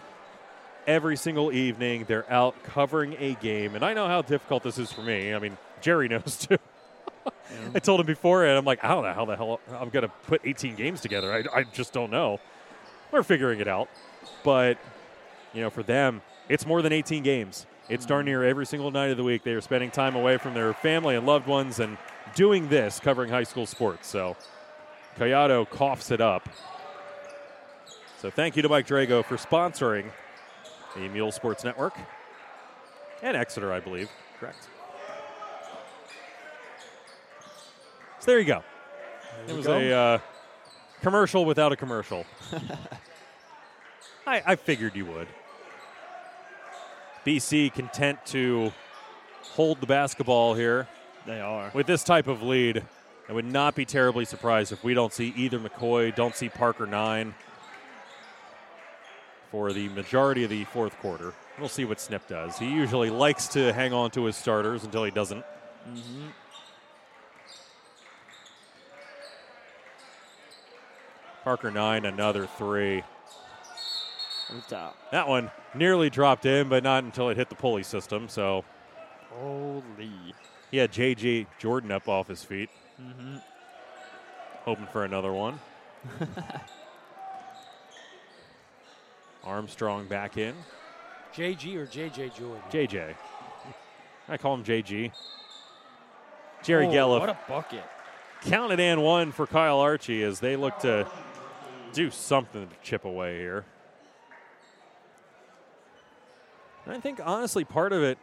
Every 0.86 1.16
single 1.16 1.52
evening, 1.52 2.04
they're 2.06 2.30
out 2.30 2.62
covering 2.62 3.16
a 3.18 3.34
game, 3.34 3.74
and 3.74 3.84
I 3.84 3.92
know 3.92 4.06
how 4.06 4.22
difficult 4.22 4.62
this 4.62 4.78
is 4.78 4.92
for 4.92 5.02
me. 5.02 5.34
I 5.34 5.38
mean, 5.38 5.56
Jerry 5.80 6.08
knows 6.08 6.36
too. 6.36 6.58
I 7.74 7.78
told 7.78 8.00
him 8.00 8.06
before, 8.06 8.44
and 8.44 8.56
I'm 8.56 8.64
like, 8.64 8.84
I 8.84 8.88
don't 8.88 9.02
know 9.02 9.12
how 9.12 9.24
the 9.24 9.36
hell 9.36 9.60
I'm 9.72 9.90
going 9.90 10.04
to 10.04 10.12
put 10.26 10.42
18 10.44 10.76
games 10.76 11.00
together. 11.00 11.32
I, 11.32 11.60
I 11.60 11.64
just 11.64 11.92
don't 11.92 12.10
know. 12.10 12.40
We're 13.10 13.22
figuring 13.22 13.60
it 13.60 13.68
out. 13.68 13.88
But, 14.44 14.78
you 15.52 15.60
know, 15.60 15.70
for 15.70 15.82
them, 15.82 16.22
it's 16.48 16.66
more 16.66 16.82
than 16.82 16.92
18 16.92 17.22
games. 17.22 17.66
It's 17.88 18.06
darn 18.06 18.24
near 18.26 18.44
every 18.44 18.66
single 18.66 18.90
night 18.90 19.10
of 19.10 19.16
the 19.16 19.24
week. 19.24 19.42
They 19.42 19.52
are 19.52 19.60
spending 19.60 19.90
time 19.90 20.16
away 20.16 20.38
from 20.38 20.54
their 20.54 20.72
family 20.72 21.16
and 21.16 21.26
loved 21.26 21.46
ones 21.46 21.78
and 21.78 21.98
doing 22.34 22.68
this, 22.68 22.98
covering 23.00 23.30
high 23.30 23.44
school 23.44 23.66
sports. 23.66 24.08
So, 24.08 24.36
Collado 25.16 25.68
coughs 25.68 26.10
it 26.10 26.20
up. 26.20 26.48
So, 28.20 28.30
thank 28.30 28.56
you 28.56 28.62
to 28.62 28.68
Mike 28.68 28.86
Drago 28.86 29.24
for 29.24 29.36
sponsoring 29.36 30.10
the 30.96 31.08
Mule 31.08 31.30
Sports 31.30 31.64
Network 31.64 31.94
and 33.22 33.36
Exeter, 33.36 33.72
I 33.72 33.80
believe. 33.80 34.10
Correct. 34.40 34.68
So, 38.20 38.30
there 38.32 38.38
you 38.38 38.44
go. 38.46 38.62
it 39.46 39.54
was 39.54 39.66
go. 39.66 39.78
a 39.78 39.92
uh, 39.92 40.18
commercial 41.02 41.44
without 41.44 41.72
a 41.72 41.76
commercial. 41.76 42.24
I, 44.26 44.42
I 44.44 44.56
figured 44.56 44.96
you 44.96 45.06
would. 45.06 45.28
BC 47.24 47.72
content 47.72 48.18
to 48.26 48.72
hold 49.42 49.80
the 49.80 49.86
basketball 49.86 50.54
here 50.54 50.88
They 51.26 51.40
are. 51.40 51.70
with 51.74 51.86
this 51.86 52.02
type 52.04 52.26
of 52.26 52.42
lead. 52.42 52.84
I 53.28 53.32
would 53.32 53.44
not 53.44 53.74
be 53.74 53.84
terribly 53.84 54.24
surprised 54.24 54.72
if 54.72 54.84
we 54.84 54.94
don't 54.94 55.12
see 55.12 55.32
either 55.36 55.58
McCoy, 55.58 56.14
don't 56.14 56.34
see 56.36 56.48
Parker 56.48 56.86
nine 56.86 57.34
for 59.50 59.72
the 59.72 59.88
majority 59.90 60.44
of 60.44 60.50
the 60.50 60.64
fourth 60.64 60.98
quarter. 60.98 61.32
We'll 61.58 61.68
see 61.68 61.84
what 61.84 62.00
Snip 62.00 62.26
does. 62.28 62.58
He 62.58 62.70
usually 62.70 63.10
likes 63.10 63.48
to 63.48 63.72
hang 63.72 63.92
on 63.92 64.10
to 64.12 64.24
his 64.24 64.36
starters 64.36 64.84
until 64.84 65.04
he 65.04 65.10
doesn't. 65.10 65.44
Mm-hmm. 65.88 66.26
Parker 71.44 71.70
nine, 71.70 72.04
another 72.04 72.46
three. 72.46 73.04
That 75.12 75.28
one 75.28 75.50
nearly 75.74 76.10
dropped 76.10 76.44
in, 76.46 76.68
but 76.68 76.82
not 76.82 77.04
until 77.04 77.28
it 77.30 77.36
hit 77.36 77.48
the 77.48 77.54
pulley 77.54 77.82
system. 77.82 78.28
So 78.28 78.64
Holy. 79.30 80.10
he 80.70 80.76
had 80.76 80.92
JJ 80.92 81.46
Jordan 81.58 81.92
up 81.92 82.08
off 82.08 82.28
his 82.28 82.44
feet. 82.44 82.70
Mm-hmm. 83.00 83.36
Hoping 84.64 84.86
for 84.86 85.04
another 85.04 85.32
one. 85.32 85.60
Armstrong 89.46 90.06
back 90.06 90.36
in. 90.36 90.54
JG 91.34 91.76
or 91.76 91.86
JJ 91.86 92.34
Jordan? 92.36 92.62
JJ. 92.70 93.14
I 94.28 94.36
call 94.36 94.54
him 94.54 94.64
JG. 94.64 95.12
Jerry 96.62 96.86
Oh, 96.86 96.90
Gelliff 96.90 97.20
What 97.20 97.28
a 97.28 97.38
bucket. 97.48 97.84
counted 98.42 98.80
and 98.80 99.02
one 99.02 99.30
for 99.32 99.46
Kyle 99.46 99.78
Archie 99.78 100.22
as 100.22 100.40
they 100.40 100.56
look 100.56 100.78
to 100.80 101.06
do 101.92 102.10
something 102.10 102.66
to 102.66 102.74
chip 102.82 103.04
away 103.04 103.38
here. 103.38 103.64
And 106.84 106.94
I 106.94 107.00
think 107.00 107.20
honestly 107.24 107.64
part 107.64 107.92
of 107.92 108.02
it, 108.02 108.18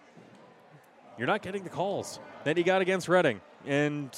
you're 1.17 1.27
not 1.27 1.41
getting 1.41 1.63
the 1.63 1.69
calls 1.69 2.19
that 2.43 2.57
he 2.57 2.63
got 2.63 2.81
against 2.81 3.07
Reading. 3.07 3.39
And 3.65 4.09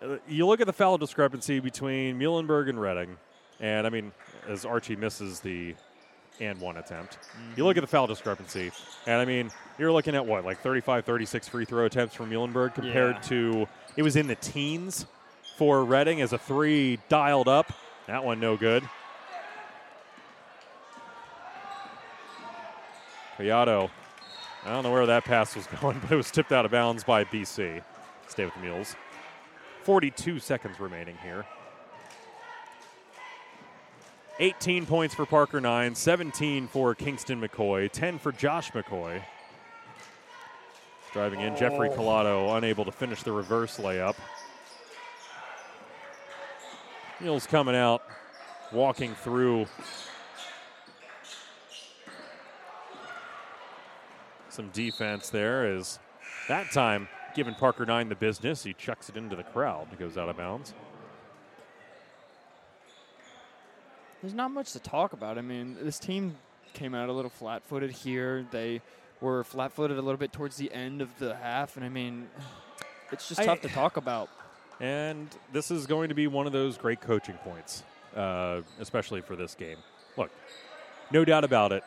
uh, 0.00 0.16
you 0.28 0.46
look 0.46 0.60
at 0.60 0.66
the 0.66 0.72
foul 0.72 0.96
discrepancy 0.98 1.60
between 1.60 2.18
Muhlenberg 2.18 2.68
and 2.68 2.80
Reading. 2.80 3.16
and 3.60 3.86
I 3.86 3.90
mean, 3.90 4.12
as 4.48 4.64
Archie 4.64 4.96
misses 4.96 5.40
the 5.40 5.74
and 6.40 6.60
one 6.60 6.76
attempt, 6.76 7.18
you 7.56 7.64
look 7.64 7.76
at 7.76 7.80
the 7.82 7.86
foul 7.86 8.06
discrepancy, 8.06 8.70
and 9.06 9.20
I 9.20 9.24
mean, 9.24 9.50
you're 9.78 9.92
looking 9.92 10.14
at 10.14 10.24
what, 10.26 10.44
like 10.44 10.58
35, 10.60 11.04
36 11.04 11.48
free 11.48 11.64
throw 11.64 11.84
attempts 11.86 12.14
from 12.14 12.30
Muhlenberg 12.30 12.74
compared 12.74 13.16
Yeah. 13.16 13.20
to, 13.22 13.68
it 13.96 14.02
was 14.02 14.16
in 14.16 14.26
the 14.26 14.34
teens 14.36 15.06
for 15.56 15.84
Reading 15.84 16.20
as 16.20 16.32
a 16.32 16.38
three 16.38 16.98
dialed 17.08 17.48
up. 17.48 17.72
That 18.06 18.24
one 18.24 18.40
no 18.40 18.56
good. 18.56 18.82
Collado, 23.38 23.90
I 24.64 24.70
don't 24.70 24.82
know 24.82 24.90
where 24.92 25.06
that 25.06 25.24
pass 25.24 25.54
was 25.56 25.66
going, 25.80 25.98
but 26.00 26.12
it 26.12 26.16
was 26.16 26.30
tipped 26.30 26.52
out 26.52 26.64
of 26.64 26.70
bounds 26.70 27.04
by 27.04 27.24
BC. 27.24 27.82
Stay 28.28 28.44
with 28.44 28.54
the 28.54 28.60
Mules. 28.60 28.96
42 29.84 30.38
seconds 30.38 30.78
remaining 30.80 31.16
here. 31.22 31.44
18 34.38 34.86
points 34.86 35.14
for 35.14 35.26
Parker 35.26 35.60
9, 35.60 35.94
17 35.94 36.68
for 36.68 36.94
Kingston 36.94 37.40
McCoy, 37.40 37.90
10 37.90 38.18
for 38.18 38.32
Josh 38.32 38.72
McCoy. 38.72 39.22
Driving 41.12 41.40
in, 41.40 41.54
Jeffrey 41.56 41.90
oh. 41.90 41.96
Collado 41.96 42.56
unable 42.56 42.84
to 42.86 42.92
finish 42.92 43.22
the 43.22 43.32
reverse 43.32 43.76
layup. 43.76 44.16
Mules 47.20 47.46
coming 47.46 47.76
out, 47.76 48.02
walking 48.72 49.14
through 49.14 49.66
some 54.48 54.68
defense 54.70 55.30
there 55.30 55.76
is 55.76 55.98
that 56.48 56.70
time 56.72 57.08
giving 57.34 57.54
Parker 57.54 57.86
9 57.86 58.08
the 58.08 58.14
business. 58.14 58.64
He 58.64 58.74
chucks 58.74 59.08
it 59.08 59.16
into 59.16 59.36
the 59.36 59.44
crowd. 59.44 59.88
It 59.92 59.98
goes 59.98 60.18
out 60.18 60.28
of 60.28 60.36
bounds. 60.36 60.74
There's 64.22 64.34
not 64.34 64.52
much 64.52 64.72
to 64.72 64.78
talk 64.78 65.12
about. 65.12 65.36
I 65.36 65.40
mean, 65.40 65.76
this 65.82 65.98
team 65.98 66.36
came 66.74 66.94
out 66.94 67.08
a 67.08 67.12
little 67.12 67.30
flat 67.30 67.62
footed 67.64 67.90
here. 67.90 68.46
They 68.52 68.80
were 69.20 69.42
flat 69.42 69.72
footed 69.72 69.98
a 69.98 70.02
little 70.02 70.16
bit 70.18 70.32
towards 70.32 70.56
the 70.56 70.72
end 70.72 71.02
of 71.02 71.18
the 71.18 71.34
half. 71.34 71.76
And 71.76 71.84
I 71.84 71.88
mean, 71.88 72.28
it's 73.10 73.28
just 73.28 73.40
I- 73.40 73.46
tough 73.46 73.60
to 73.62 73.68
talk 73.68 73.96
about. 73.96 74.28
And 74.80 75.28
this 75.52 75.70
is 75.70 75.86
going 75.86 76.08
to 76.08 76.14
be 76.14 76.26
one 76.26 76.46
of 76.46 76.52
those 76.52 76.76
great 76.76 77.00
coaching 77.00 77.36
points, 77.44 77.84
uh, 78.16 78.62
especially 78.80 79.20
for 79.20 79.36
this 79.36 79.54
game. 79.54 79.76
Look, 80.16 80.30
no 81.12 81.24
doubt 81.24 81.44
about 81.44 81.70
it, 81.72 81.84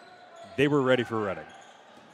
they 0.55 0.67
were 0.67 0.81
ready 0.81 1.03
for 1.03 1.19
Reading. 1.19 1.43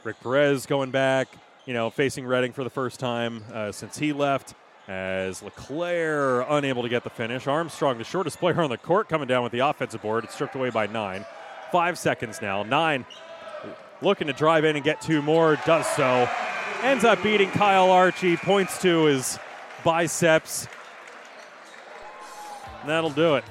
Rick 0.02 0.18
Perez 0.20 0.66
going 0.66 0.90
back, 0.90 1.28
you 1.66 1.74
know, 1.74 1.90
facing 1.90 2.26
Reading 2.26 2.52
for 2.52 2.64
the 2.64 2.70
first 2.70 2.98
time 2.98 3.44
uh, 3.52 3.70
since 3.70 3.96
he 3.96 4.12
left. 4.12 4.54
As 4.88 5.42
Leclerc 5.42 6.46
unable 6.48 6.82
to 6.82 6.88
get 6.88 7.04
the 7.04 7.10
finish. 7.10 7.46
Armstrong, 7.46 7.98
the 7.98 8.04
shortest 8.04 8.38
player 8.38 8.60
on 8.60 8.70
the 8.70 8.78
court, 8.78 9.08
coming 9.08 9.28
down 9.28 9.42
with 9.42 9.52
the 9.52 9.60
offensive 9.60 10.02
board. 10.02 10.24
It's 10.24 10.34
stripped 10.34 10.56
away 10.56 10.70
by 10.70 10.86
nine. 10.86 11.24
Five 11.70 11.98
seconds 11.98 12.42
now. 12.42 12.62
Nine 12.62 13.06
looking 14.02 14.26
to 14.26 14.32
drive 14.32 14.64
in 14.64 14.76
and 14.76 14.84
get 14.84 15.00
two 15.00 15.22
more. 15.22 15.56
Does 15.64 15.86
so. 15.86 16.28
Ends 16.82 17.04
up 17.04 17.22
beating 17.22 17.50
Kyle 17.50 17.90
Archie. 17.90 18.36
Points 18.36 18.82
to 18.82 19.04
his 19.04 19.38
biceps. 19.84 20.66
And 22.80 22.90
that'll 22.90 23.10
do 23.10 23.36
it. 23.36 23.44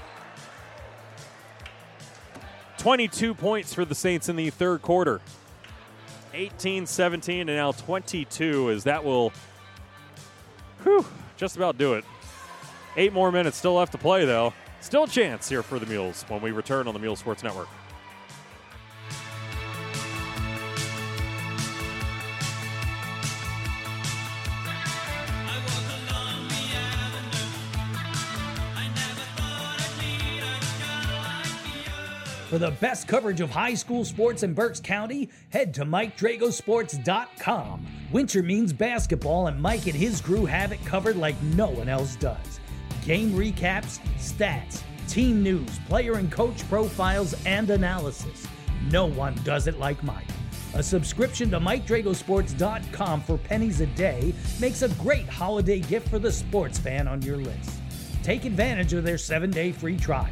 22 2.78 3.34
points 3.36 3.74
for 3.74 3.86
the 3.86 3.96
Saints 3.96 4.28
in 4.28 4.36
the 4.36 4.50
third 4.50 4.82
quarter. 4.82 5.22
18 6.34 6.86
17 6.86 7.50
and 7.50 7.58
now 7.58 7.72
22 7.74 8.72
as 8.72 8.86
that 8.86 9.04
will 9.04 9.34
whew, 10.84 11.06
just 11.42 11.58
about 11.58 11.76
do 11.76 11.96
it. 11.96 12.06
Eight 12.96 13.14
more 13.14 13.32
minutes 13.32 13.58
still 13.58 13.74
left 13.74 13.92
to 13.94 13.98
play, 13.98 14.26
though. 14.26 14.54
Still 14.80 15.06
a 15.06 15.08
chance 15.08 15.50
here 15.50 15.64
for 15.64 15.80
the 15.80 15.88
Mules 15.88 16.24
when 16.28 16.40
we 16.40 16.52
return 16.52 16.88
on 16.88 16.94
the 16.94 17.00
Mule 17.00 17.16
Sports 17.16 17.42
Network. 17.42 17.68
For 32.52 32.60
the 32.60 32.76
best 32.82 33.08
coverage 33.08 33.40
of 33.40 33.50
high 33.50 33.76
school 33.76 34.04
sports 34.04 34.44
in 34.44 34.54
Berks 34.54 34.82
County, 34.82 35.30
head 35.52 35.74
to 35.76 35.86
MikeDragosports.com. 35.86 37.88
Winter 38.12 38.44
means 38.44 38.74
basketball, 38.74 39.48
and 39.48 39.62
Mike 39.62 39.88
and 39.88 39.96
his 39.96 40.20
crew 40.20 40.46
have 40.46 40.74
it 40.74 40.84
covered 40.84 41.16
like 41.16 41.42
no 41.42 41.70
one 41.70 41.88
else 41.88 42.18
does. 42.18 42.60
Game 43.06 43.32
recaps, 43.32 44.00
stats, 44.18 44.84
team 45.08 45.42
news, 45.42 45.80
player 45.88 46.16
and 46.16 46.30
coach 46.30 46.68
profiles, 46.68 47.36
and 47.46 47.70
analysis. 47.70 48.46
No 48.92 49.06
one 49.06 49.34
does 49.46 49.68
it 49.68 49.80
like 49.80 50.04
Mike. 50.04 50.28
A 50.74 50.84
subscription 50.84 51.50
to 51.52 51.60
MikeDragosports.com 51.62 53.22
for 53.22 53.38
pennies 53.38 53.80
a 53.80 53.86
day 53.86 54.34
makes 54.60 54.82
a 54.82 54.90
great 54.96 55.30
holiday 55.30 55.80
gift 55.80 56.10
for 56.10 56.20
the 56.20 56.34
sports 56.34 56.78
fan 56.78 57.08
on 57.08 57.22
your 57.22 57.38
list. 57.38 57.80
Take 58.24 58.44
advantage 58.44 58.92
of 58.92 59.06
their 59.06 59.18
seven 59.18 59.52
day 59.52 59.72
free 59.72 59.96
trial. 59.96 60.28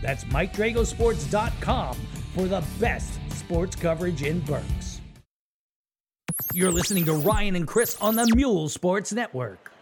That's 0.00 0.24
MikeDragosports.com 0.24 1.96
for 2.34 2.46
the 2.46 2.64
best 2.78 3.18
sports 3.30 3.76
coverage 3.76 4.22
in 4.22 4.40
Berks. 4.40 5.00
You're 6.52 6.70
listening 6.70 7.04
to 7.06 7.14
Ryan 7.14 7.56
and 7.56 7.66
Chris 7.66 7.96
on 8.00 8.14
the 8.14 8.30
Mule 8.34 8.68
Sports 8.68 9.12
Network. 9.12 9.72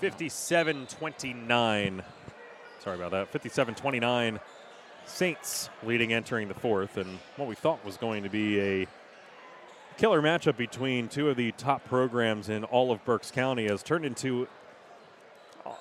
57 0.00 0.86
29. 0.86 2.02
Sorry 2.80 2.96
about 2.96 3.10
that. 3.12 3.28
57 3.28 3.74
29. 3.74 4.40
Saints 5.06 5.70
leading 5.82 6.12
entering 6.12 6.48
the 6.48 6.54
fourth, 6.54 6.98
and 6.98 7.18
what 7.36 7.48
we 7.48 7.54
thought 7.54 7.82
was 7.84 7.96
going 7.96 8.24
to 8.24 8.28
be 8.28 8.60
a 8.60 8.86
killer 9.96 10.20
matchup 10.20 10.56
between 10.56 11.08
two 11.08 11.30
of 11.30 11.36
the 11.36 11.50
top 11.52 11.84
programs 11.86 12.48
in 12.50 12.64
all 12.64 12.92
of 12.92 13.04
Berks 13.04 13.30
County 13.30 13.68
has 13.68 13.82
turned 13.82 14.04
into, 14.04 14.46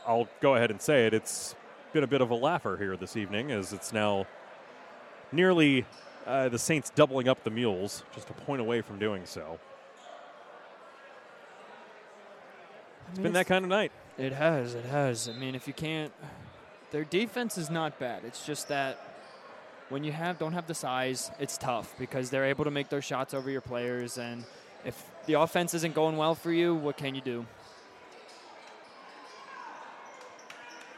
I'll 0.08 0.30
go 0.40 0.56
ahead 0.56 0.72
and 0.72 0.82
say 0.82 1.08
it, 1.08 1.14
it's 1.14 1.56
been 1.98 2.04
a 2.04 2.08
bit 2.08 2.22
of 2.22 2.30
a 2.30 2.36
laugher 2.36 2.78
here 2.78 2.96
this 2.96 3.18
evening 3.18 3.52
as 3.52 3.74
it's 3.74 3.92
now 3.92 4.28
nearly 5.32 5.84
uh, 6.28 6.48
the 6.48 6.60
Saints 6.60 6.92
doubling 6.92 7.28
up 7.28 7.44
the 7.44 7.50
Mules, 7.50 8.04
just 8.14 8.30
a 8.30 8.34
point 8.34 8.62
away 8.62 8.82
from 8.82 9.00
doing 9.00 9.26
so. 9.26 9.58
It's 13.10 13.18
been 13.18 13.34
that 13.34 13.48
kind 13.48 13.66
of 13.66 13.70
night. 13.70 13.92
It 14.16 14.32
has. 14.32 14.76
It 14.76 14.86
has. 14.86 15.28
I 15.28 15.32
mean, 15.32 15.56
if 15.56 15.66
you 15.66 15.74
can't, 15.74 16.14
their 16.92 17.04
defense 17.04 17.58
is 17.58 17.72
not 17.72 17.98
bad. 17.98 18.24
It's 18.26 18.46
just 18.46 18.68
that 18.68 19.00
when 19.90 20.04
you 20.04 20.12
have 20.12 20.38
don't 20.38 20.54
have 20.54 20.68
the 20.68 20.76
size, 20.76 21.32
it's 21.40 21.58
tough 21.58 21.96
because 21.98 22.30
they're 22.30 22.46
able 22.46 22.66
to 22.66 22.72
make 22.72 22.90
their 22.90 23.02
shots 23.02 23.34
over 23.34 23.50
your 23.50 23.62
players, 23.62 24.20
and 24.20 24.44
if 24.86 25.04
the 25.26 25.34
offense 25.34 25.74
isn't 25.74 25.96
going 25.96 26.16
well 26.16 26.36
for 26.36 26.52
you, 26.52 26.76
what 26.76 26.96
can 26.96 27.16
you 27.16 27.22
do? 27.22 27.48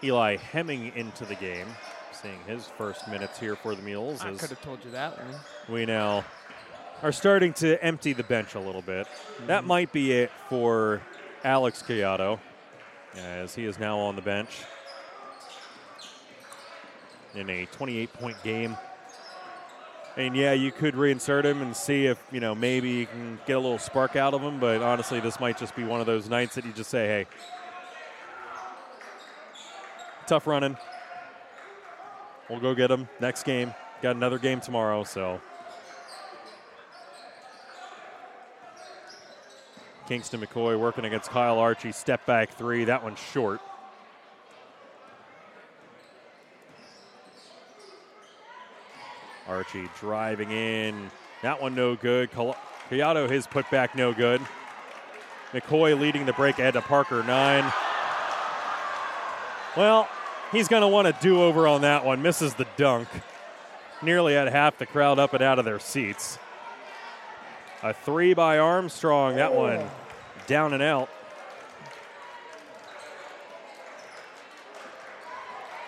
Eli 0.04 0.38
Hemming 0.38 0.92
into 0.96 1.26
the 1.26 1.36
game, 1.36 1.68
seeing 2.12 2.40
his 2.48 2.66
first 2.78 3.08
minutes 3.08 3.40
here 3.40 3.56
for 3.56 3.76
the 3.76 3.82
Mules. 3.82 4.22
I 4.22 4.32
could 4.32 4.50
have 4.50 4.62
told 4.62 4.84
you 4.84 4.92
that 4.92 5.18
one. 5.18 5.40
we 5.68 5.86
now 5.86 6.24
are 7.02 7.12
starting 7.12 7.54
to 7.54 7.82
empty 7.84 8.14
the 8.14 8.24
bench 8.24 8.56
a 8.56 8.60
little 8.60 8.82
bit. 8.82 9.08
That 9.48 9.60
mm-hmm. 9.60 9.68
might 9.68 9.92
be 9.92 10.12
it 10.12 10.32
for 10.50 11.02
Alex 11.44 11.84
Collado, 11.86 12.40
as 13.16 13.56
he 13.56 13.66
is 13.66 13.80
now 13.80 14.00
on 14.00 14.16
the 14.16 14.22
bench 14.22 14.50
in 17.36 17.50
a 17.50 17.66
28 17.68 18.14
point 18.14 18.38
game. 18.44 18.78
And 20.18 20.36
yeah, 20.36 20.54
you 20.54 20.72
could 20.72 20.96
reinsert 20.96 21.46
him 21.46 21.62
and 21.62 21.76
see 21.76 22.08
if, 22.08 22.22
you 22.32 22.40
know, 22.40 22.54
maybe 22.54 22.90
you 22.90 23.06
can 23.06 23.40
get 23.46 23.56
a 23.56 23.60
little 23.60 23.78
spark 23.78 24.16
out 24.16 24.34
of 24.34 24.42
him, 24.42 24.60
but 24.60 24.82
honestly, 24.82 25.20
this 25.20 25.40
might 25.40 25.58
just 25.58 25.76
be 25.76 25.84
one 25.84 26.02
of 26.02 26.08
those 26.08 26.28
nights 26.28 26.56
that 26.56 26.66
you 26.66 26.74
just 26.74 26.90
say, 26.90 27.08
hey, 27.08 27.28
tough 30.30 30.46
running. 30.46 30.78
We'll 32.50 32.60
go 32.60 32.76
get 32.76 32.92
him 32.92 33.10
next 33.20 33.44
game. 33.44 33.74
Got 34.04 34.16
another 34.16 34.38
game 34.38 34.62
tomorrow, 34.62 35.04
so. 35.04 35.42
Kingston 40.08 40.40
McCoy 40.40 40.80
working 40.80 41.06
against 41.06 41.32
Kyle 41.32 41.58
Archie. 41.58 41.92
Step 41.92 42.28
back 42.28 42.54
three. 42.54 42.86
That 42.86 43.04
one's 43.04 43.20
short. 43.20 43.60
Archie 49.48 49.90
driving 50.00 50.52
in. 50.52 51.10
That 51.42 51.60
one 51.60 51.74
no 51.74 51.96
good. 51.96 52.32
Collado, 52.32 53.28
his 53.28 53.48
putback 53.48 53.96
no 53.96 54.14
good. 54.14 54.42
McCoy 55.54 56.00
leading 56.00 56.28
the 56.28 56.34
break 56.34 56.60
ahead 56.60 56.76
to 56.76 56.82
Parker 56.82 57.24
nine. 57.24 57.72
Well, 59.76 60.08
he's 60.52 60.68
going 60.68 60.82
to 60.82 60.88
want 60.88 61.08
a 61.08 61.16
do 61.22 61.42
over 61.42 61.68
on 61.68 61.82
that 61.82 62.06
one. 62.06 62.22
Misses 62.22 62.54
the 62.54 62.68
dunk. 62.78 63.08
Nearly 64.02 64.34
had 64.34 64.48
half 64.48 64.78
the 64.78 64.86
crowd 64.86 65.20
up 65.20 65.34
and 65.34 65.44
out 65.44 65.60
of 65.60 65.66
their 65.66 65.80
seats. 65.80 66.40
A 67.84 67.94
three 67.94 68.34
by 68.34 68.58
Armstrong. 68.60 69.36
That 69.36 69.52
oh. 69.52 69.60
one 69.60 69.90
down 70.48 70.74
and 70.74 70.84
out. 70.84 71.10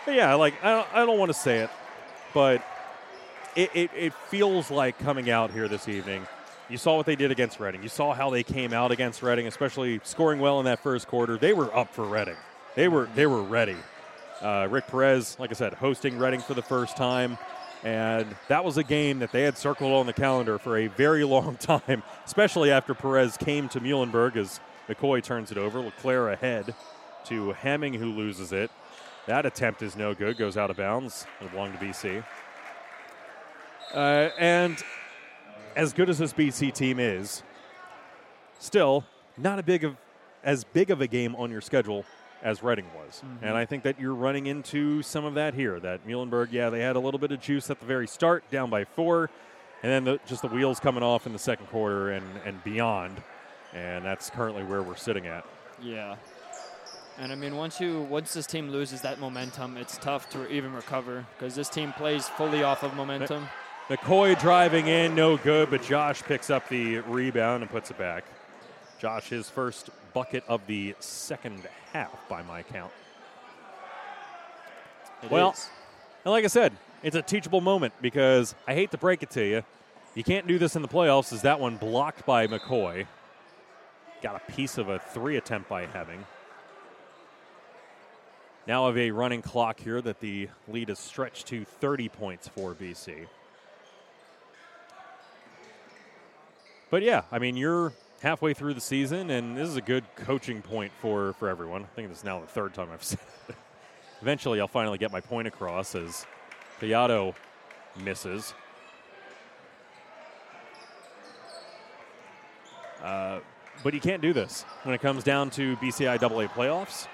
But 0.05 0.15
yeah, 0.15 0.33
like 0.35 0.53
I 0.63 0.71
don't, 0.71 0.87
I 0.93 1.05
don't 1.05 1.19
want 1.19 1.29
to 1.29 1.37
say 1.37 1.59
it, 1.59 1.69
but 2.33 2.63
it, 3.55 3.69
it, 3.73 3.91
it 3.95 4.13
feels 4.29 4.71
like 4.71 4.97
coming 4.99 5.29
out 5.29 5.51
here 5.51 5.67
this 5.67 5.87
evening. 5.87 6.25
You 6.69 6.77
saw 6.77 6.95
what 6.95 7.05
they 7.05 7.15
did 7.15 7.31
against 7.31 7.59
Reading. 7.59 7.83
You 7.83 7.89
saw 7.89 8.13
how 8.13 8.29
they 8.29 8.43
came 8.43 8.73
out 8.73 8.91
against 8.91 9.21
Reading, 9.21 9.45
especially 9.45 9.99
scoring 10.03 10.39
well 10.39 10.59
in 10.59 10.65
that 10.65 10.81
first 10.81 11.07
quarter. 11.07 11.37
They 11.37 11.53
were 11.53 11.75
up 11.75 11.93
for 11.93 12.05
Reading. 12.05 12.37
They 12.75 12.87
were 12.87 13.09
they 13.15 13.25
were 13.25 13.43
ready. 13.43 13.75
Uh, 14.41 14.67
Rick 14.69 14.87
Perez, 14.87 15.37
like 15.39 15.51
I 15.51 15.53
said, 15.53 15.73
hosting 15.75 16.17
Reading 16.17 16.39
for 16.39 16.53
the 16.53 16.61
first 16.61 16.97
time. 16.97 17.37
And 17.83 18.35
that 18.47 18.63
was 18.63 18.77
a 18.77 18.83
game 18.83 19.19
that 19.19 19.31
they 19.31 19.43
had 19.43 19.57
circled 19.57 19.91
on 19.91 20.05
the 20.05 20.13
calendar 20.13 20.57
for 20.57 20.77
a 20.77 20.87
very 20.87 21.23
long 21.35 21.55
time, 21.57 22.03
especially 22.25 22.71
after 22.71 22.93
Perez 22.93 23.37
came 23.37 23.69
to 23.69 23.79
Muhlenberg 23.79 24.35
as 24.35 24.59
McCoy 24.87 25.23
turns 25.23 25.51
it 25.51 25.57
over. 25.57 25.79
Leclerc 25.79 26.33
ahead 26.33 26.75
to 27.25 27.53
Hemming, 27.53 27.93
who 27.93 28.11
loses 28.11 28.51
it. 28.51 28.71
That 29.27 29.45
attempt 29.45 29.83
is 29.83 29.95
no 29.95 30.13
good, 30.15 30.37
goes 30.37 30.57
out 30.57 30.69
of 30.71 30.77
bounds. 30.77 31.25
It 31.39 31.51
belonged 31.51 31.79
to 31.79 31.85
BC. 31.85 32.23
Uh, 33.93 34.29
and 34.39 34.81
as 35.75 35.93
good 35.93 36.09
as 36.09 36.17
this 36.17 36.33
BC 36.33 36.73
team 36.73 36.99
is, 36.99 37.43
still 38.59 39.05
not 39.37 39.59
a 39.59 39.63
big 39.63 39.83
of 39.83 39.95
as 40.43 40.63
big 40.63 40.89
of 40.89 41.01
a 41.01 41.07
game 41.07 41.35
on 41.35 41.51
your 41.51 41.61
schedule 41.61 42.03
as 42.43 42.63
Reading 42.63 42.85
was. 42.95 43.21
Mm-hmm. 43.25 43.45
And 43.45 43.57
I 43.57 43.65
think 43.65 43.83
that 43.83 43.99
you're 43.99 44.15
running 44.15 44.47
into 44.47 45.01
some 45.01 45.25
of 45.25 45.35
that 45.35 45.53
here. 45.53 45.79
That 45.79 46.07
Muhlenberg, 46.07 46.49
yeah, 46.51 46.69
they 46.69 46.81
had 46.81 46.95
a 46.95 46.99
little 46.99 47.19
bit 47.19 47.31
of 47.31 47.39
juice 47.41 47.69
at 47.69 47.79
the 47.79 47.85
very 47.85 48.07
start, 48.07 48.49
down 48.51 48.69
by 48.69 48.85
four, 48.85 49.29
and 49.83 49.91
then 49.91 50.03
the, 50.03 50.19
just 50.25 50.41
the 50.41 50.47
wheels 50.47 50.79
coming 50.79 51.03
off 51.03 51.25
in 51.25 51.33
the 51.33 51.39
second 51.39 51.67
quarter 51.67 52.11
and, 52.11 52.25
and 52.45 52.63
beyond. 52.63 53.21
And 53.73 54.03
that's 54.03 54.29
currently 54.29 54.63
where 54.63 54.81
we're 54.81 54.95
sitting 54.95 55.27
at. 55.27 55.45
Yeah. 55.81 56.15
And 57.17 57.31
I 57.31 57.35
mean, 57.35 57.55
once 57.55 57.79
you 57.79 58.01
once 58.03 58.33
this 58.33 58.47
team 58.47 58.69
loses 58.69 59.01
that 59.01 59.19
momentum, 59.19 59.77
it's 59.77 59.97
tough 59.97 60.29
to 60.31 60.49
even 60.51 60.73
recover 60.73 61.25
because 61.37 61.55
this 61.55 61.69
team 61.69 61.93
plays 61.93 62.27
fully 62.27 62.63
off 62.63 62.83
of 62.83 62.95
momentum. 62.95 63.47
McCoy 63.89 64.39
driving 64.39 64.87
in, 64.87 65.13
no 65.15 65.37
good, 65.37 65.69
but 65.69 65.83
Josh 65.83 66.23
picks 66.23 66.49
up 66.49 66.67
the 66.69 66.99
rebound 66.99 67.61
and 67.61 67.71
puts 67.71 67.91
it 67.91 67.97
back. 67.97 68.23
Josh, 68.99 69.29
his 69.29 69.49
first 69.49 69.89
bucket 70.13 70.43
of 70.47 70.65
the 70.67 70.95
second 70.99 71.61
half, 71.93 72.27
by 72.29 72.41
my 72.41 72.63
count. 72.63 72.91
It 75.23 75.29
well, 75.29 75.51
is. 75.51 75.69
and 76.25 76.31
like 76.31 76.43
I 76.43 76.47
said, 76.47 76.73
it's 77.03 77.15
a 77.15 77.21
teachable 77.21 77.61
moment 77.61 77.93
because 78.01 78.55
I 78.67 78.73
hate 78.73 78.91
to 78.91 78.97
break 78.97 79.23
it 79.23 79.29
to 79.31 79.45
you. 79.45 79.63
You 80.15 80.23
can't 80.23 80.47
do 80.47 80.59
this 80.59 80.75
in 80.75 80.81
the 80.81 80.87
playoffs. 80.87 81.31
Is 81.31 81.43
that 81.43 81.59
one 81.59 81.77
blocked 81.77 82.25
by 82.25 82.47
McCoy? 82.47 83.05
Got 84.21 84.35
a 84.35 84.51
piece 84.51 84.77
of 84.77 84.89
a 84.89 84.99
three 84.99 85.37
attempt 85.37 85.69
by 85.69 85.85
Hemming. 85.85 86.25
Now 88.67 88.85
have 88.87 88.97
a 88.97 89.11
running 89.11 89.41
clock 89.41 89.79
here 89.79 90.01
that 90.01 90.19
the 90.19 90.49
lead 90.67 90.89
is 90.89 90.99
stretched 90.99 91.47
to 91.47 91.65
30 91.65 92.09
points 92.09 92.47
for 92.47 92.75
BC. 92.75 93.27
But 96.91 97.01
yeah, 97.01 97.23
I 97.31 97.39
mean, 97.39 97.57
you're 97.57 97.93
halfway 98.21 98.53
through 98.53 98.73
the 98.73 98.81
season, 98.81 99.29
and 99.31 99.57
this 99.57 99.67
is 99.67 99.75
a 99.75 99.81
good 99.81 100.03
coaching 100.15 100.61
point 100.61 100.91
for, 101.01 101.33
for 101.33 101.49
everyone. 101.49 101.83
I 101.83 101.87
think 101.95 102.09
this 102.09 102.19
is 102.19 102.23
now 102.23 102.39
the 102.39 102.47
third 102.47 102.73
time 102.73 102.89
I've 102.93 103.03
said 103.03 103.19
it. 103.49 103.55
Eventually, 104.21 104.61
I'll 104.61 104.67
finally 104.67 104.97
get 104.97 105.11
my 105.11 105.19
point 105.19 105.47
across 105.47 105.95
as 105.95 106.25
Piatto 106.79 107.33
misses. 108.03 108.53
Uh, 113.01 113.39
but 113.83 113.95
you 113.95 113.99
can't 113.99 114.21
do 114.21 114.31
this 114.31 114.63
when 114.83 114.93
it 114.93 115.01
comes 115.01 115.23
down 115.23 115.49
to 115.51 115.75
BCIAA 115.77 116.49
playoffs. 116.49 117.07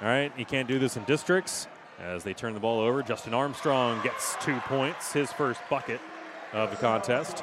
All 0.00 0.06
right, 0.06 0.32
you 0.38 0.44
can't 0.44 0.68
do 0.68 0.78
this 0.78 0.96
in 0.96 1.02
districts 1.04 1.66
as 2.00 2.22
they 2.22 2.34
turn 2.34 2.54
the 2.54 2.60
ball 2.60 2.80
over. 2.80 3.02
Justin 3.02 3.34
Armstrong 3.34 4.00
gets 4.04 4.36
two 4.40 4.56
points, 4.60 5.12
his 5.12 5.32
first 5.32 5.60
bucket 5.68 6.00
of 6.52 6.70
the 6.70 6.76
contest. 6.76 7.42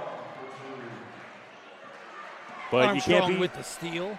But 2.72 2.86
Armstrong 2.86 2.96
you 2.96 3.22
can't 3.22 3.34
be 3.34 3.40
with 3.40 3.54
the 3.54 3.64
steal. 3.64 4.18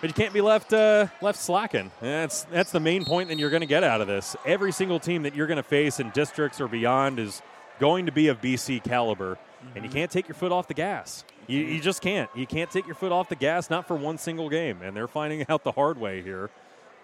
but 0.00 0.10
you 0.10 0.14
can't 0.14 0.34
be 0.34 0.40
left 0.40 0.72
uh, 0.72 1.06
left 1.20 1.38
slacking. 1.38 1.90
That's 2.00 2.44
that's 2.44 2.70
the 2.70 2.80
main 2.80 3.04
point 3.04 3.28
that 3.30 3.38
you're 3.38 3.50
going 3.50 3.62
to 3.62 3.66
get 3.66 3.82
out 3.82 4.00
of 4.00 4.06
this. 4.06 4.36
Every 4.46 4.72
single 4.72 5.00
team 5.00 5.22
that 5.22 5.34
you're 5.34 5.46
going 5.46 5.56
to 5.56 5.62
face 5.62 5.98
in 5.98 6.10
districts 6.10 6.60
or 6.60 6.68
beyond 6.68 7.18
is 7.18 7.40
going 7.80 8.06
to 8.06 8.12
be 8.12 8.28
of 8.28 8.40
BC 8.40 8.84
caliber, 8.84 9.38
and 9.74 9.84
you 9.84 9.90
can't 9.90 10.10
take 10.10 10.28
your 10.28 10.34
foot 10.34 10.52
off 10.52 10.68
the 10.68 10.74
gas. 10.74 11.24
You, 11.48 11.58
you 11.58 11.80
just 11.80 12.02
can't. 12.02 12.30
You 12.36 12.46
can't 12.46 12.70
take 12.70 12.86
your 12.86 12.94
foot 12.94 13.10
off 13.10 13.28
the 13.28 13.34
gas, 13.36 13.68
not 13.68 13.88
for 13.88 13.96
one 13.96 14.16
single 14.16 14.48
game. 14.48 14.80
And 14.82 14.96
they're 14.96 15.08
finding 15.08 15.44
out 15.48 15.64
the 15.64 15.72
hard 15.72 15.98
way 15.98 16.22
here, 16.22 16.50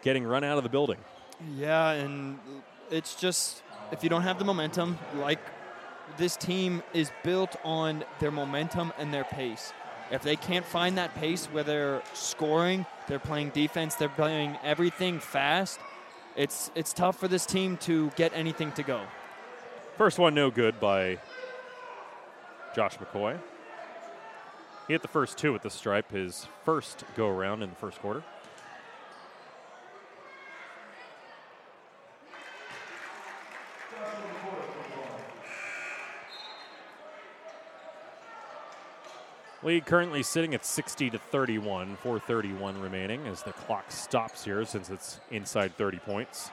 getting 0.02 0.24
run 0.24 0.44
out 0.44 0.58
of 0.58 0.62
the 0.64 0.70
building. 0.70 0.98
Yeah, 1.56 1.90
and 1.90 2.38
it's 2.90 3.14
just 3.14 3.62
if 3.90 4.04
you 4.04 4.10
don't 4.10 4.22
have 4.22 4.38
the 4.38 4.44
momentum, 4.44 4.98
like 5.16 5.40
this 6.18 6.36
team 6.36 6.82
is 6.92 7.10
built 7.24 7.56
on 7.64 8.04
their 8.20 8.30
momentum 8.30 8.92
and 8.98 9.12
their 9.14 9.24
pace. 9.24 9.72
If 10.10 10.22
they 10.22 10.36
can't 10.36 10.64
find 10.64 10.96
that 10.96 11.14
pace 11.14 11.46
where 11.46 11.64
they're 11.64 12.02
scoring, 12.14 12.86
they're 13.08 13.18
playing 13.18 13.50
defense, 13.50 13.94
they're 13.94 14.08
playing 14.08 14.56
everything 14.64 15.20
fast, 15.20 15.78
it's 16.36 16.70
it's 16.74 16.92
tough 16.92 17.18
for 17.18 17.28
this 17.28 17.44
team 17.44 17.76
to 17.78 18.10
get 18.10 18.32
anything 18.34 18.72
to 18.72 18.82
go. 18.82 19.02
First 19.96 20.18
one, 20.18 20.34
no 20.34 20.50
good 20.50 20.78
by 20.78 21.18
Josh 22.74 22.96
McCoy. 22.98 23.38
He 24.86 24.94
hit 24.94 25.02
the 25.02 25.08
first 25.08 25.36
two 25.36 25.54
at 25.54 25.62
the 25.62 25.70
stripe, 25.70 26.12
his 26.12 26.46
first 26.64 27.04
go 27.16 27.28
around 27.28 27.62
in 27.62 27.70
the 27.70 27.76
first 27.76 27.98
quarter. 27.98 28.22
Lead 39.68 39.84
currently 39.84 40.22
sitting 40.22 40.54
at 40.54 40.64
60 40.64 41.10
to 41.10 41.18
31, 41.18 41.96
431 41.96 42.80
remaining 42.80 43.26
as 43.26 43.42
the 43.42 43.52
clock 43.52 43.84
stops 43.90 44.42
here 44.42 44.64
since 44.64 44.88
it's 44.88 45.20
inside 45.30 45.76
30 45.76 45.98
points. 45.98 46.50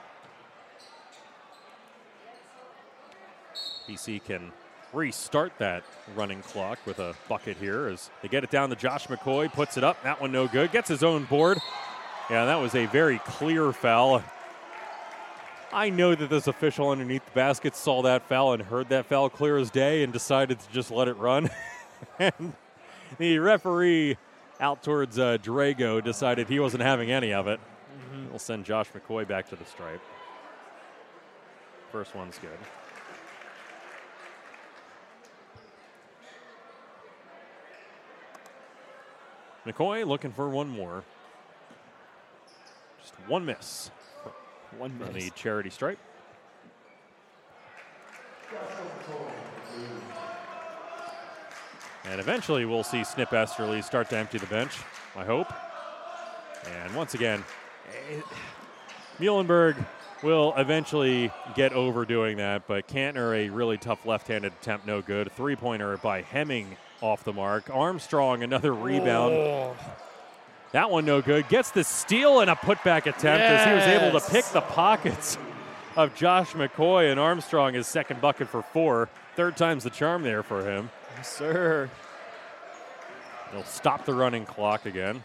BC 3.88 4.22
can 4.22 4.52
restart 4.92 5.54
that 5.56 5.82
running 6.14 6.42
clock 6.42 6.78
with 6.84 6.98
a 6.98 7.14
bucket 7.26 7.56
here 7.56 7.86
as 7.86 8.10
they 8.20 8.28
get 8.28 8.44
it 8.44 8.50
down 8.50 8.68
to 8.68 8.76
Josh 8.76 9.06
McCoy, 9.06 9.50
puts 9.50 9.78
it 9.78 9.82
up. 9.82 10.02
That 10.02 10.20
one 10.20 10.30
no 10.30 10.46
good. 10.46 10.70
Gets 10.70 10.90
his 10.90 11.02
own 11.02 11.24
board. 11.24 11.56
Yeah, 12.28 12.44
that 12.44 12.56
was 12.56 12.74
a 12.74 12.84
very 12.84 13.18
clear 13.20 13.72
foul. 13.72 14.22
I 15.72 15.88
know 15.88 16.14
that 16.14 16.28
this 16.28 16.48
official 16.48 16.90
underneath 16.90 17.24
the 17.24 17.30
basket 17.30 17.76
saw 17.76 18.02
that 18.02 18.28
foul 18.28 18.52
and 18.52 18.62
heard 18.62 18.90
that 18.90 19.06
foul 19.06 19.30
clear 19.30 19.56
as 19.56 19.70
day 19.70 20.02
and 20.02 20.12
decided 20.12 20.60
to 20.60 20.70
just 20.70 20.90
let 20.90 21.08
it 21.08 21.16
run. 21.16 21.48
and 22.18 22.52
the 23.18 23.38
referee 23.38 24.16
out 24.60 24.82
towards 24.82 25.18
uh, 25.18 25.38
Drago 25.42 26.02
decided 26.02 26.48
he 26.48 26.60
wasn't 26.60 26.82
having 26.82 27.10
any 27.10 27.32
of 27.32 27.46
it. 27.46 27.60
We'll 28.30 28.38
send 28.38 28.64
Josh 28.64 28.88
McCoy 28.92 29.26
back 29.26 29.48
to 29.50 29.56
the 29.56 29.64
stripe. 29.64 30.00
First 31.92 32.14
one's 32.14 32.38
good. 32.38 32.50
McCoy 39.66 40.06
looking 40.06 40.32
for 40.32 40.48
one 40.48 40.68
more. 40.68 41.02
Just 43.00 43.14
one 43.26 43.44
miss 43.44 43.90
One 44.78 44.98
miss. 44.98 45.08
on 45.08 45.14
the 45.14 45.30
charity 45.30 45.70
stripe. 45.70 45.98
And 52.10 52.20
eventually 52.20 52.64
we'll 52.64 52.84
see 52.84 53.04
Snip 53.04 53.32
Esterly 53.32 53.82
start 53.82 54.10
to 54.10 54.16
empty 54.16 54.38
the 54.38 54.46
bench, 54.46 54.78
I 55.16 55.24
hope. 55.24 55.52
And 56.82 56.94
once 56.94 57.14
again, 57.14 57.44
eh, 58.10 58.20
Muhlenberg 59.18 59.84
will 60.22 60.54
eventually 60.56 61.30
get 61.54 61.72
over 61.72 62.04
doing 62.04 62.38
that, 62.38 62.66
but 62.66 62.88
Kantner, 62.88 63.36
a 63.36 63.50
really 63.50 63.76
tough 63.76 64.06
left 64.06 64.28
handed 64.28 64.52
attempt, 64.60 64.86
no 64.86 65.02
good. 65.02 65.30
Three 65.32 65.56
pointer 65.56 65.96
by 65.98 66.22
Hemming 66.22 66.76
off 67.00 67.24
the 67.24 67.32
mark. 67.32 67.68
Armstrong, 67.72 68.42
another 68.42 68.72
rebound. 68.72 69.76
That 70.72 70.90
one 70.90 71.04
no 71.04 71.22
good. 71.22 71.48
Gets 71.48 71.70
the 71.70 71.84
steal 71.84 72.40
and 72.40 72.50
a 72.50 72.54
putback 72.54 73.06
attempt 73.06 73.24
as 73.24 73.66
he 73.66 73.72
was 73.72 73.84
able 73.84 74.18
to 74.18 74.30
pick 74.30 74.44
the 74.46 74.60
pockets 74.60 75.38
of 75.96 76.14
Josh 76.14 76.52
McCoy 76.52 77.10
and 77.10 77.18
Armstrong 77.18 77.74
his 77.74 77.86
second 77.86 78.20
bucket 78.20 78.48
for 78.48 78.62
four. 78.62 79.08
Third 79.36 79.56
time's 79.56 79.84
the 79.84 79.90
charm 79.90 80.22
there 80.22 80.42
for 80.42 80.64
him. 80.64 80.90
Yes, 81.16 81.32
sir. 81.34 81.90
They'll 83.52 83.64
stop 83.64 84.04
the 84.04 84.14
running 84.14 84.44
clock 84.44 84.84
again. 84.84 85.24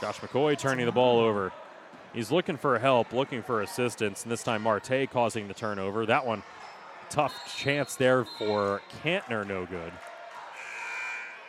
Josh 0.00 0.20
McCoy 0.20 0.58
turning 0.58 0.84
the 0.84 0.92
ball 0.92 1.18
over. 1.18 1.52
He's 2.12 2.30
looking 2.30 2.56
for 2.56 2.78
help, 2.78 3.12
looking 3.12 3.42
for 3.42 3.62
assistance, 3.62 4.22
and 4.22 4.32
this 4.32 4.42
time 4.42 4.62
Marte 4.62 5.10
causing 5.10 5.48
the 5.48 5.54
turnover. 5.54 6.04
That 6.04 6.26
one, 6.26 6.42
tough 7.08 7.34
chance 7.56 7.96
there 7.96 8.24
for 8.24 8.82
Kantner, 9.02 9.46
no 9.46 9.64
good. 9.66 9.92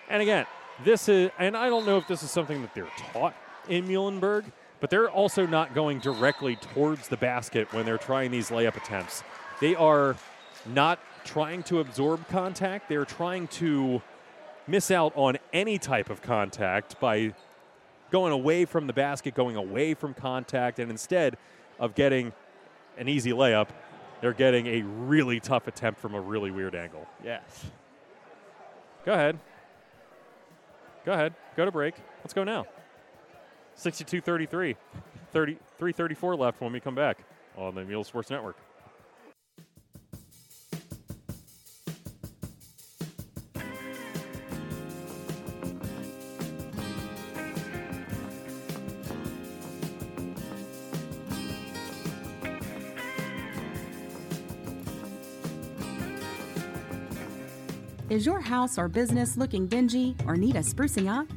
And 0.09 0.21
again, 0.21 0.45
this 0.85 1.09
is, 1.09 1.31
and 1.37 1.57
I 1.57 1.67
don't 1.67 1.85
know 1.85 1.97
if 1.97 2.07
this 2.07 2.23
is 2.23 2.31
something 2.31 2.61
that 2.61 2.73
they're 2.73 2.87
taught 3.11 3.35
in 3.67 3.87
Muhlenberg, 3.87 4.45
but 4.79 4.89
they're 4.89 5.09
also 5.09 5.45
not 5.45 5.73
going 5.73 5.99
directly 5.99 6.55
towards 6.55 7.07
the 7.07 7.17
basket 7.17 7.73
when 7.73 7.85
they're 7.85 7.97
trying 7.97 8.31
these 8.31 8.49
layup 8.51 8.77
attempts. 8.77 9.23
They 9.59 9.75
are 9.75 10.15
not 10.65 10.99
trying 11.27 11.61
to 11.63 11.79
absorb 11.79 12.27
contact, 12.29 12.89
they're 12.89 13.05
trying 13.05 13.47
to 13.47 14.01
miss 14.65 14.89
out 14.89 15.13
on 15.15 15.37
any 15.53 15.77
type 15.77 16.09
of 16.09 16.21
contact 16.21 16.99
by 16.99 17.33
going 18.09 18.33
away 18.33 18.65
from 18.65 18.87
the 18.87 18.93
basket, 18.93 19.35
going 19.35 19.55
away 19.55 19.93
from 19.93 20.13
contact, 20.13 20.79
and 20.79 20.89
instead 20.89 21.37
of 21.79 21.93
getting 21.93 22.33
an 22.97 23.07
easy 23.07 23.31
layup, 23.31 23.67
they're 24.21 24.33
getting 24.33 24.65
a 24.67 24.81
really 24.81 25.39
tough 25.39 25.67
attempt 25.67 25.99
from 25.99 26.15
a 26.15 26.21
really 26.21 26.49
weird 26.49 26.73
angle. 26.73 27.05
Yes. 27.23 27.65
Go 29.05 29.13
ahead. 29.13 29.37
Go 31.05 31.13
ahead. 31.13 31.33
Go 31.55 31.65
to 31.65 31.71
break. 31.71 31.95
Let's 32.23 32.33
go 32.33 32.43
now. 32.43 32.65
62 33.75 34.21
33. 34.21 34.75
30, 35.33 35.53
334 35.53 36.35
left 36.35 36.61
when 36.61 36.71
we 36.71 36.79
come 36.79 36.95
back 36.95 37.19
on 37.57 37.75
the 37.75 37.83
Mule 37.83 38.03
Sports 38.03 38.29
Network. 38.29 38.57
Is 58.17 58.25
your 58.25 58.41
house 58.41 58.79
or 58.79 58.87
business 58.87 59.37
looking 59.37 59.67
dingy 59.67 60.15
or 60.25 60.35
need 60.35 60.55
a 60.55 60.61
sprucing 60.61 61.07
up? 61.07 61.27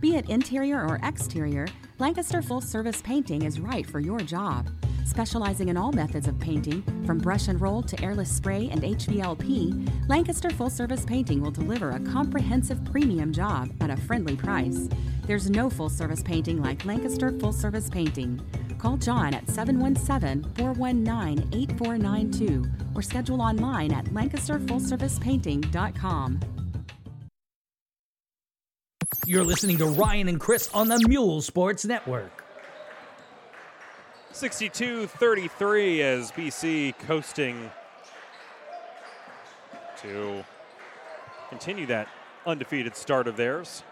Be 0.00 0.16
it 0.16 0.28
interior 0.28 0.84
or 0.84 0.98
exterior, 1.04 1.68
Lancaster 2.00 2.42
Full 2.42 2.60
Service 2.60 3.00
Painting 3.02 3.42
is 3.42 3.60
right 3.60 3.86
for 3.86 4.00
your 4.00 4.18
job. 4.18 4.68
Specializing 5.06 5.68
in 5.68 5.76
all 5.76 5.92
methods 5.92 6.26
of 6.26 6.36
painting, 6.40 6.82
from 7.06 7.18
brush 7.18 7.46
and 7.46 7.60
roll 7.60 7.84
to 7.84 8.02
airless 8.02 8.32
spray 8.32 8.68
and 8.72 8.82
HVLP, 8.82 10.08
Lancaster 10.08 10.50
Full 10.50 10.70
Service 10.70 11.04
Painting 11.04 11.40
will 11.40 11.52
deliver 11.52 11.90
a 11.90 12.00
comprehensive 12.00 12.84
premium 12.84 13.32
job 13.32 13.70
at 13.80 13.90
a 13.90 13.96
friendly 13.96 14.34
price. 14.34 14.88
There's 15.28 15.48
no 15.48 15.70
full 15.70 15.88
service 15.88 16.24
painting 16.24 16.60
like 16.60 16.84
Lancaster 16.84 17.30
Full 17.38 17.52
Service 17.52 17.88
Painting. 17.88 18.44
Call 18.84 18.98
John 18.98 19.32
at 19.32 19.48
717 19.48 20.44
419 20.56 21.48
8492 21.54 22.66
or 22.94 23.00
schedule 23.00 23.40
online 23.40 23.90
at 23.92 24.04
lancasterfullservicepainting.com. 24.06 26.40
You're 29.24 29.42
listening 29.42 29.78
to 29.78 29.86
Ryan 29.86 30.28
and 30.28 30.38
Chris 30.38 30.68
on 30.74 30.88
the 30.88 31.02
Mule 31.08 31.40
Sports 31.40 31.86
Network. 31.86 32.44
62 34.32 35.06
33 35.06 36.02
as 36.02 36.30
BC 36.32 36.98
coasting 36.98 37.70
to 40.02 40.44
continue 41.48 41.86
that 41.86 42.08
undefeated 42.46 42.96
start 42.96 43.28
of 43.28 43.38
theirs. 43.38 43.82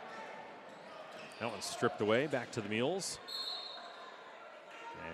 That 1.40 1.50
one's 1.50 1.64
stripped 1.64 2.02
away 2.02 2.26
back 2.26 2.50
to 2.50 2.60
the 2.60 2.68
Mules. 2.68 3.18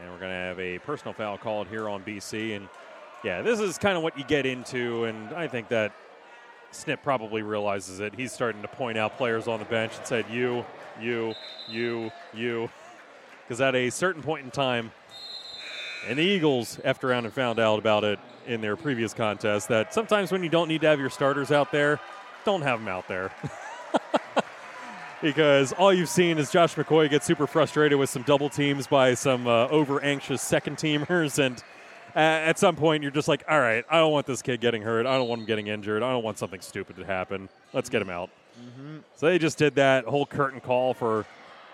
And 0.01 0.13
we're 0.13 0.19
going 0.19 0.31
to 0.31 0.37
have 0.37 0.61
a 0.61 0.79
personal 0.79 1.13
foul 1.13 1.39
called 1.39 1.69
here 1.69 1.89
on 1.89 2.03
BC. 2.03 2.57
And 2.57 2.69
yeah, 3.25 3.43
this 3.43 3.61
is 3.61 3.79
kind 3.79 3.97
of 3.97 4.03
what 4.03 4.17
you 4.19 4.25
get 4.25 4.47
into. 4.47 5.05
And 5.05 5.33
I 5.35 5.49
think 5.49 5.69
that 5.69 5.93
Snip 6.71 7.03
probably 7.03 7.43
realizes 7.43 8.01
it. 8.01 8.15
He's 8.15 8.33
starting 8.33 8.63
to 8.63 8.69
point 8.69 8.99
out 8.99 9.17
players 9.17 9.49
on 9.49 9.59
the 9.59 9.65
bench 9.65 9.97
and 9.97 10.07
said, 10.07 10.27
you, 10.31 10.65
you, 11.01 11.35
you, 11.69 12.11
you. 12.35 12.71
Because 13.43 13.61
at 13.61 13.75
a 13.75 13.91
certain 13.91 14.23
point 14.23 14.45
in 14.45 14.51
time, 14.51 14.93
and 16.07 16.19
the 16.19 16.23
Eagles, 16.23 16.79
after 16.85 17.11
around 17.11 17.25
and 17.25 17.35
found 17.35 17.59
out 17.59 17.79
about 17.79 18.05
it 18.05 18.19
in 18.47 18.61
their 18.61 18.77
previous 18.77 19.13
contest, 19.13 19.69
that 19.69 19.93
sometimes 19.93 20.31
when 20.31 20.43
you 20.43 20.49
don't 20.49 20.69
need 20.69 20.83
to 20.83 20.87
have 20.87 21.01
your 21.01 21.11
starters 21.11 21.51
out 21.51 21.73
there, 21.73 21.99
don't 22.45 22.63
have 22.63 22.79
them 22.79 22.89
out 22.89 23.09
there. 23.09 23.31
because 25.23 25.73
all 25.73 25.93
you've 25.93 26.09
seen 26.09 26.39
is 26.39 26.51
Josh 26.51 26.75
McCoy 26.75 27.11
get 27.11 27.25
super 27.25 27.47
frustrated 27.47 27.99
with 27.99 28.11
some 28.11 28.23
double 28.23 28.49
teams 28.49 28.87
by 28.87 29.15
some 29.15 29.47
uh, 29.47 29.67
over 29.69 30.01
anxious 30.03 30.43
second 30.43 30.77
teamers. 30.77 31.39
And 31.39 31.63
uh, 32.15 32.19
at 32.19 32.59
some 32.59 32.77
point, 32.77 33.03
you're 33.03 33.13
just 33.13 33.29
like, 33.29 33.45
all 33.49 33.61
right, 33.61 33.85
I 33.91 33.99
don't 33.99 34.13
want 34.13 34.27
this 34.27 34.43
kid 34.43 34.61
getting 34.61 34.83
hurt. 34.83 35.07
I 35.07 35.17
don't 35.17 35.29
want 35.29 35.41
him 35.41 35.47
getting 35.47 35.67
injured. 35.67 36.03
I 36.03 36.11
don't 36.11 36.23
want 36.23 36.39
something 36.39 36.61
stupid 36.61 36.97
to 36.97 37.05
happen. 37.05 37.49
Let's 37.73 37.89
get 37.89 38.03
him 38.03 38.11
out. 38.11 38.31
So 39.17 39.27
they 39.27 39.39
just 39.39 39.59
did 39.59 39.77
that 39.77 40.05
whole 40.05 40.27
curtain 40.27 40.61
call 40.61 40.95
for 40.95 41.27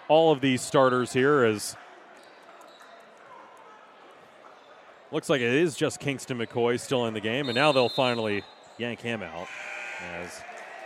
all 0.09 0.33
of 0.33 0.41
these 0.41 0.61
starters 0.61 1.13
here 1.13 1.45
as 1.45 1.77
looks 5.11 5.31
like 5.31 5.41
it 5.41 5.55
is 5.55 5.77
just 5.77 6.01
Kingston 6.01 6.39
McCoy 6.39 6.79
still 6.79 7.07
in 7.07 7.15
the 7.15 7.21
game, 7.21 7.49
and 7.49 7.55
now 7.55 7.73
they'll 7.73 7.89
finally 7.89 8.43
yank 8.79 9.01
him 9.01 9.23
out 9.23 9.47
as 10.19 10.43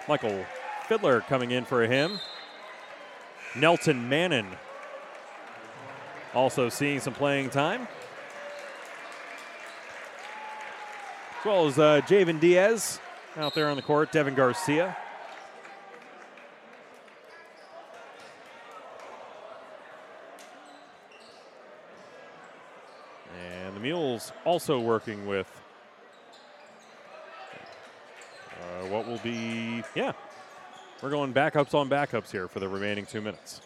Michael 0.07 0.45
Fiddler 0.87 1.23
coming 1.23 1.51
in 1.51 1.65
for 1.65 1.83
him. 1.87 2.21
Nelton 3.55 4.09
Mannon 4.09 4.47
also 6.35 6.69
seeing 6.69 7.01
some 7.01 7.15
playing 7.15 7.51
time. 7.51 7.89
As 11.41 11.45
well 11.45 11.67
as 11.67 11.79
uh, 11.79 12.01
Javen 12.07 12.41
Diaz 12.41 13.01
out 13.37 13.55
there 13.55 13.69
on 13.69 13.77
the 13.77 13.83
court, 13.83 14.13
Devin 14.13 14.35
Garcia. 14.35 14.97
And 23.39 23.77
the 23.77 23.81
Mules 23.81 24.33
also 24.45 24.81
working 24.81 25.27
with 25.27 25.49
uh, 28.61 28.87
what 28.89 29.07
will 29.07 29.19
be, 29.19 29.83
yeah, 29.95 30.13
we're 31.03 31.11
going 31.11 31.33
backups 31.33 31.75
on 31.75 31.89
backups 31.89 32.31
here 32.31 32.49
for 32.49 32.61
the 32.61 32.69
remaining 32.69 33.07
two 33.07 33.21
minutes. 33.21 33.61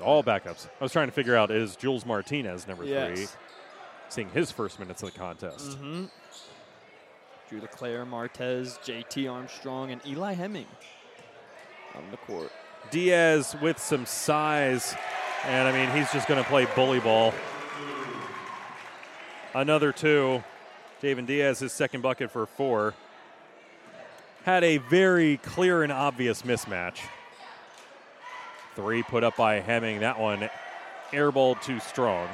All 0.00 0.22
backups. 0.22 0.66
I 0.80 0.84
was 0.84 0.92
trying 0.92 1.08
to 1.08 1.12
figure 1.12 1.36
out 1.36 1.50
is 1.50 1.76
Jules 1.76 2.04
Martinez 2.04 2.66
number 2.68 2.84
three 2.84 3.26
seeing 4.08 4.28
his 4.30 4.50
first 4.50 4.78
minutes 4.78 5.02
of 5.02 5.12
the 5.12 5.18
contest. 5.18 5.70
Mm-hmm. 5.70 6.04
Drew 7.48 7.60
Leclerc, 7.60 8.08
Martez, 8.08 8.78
JT 8.80 9.30
Armstrong, 9.30 9.90
and 9.92 10.00
Eli 10.06 10.34
Hemming 10.34 10.66
on 11.94 12.02
the 12.10 12.16
court. 12.16 12.50
Diaz 12.90 13.56
with 13.60 13.78
some 13.78 14.06
size, 14.06 14.94
and 15.44 15.68
I 15.68 15.72
mean, 15.72 15.96
he's 15.96 16.12
just 16.12 16.28
going 16.28 16.42
to 16.42 16.48
play 16.48 16.66
bully 16.74 17.00
ball. 17.00 17.32
Another 19.54 19.92
two. 19.92 20.42
Javen 21.02 21.26
Diaz, 21.26 21.58
his 21.58 21.72
second 21.72 22.00
bucket 22.00 22.30
for 22.30 22.46
four. 22.46 22.94
Had 24.46 24.62
a 24.62 24.76
very 24.76 25.38
clear 25.38 25.82
and 25.82 25.90
obvious 25.90 26.42
mismatch. 26.42 26.98
Three 28.76 29.02
put 29.02 29.24
up 29.24 29.36
by 29.36 29.56
Hemming. 29.58 29.98
That 29.98 30.20
one 30.20 30.48
airballed 31.10 31.60
too 31.62 31.80
strong. 31.80 32.28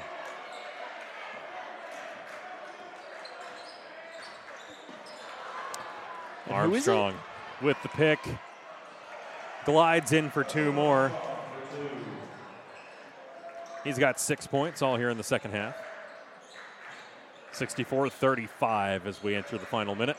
And 6.49 6.55
who 6.55 6.75
is 6.75 6.87
it? 6.87 6.91
Armstrong 6.91 7.15
with 7.63 7.79
the 7.83 7.89
pick. 7.89 8.19
Glides 9.65 10.13
in 10.13 10.29
for 10.29 10.45
two 10.45 10.71
more. 10.71 11.11
He's 13.85 13.99
got 13.99 14.21
six 14.21 14.47
points 14.47 14.83
all 14.83 14.99
here 14.99 15.09
in 15.09 15.17
the 15.17 15.25
second 15.25 15.53
half. 15.53 15.75
64 17.53 18.11
35 18.11 19.07
as 19.07 19.23
we 19.23 19.35
enter 19.35 19.57
the 19.57 19.65
final 19.65 19.95
minute. 19.95 20.19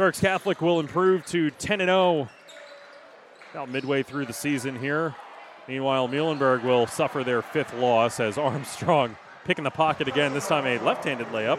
Berks 0.00 0.18
Catholic 0.18 0.62
will 0.62 0.80
improve 0.80 1.26
to 1.26 1.50
10 1.50 1.82
and 1.82 1.88
0 1.88 2.30
about 3.52 3.68
midway 3.68 4.02
through 4.02 4.24
the 4.24 4.32
season 4.32 4.78
here. 4.78 5.14
Meanwhile, 5.68 6.08
Muhlenberg 6.08 6.64
will 6.64 6.86
suffer 6.86 7.22
their 7.22 7.42
fifth 7.42 7.74
loss 7.74 8.18
as 8.18 8.38
Armstrong 8.38 9.14
picking 9.44 9.62
the 9.62 9.70
pocket 9.70 10.08
again, 10.08 10.32
this 10.32 10.48
time 10.48 10.64
a 10.64 10.78
left 10.78 11.04
handed 11.04 11.26
layup, 11.26 11.58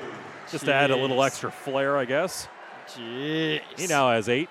just 0.51 0.65
to 0.65 0.73
add 0.73 0.89
a 0.89 0.95
little 0.95 1.23
extra 1.23 1.51
flair, 1.51 1.99
I 1.99 2.05
guess. 2.05 2.47
Jeez. 2.87 3.61
He 3.77 3.85
now 3.85 4.09
has 4.09 4.27
eight. 4.27 4.49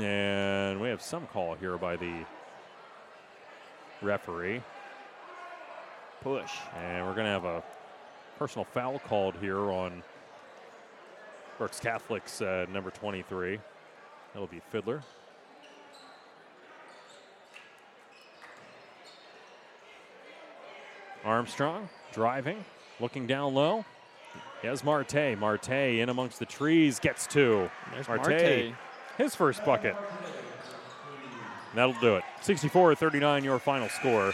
And 0.00 0.80
we 0.80 0.88
have 0.88 1.00
some 1.00 1.28
call 1.28 1.54
here 1.54 1.78
by 1.78 1.94
the 1.94 2.24
referee. 4.00 4.62
push. 6.22 6.50
And 6.76 7.06
we're 7.06 7.14
going 7.14 7.26
to 7.26 7.30
have 7.30 7.44
a 7.44 7.62
personal 8.36 8.64
foul 8.64 8.98
called 8.98 9.36
here 9.40 9.70
on 9.70 10.02
Berks 11.58 11.80
Catholic's 11.80 12.40
uh, 12.42 12.66
number 12.72 12.90
23. 12.90 13.58
That'll 14.32 14.46
be 14.46 14.60
Fiddler. 14.70 15.02
Armstrong 21.24 21.88
driving, 22.12 22.64
looking 23.00 23.26
down 23.26 23.54
low. 23.54 23.84
He 24.60 24.68
has 24.68 24.82
Marte. 24.84 25.38
Marte 25.38 25.70
in 25.70 26.08
amongst 26.08 26.38
the 26.38 26.46
trees 26.46 26.98
gets 26.98 27.26
two. 27.26 27.70
There's 27.92 28.08
Marte, 28.08 28.28
Marte. 28.28 28.74
his 29.18 29.34
first 29.34 29.64
bucket. 29.64 29.96
That'll 31.74 31.94
do 32.00 32.16
it. 32.16 32.24
64 32.42 32.94
39, 32.94 33.44
your 33.44 33.58
final 33.58 33.88
score. 33.88 34.32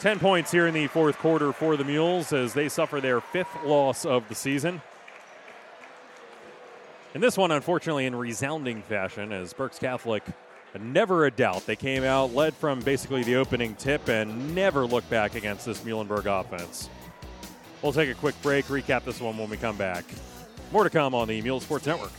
10 0.00 0.18
points 0.18 0.50
here 0.50 0.66
in 0.66 0.74
the 0.74 0.86
fourth 0.88 1.18
quarter 1.18 1.52
for 1.52 1.76
the 1.76 1.84
Mules 1.84 2.32
as 2.32 2.52
they 2.52 2.68
suffer 2.68 3.00
their 3.00 3.20
fifth 3.20 3.64
loss 3.64 4.04
of 4.04 4.28
the 4.28 4.34
season. 4.34 4.82
And 7.14 7.22
this 7.22 7.38
one, 7.38 7.50
unfortunately, 7.50 8.04
in 8.04 8.14
resounding 8.14 8.82
fashion, 8.82 9.32
as 9.32 9.54
Berks 9.54 9.78
Catholic, 9.78 10.22
never 10.78 11.24
a 11.24 11.30
doubt. 11.30 11.64
They 11.64 11.76
came 11.76 12.04
out, 12.04 12.34
led 12.34 12.52
from 12.52 12.80
basically 12.80 13.22
the 13.22 13.36
opening 13.36 13.74
tip, 13.76 14.08
and 14.08 14.54
never 14.54 14.84
looked 14.84 15.08
back 15.08 15.34
against 15.34 15.64
this 15.64 15.80
Muhlenberg 15.80 16.26
offense. 16.26 16.90
We'll 17.80 17.94
take 17.94 18.10
a 18.10 18.14
quick 18.14 18.34
break, 18.42 18.66
recap 18.66 19.04
this 19.04 19.20
one 19.20 19.38
when 19.38 19.48
we 19.48 19.56
come 19.56 19.78
back. 19.78 20.04
More 20.72 20.84
to 20.84 20.90
come 20.90 21.14
on 21.14 21.28
the 21.28 21.40
Mule 21.40 21.60
Sports 21.60 21.86
Network. 21.86 22.12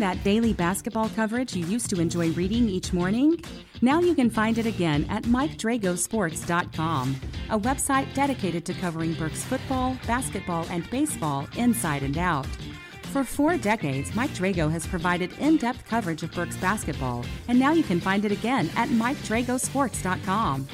That 0.00 0.24
daily 0.24 0.54
basketball 0.54 1.10
coverage 1.10 1.54
you 1.54 1.66
used 1.66 1.90
to 1.90 2.00
enjoy 2.00 2.30
reading 2.30 2.70
each 2.70 2.94
morning? 2.94 3.44
Now 3.82 4.00
you 4.00 4.14
can 4.14 4.30
find 4.30 4.56
it 4.56 4.64
again 4.64 5.04
at 5.10 5.24
MikeDragosports.com, 5.24 7.20
a 7.50 7.58
website 7.58 8.14
dedicated 8.14 8.64
to 8.64 8.72
covering 8.72 9.12
Berks 9.12 9.44
football, 9.44 9.98
basketball, 10.06 10.66
and 10.70 10.88
baseball 10.88 11.46
inside 11.54 12.02
and 12.02 12.16
out. 12.16 12.46
For 13.12 13.24
four 13.24 13.58
decades, 13.58 14.14
Mike 14.14 14.30
Drago 14.30 14.70
has 14.70 14.86
provided 14.86 15.38
in 15.38 15.58
depth 15.58 15.84
coverage 15.84 16.22
of 16.22 16.32
Berks 16.32 16.56
basketball, 16.56 17.26
and 17.48 17.60
now 17.60 17.72
you 17.72 17.82
can 17.82 18.00
find 18.00 18.24
it 18.24 18.32
again 18.32 18.70
at 18.76 18.88
MikeDragosports.com. 18.88 20.66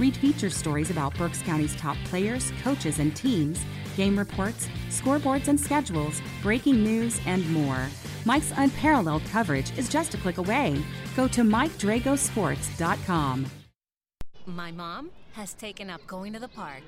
Read 0.00 0.16
feature 0.16 0.50
stories 0.50 0.90
about 0.90 1.16
Berks 1.16 1.40
County's 1.42 1.76
top 1.76 1.96
players, 2.06 2.52
coaches, 2.64 2.98
and 2.98 3.14
teams, 3.14 3.60
game 3.96 4.18
reports, 4.18 4.68
scoreboards 4.88 5.48
and 5.48 5.58
schedules, 5.58 6.20
breaking 6.42 6.82
news, 6.82 7.20
and 7.26 7.48
more. 7.50 7.88
Mike's 8.24 8.52
unparalleled 8.56 9.24
coverage 9.26 9.76
is 9.78 9.88
just 9.88 10.14
a 10.14 10.18
click 10.18 10.38
away. 10.38 10.82
Go 11.16 11.28
to 11.28 11.42
MikeDragosports.com. 11.42 13.46
My 14.46 14.72
mom 14.72 15.10
has 15.32 15.54
taken 15.54 15.90
up 15.90 16.06
going 16.06 16.32
to 16.32 16.38
the 16.38 16.48
park 16.48 16.82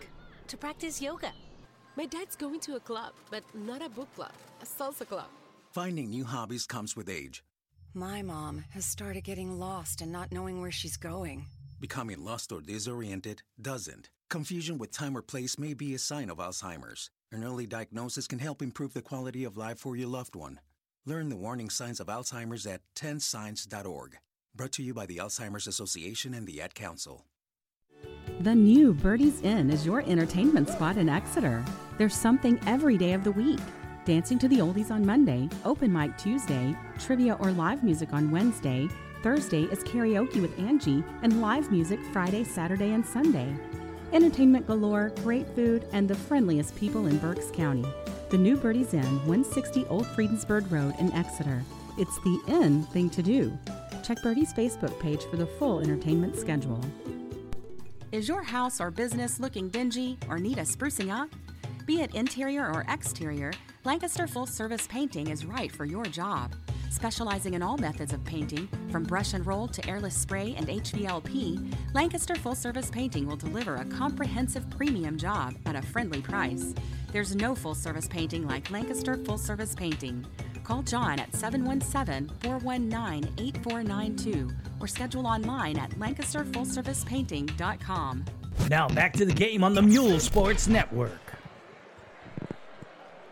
to 0.48 0.56
practice 0.56 1.00
yoga. 1.00 1.32
My 1.96 2.06
dad's 2.06 2.36
going 2.36 2.60
to 2.60 2.76
a 2.76 2.80
club, 2.80 3.12
but 3.30 3.44
not 3.54 3.84
a 3.84 3.88
book 3.88 4.12
club, 4.14 4.32
a 4.60 4.64
salsa 4.64 5.06
club. 5.06 5.28
Finding 5.72 6.10
new 6.10 6.24
hobbies 6.24 6.66
comes 6.66 6.96
with 6.96 7.08
age. 7.08 7.44
My 7.94 8.22
mom 8.22 8.64
has 8.70 8.84
started 8.84 9.22
getting 9.22 9.58
lost 9.58 10.00
and 10.00 10.10
not 10.10 10.32
knowing 10.32 10.60
where 10.60 10.72
she's 10.72 10.96
going. 10.96 11.46
Becoming 11.80 12.24
lost 12.24 12.50
or 12.50 12.60
disoriented 12.60 13.42
doesn't. 13.60 14.10
Confusion 14.30 14.78
with 14.78 14.90
time 14.90 15.16
or 15.16 15.22
place 15.22 15.58
may 15.58 15.74
be 15.74 15.94
a 15.94 15.98
sign 15.98 16.28
of 16.28 16.38
Alzheimer's. 16.38 17.10
An 17.30 17.44
early 17.44 17.66
diagnosis 17.66 18.26
can 18.26 18.38
help 18.38 18.62
improve 18.62 18.92
the 18.92 19.02
quality 19.02 19.44
of 19.44 19.56
life 19.56 19.78
for 19.78 19.96
your 19.96 20.08
loved 20.08 20.34
one. 20.34 20.60
Learn 21.06 21.28
the 21.28 21.36
warning 21.36 21.70
signs 21.70 22.00
of 22.00 22.08
Alzheimer's 22.08 22.66
at 22.66 22.80
10signs.org. 22.96 24.16
Brought 24.54 24.72
to 24.72 24.82
you 24.82 24.94
by 24.94 25.06
the 25.06 25.18
Alzheimer's 25.18 25.66
Association 25.66 26.34
and 26.34 26.46
the 26.46 26.60
Ad 26.60 26.74
Council. 26.74 27.26
The 28.40 28.54
new 28.54 28.92
Birdie's 28.94 29.40
Inn 29.42 29.70
is 29.70 29.86
your 29.86 30.00
entertainment 30.00 30.68
spot 30.68 30.96
in 30.96 31.08
Exeter. 31.08 31.64
There's 31.98 32.14
something 32.14 32.58
every 32.66 32.96
day 32.96 33.12
of 33.12 33.24
the 33.24 33.32
week. 33.32 33.60
Dancing 34.04 34.38
to 34.40 34.48
the 34.48 34.58
Oldies 34.58 34.90
on 34.90 35.06
Monday, 35.06 35.48
open 35.64 35.92
mic 35.92 36.16
Tuesday, 36.18 36.76
trivia 36.98 37.34
or 37.34 37.52
live 37.52 37.82
music 37.82 38.12
on 38.12 38.30
Wednesday. 38.30 38.88
Thursday 39.22 39.62
is 39.64 39.82
karaoke 39.84 40.42
with 40.42 40.58
Angie, 40.58 41.02
and 41.22 41.40
live 41.40 41.70
music 41.70 41.98
Friday, 42.12 42.44
Saturday, 42.44 42.92
and 42.92 43.06
Sunday. 43.06 43.54
Entertainment 44.14 44.64
galore, 44.68 45.10
great 45.24 45.44
food, 45.56 45.88
and 45.90 46.08
the 46.08 46.14
friendliest 46.14 46.76
people 46.76 47.08
in 47.08 47.18
Berks 47.18 47.50
County. 47.50 47.84
The 48.30 48.38
new 48.38 48.56
Birdie's 48.56 48.94
Inn, 48.94 49.16
160 49.26 49.86
Old 49.86 50.06
Friedensburg 50.06 50.70
Road 50.70 50.94
in 51.00 51.12
Exeter. 51.12 51.64
It's 51.98 52.16
the 52.20 52.40
inn 52.46 52.84
thing 52.84 53.10
to 53.10 53.24
do. 53.24 53.58
Check 54.04 54.22
Birdie's 54.22 54.54
Facebook 54.54 55.00
page 55.00 55.24
for 55.24 55.36
the 55.36 55.46
full 55.46 55.80
entertainment 55.80 56.38
schedule. 56.38 56.80
Is 58.12 58.28
your 58.28 58.44
house 58.44 58.80
or 58.80 58.92
business 58.92 59.40
looking 59.40 59.68
dingy 59.68 60.16
or 60.28 60.38
need 60.38 60.58
a 60.58 60.62
sprucing 60.62 61.12
up? 61.12 61.28
Be 61.84 62.00
it 62.00 62.14
interior 62.14 62.72
or 62.72 62.84
exterior, 62.88 63.52
Lancaster 63.82 64.28
Full 64.28 64.46
Service 64.46 64.86
Painting 64.86 65.26
is 65.26 65.44
right 65.44 65.72
for 65.72 65.84
your 65.84 66.04
job. 66.04 66.54
Specializing 66.94 67.54
in 67.54 67.62
all 67.62 67.76
methods 67.76 68.12
of 68.12 68.24
painting, 68.24 68.68
from 68.88 69.02
brush 69.02 69.34
and 69.34 69.44
roll 69.44 69.66
to 69.66 69.84
airless 69.88 70.16
spray 70.16 70.54
and 70.56 70.68
HVLP, 70.68 71.74
Lancaster 71.92 72.36
Full 72.36 72.54
Service 72.54 72.88
Painting 72.88 73.26
will 73.26 73.34
deliver 73.34 73.74
a 73.74 73.84
comprehensive 73.84 74.70
premium 74.70 75.18
job 75.18 75.56
at 75.66 75.74
a 75.74 75.82
friendly 75.82 76.22
price. 76.22 76.72
There's 77.10 77.34
no 77.34 77.56
full 77.56 77.74
service 77.74 78.06
painting 78.06 78.46
like 78.46 78.70
Lancaster 78.70 79.16
Full 79.16 79.38
Service 79.38 79.74
Painting. 79.74 80.24
Call 80.62 80.82
John 80.82 81.18
at 81.18 81.34
717 81.34 82.30
419 82.38 83.34
8492 83.38 84.50
or 84.78 84.86
schedule 84.86 85.26
online 85.26 85.76
at 85.76 85.90
lancasterfullservicepainting.com. 85.98 88.24
Now 88.70 88.86
back 88.86 89.14
to 89.14 89.24
the 89.24 89.32
game 89.32 89.64
on 89.64 89.74
the 89.74 89.82
Mule 89.82 90.20
Sports 90.20 90.68
Network. 90.68 91.23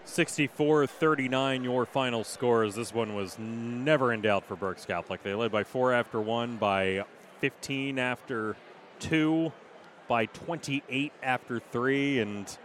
64 0.05 0.87
39, 0.87 1.65
your 1.65 1.87
final 1.87 2.25
scores. 2.25 2.75
This 2.75 2.93
one 2.93 3.15
was 3.15 3.39
never 3.39 4.13
in 4.13 4.21
doubt 4.23 4.45
for 4.45 4.57
Berks 4.57 4.85
Catholic. 4.85 5.23
They 5.23 5.35
led 5.35 5.53
by 5.53 5.65
four 5.65 5.93
after 5.93 6.21
one, 6.21 6.57
by 6.57 7.05
15 7.41 7.99
after 7.99 8.57
two, 8.99 9.53
by 10.09 10.27
28 10.27 11.13
after 11.23 11.61
three, 11.61 12.21
and 12.21 12.57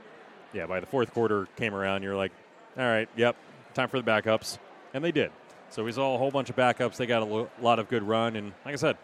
yeah, 0.53 0.65
by 0.65 0.79
the 0.79 0.85
fourth 0.85 1.13
quarter 1.13 1.47
came 1.55 1.73
around. 1.73 2.03
You're 2.03 2.15
like, 2.15 2.31
all 2.77 2.83
right, 2.83 3.07
yep, 3.15 3.35
time 3.73 3.89
for 3.89 4.01
the 4.01 4.09
backups. 4.09 4.57
And 4.93 5.03
they 5.03 5.11
did. 5.11 5.31
So 5.69 5.83
we 5.83 5.91
saw 5.91 6.15
a 6.15 6.17
whole 6.17 6.31
bunch 6.31 6.49
of 6.49 6.55
backups. 6.55 6.97
They 6.97 7.05
got 7.05 7.21
a 7.21 7.25
lo- 7.25 7.49
lot 7.61 7.79
of 7.79 7.89
good 7.89 8.03
run. 8.03 8.35
And 8.35 8.53
like 8.65 8.73
I 8.73 8.77
said, 8.77 8.97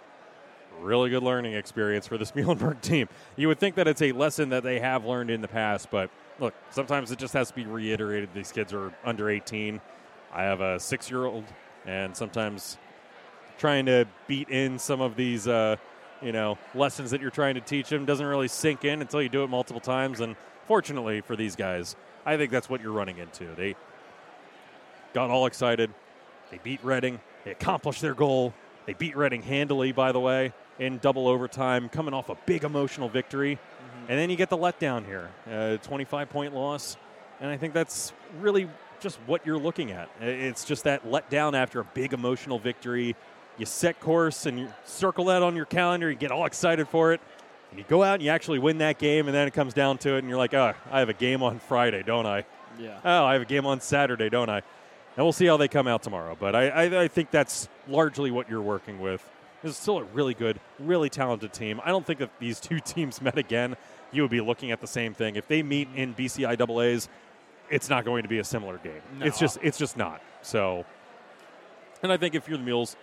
really 0.84 1.10
good 1.10 1.24
learning 1.24 1.54
experience 1.54 2.08
for 2.08 2.18
this 2.18 2.32
Muhlenberg 2.34 2.82
team. 2.82 3.08
You 3.36 3.48
would 3.48 3.60
think 3.60 3.76
that 3.76 3.88
it's 3.88 4.02
a 4.02 4.12
lesson 4.12 4.50
that 4.50 4.64
they 4.64 4.80
have 4.80 5.06
learned 5.06 5.32
in 5.32 5.42
the 5.42 5.48
past, 5.48 5.90
but 5.90 6.10
look, 6.40 6.54
sometimes 6.70 7.12
it 7.12 7.20
just 7.20 7.34
has 7.34 7.50
to 7.50 7.56
be 7.56 7.66
reiterated. 7.66 8.30
These 8.34 8.52
kids 8.52 8.74
are 8.74 8.94
under 9.04 9.30
18. 9.30 9.82
I 10.34 10.44
have 10.44 10.62
a 10.62 10.80
six 10.80 11.10
year 11.10 11.26
old, 11.26 11.46
and 11.86 12.16
sometimes 12.16 12.78
trying 13.58 13.86
to 13.86 14.06
beat 14.28 14.50
in 14.50 14.80
some 14.80 15.02
of 15.02 15.16
these, 15.16 15.48
uh, 15.48 15.76
you 16.22 16.32
know, 16.32 16.58
lessons 16.74 17.12
that 17.12 17.22
you're 17.22 17.32
trying 17.32 17.56
to 17.56 17.62
teach 17.62 17.90
them 17.90 18.06
doesn't 18.06 18.26
really 18.26 18.48
sink 18.48 18.84
in 18.84 19.02
until 19.02 19.22
you 19.22 19.30
do 19.30 19.44
it 19.44 19.50
multiple 19.50 19.82
times. 19.82 20.20
And 20.20 20.36
fortunately 20.68 21.22
for 21.22 21.36
these 21.36 21.56
guys, 21.56 21.96
I 22.26 22.38
think 22.38 22.52
that's 22.52 22.70
what 22.70 22.82
you're 22.82 22.92
running 22.92 23.18
into. 23.18 23.54
They 23.56 23.76
got 25.14 25.30
all 25.30 25.46
excited. 25.46 25.94
They 26.52 26.60
beat 26.64 26.84
Reading. 26.84 27.20
They 27.46 27.52
accomplished 27.52 28.02
their 28.02 28.14
goal. 28.14 28.54
They 28.86 28.94
beat 28.94 29.16
Reading 29.16 29.42
handily, 29.42 29.92
by 29.92 30.12
the 30.12 30.20
way, 30.20 30.54
in 30.80 30.98
double 31.00 31.28
overtime, 31.28 31.90
coming 31.90 32.14
off 32.14 32.30
a 32.30 32.38
big 32.46 32.64
emotional 32.64 33.10
victory. 33.10 33.56
Mm-hmm. 33.56 34.12
And 34.12 34.20
then 34.20 34.30
you 34.30 34.36
get 34.36 34.50
the 34.50 34.58
letdown 34.58 35.06
here, 35.06 35.30
uh, 35.48 35.76
a 35.76 35.78
25 35.78 36.30
point 36.30 36.54
loss. 36.54 36.98
And 37.40 37.50
I 37.50 37.58
think 37.58 37.74
that's 37.74 38.14
really 38.40 38.70
just 39.00 39.18
what 39.26 39.46
you're 39.46 39.58
looking 39.58 39.92
at. 39.92 40.10
It's 40.22 40.64
just 40.64 40.86
that 40.86 41.06
letdown 41.06 41.54
after 41.54 41.82
a 41.82 41.84
big 41.84 42.14
emotional 42.14 42.58
victory. 42.58 43.16
You 43.58 43.66
set 43.66 44.00
course 44.00 44.46
and 44.46 44.58
you 44.58 44.74
circle 44.86 45.26
that 45.26 45.44
on 45.44 45.56
your 45.56 45.66
calendar. 45.66 46.10
You 46.10 46.16
get 46.16 46.32
all 46.32 46.46
excited 46.46 46.88
for 46.88 47.14
it. 47.14 47.22
And 47.70 47.80
you 47.80 47.86
go 47.88 48.04
out 48.04 48.16
and 48.16 48.24
you 48.24 48.30
actually 48.30 48.60
win 48.60 48.80
that 48.80 48.98
game. 49.00 49.28
And 49.28 49.36
then 49.36 49.48
it 49.48 49.54
comes 49.54 49.74
down 49.74 49.98
to 50.00 50.16
it. 50.16 50.20
And 50.20 50.30
you're 50.30 50.38
like, 50.38 50.54
oh, 50.54 50.74
I 50.90 51.00
have 51.00 51.10
a 51.10 51.14
game 51.14 51.44
on 51.44 51.60
Friday, 51.60 52.02
don't 52.04 52.26
I? 52.26 52.46
Yeah. 52.80 53.00
Oh, 53.04 53.26
I 53.26 53.34
have 53.34 53.42
a 53.42 53.46
game 53.46 53.66
on 53.66 53.82
Saturday, 53.82 54.30
don't 54.30 54.50
I? 54.50 54.58
And 55.16 55.26
we'll 55.26 55.34
see 55.34 55.46
how 55.46 55.58
they 55.58 55.68
come 55.68 55.88
out 55.88 56.02
tomorrow. 56.02 56.36
But 56.40 56.56
I, 56.56 56.70
I, 56.70 57.04
I 57.04 57.08
think 57.08 57.30
that's 57.30 57.68
largely 57.88 58.32
what 58.32 58.50
you're 58.50 58.62
working 58.62 59.00
with. 59.00 59.30
This 59.64 59.72
is 59.72 59.78
still 59.78 59.98
a 60.00 60.04
really 60.04 60.34
good, 60.34 60.60
really 60.78 61.10
talented 61.10 61.54
team. 61.54 61.82
I 61.84 61.90
don't 61.90 62.06
think 62.06 62.22
if 62.22 62.30
these 62.38 62.60
two 62.60 62.80
teams 62.86 63.22
met 63.22 63.38
again, 63.38 63.76
you 64.12 64.22
would 64.22 64.32
be 64.32 64.42
looking 64.42 64.72
at 64.72 64.82
the 64.82 64.88
same 64.88 65.14
thing. 65.14 65.36
If 65.36 65.48
they 65.48 65.64
meet 65.64 65.88
in 65.96 66.14
BCIAA's, 66.14 67.10
it's 67.70 67.90
not 67.90 68.06
going 68.06 68.24
to 68.24 68.30
be 68.30 68.40
a 68.40 68.44
similar 68.44 68.78
game. 68.78 69.02
No. 69.18 69.26
It's 69.26 69.40
just 69.40 69.58
it's 69.64 69.78
just 69.78 69.98
not. 69.98 70.22
So, 70.42 70.86
and 72.04 72.12
I 72.12 72.18
think 72.18 72.36
if 72.36 72.48
you're 72.48 72.58
the 72.58 72.64
Mules, 72.64 72.96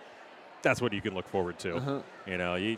that's 0.61 0.81
what 0.81 0.93
you 0.93 1.01
can 1.01 1.15
look 1.15 1.27
forward 1.27 1.59
to. 1.59 1.75
Uh-huh. 1.77 1.99
You 2.27 2.37
know, 2.37 2.55
you 2.55 2.77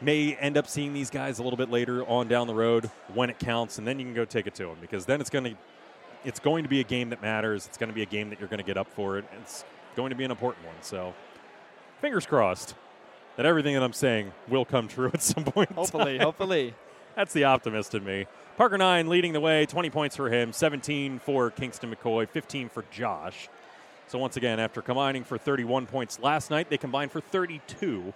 may 0.00 0.34
end 0.36 0.56
up 0.56 0.66
seeing 0.66 0.92
these 0.92 1.10
guys 1.10 1.38
a 1.38 1.42
little 1.42 1.56
bit 1.56 1.70
later 1.70 2.04
on 2.06 2.28
down 2.28 2.46
the 2.46 2.54
road 2.54 2.90
when 3.14 3.30
it 3.30 3.38
counts, 3.38 3.78
and 3.78 3.86
then 3.86 3.98
you 3.98 4.06
can 4.06 4.14
go 4.14 4.24
take 4.24 4.46
it 4.46 4.54
to 4.54 4.64
them 4.64 4.76
because 4.80 5.06
then 5.06 5.20
it's 5.20 5.30
going 5.30 5.44
to 5.44 5.54
it's 6.24 6.40
going 6.40 6.64
to 6.64 6.68
be 6.68 6.80
a 6.80 6.84
game 6.84 7.10
that 7.10 7.22
matters. 7.22 7.66
It's 7.66 7.76
going 7.78 7.88
to 7.90 7.94
be 7.94 8.02
a 8.02 8.06
game 8.06 8.30
that 8.30 8.40
you're 8.40 8.48
going 8.48 8.58
to 8.58 8.64
get 8.64 8.76
up 8.76 8.88
for 8.88 9.18
it. 9.18 9.24
It's 9.40 9.64
going 9.94 10.10
to 10.10 10.16
be 10.16 10.24
an 10.24 10.30
important 10.30 10.66
one. 10.66 10.74
So, 10.80 11.14
fingers 12.00 12.26
crossed 12.26 12.74
that 13.36 13.46
everything 13.46 13.74
that 13.74 13.82
I'm 13.82 13.92
saying 13.92 14.32
will 14.48 14.64
come 14.64 14.88
true 14.88 15.10
at 15.14 15.22
some 15.22 15.44
point. 15.44 15.72
Hopefully, 15.72 16.18
hopefully. 16.18 16.74
That's 17.16 17.32
the 17.32 17.44
optimist 17.44 17.94
in 17.94 18.04
me. 18.04 18.26
Parker 18.56 18.78
Nine 18.78 19.08
leading 19.08 19.32
the 19.32 19.40
way, 19.40 19.66
20 19.66 19.90
points 19.90 20.16
for 20.16 20.30
him, 20.30 20.52
17 20.52 21.18
for 21.18 21.50
Kingston 21.50 21.94
McCoy, 21.94 22.28
15 22.28 22.68
for 22.68 22.84
Josh. 22.90 23.48
So 24.08 24.18
once 24.18 24.36
again, 24.36 24.60
after 24.60 24.82
combining 24.82 25.24
for 25.24 25.36
31 25.36 25.86
points 25.86 26.20
last 26.20 26.50
night, 26.50 26.70
they 26.70 26.78
combined 26.78 27.10
for 27.10 27.20
32 27.20 28.12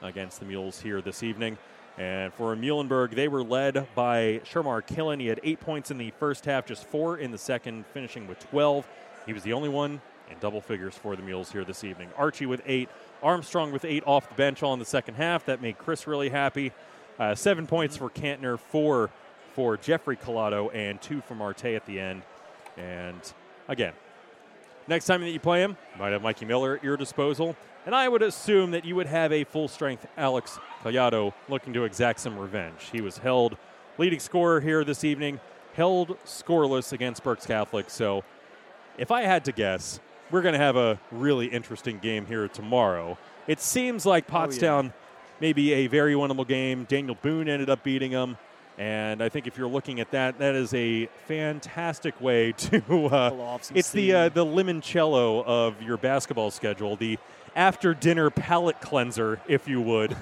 against 0.00 0.40
the 0.40 0.46
Mules 0.46 0.80
here 0.80 1.00
this 1.00 1.22
evening. 1.22 1.58
And 1.98 2.32
for 2.32 2.56
Muhlenberg, 2.56 3.14
they 3.14 3.28
were 3.28 3.42
led 3.42 3.86
by 3.94 4.40
Shamar 4.44 4.82
Killen. 4.86 5.20
He 5.20 5.26
had 5.26 5.40
eight 5.42 5.60
points 5.60 5.90
in 5.90 5.98
the 5.98 6.10
first 6.18 6.44
half, 6.44 6.64
just 6.64 6.86
four 6.86 7.18
in 7.18 7.30
the 7.30 7.38
second, 7.38 7.84
finishing 7.92 8.26
with 8.26 8.38
12. 8.50 8.86
He 9.26 9.32
was 9.32 9.42
the 9.42 9.52
only 9.52 9.68
one 9.68 10.00
in 10.32 10.38
double 10.40 10.60
figures 10.60 10.94
for 10.94 11.14
the 11.14 11.22
Mules 11.22 11.52
here 11.52 11.64
this 11.64 11.84
evening. 11.84 12.08
Archie 12.16 12.46
with 12.46 12.62
eight, 12.66 12.88
Armstrong 13.22 13.70
with 13.70 13.84
eight 13.84 14.02
off 14.06 14.28
the 14.28 14.34
bench 14.34 14.62
all 14.62 14.72
in 14.72 14.78
the 14.78 14.84
second 14.84 15.14
half. 15.14 15.44
That 15.46 15.62
made 15.62 15.78
Chris 15.78 16.06
really 16.06 16.30
happy. 16.30 16.72
Uh, 17.18 17.34
seven 17.34 17.66
points 17.66 17.96
for 17.96 18.10
Kantner, 18.10 18.58
four 18.58 19.10
for 19.54 19.76
Jeffrey 19.76 20.16
Collado, 20.16 20.74
and 20.74 21.00
two 21.00 21.20
for 21.20 21.34
Marte 21.34 21.66
at 21.66 21.86
the 21.86 22.00
end. 22.00 22.22
And 22.76 23.20
again, 23.68 23.92
next 24.88 25.04
time 25.04 25.20
that 25.20 25.30
you 25.30 25.40
play 25.40 25.62
him, 25.62 25.76
you 25.94 26.00
might 26.00 26.12
have 26.12 26.22
Mikey 26.22 26.46
Miller 26.46 26.76
at 26.76 26.82
your 26.82 26.96
disposal. 26.96 27.54
And 27.84 27.94
I 27.94 28.08
would 28.08 28.22
assume 28.22 28.70
that 28.70 28.84
you 28.84 28.96
would 28.96 29.08
have 29.08 29.32
a 29.32 29.44
full 29.44 29.68
strength 29.68 30.06
Alex 30.16 30.58
Collado 30.82 31.34
looking 31.48 31.72
to 31.74 31.84
exact 31.84 32.20
some 32.20 32.38
revenge. 32.38 32.88
He 32.92 33.00
was 33.00 33.18
held 33.18 33.56
leading 33.98 34.20
scorer 34.20 34.60
here 34.60 34.84
this 34.84 35.04
evening, 35.04 35.40
held 35.74 36.16
scoreless 36.24 36.92
against 36.92 37.22
Berks 37.22 37.44
Catholic. 37.44 37.90
So 37.90 38.24
if 38.98 39.10
I 39.10 39.22
had 39.22 39.44
to 39.46 39.52
guess, 39.52 40.00
we're 40.32 40.42
going 40.42 40.54
to 40.54 40.58
have 40.58 40.76
a 40.76 40.98
really 41.12 41.46
interesting 41.46 41.98
game 41.98 42.26
here 42.26 42.48
tomorrow. 42.48 43.18
It 43.46 43.60
seems 43.60 44.06
like 44.06 44.26
Pottstown 44.26 44.92
may 45.40 45.52
be 45.52 45.74
a 45.74 45.86
very 45.86 46.14
winnable 46.14 46.48
game. 46.48 46.84
Daniel 46.84 47.16
Boone 47.20 47.48
ended 47.48 47.68
up 47.68 47.84
beating 47.84 48.12
them. 48.12 48.38
And 48.78 49.22
I 49.22 49.28
think 49.28 49.46
if 49.46 49.58
you're 49.58 49.68
looking 49.68 50.00
at 50.00 50.10
that, 50.12 50.38
that 50.38 50.54
is 50.54 50.72
a 50.72 51.06
fantastic 51.26 52.18
way 52.20 52.52
to. 52.56 52.78
Uh, 53.06 53.30
Pull 53.30 53.40
off 53.42 53.64
some 53.64 53.76
it's 53.76 53.90
the 53.90 54.12
uh, 54.14 54.28
the 54.30 54.46
limoncello 54.46 55.44
of 55.44 55.82
your 55.82 55.98
basketball 55.98 56.50
schedule, 56.50 56.96
the 56.96 57.18
after 57.54 57.92
dinner 57.92 58.30
palate 58.30 58.80
cleanser, 58.80 59.38
if 59.46 59.68
you 59.68 59.82
would. 59.82 60.16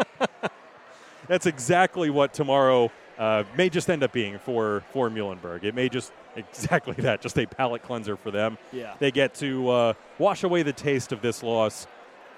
That's 1.28 1.44
exactly 1.44 2.08
what 2.08 2.32
tomorrow 2.32 2.90
uh, 3.20 3.44
may 3.54 3.68
just 3.68 3.88
end 3.90 4.02
up 4.02 4.12
being 4.12 4.38
for 4.38 4.82
for 4.92 5.10
Muhlenberg. 5.10 5.62
It 5.62 5.74
may 5.74 5.88
just 5.88 6.10
exactly 6.36 6.94
that, 6.94 7.20
just 7.20 7.38
a 7.38 7.46
palate 7.46 7.82
cleanser 7.82 8.16
for 8.16 8.30
them. 8.30 8.58
Yeah. 8.72 8.94
They 8.98 9.12
get 9.12 9.34
to 9.36 9.68
uh, 9.68 9.92
wash 10.18 10.42
away 10.42 10.62
the 10.62 10.72
taste 10.72 11.12
of 11.12 11.20
this 11.20 11.42
loss, 11.42 11.86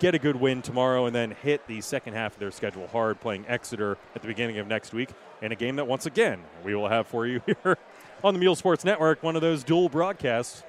get 0.01 0.15
a 0.15 0.19
good 0.19 0.37
win 0.37 0.61
tomorrow, 0.61 1.07
and 1.07 1.15
then 1.15 1.37
hit 1.43 1.67
the 1.69 1.81
second 1.81 2.15
half 2.15 2.35
of 2.35 2.41
their 2.41 2.51
schedule 2.51 2.89
hard, 2.89 3.21
playing 3.21 3.45
Exeter 3.47 3.97
at 4.17 4.23
the 4.23 4.29
beginning 4.29 4.59
of 4.59 4.67
next 4.67 4.93
week 4.93 5.11
in 5.41 5.53
a 5.53 5.57
game 5.57 5.77
that 5.77 5.87
once 5.87 6.05
again 6.05 6.41
we 6.65 6.75
will 6.75 6.89
have 6.89 7.07
for 7.07 7.27
you 7.27 7.41
here 7.47 7.79
on 8.25 8.35
the 8.35 8.41
Mule 8.41 8.57
Sports 8.57 8.85
Network. 8.85 9.23
One 9.23 9.37
of 9.37 9.43
those 9.43 9.63
dual 9.63 9.89
broadcasts 9.89 10.65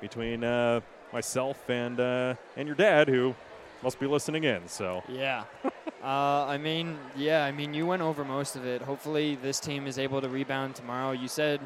between 0.00 0.42
uh, 0.42 0.80
myself 1.12 1.68
and 1.68 2.00
uh, 2.00 2.34
and 2.56 2.66
your 2.66 2.76
dad, 2.76 3.08
who 3.08 3.34
must 3.82 3.98
be 3.98 4.06
listening 4.06 4.44
in. 4.44 4.68
So 4.68 5.02
Yeah. 5.08 5.44
uh, 6.02 6.06
I 6.46 6.58
mean, 6.58 6.98
yeah, 7.16 7.44
I 7.44 7.52
mean, 7.52 7.74
you 7.74 7.86
went 7.86 8.02
over 8.02 8.24
most 8.24 8.56
of 8.56 8.64
it. 8.66 8.82
Hopefully, 8.82 9.36
this 9.42 9.60
team 9.60 9.86
is 9.86 9.98
able 9.98 10.20
to 10.20 10.28
rebound 10.28 10.74
tomorrow. 10.76 11.12
You 11.12 11.28
said, 11.28 11.60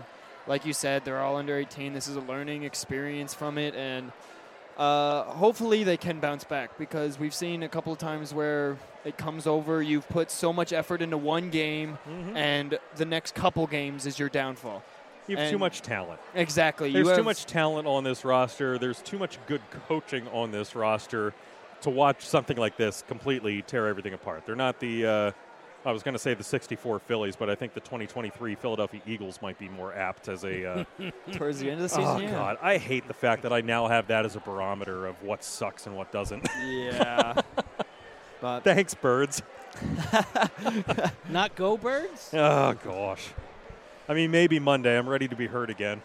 like 0.46 0.66
you 0.66 0.72
said, 0.72 1.04
they're 1.04 1.20
all 1.20 1.36
under 1.36 1.56
18. 1.56 1.92
This 1.94 2.08
is 2.08 2.16
a 2.16 2.20
learning 2.20 2.64
experience 2.64 3.32
from 3.34 3.58
it, 3.58 3.74
and 3.74 4.12
uh, 4.76 5.22
hopefully 5.24 5.84
they 5.84 5.96
can 5.96 6.18
bounce 6.20 6.44
back 6.44 6.76
because 6.78 7.18
we've 7.18 7.34
seen 7.34 7.62
a 7.62 7.68
couple 7.68 7.92
of 7.92 7.98
times 7.98 8.34
where 8.34 8.76
it 9.04 9.16
comes 9.16 9.46
over. 9.46 9.80
You've 9.82 10.08
put 10.08 10.30
so 10.30 10.52
much 10.52 10.72
effort 10.72 11.00
into 11.00 11.16
one 11.16 11.50
game, 11.50 11.98
Mhm. 12.08 12.36
and 12.36 12.78
the 12.96 13.04
next 13.04 13.34
couple 13.34 13.66
games 13.66 14.04
is 14.04 14.18
your 14.18 14.28
downfall. 14.28 14.82
You 15.26 15.36
have 15.38 15.50
too 15.50 15.58
much 15.58 15.80
talent. 15.80 16.20
Exactly. 16.34 16.92
There's 16.92 17.16
too 17.16 17.22
much 17.22 17.46
talent 17.46 17.86
on 17.88 18.04
this 18.04 18.24
roster. 18.26 18.76
There's 18.76 19.00
too 19.00 19.16
much 19.18 19.38
good 19.46 19.62
coaching 19.88 20.28
on 20.28 20.50
this 20.50 20.74
roster 20.74 21.32
to 21.84 21.90
watch 21.90 22.22
something 22.26 22.56
like 22.56 22.76
this 22.76 23.04
completely 23.06 23.62
tear 23.62 23.86
everything 23.86 24.14
apart. 24.14 24.44
They're 24.44 24.56
not 24.56 24.80
the. 24.80 25.06
Uh, 25.06 25.30
I 25.86 25.92
was 25.92 26.02
going 26.02 26.14
to 26.14 26.18
say 26.18 26.32
the 26.32 26.42
64 26.42 26.98
Phillies, 27.00 27.36
but 27.36 27.50
I 27.50 27.54
think 27.54 27.74
the 27.74 27.80
2023 27.80 28.54
Philadelphia 28.54 29.02
Eagles 29.06 29.40
might 29.42 29.58
be 29.58 29.68
more 29.68 29.94
apt 29.94 30.28
as 30.28 30.42
a. 30.44 30.66
Uh, 30.66 30.84
Towards 31.32 31.60
the 31.60 31.70
end 31.70 31.82
of 31.82 31.90
the 31.90 32.00
oh 32.00 32.14
season, 32.14 32.22
yeah. 32.22 32.38
God, 32.38 32.56
I 32.62 32.78
hate 32.78 33.06
the 33.06 33.14
fact 33.14 33.42
that 33.42 33.52
I 33.52 33.60
now 33.60 33.86
have 33.86 34.06
that 34.06 34.24
as 34.24 34.34
a 34.34 34.40
barometer 34.40 35.06
of 35.06 35.22
what 35.22 35.44
sucks 35.44 35.86
and 35.86 35.94
what 35.94 36.10
doesn't. 36.10 36.46
Yeah. 36.64 37.40
but 38.40 38.64
thanks, 38.64 38.94
birds. 38.94 39.42
Not 41.28 41.54
go 41.54 41.76
birds. 41.76 42.30
Oh 42.32 42.72
gosh. 42.72 43.28
I 44.08 44.14
mean, 44.14 44.30
maybe 44.30 44.58
Monday. 44.58 44.96
I'm 44.96 45.08
ready 45.08 45.28
to 45.28 45.36
be 45.36 45.46
hurt 45.46 45.68
again. 45.70 46.00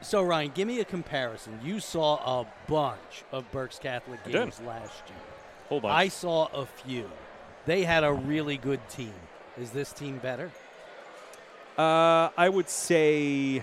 So 0.00 0.22
Ryan, 0.22 0.52
give 0.54 0.68
me 0.68 0.80
a 0.80 0.84
comparison. 0.84 1.58
You 1.62 1.80
saw 1.80 2.40
a 2.40 2.46
bunch 2.68 3.24
of 3.32 3.50
Berks 3.52 3.78
Catholic 3.78 4.24
games 4.24 4.60
last 4.66 5.02
year. 5.08 5.18
Hold 5.68 5.84
on. 5.84 5.90
I 5.90 6.08
saw 6.08 6.46
a 6.46 6.66
few. 6.66 7.10
They 7.66 7.82
had 7.84 8.04
a 8.04 8.12
really 8.12 8.56
good 8.56 8.80
team. 8.88 9.14
Is 9.60 9.70
this 9.70 9.92
team 9.92 10.18
better? 10.18 10.50
Uh, 11.76 12.30
I 12.36 12.48
would 12.48 12.68
say. 12.70 13.62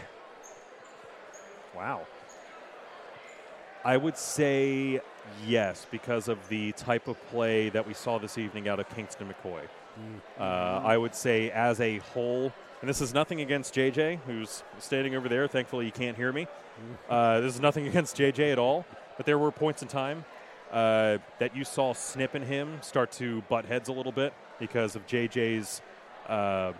Wow. 1.75 2.05
I 3.85 3.97
would 3.97 4.17
say 4.17 5.01
yes 5.45 5.87
because 5.89 6.27
of 6.27 6.47
the 6.49 6.71
type 6.73 7.07
of 7.07 7.17
play 7.29 7.69
that 7.69 7.87
we 7.87 7.93
saw 7.93 8.17
this 8.17 8.37
evening 8.37 8.67
out 8.67 8.79
of 8.79 8.89
Kingston 8.89 9.27
McCoy. 9.27 9.61
Uh, 10.39 10.43
I 10.43 10.97
would 10.97 11.13
say 11.15 11.51
as 11.51 11.79
a 11.79 11.99
whole, 11.99 12.51
and 12.83 12.89
this 12.89 12.99
is 12.99 13.13
nothing 13.13 13.39
against 13.39 13.73
JJ, 13.73 14.19
who's 14.27 14.61
standing 14.77 15.15
over 15.15 15.29
there. 15.29 15.47
Thankfully, 15.47 15.85
you 15.85 15.91
can't 15.93 16.17
hear 16.17 16.33
me. 16.33 16.47
Uh, 17.07 17.39
this 17.39 17.53
is 17.53 17.61
nothing 17.61 17.85
against 17.91 18.17
JJ 18.17 18.51
at 18.51 18.57
all, 18.57 18.83
but 19.15 19.27
there 19.27 19.37
were 19.37 19.51
points 19.51 19.83
in 19.83 19.87
time 19.87 20.25
uh, 20.71 21.19
that 21.37 21.55
you 21.55 21.63
saw 21.63 21.93
Snip 21.93 22.33
and 22.33 22.43
him 22.43 22.79
start 22.81 23.11
to 23.11 23.43
butt 23.43 23.65
heads 23.65 23.89
a 23.89 23.93
little 23.93 24.11
bit 24.11 24.33
because 24.59 24.95
of 24.95 25.05
JJ's 25.05 25.83
uh, 26.27 26.73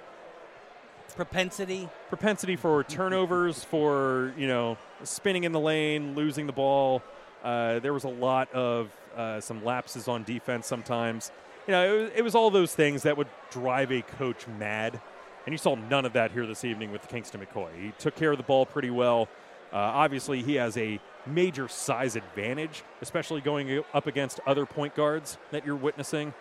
propensity 1.16 1.88
propensity 2.10 2.56
for 2.56 2.84
turnovers, 2.90 3.64
for 3.64 4.34
you 4.36 4.48
know 4.48 4.78
spinning 5.04 5.44
in 5.44 5.52
the 5.52 5.60
lane, 5.60 6.16
losing 6.16 6.48
the 6.48 6.54
ball. 6.54 7.04
Uh, 7.44 7.78
there 7.80 7.94
was 7.94 8.04
a 8.04 8.10
lot 8.10 8.52
of 8.52 8.90
uh, 9.16 9.40
some 9.40 9.64
lapses 9.64 10.08
on 10.08 10.24
defense 10.24 10.66
sometimes. 10.66 11.32
You 11.68 11.72
know, 11.72 11.86
it 11.86 12.02
was, 12.02 12.12
it 12.16 12.22
was 12.24 12.36
all 12.36 12.50
those 12.50 12.74
things 12.74 13.04
that 13.04 13.16
would 13.16 13.30
drive 13.52 13.92
a 13.92 14.02
coach 14.02 14.48
mad, 14.60 15.00
and 15.46 15.54
you 15.54 15.58
saw 15.58 15.76
none 15.76 16.06
of 16.06 16.14
that 16.14 16.32
here 16.32 16.46
this 16.46 16.64
evening 16.64 16.92
with 16.92 17.08
Kingston 17.08 17.42
McCoy. 17.42 17.70
He 17.80 17.92
took 18.00 18.16
care 18.16 18.32
of 18.32 18.38
the 18.38 18.44
ball 18.44 18.66
pretty 18.66 18.90
well. 18.90 19.28
Uh, 19.72 19.78
obviously, 19.78 20.42
he 20.44 20.56
has 20.56 20.78
a 20.78 21.00
major 21.26 21.68
size 21.68 22.16
advantage, 22.16 22.84
especially 23.02 23.42
going 23.42 23.84
up 23.94 24.08
against 24.08 24.40
other 24.46 24.66
point 24.66 24.96
guards 24.96 25.38
that 25.52 25.66
you're 25.66 25.76
witnessing. 25.76 26.34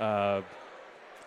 Uh, 0.00 0.42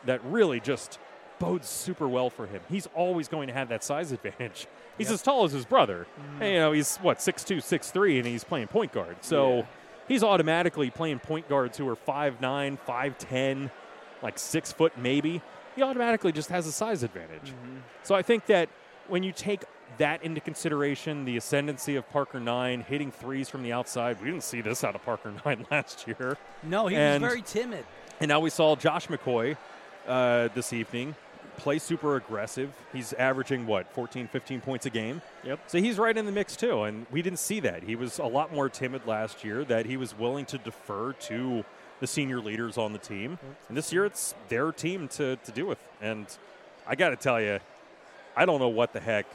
that 0.05 0.23
really 0.25 0.59
just 0.59 0.99
bodes 1.39 1.67
super 1.67 2.07
well 2.07 2.29
for 2.29 2.45
him. 2.47 2.61
He's 2.69 2.87
always 2.95 3.27
going 3.27 3.47
to 3.47 3.53
have 3.53 3.69
that 3.69 3.83
size 3.83 4.11
advantage. 4.11 4.67
He's 4.97 5.11
as 5.11 5.21
tall 5.21 5.43
as 5.45 5.51
his 5.51 5.65
brother. 5.65 6.07
And, 6.39 6.49
you 6.53 6.59
know, 6.59 6.71
he's 6.73 6.97
what 6.97 7.21
six 7.21 7.43
two, 7.43 7.59
six 7.61 7.89
three, 7.91 8.17
and 8.17 8.27
he's 8.27 8.43
playing 8.43 8.67
point 8.67 8.91
guard. 8.91 9.17
So 9.21 9.57
Yeah. 9.57 9.65
he's 10.07 10.23
automatically 10.23 10.89
playing 10.89 11.19
point 11.19 11.47
guards 11.49 11.77
who 11.77 11.87
are 11.89 11.95
5'9", 11.95 12.77
5'10", 12.87 13.71
like 14.21 14.37
six 14.39 14.71
foot 14.71 14.97
maybe. 14.97 15.41
He 15.75 15.83
automatically 15.83 16.31
just 16.31 16.49
has 16.49 16.67
a 16.67 16.71
size 16.71 17.03
advantage. 17.03 17.53
So 18.03 18.15
I 18.15 18.21
think 18.21 18.45
that 18.47 18.69
when 19.07 19.23
you 19.23 19.31
take 19.31 19.63
that 19.97 20.23
into 20.23 20.41
consideration, 20.41 21.25
the 21.25 21.37
ascendancy 21.37 21.95
of 21.95 22.09
Parker 22.09 22.39
Nine 22.39 22.81
hitting 22.81 23.11
threes 23.11 23.49
from 23.49 23.63
the 23.63 23.71
outside, 23.73 24.19
we 24.21 24.29
didn't 24.29 24.43
see 24.43 24.61
this 24.61 24.83
out 24.83 24.95
of 24.95 25.03
Parker 25.03 25.33
Nine 25.45 25.65
last 25.71 26.07
year. 26.07 26.37
No, 26.63 26.87
he 26.87 26.95
And- 26.95 27.21
was 27.23 27.29
very 27.31 27.41
timid. 27.41 27.85
and 28.19 28.29
now 28.29 28.39
we 28.39 28.49
saw 28.49 28.75
Josh 28.75 29.07
McCoy 29.07 29.57
uh, 30.07 30.49
this 30.55 30.71
evening 30.73 31.15
play 31.57 31.79
super 31.79 32.17
aggressive. 32.17 32.69
He's 32.91 33.13
averaging, 33.13 33.65
what, 33.65 33.89
14, 33.93 34.27
15 34.27 34.59
points 34.59 34.85
a 34.85 34.89
game? 34.89 35.21
Yep. 35.45 35.59
So 35.67 35.77
he's 35.79 35.97
right 35.97 36.15
in 36.17 36.25
the 36.25 36.31
mix, 36.33 36.57
too. 36.57 36.83
And 36.83 37.05
we 37.11 37.21
didn't 37.21 37.39
see 37.39 37.61
that. 37.61 37.81
He 37.83 37.95
was 37.95 38.19
a 38.19 38.25
lot 38.25 38.53
more 38.53 38.67
timid 38.67 39.07
last 39.07 39.41
year, 39.45 39.63
that 39.65 39.85
he 39.85 39.95
was 39.95 40.17
willing 40.17 40.45
to 40.47 40.57
defer 40.57 41.13
to 41.13 41.63
the 41.99 42.07
senior 42.07 42.39
leaders 42.39 42.77
on 42.77 42.93
the 42.93 42.99
team. 42.99 43.39
And 43.67 43.77
this 43.77 43.91
year, 43.93 44.05
it's 44.05 44.35
their 44.49 44.71
team 44.71 45.07
to, 45.09 45.37
to 45.37 45.51
do 45.51 45.65
with. 45.65 45.79
And 46.01 46.25
I 46.87 46.95
got 46.95 47.09
to 47.09 47.15
tell 47.15 47.41
you, 47.41 47.59
I 48.35 48.45
don't 48.45 48.59
know 48.59 48.69
what 48.69 48.93
the 48.93 48.99
heck 48.99 49.25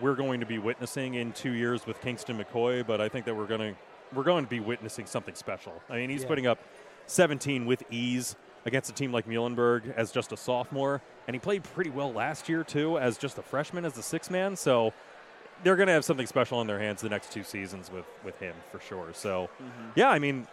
we're 0.00 0.14
going 0.14 0.40
to 0.40 0.46
be 0.46 0.58
witnessing 0.58 1.14
in 1.14 1.32
two 1.32 1.52
years 1.52 1.86
with 1.86 2.00
Kingston 2.02 2.38
McCoy, 2.38 2.86
but 2.86 3.00
I 3.00 3.08
think 3.08 3.24
that 3.26 3.34
we're 3.34 3.46
going 3.46 3.60
to 3.60 3.76
we're 4.14 4.22
going 4.22 4.44
to 4.44 4.50
be 4.50 4.60
witnessing 4.60 5.04
something 5.06 5.34
special. 5.34 5.72
I 5.90 5.96
mean, 5.96 6.10
he's 6.10 6.22
Yeah. 6.22 6.28
putting 6.28 6.46
up 6.46 6.60
17 7.06 7.66
with 7.66 7.82
ease 7.90 8.36
against 8.64 8.88
a 8.88 8.92
team 8.92 9.12
like 9.12 9.26
Muhlenberg 9.26 9.92
as 9.96 10.12
just 10.12 10.30
a 10.32 10.36
sophomore, 10.36 11.02
and 11.26 11.34
he 11.34 11.40
played 11.40 11.64
pretty 11.64 11.90
well 11.90 12.12
last 12.12 12.48
year 12.48 12.62
too 12.62 12.98
as 12.98 13.18
just 13.18 13.38
a 13.38 13.42
freshman 13.42 13.84
as 13.84 13.98
a 13.98 14.02
six 14.02 14.30
man. 14.30 14.54
So 14.54 14.92
they're 15.64 15.76
going 15.76 15.88
to 15.88 15.92
have 15.92 16.04
something 16.04 16.26
special 16.26 16.58
on 16.58 16.66
their 16.66 16.78
hands 16.78 17.00
the 17.00 17.08
next 17.08 17.32
two 17.32 17.42
seasons 17.42 17.90
with 17.90 18.04
with 18.24 18.38
him 18.38 18.54
for 18.70 18.78
sure. 18.80 19.08
So 19.12 19.48
mm-hmm. 19.60 19.90
yeah, 19.96 20.10
I 20.10 20.18
mean, 20.18 20.46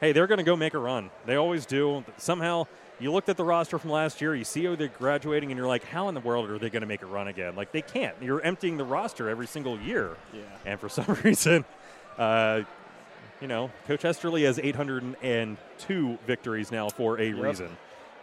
hey, 0.00 0.12
they're 0.12 0.26
going 0.26 0.38
to 0.38 0.44
go 0.44 0.56
make 0.56 0.74
a 0.74 0.78
run. 0.78 1.10
They 1.26 1.36
always 1.36 1.66
do. 1.66 2.04
Somehow, 2.16 2.66
you 3.00 3.12
looked 3.12 3.28
at 3.28 3.36
the 3.36 3.44
roster 3.44 3.78
from 3.78 3.90
last 3.90 4.20
year, 4.20 4.34
you 4.34 4.44
see 4.44 4.64
how 4.64 4.74
they're 4.76 4.88
graduating, 4.88 5.50
and 5.50 5.58
you're 5.58 5.68
like, 5.68 5.84
how 5.84 6.08
in 6.08 6.14
the 6.14 6.20
world 6.20 6.48
are 6.50 6.58
they 6.58 6.70
going 6.70 6.80
to 6.82 6.86
make 6.86 7.02
a 7.02 7.06
run 7.06 7.28
again? 7.28 7.54
Like, 7.56 7.72
they 7.72 7.82
can't. 7.82 8.14
You're 8.20 8.40
emptying 8.42 8.76
the 8.76 8.84
roster 8.84 9.28
every 9.28 9.46
single 9.46 9.78
year. 9.80 10.16
Yeah. 10.32 10.40
And 10.66 10.80
for 10.80 10.88
some 10.98 11.06
reason, 11.24 11.64
uh, 12.18 12.62
you 13.40 13.46
know, 13.48 13.70
Coach 13.86 14.04
Esterly 14.04 14.42
has 14.44 14.58
802 14.58 16.18
victories 16.26 16.72
now 16.72 16.88
for 16.88 17.20
a 17.20 17.26
Yep. 17.30 17.36
reason. 17.44 17.76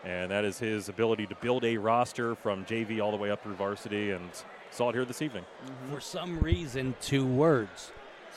And 0.03 0.29
that 0.29 0.45
is 0.45 0.59
his 0.59 0.87
ability 0.89 1.25
to 1.27 1.35
build 1.35 1.63
a 1.65 1.77
roster 1.77 2.35
from 2.35 2.63
JV 2.65 3.01
all 3.01 3.09
the 3.11 3.17
way 3.17 3.31
up 3.31 3.41
through 3.41 3.55
varsity, 3.55 4.11
and 4.11 4.29
saw 4.69 4.89
it 4.89 4.93
here 4.93 5.03
this 5.05 5.21
evening. 5.21 5.45
For 5.91 5.99
some 5.99 6.39
reason, 6.39 6.93
two 7.01 7.25
words. 7.25 7.91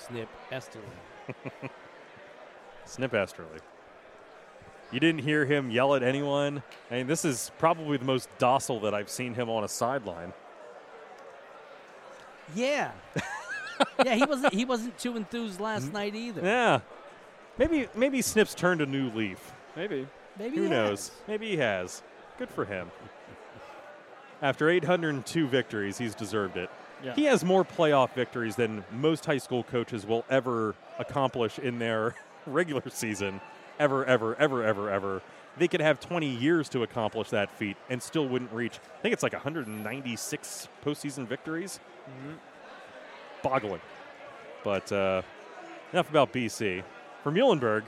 Snip 0.06 0.28
Esterly. 0.50 0.84
Snip 2.88 3.12
Esterly. 3.12 3.60
You 4.90 5.00
didn't 5.00 5.20
hear 5.20 5.44
him 5.44 5.70
yell 5.70 5.94
at 5.94 6.02
anyone. 6.02 6.62
I 6.90 6.94
mean, 6.94 7.06
this 7.06 7.24
is 7.24 7.50
probably 7.58 7.98
the 7.98 8.06
most 8.06 8.28
docile 8.38 8.80
that 8.80 8.94
I've 8.94 9.10
seen 9.10 9.34
him 9.34 9.50
on 9.50 9.62
a 9.62 9.68
sideline. 9.68 10.32
Yeah. 12.54 12.92
yeah, 14.04 14.14
he 14.14 14.24
wasn't 14.24 14.54
he 14.54 14.64
wasn't 14.64 14.98
too 14.98 15.16
enthused 15.16 15.60
last 15.60 15.92
night 15.92 16.14
either. 16.14 16.40
Yeah. 16.42 16.80
Maybe 17.58 17.88
maybe 17.94 18.22
Snip's 18.22 18.54
turned 18.54 18.80
a 18.80 18.86
new 18.86 19.10
leaf. 19.10 19.52
Maybe. 19.76 20.08
Maybe 20.38 20.56
Who 20.56 20.62
he 20.62 20.68
knows? 20.70 21.08
has. 21.08 21.12
Maybe 21.28 21.50
he 21.50 21.56
has. 21.58 22.02
Good 22.38 22.48
for 22.48 22.64
him. 22.64 22.90
After 24.40 24.70
802 24.70 25.48
victories, 25.48 25.98
he's 25.98 26.14
deserved 26.14 26.56
it. 26.56 26.70
Yeah. 27.04 27.14
He 27.14 27.24
has 27.24 27.44
more 27.44 27.64
playoff 27.64 28.14
victories 28.14 28.56
than 28.56 28.84
most 28.92 29.26
high 29.26 29.38
school 29.38 29.64
coaches 29.64 30.06
will 30.06 30.24
ever 30.30 30.74
accomplish 30.98 31.58
in 31.58 31.78
their 31.78 32.14
regular 32.52 32.82
season. 32.90 33.40
Ever, 33.78 34.04
ever, 34.04 34.34
ever, 34.36 34.64
ever, 34.64 34.90
ever. 34.90 35.22
They 35.56 35.68
could 35.68 35.80
have 35.80 36.00
20 36.00 36.26
years 36.26 36.68
to 36.70 36.82
accomplish 36.82 37.30
that 37.30 37.50
feat 37.50 37.76
and 37.90 38.02
still 38.02 38.28
wouldn't 38.28 38.52
reach. 38.52 38.78
I 38.98 39.02
think 39.02 39.12
it's 39.12 39.22
like 39.22 39.32
196 39.32 40.68
postseason 40.84 41.26
victories. 41.26 41.80
Boggling. 43.42 43.80
But 44.64 44.90
uh, 44.92 45.22
enough 45.92 46.10
about 46.10 46.32
BC. 46.32 46.82
For 47.22 47.32
Muhlenberg, 47.32 47.84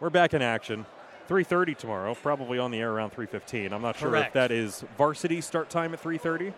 we're 0.00 0.10
back 0.10 0.34
in 0.34 0.42
action. 0.42 0.86
3:30 1.28 1.76
tomorrow, 1.78 2.14
probably 2.14 2.58
on 2.58 2.70
the 2.70 2.78
air 2.78 2.92
around 2.92 3.12
3:15. 3.12 3.72
I'm 3.72 3.82
not 3.82 3.96
sure 3.96 4.14
if 4.16 4.32
that 4.34 4.50
is 4.50 4.84
varsity 4.98 5.40
start 5.40 5.70
time 5.70 5.94
at 5.94 6.02
3:30. 6.02 6.52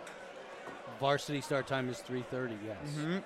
Varsity 0.99 1.41
start 1.41 1.67
time 1.67 1.89
is 1.89 2.03
3:30. 2.07 2.57
Yes. 2.65 2.77
Mm-hmm. 2.97 3.17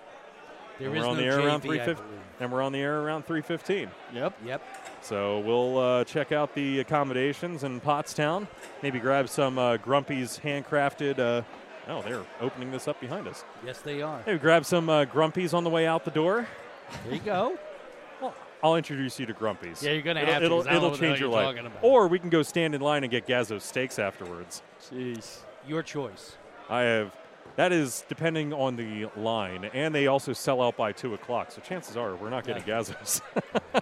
There 0.81 0.89
and 0.89 0.97
is 0.97 1.03
we're 1.03 1.09
on 1.09 1.15
no 1.17 1.21
the 1.21 1.27
air 1.27 1.39
around 1.39 1.61
JV, 1.61 1.79
I 1.79 1.85
3:15. 1.85 1.97
And 2.39 2.51
we're 2.51 2.61
on 2.63 2.71
the 2.71 2.79
air 2.79 3.01
around 3.01 3.27
3:15. 3.27 3.89
Yep. 4.13 4.33
Yep. 4.45 4.61
So 5.03 5.39
we'll 5.39 5.77
uh, 5.77 6.03
check 6.05 6.31
out 6.31 6.55
the 6.55 6.79
accommodations 6.79 7.63
in 7.63 7.79
Pottstown. 7.79 8.47
Maybe 8.81 8.99
grab 8.99 9.29
some 9.29 9.59
uh, 9.59 9.77
Grumpy's 9.77 10.39
handcrafted. 10.39 11.19
Uh, 11.19 11.43
oh, 11.87 12.01
they're 12.01 12.23
opening 12.39 12.71
this 12.71 12.87
up 12.87 12.99
behind 12.99 13.27
us. 13.27 13.43
Yes, 13.63 13.79
they 13.81 14.01
are. 14.01 14.21
Maybe 14.25 14.39
grab 14.39 14.65
some 14.65 14.89
uh, 14.89 15.05
Grumpy's 15.05 15.53
on 15.53 15.63
the 15.63 15.69
way 15.69 15.85
out 15.85 16.03
the 16.03 16.11
door. 16.11 16.47
There 17.05 17.13
you 17.13 17.19
go. 17.19 17.57
well, 18.21 18.33
I'll 18.63 18.75
introduce 18.75 19.19
you 19.19 19.27
to 19.27 19.33
Grumpy's. 19.33 19.83
Yeah, 19.83 19.91
you're 19.91 20.01
gonna 20.01 20.21
it'll, 20.21 20.33
have 20.33 20.41
to, 20.41 20.45
It'll, 20.45 20.57
'cause 20.59 20.67
I 20.67 20.69
don't 20.71 20.77
it'll 20.77 20.87
know 20.87 20.91
what 20.93 20.99
the 20.99 21.07
change 21.07 21.19
your 21.19 21.29
life. 21.29 21.71
Or 21.83 22.07
we 22.07 22.17
can 22.17 22.31
go 22.31 22.41
stand 22.41 22.73
in 22.73 22.81
line 22.81 23.03
and 23.03 23.11
get 23.11 23.27
Gazzo's 23.27 23.63
steaks 23.63 23.99
afterwards. 23.99 24.63
Jeez. 24.91 25.39
Your 25.67 25.83
choice. 25.83 26.37
I 26.69 26.81
have. 26.81 27.15
That 27.57 27.71
is 27.73 28.03
depending 28.07 28.53
on 28.53 28.75
the 28.77 29.07
line, 29.17 29.65
and 29.73 29.93
they 29.93 30.07
also 30.07 30.33
sell 30.33 30.61
out 30.61 30.77
by 30.77 30.91
two 30.93 31.13
o'clock. 31.13 31.51
So 31.51 31.61
chances 31.61 31.97
are 31.97 32.15
we're 32.15 32.29
not 32.29 32.45
getting 32.45 32.63
Gazzo's. 32.63 33.21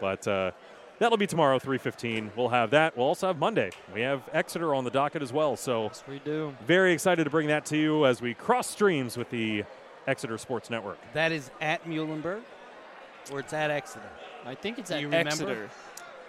but 0.00 0.26
uh, 0.26 0.50
that'll 0.98 1.16
be 1.18 1.26
tomorrow, 1.26 1.58
three 1.58 1.78
fifteen. 1.78 2.30
We'll 2.36 2.48
have 2.48 2.70
that. 2.70 2.96
We'll 2.96 3.06
also 3.06 3.28
have 3.28 3.38
Monday. 3.38 3.70
We 3.94 4.00
have 4.02 4.22
Exeter 4.32 4.74
on 4.74 4.84
the 4.84 4.90
docket 4.90 5.22
as 5.22 5.32
well. 5.32 5.56
So 5.56 5.84
Yes, 5.84 6.04
we 6.08 6.18
do. 6.18 6.54
very 6.66 6.92
excited 6.92 7.24
to 7.24 7.30
bring 7.30 7.46
that 7.48 7.64
to 7.66 7.76
you 7.76 8.04
as 8.06 8.20
we 8.20 8.34
cross 8.34 8.68
streams 8.68 9.16
with 9.16 9.30
the 9.30 9.64
Exeter 10.06 10.36
Sports 10.38 10.68
Network. 10.70 10.98
That 11.14 11.32
is 11.32 11.50
at 11.60 11.84
Muhlenberg, 11.84 12.40
or 13.30 13.40
it's 13.40 13.52
at 13.52 13.70
Exeter. 13.70 14.08
I 14.44 14.54
think 14.54 14.78
it's 14.78 14.90
at 14.90 15.00
you? 15.00 15.12
Exeter. 15.12 15.70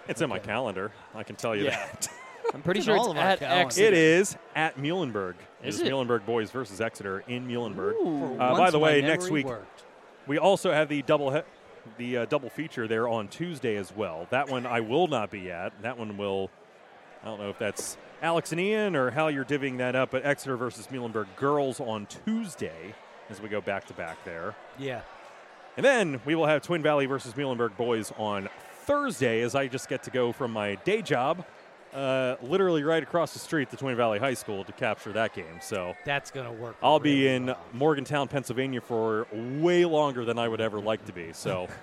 It's 0.08 0.20
in 0.20 0.28
my 0.28 0.38
calendar. 0.38 0.92
I 1.14 1.22
can 1.24 1.36
tell 1.36 1.54
you 1.56 1.64
Yeah. 1.64 1.76
that. 1.76 2.08
I'm 2.54 2.62
pretty 2.62 2.78
It's 2.78 2.86
sure 2.86 2.96
it's 2.96 3.04
all 3.04 3.12
of 3.12 3.16
at 3.16 3.42
Exeter. 3.42 3.86
It 3.88 3.94
is 3.94 4.36
at 4.54 4.76
Muhlenberg. 4.76 5.34
Is 5.62 5.78
It's 5.80 5.88
it? 5.88 5.92
Muhlenberg 5.92 6.24
boys 6.26 6.50
versus 6.50 6.80
Exeter 6.80 7.20
in 7.28 7.46
Muhlenberg. 7.46 7.94
For 8.36 8.42
Uh, 8.42 8.56
by 8.58 8.70
the 8.70 8.78
way, 8.78 9.00
next 9.02 9.30
week 9.30 9.46
worked. 9.46 9.84
we 10.26 10.38
also 10.38 10.72
have 10.72 10.88
the 10.88 11.02
double 11.02 11.30
he- 11.32 11.42
the 11.96 12.18
uh, 12.18 12.24
double 12.26 12.50
feature 12.50 12.86
there 12.86 13.08
on 13.08 13.26
Tuesday 13.28 13.76
as 13.76 13.94
well. 13.94 14.26
That 14.30 14.48
one 14.50 14.66
I 14.66 14.80
will 14.80 15.06
not 15.06 15.30
be 15.30 15.50
at. 15.50 15.72
That 15.82 15.96
one 15.98 16.16
will. 16.16 16.50
I 17.22 17.26
don't 17.26 17.40
know 17.40 17.50
if 17.50 17.58
that's 17.58 17.96
Alex 18.22 18.52
and 18.52 18.60
Ian 18.60 18.96
or 18.96 19.10
how 19.10 19.28
you're 19.28 19.44
divvying 19.44 19.78
that 19.78 19.94
up, 19.96 20.10
but 20.10 20.24
Exeter 20.24 20.56
versus 20.56 20.86
Muhlenberg 20.88 21.26
girls 21.36 21.80
on 21.80 22.06
Tuesday 22.24 22.94
as 23.30 23.40
we 23.40 23.48
go 23.48 23.60
back 23.60 23.86
to 23.86 23.94
back 23.94 24.22
there. 24.24 24.54
Yeah. 24.78 25.00
And 25.76 25.84
then 25.84 26.20
we 26.24 26.34
will 26.34 26.46
have 26.46 26.62
Twin 26.62 26.82
Valley 26.82 27.06
versus 27.06 27.32
Muhlenberg 27.34 27.76
boys 27.76 28.12
on 28.18 28.48
Thursday 28.84 29.40
as 29.42 29.54
I 29.54 29.68
just 29.68 29.88
get 29.88 30.02
to 30.04 30.10
go 30.10 30.32
from 30.32 30.52
my 30.52 30.74
day 30.76 31.00
job, 31.00 31.44
uh, 31.94 32.36
literally 32.42 32.82
right 32.82 33.02
across 33.02 33.32
the 33.32 33.38
street 33.38 33.70
to 33.70 33.76
Twin 33.76 33.96
Valley 33.96 34.18
High 34.18 34.34
School 34.34 34.64
to 34.64 34.72
capture 34.72 35.12
that 35.12 35.34
game. 35.34 35.60
So 35.60 35.94
That's 36.04 36.30
gonna 36.30 36.52
work. 36.52 36.76
I'll 36.82 37.00
be 37.00 37.26
in 37.28 37.46
well. 37.46 37.58
Morgantown, 37.72 38.28
Pennsylvania 38.28 38.80
for 38.80 39.26
way 39.32 39.84
longer 39.84 40.24
than 40.24 40.38
I 40.38 40.48
would 40.48 40.60
ever 40.60 40.80
like 40.80 41.04
to 41.06 41.12
be. 41.12 41.32
So. 41.32 41.68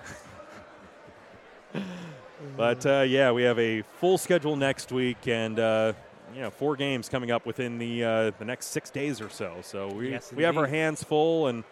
But 2.56 2.86
uh, 2.86 3.00
yeah, 3.00 3.32
we 3.32 3.42
have 3.42 3.58
a 3.58 3.82
full 3.82 4.18
schedule 4.18 4.56
next 4.56 4.92
week, 4.92 5.26
and 5.26 5.58
uh, 5.58 5.92
you 6.34 6.40
know 6.40 6.50
four 6.50 6.76
games 6.76 7.08
coming 7.08 7.30
up 7.30 7.46
within 7.46 7.78
the 7.78 8.04
uh, 8.04 8.30
the 8.38 8.44
next 8.44 8.66
six 8.66 8.90
days 8.90 9.20
or 9.20 9.28
so. 9.28 9.56
So 9.62 9.88
we 9.88 10.10
Yes, 10.10 10.32
we 10.32 10.44
have 10.44 10.56
our 10.56 10.66
hands 10.66 11.02
full, 11.02 11.48
and 11.48 11.64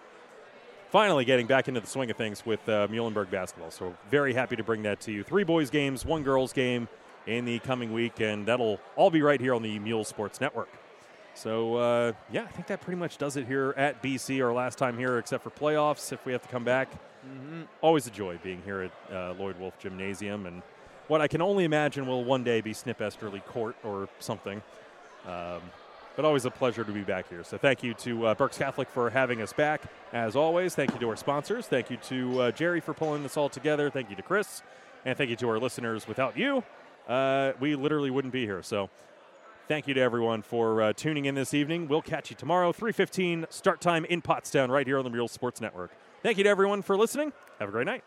finally 0.90 1.24
getting 1.24 1.46
back 1.46 1.68
into 1.68 1.80
the 1.80 1.86
swing 1.86 2.10
of 2.10 2.16
things 2.16 2.44
with 2.44 2.68
uh, 2.68 2.88
Muhlenberg 2.88 3.30
basketball. 3.30 3.70
So 3.70 3.94
very 4.10 4.34
happy 4.34 4.56
to 4.56 4.64
bring 4.64 4.82
that 4.82 5.00
to 5.02 5.12
you. 5.12 5.22
Three 5.22 5.44
boys 5.44 5.70
games, 5.70 6.04
one 6.04 6.22
girls 6.22 6.52
game 6.52 6.88
in 7.27 7.44
the 7.44 7.59
coming 7.61 7.93
week, 7.93 8.20
and 8.20 8.47
that'll 8.47 8.81
all 8.94 9.11
be 9.11 9.23
right 9.23 9.40
here 9.40 9.55
on 9.55 9.62
the 9.62 9.78
Mule 9.78 10.05
Sports 10.05 10.40
Network. 10.40 10.69
So 11.35 11.77
uh, 11.77 12.12
yeah, 12.32 12.43
I 12.43 12.47
think 12.48 12.66
that 12.69 12.81
pretty 12.81 12.98
much 12.98 13.19
does 13.19 13.36
it 13.36 13.47
here 13.47 13.74
at 13.77 14.03
BC. 14.03 14.43
Our 14.43 14.55
last 14.55 14.78
time 14.78 14.97
here, 14.97 15.19
except 15.19 15.44
for 15.44 15.51
playoffs, 15.51 16.12
if 16.12 16.24
we 16.24 16.32
have 16.32 16.43
to 16.43 16.48
come 16.48 16.65
back. 16.65 16.89
Always 17.81 18.07
a 18.07 18.11
joy 18.11 18.39
being 18.43 18.62
here 18.65 18.82
at 18.82 19.15
uh, 19.15 19.35
Lloyd 19.35 19.59
Wolf 19.59 19.78
Gymnasium, 19.78 20.47
and 20.47 20.62
what 21.09 21.20
I 21.20 21.28
can 21.28 21.43
only 21.43 21.65
imagine 21.65 22.07
will 22.07 22.24
one 22.24 22.44
day 22.44 22.61
be 22.61 22.73
Snip 22.73 23.01
Esterly 23.01 23.40
Court 23.40 23.77
or 23.85 24.09
something. 24.20 24.62
Um, 25.27 25.61
but 26.15 26.24
always 26.24 26.47
a 26.47 26.51
pleasure 26.51 26.82
to 26.82 26.93
be 26.93 27.03
back 27.03 27.28
here. 27.28 27.44
So 27.44 27.59
thank 27.59 27.82
you 27.82 27.93
to 27.94 28.28
uh, 28.28 28.35
Berks 28.35 28.57
Catholic 28.57 28.89
for 28.89 29.11
having 29.11 29.43
us 29.43 29.53
back. 29.53 29.82
As 30.12 30.35
always, 30.35 30.74
thank 30.74 30.93
you 30.94 30.98
to 31.01 31.09
our 31.11 31.16
sponsors. 31.16 31.66
Thank 31.66 31.90
you 31.90 31.98
to 31.98 32.40
uh, 32.40 32.51
Jerry 32.53 32.81
for 32.81 32.94
pulling 32.94 33.23
this 33.23 33.36
all 33.36 33.51
together. 33.51 33.90
Thank 33.90 34.09
you 34.09 34.16
to 34.16 34.23
Chris, 34.23 34.62
and 35.05 35.16
thank 35.19 35.28
you 35.28 35.36
to 35.36 35.48
our 35.51 35.59
listeners. 35.59 36.09
Without 36.09 36.39
you, 36.39 36.65
uh, 37.09 37.53
we 37.61 37.77
literally 37.77 38.11
wouldn't 38.11 38.33
be 38.33 38.45
here. 38.45 38.62
So 38.62 38.91
thank 39.69 39.89
you 39.89 39.95
to 39.95 40.01
everyone 40.01 40.43
for 40.43 40.83
uh, 40.83 40.93
tuning 40.93 41.24
in 41.27 41.35
this 41.35 41.55
evening. 41.55 41.89
We'll 41.89 42.03
catch 42.03 42.31
you 42.31 42.37
tomorrow, 42.37 42.73
3:15 42.73 43.47
start 43.51 43.81
time 43.81 44.05
in 44.05 44.23
Pottstown, 44.23 44.69
right 44.69 44.87
here 44.87 44.99
on 44.99 45.05
the 45.05 45.11
Real 45.11 45.28
Sports 45.28 45.61
Network. 45.61 45.91
Thank 46.23 46.39
you 46.39 46.45
to 46.45 46.51
everyone 46.51 46.83
for 46.83 46.97
listening. 46.97 47.33
Have 47.59 47.69
a 47.69 47.73
great 47.73 47.87
night. 47.87 48.05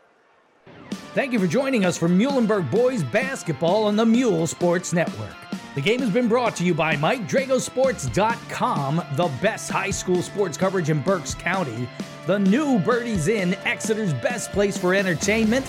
Thank 1.14 1.34
you 1.34 1.40
for 1.40 1.48
joining 1.48 1.86
us 1.86 1.98
for 1.98 2.08
Muhlenberg 2.08 2.70
Boys 2.70 3.04
Basketball 3.04 3.86
on 3.86 3.96
the 3.96 4.06
Mule 4.06 4.46
Sports 4.46 4.94
Network. 4.94 5.34
The 5.76 5.82
game 5.82 6.00
has 6.02 6.10
been 6.10 6.28
brought 6.28 6.56
to 6.58 6.64
you 6.64 6.74
by 6.74 6.96
MikeDragosports.com, 6.96 9.04
the 9.16 9.32
best 9.42 9.72
high 9.72 9.92
school 9.92 10.22
sports 10.22 10.58
coverage 10.58 10.90
in 10.90 11.02
Berks 11.02 11.34
County, 11.34 11.88
the 12.28 12.38
new 12.38 12.80
Birdies 12.80 13.28
Inn, 13.28 13.56
Exeter's 13.66 14.14
best 14.14 14.52
place 14.52 14.78
for 14.78 14.94
entertainment, 14.94 15.66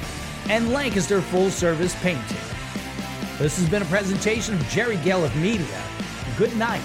and 0.49 0.73
Lancaster 0.73 1.21
Full 1.21 1.51
Service 1.51 1.95
Painting. 2.03 2.60
This 3.41 3.57
has 3.57 3.71
been 3.71 3.81
a 3.81 3.87
presentation 3.87 4.53
of 4.53 4.69
Jerry 4.69 4.99
Gelliff 4.99 5.35
Media. 5.41 5.83
Good 6.37 6.55
night 6.59 6.83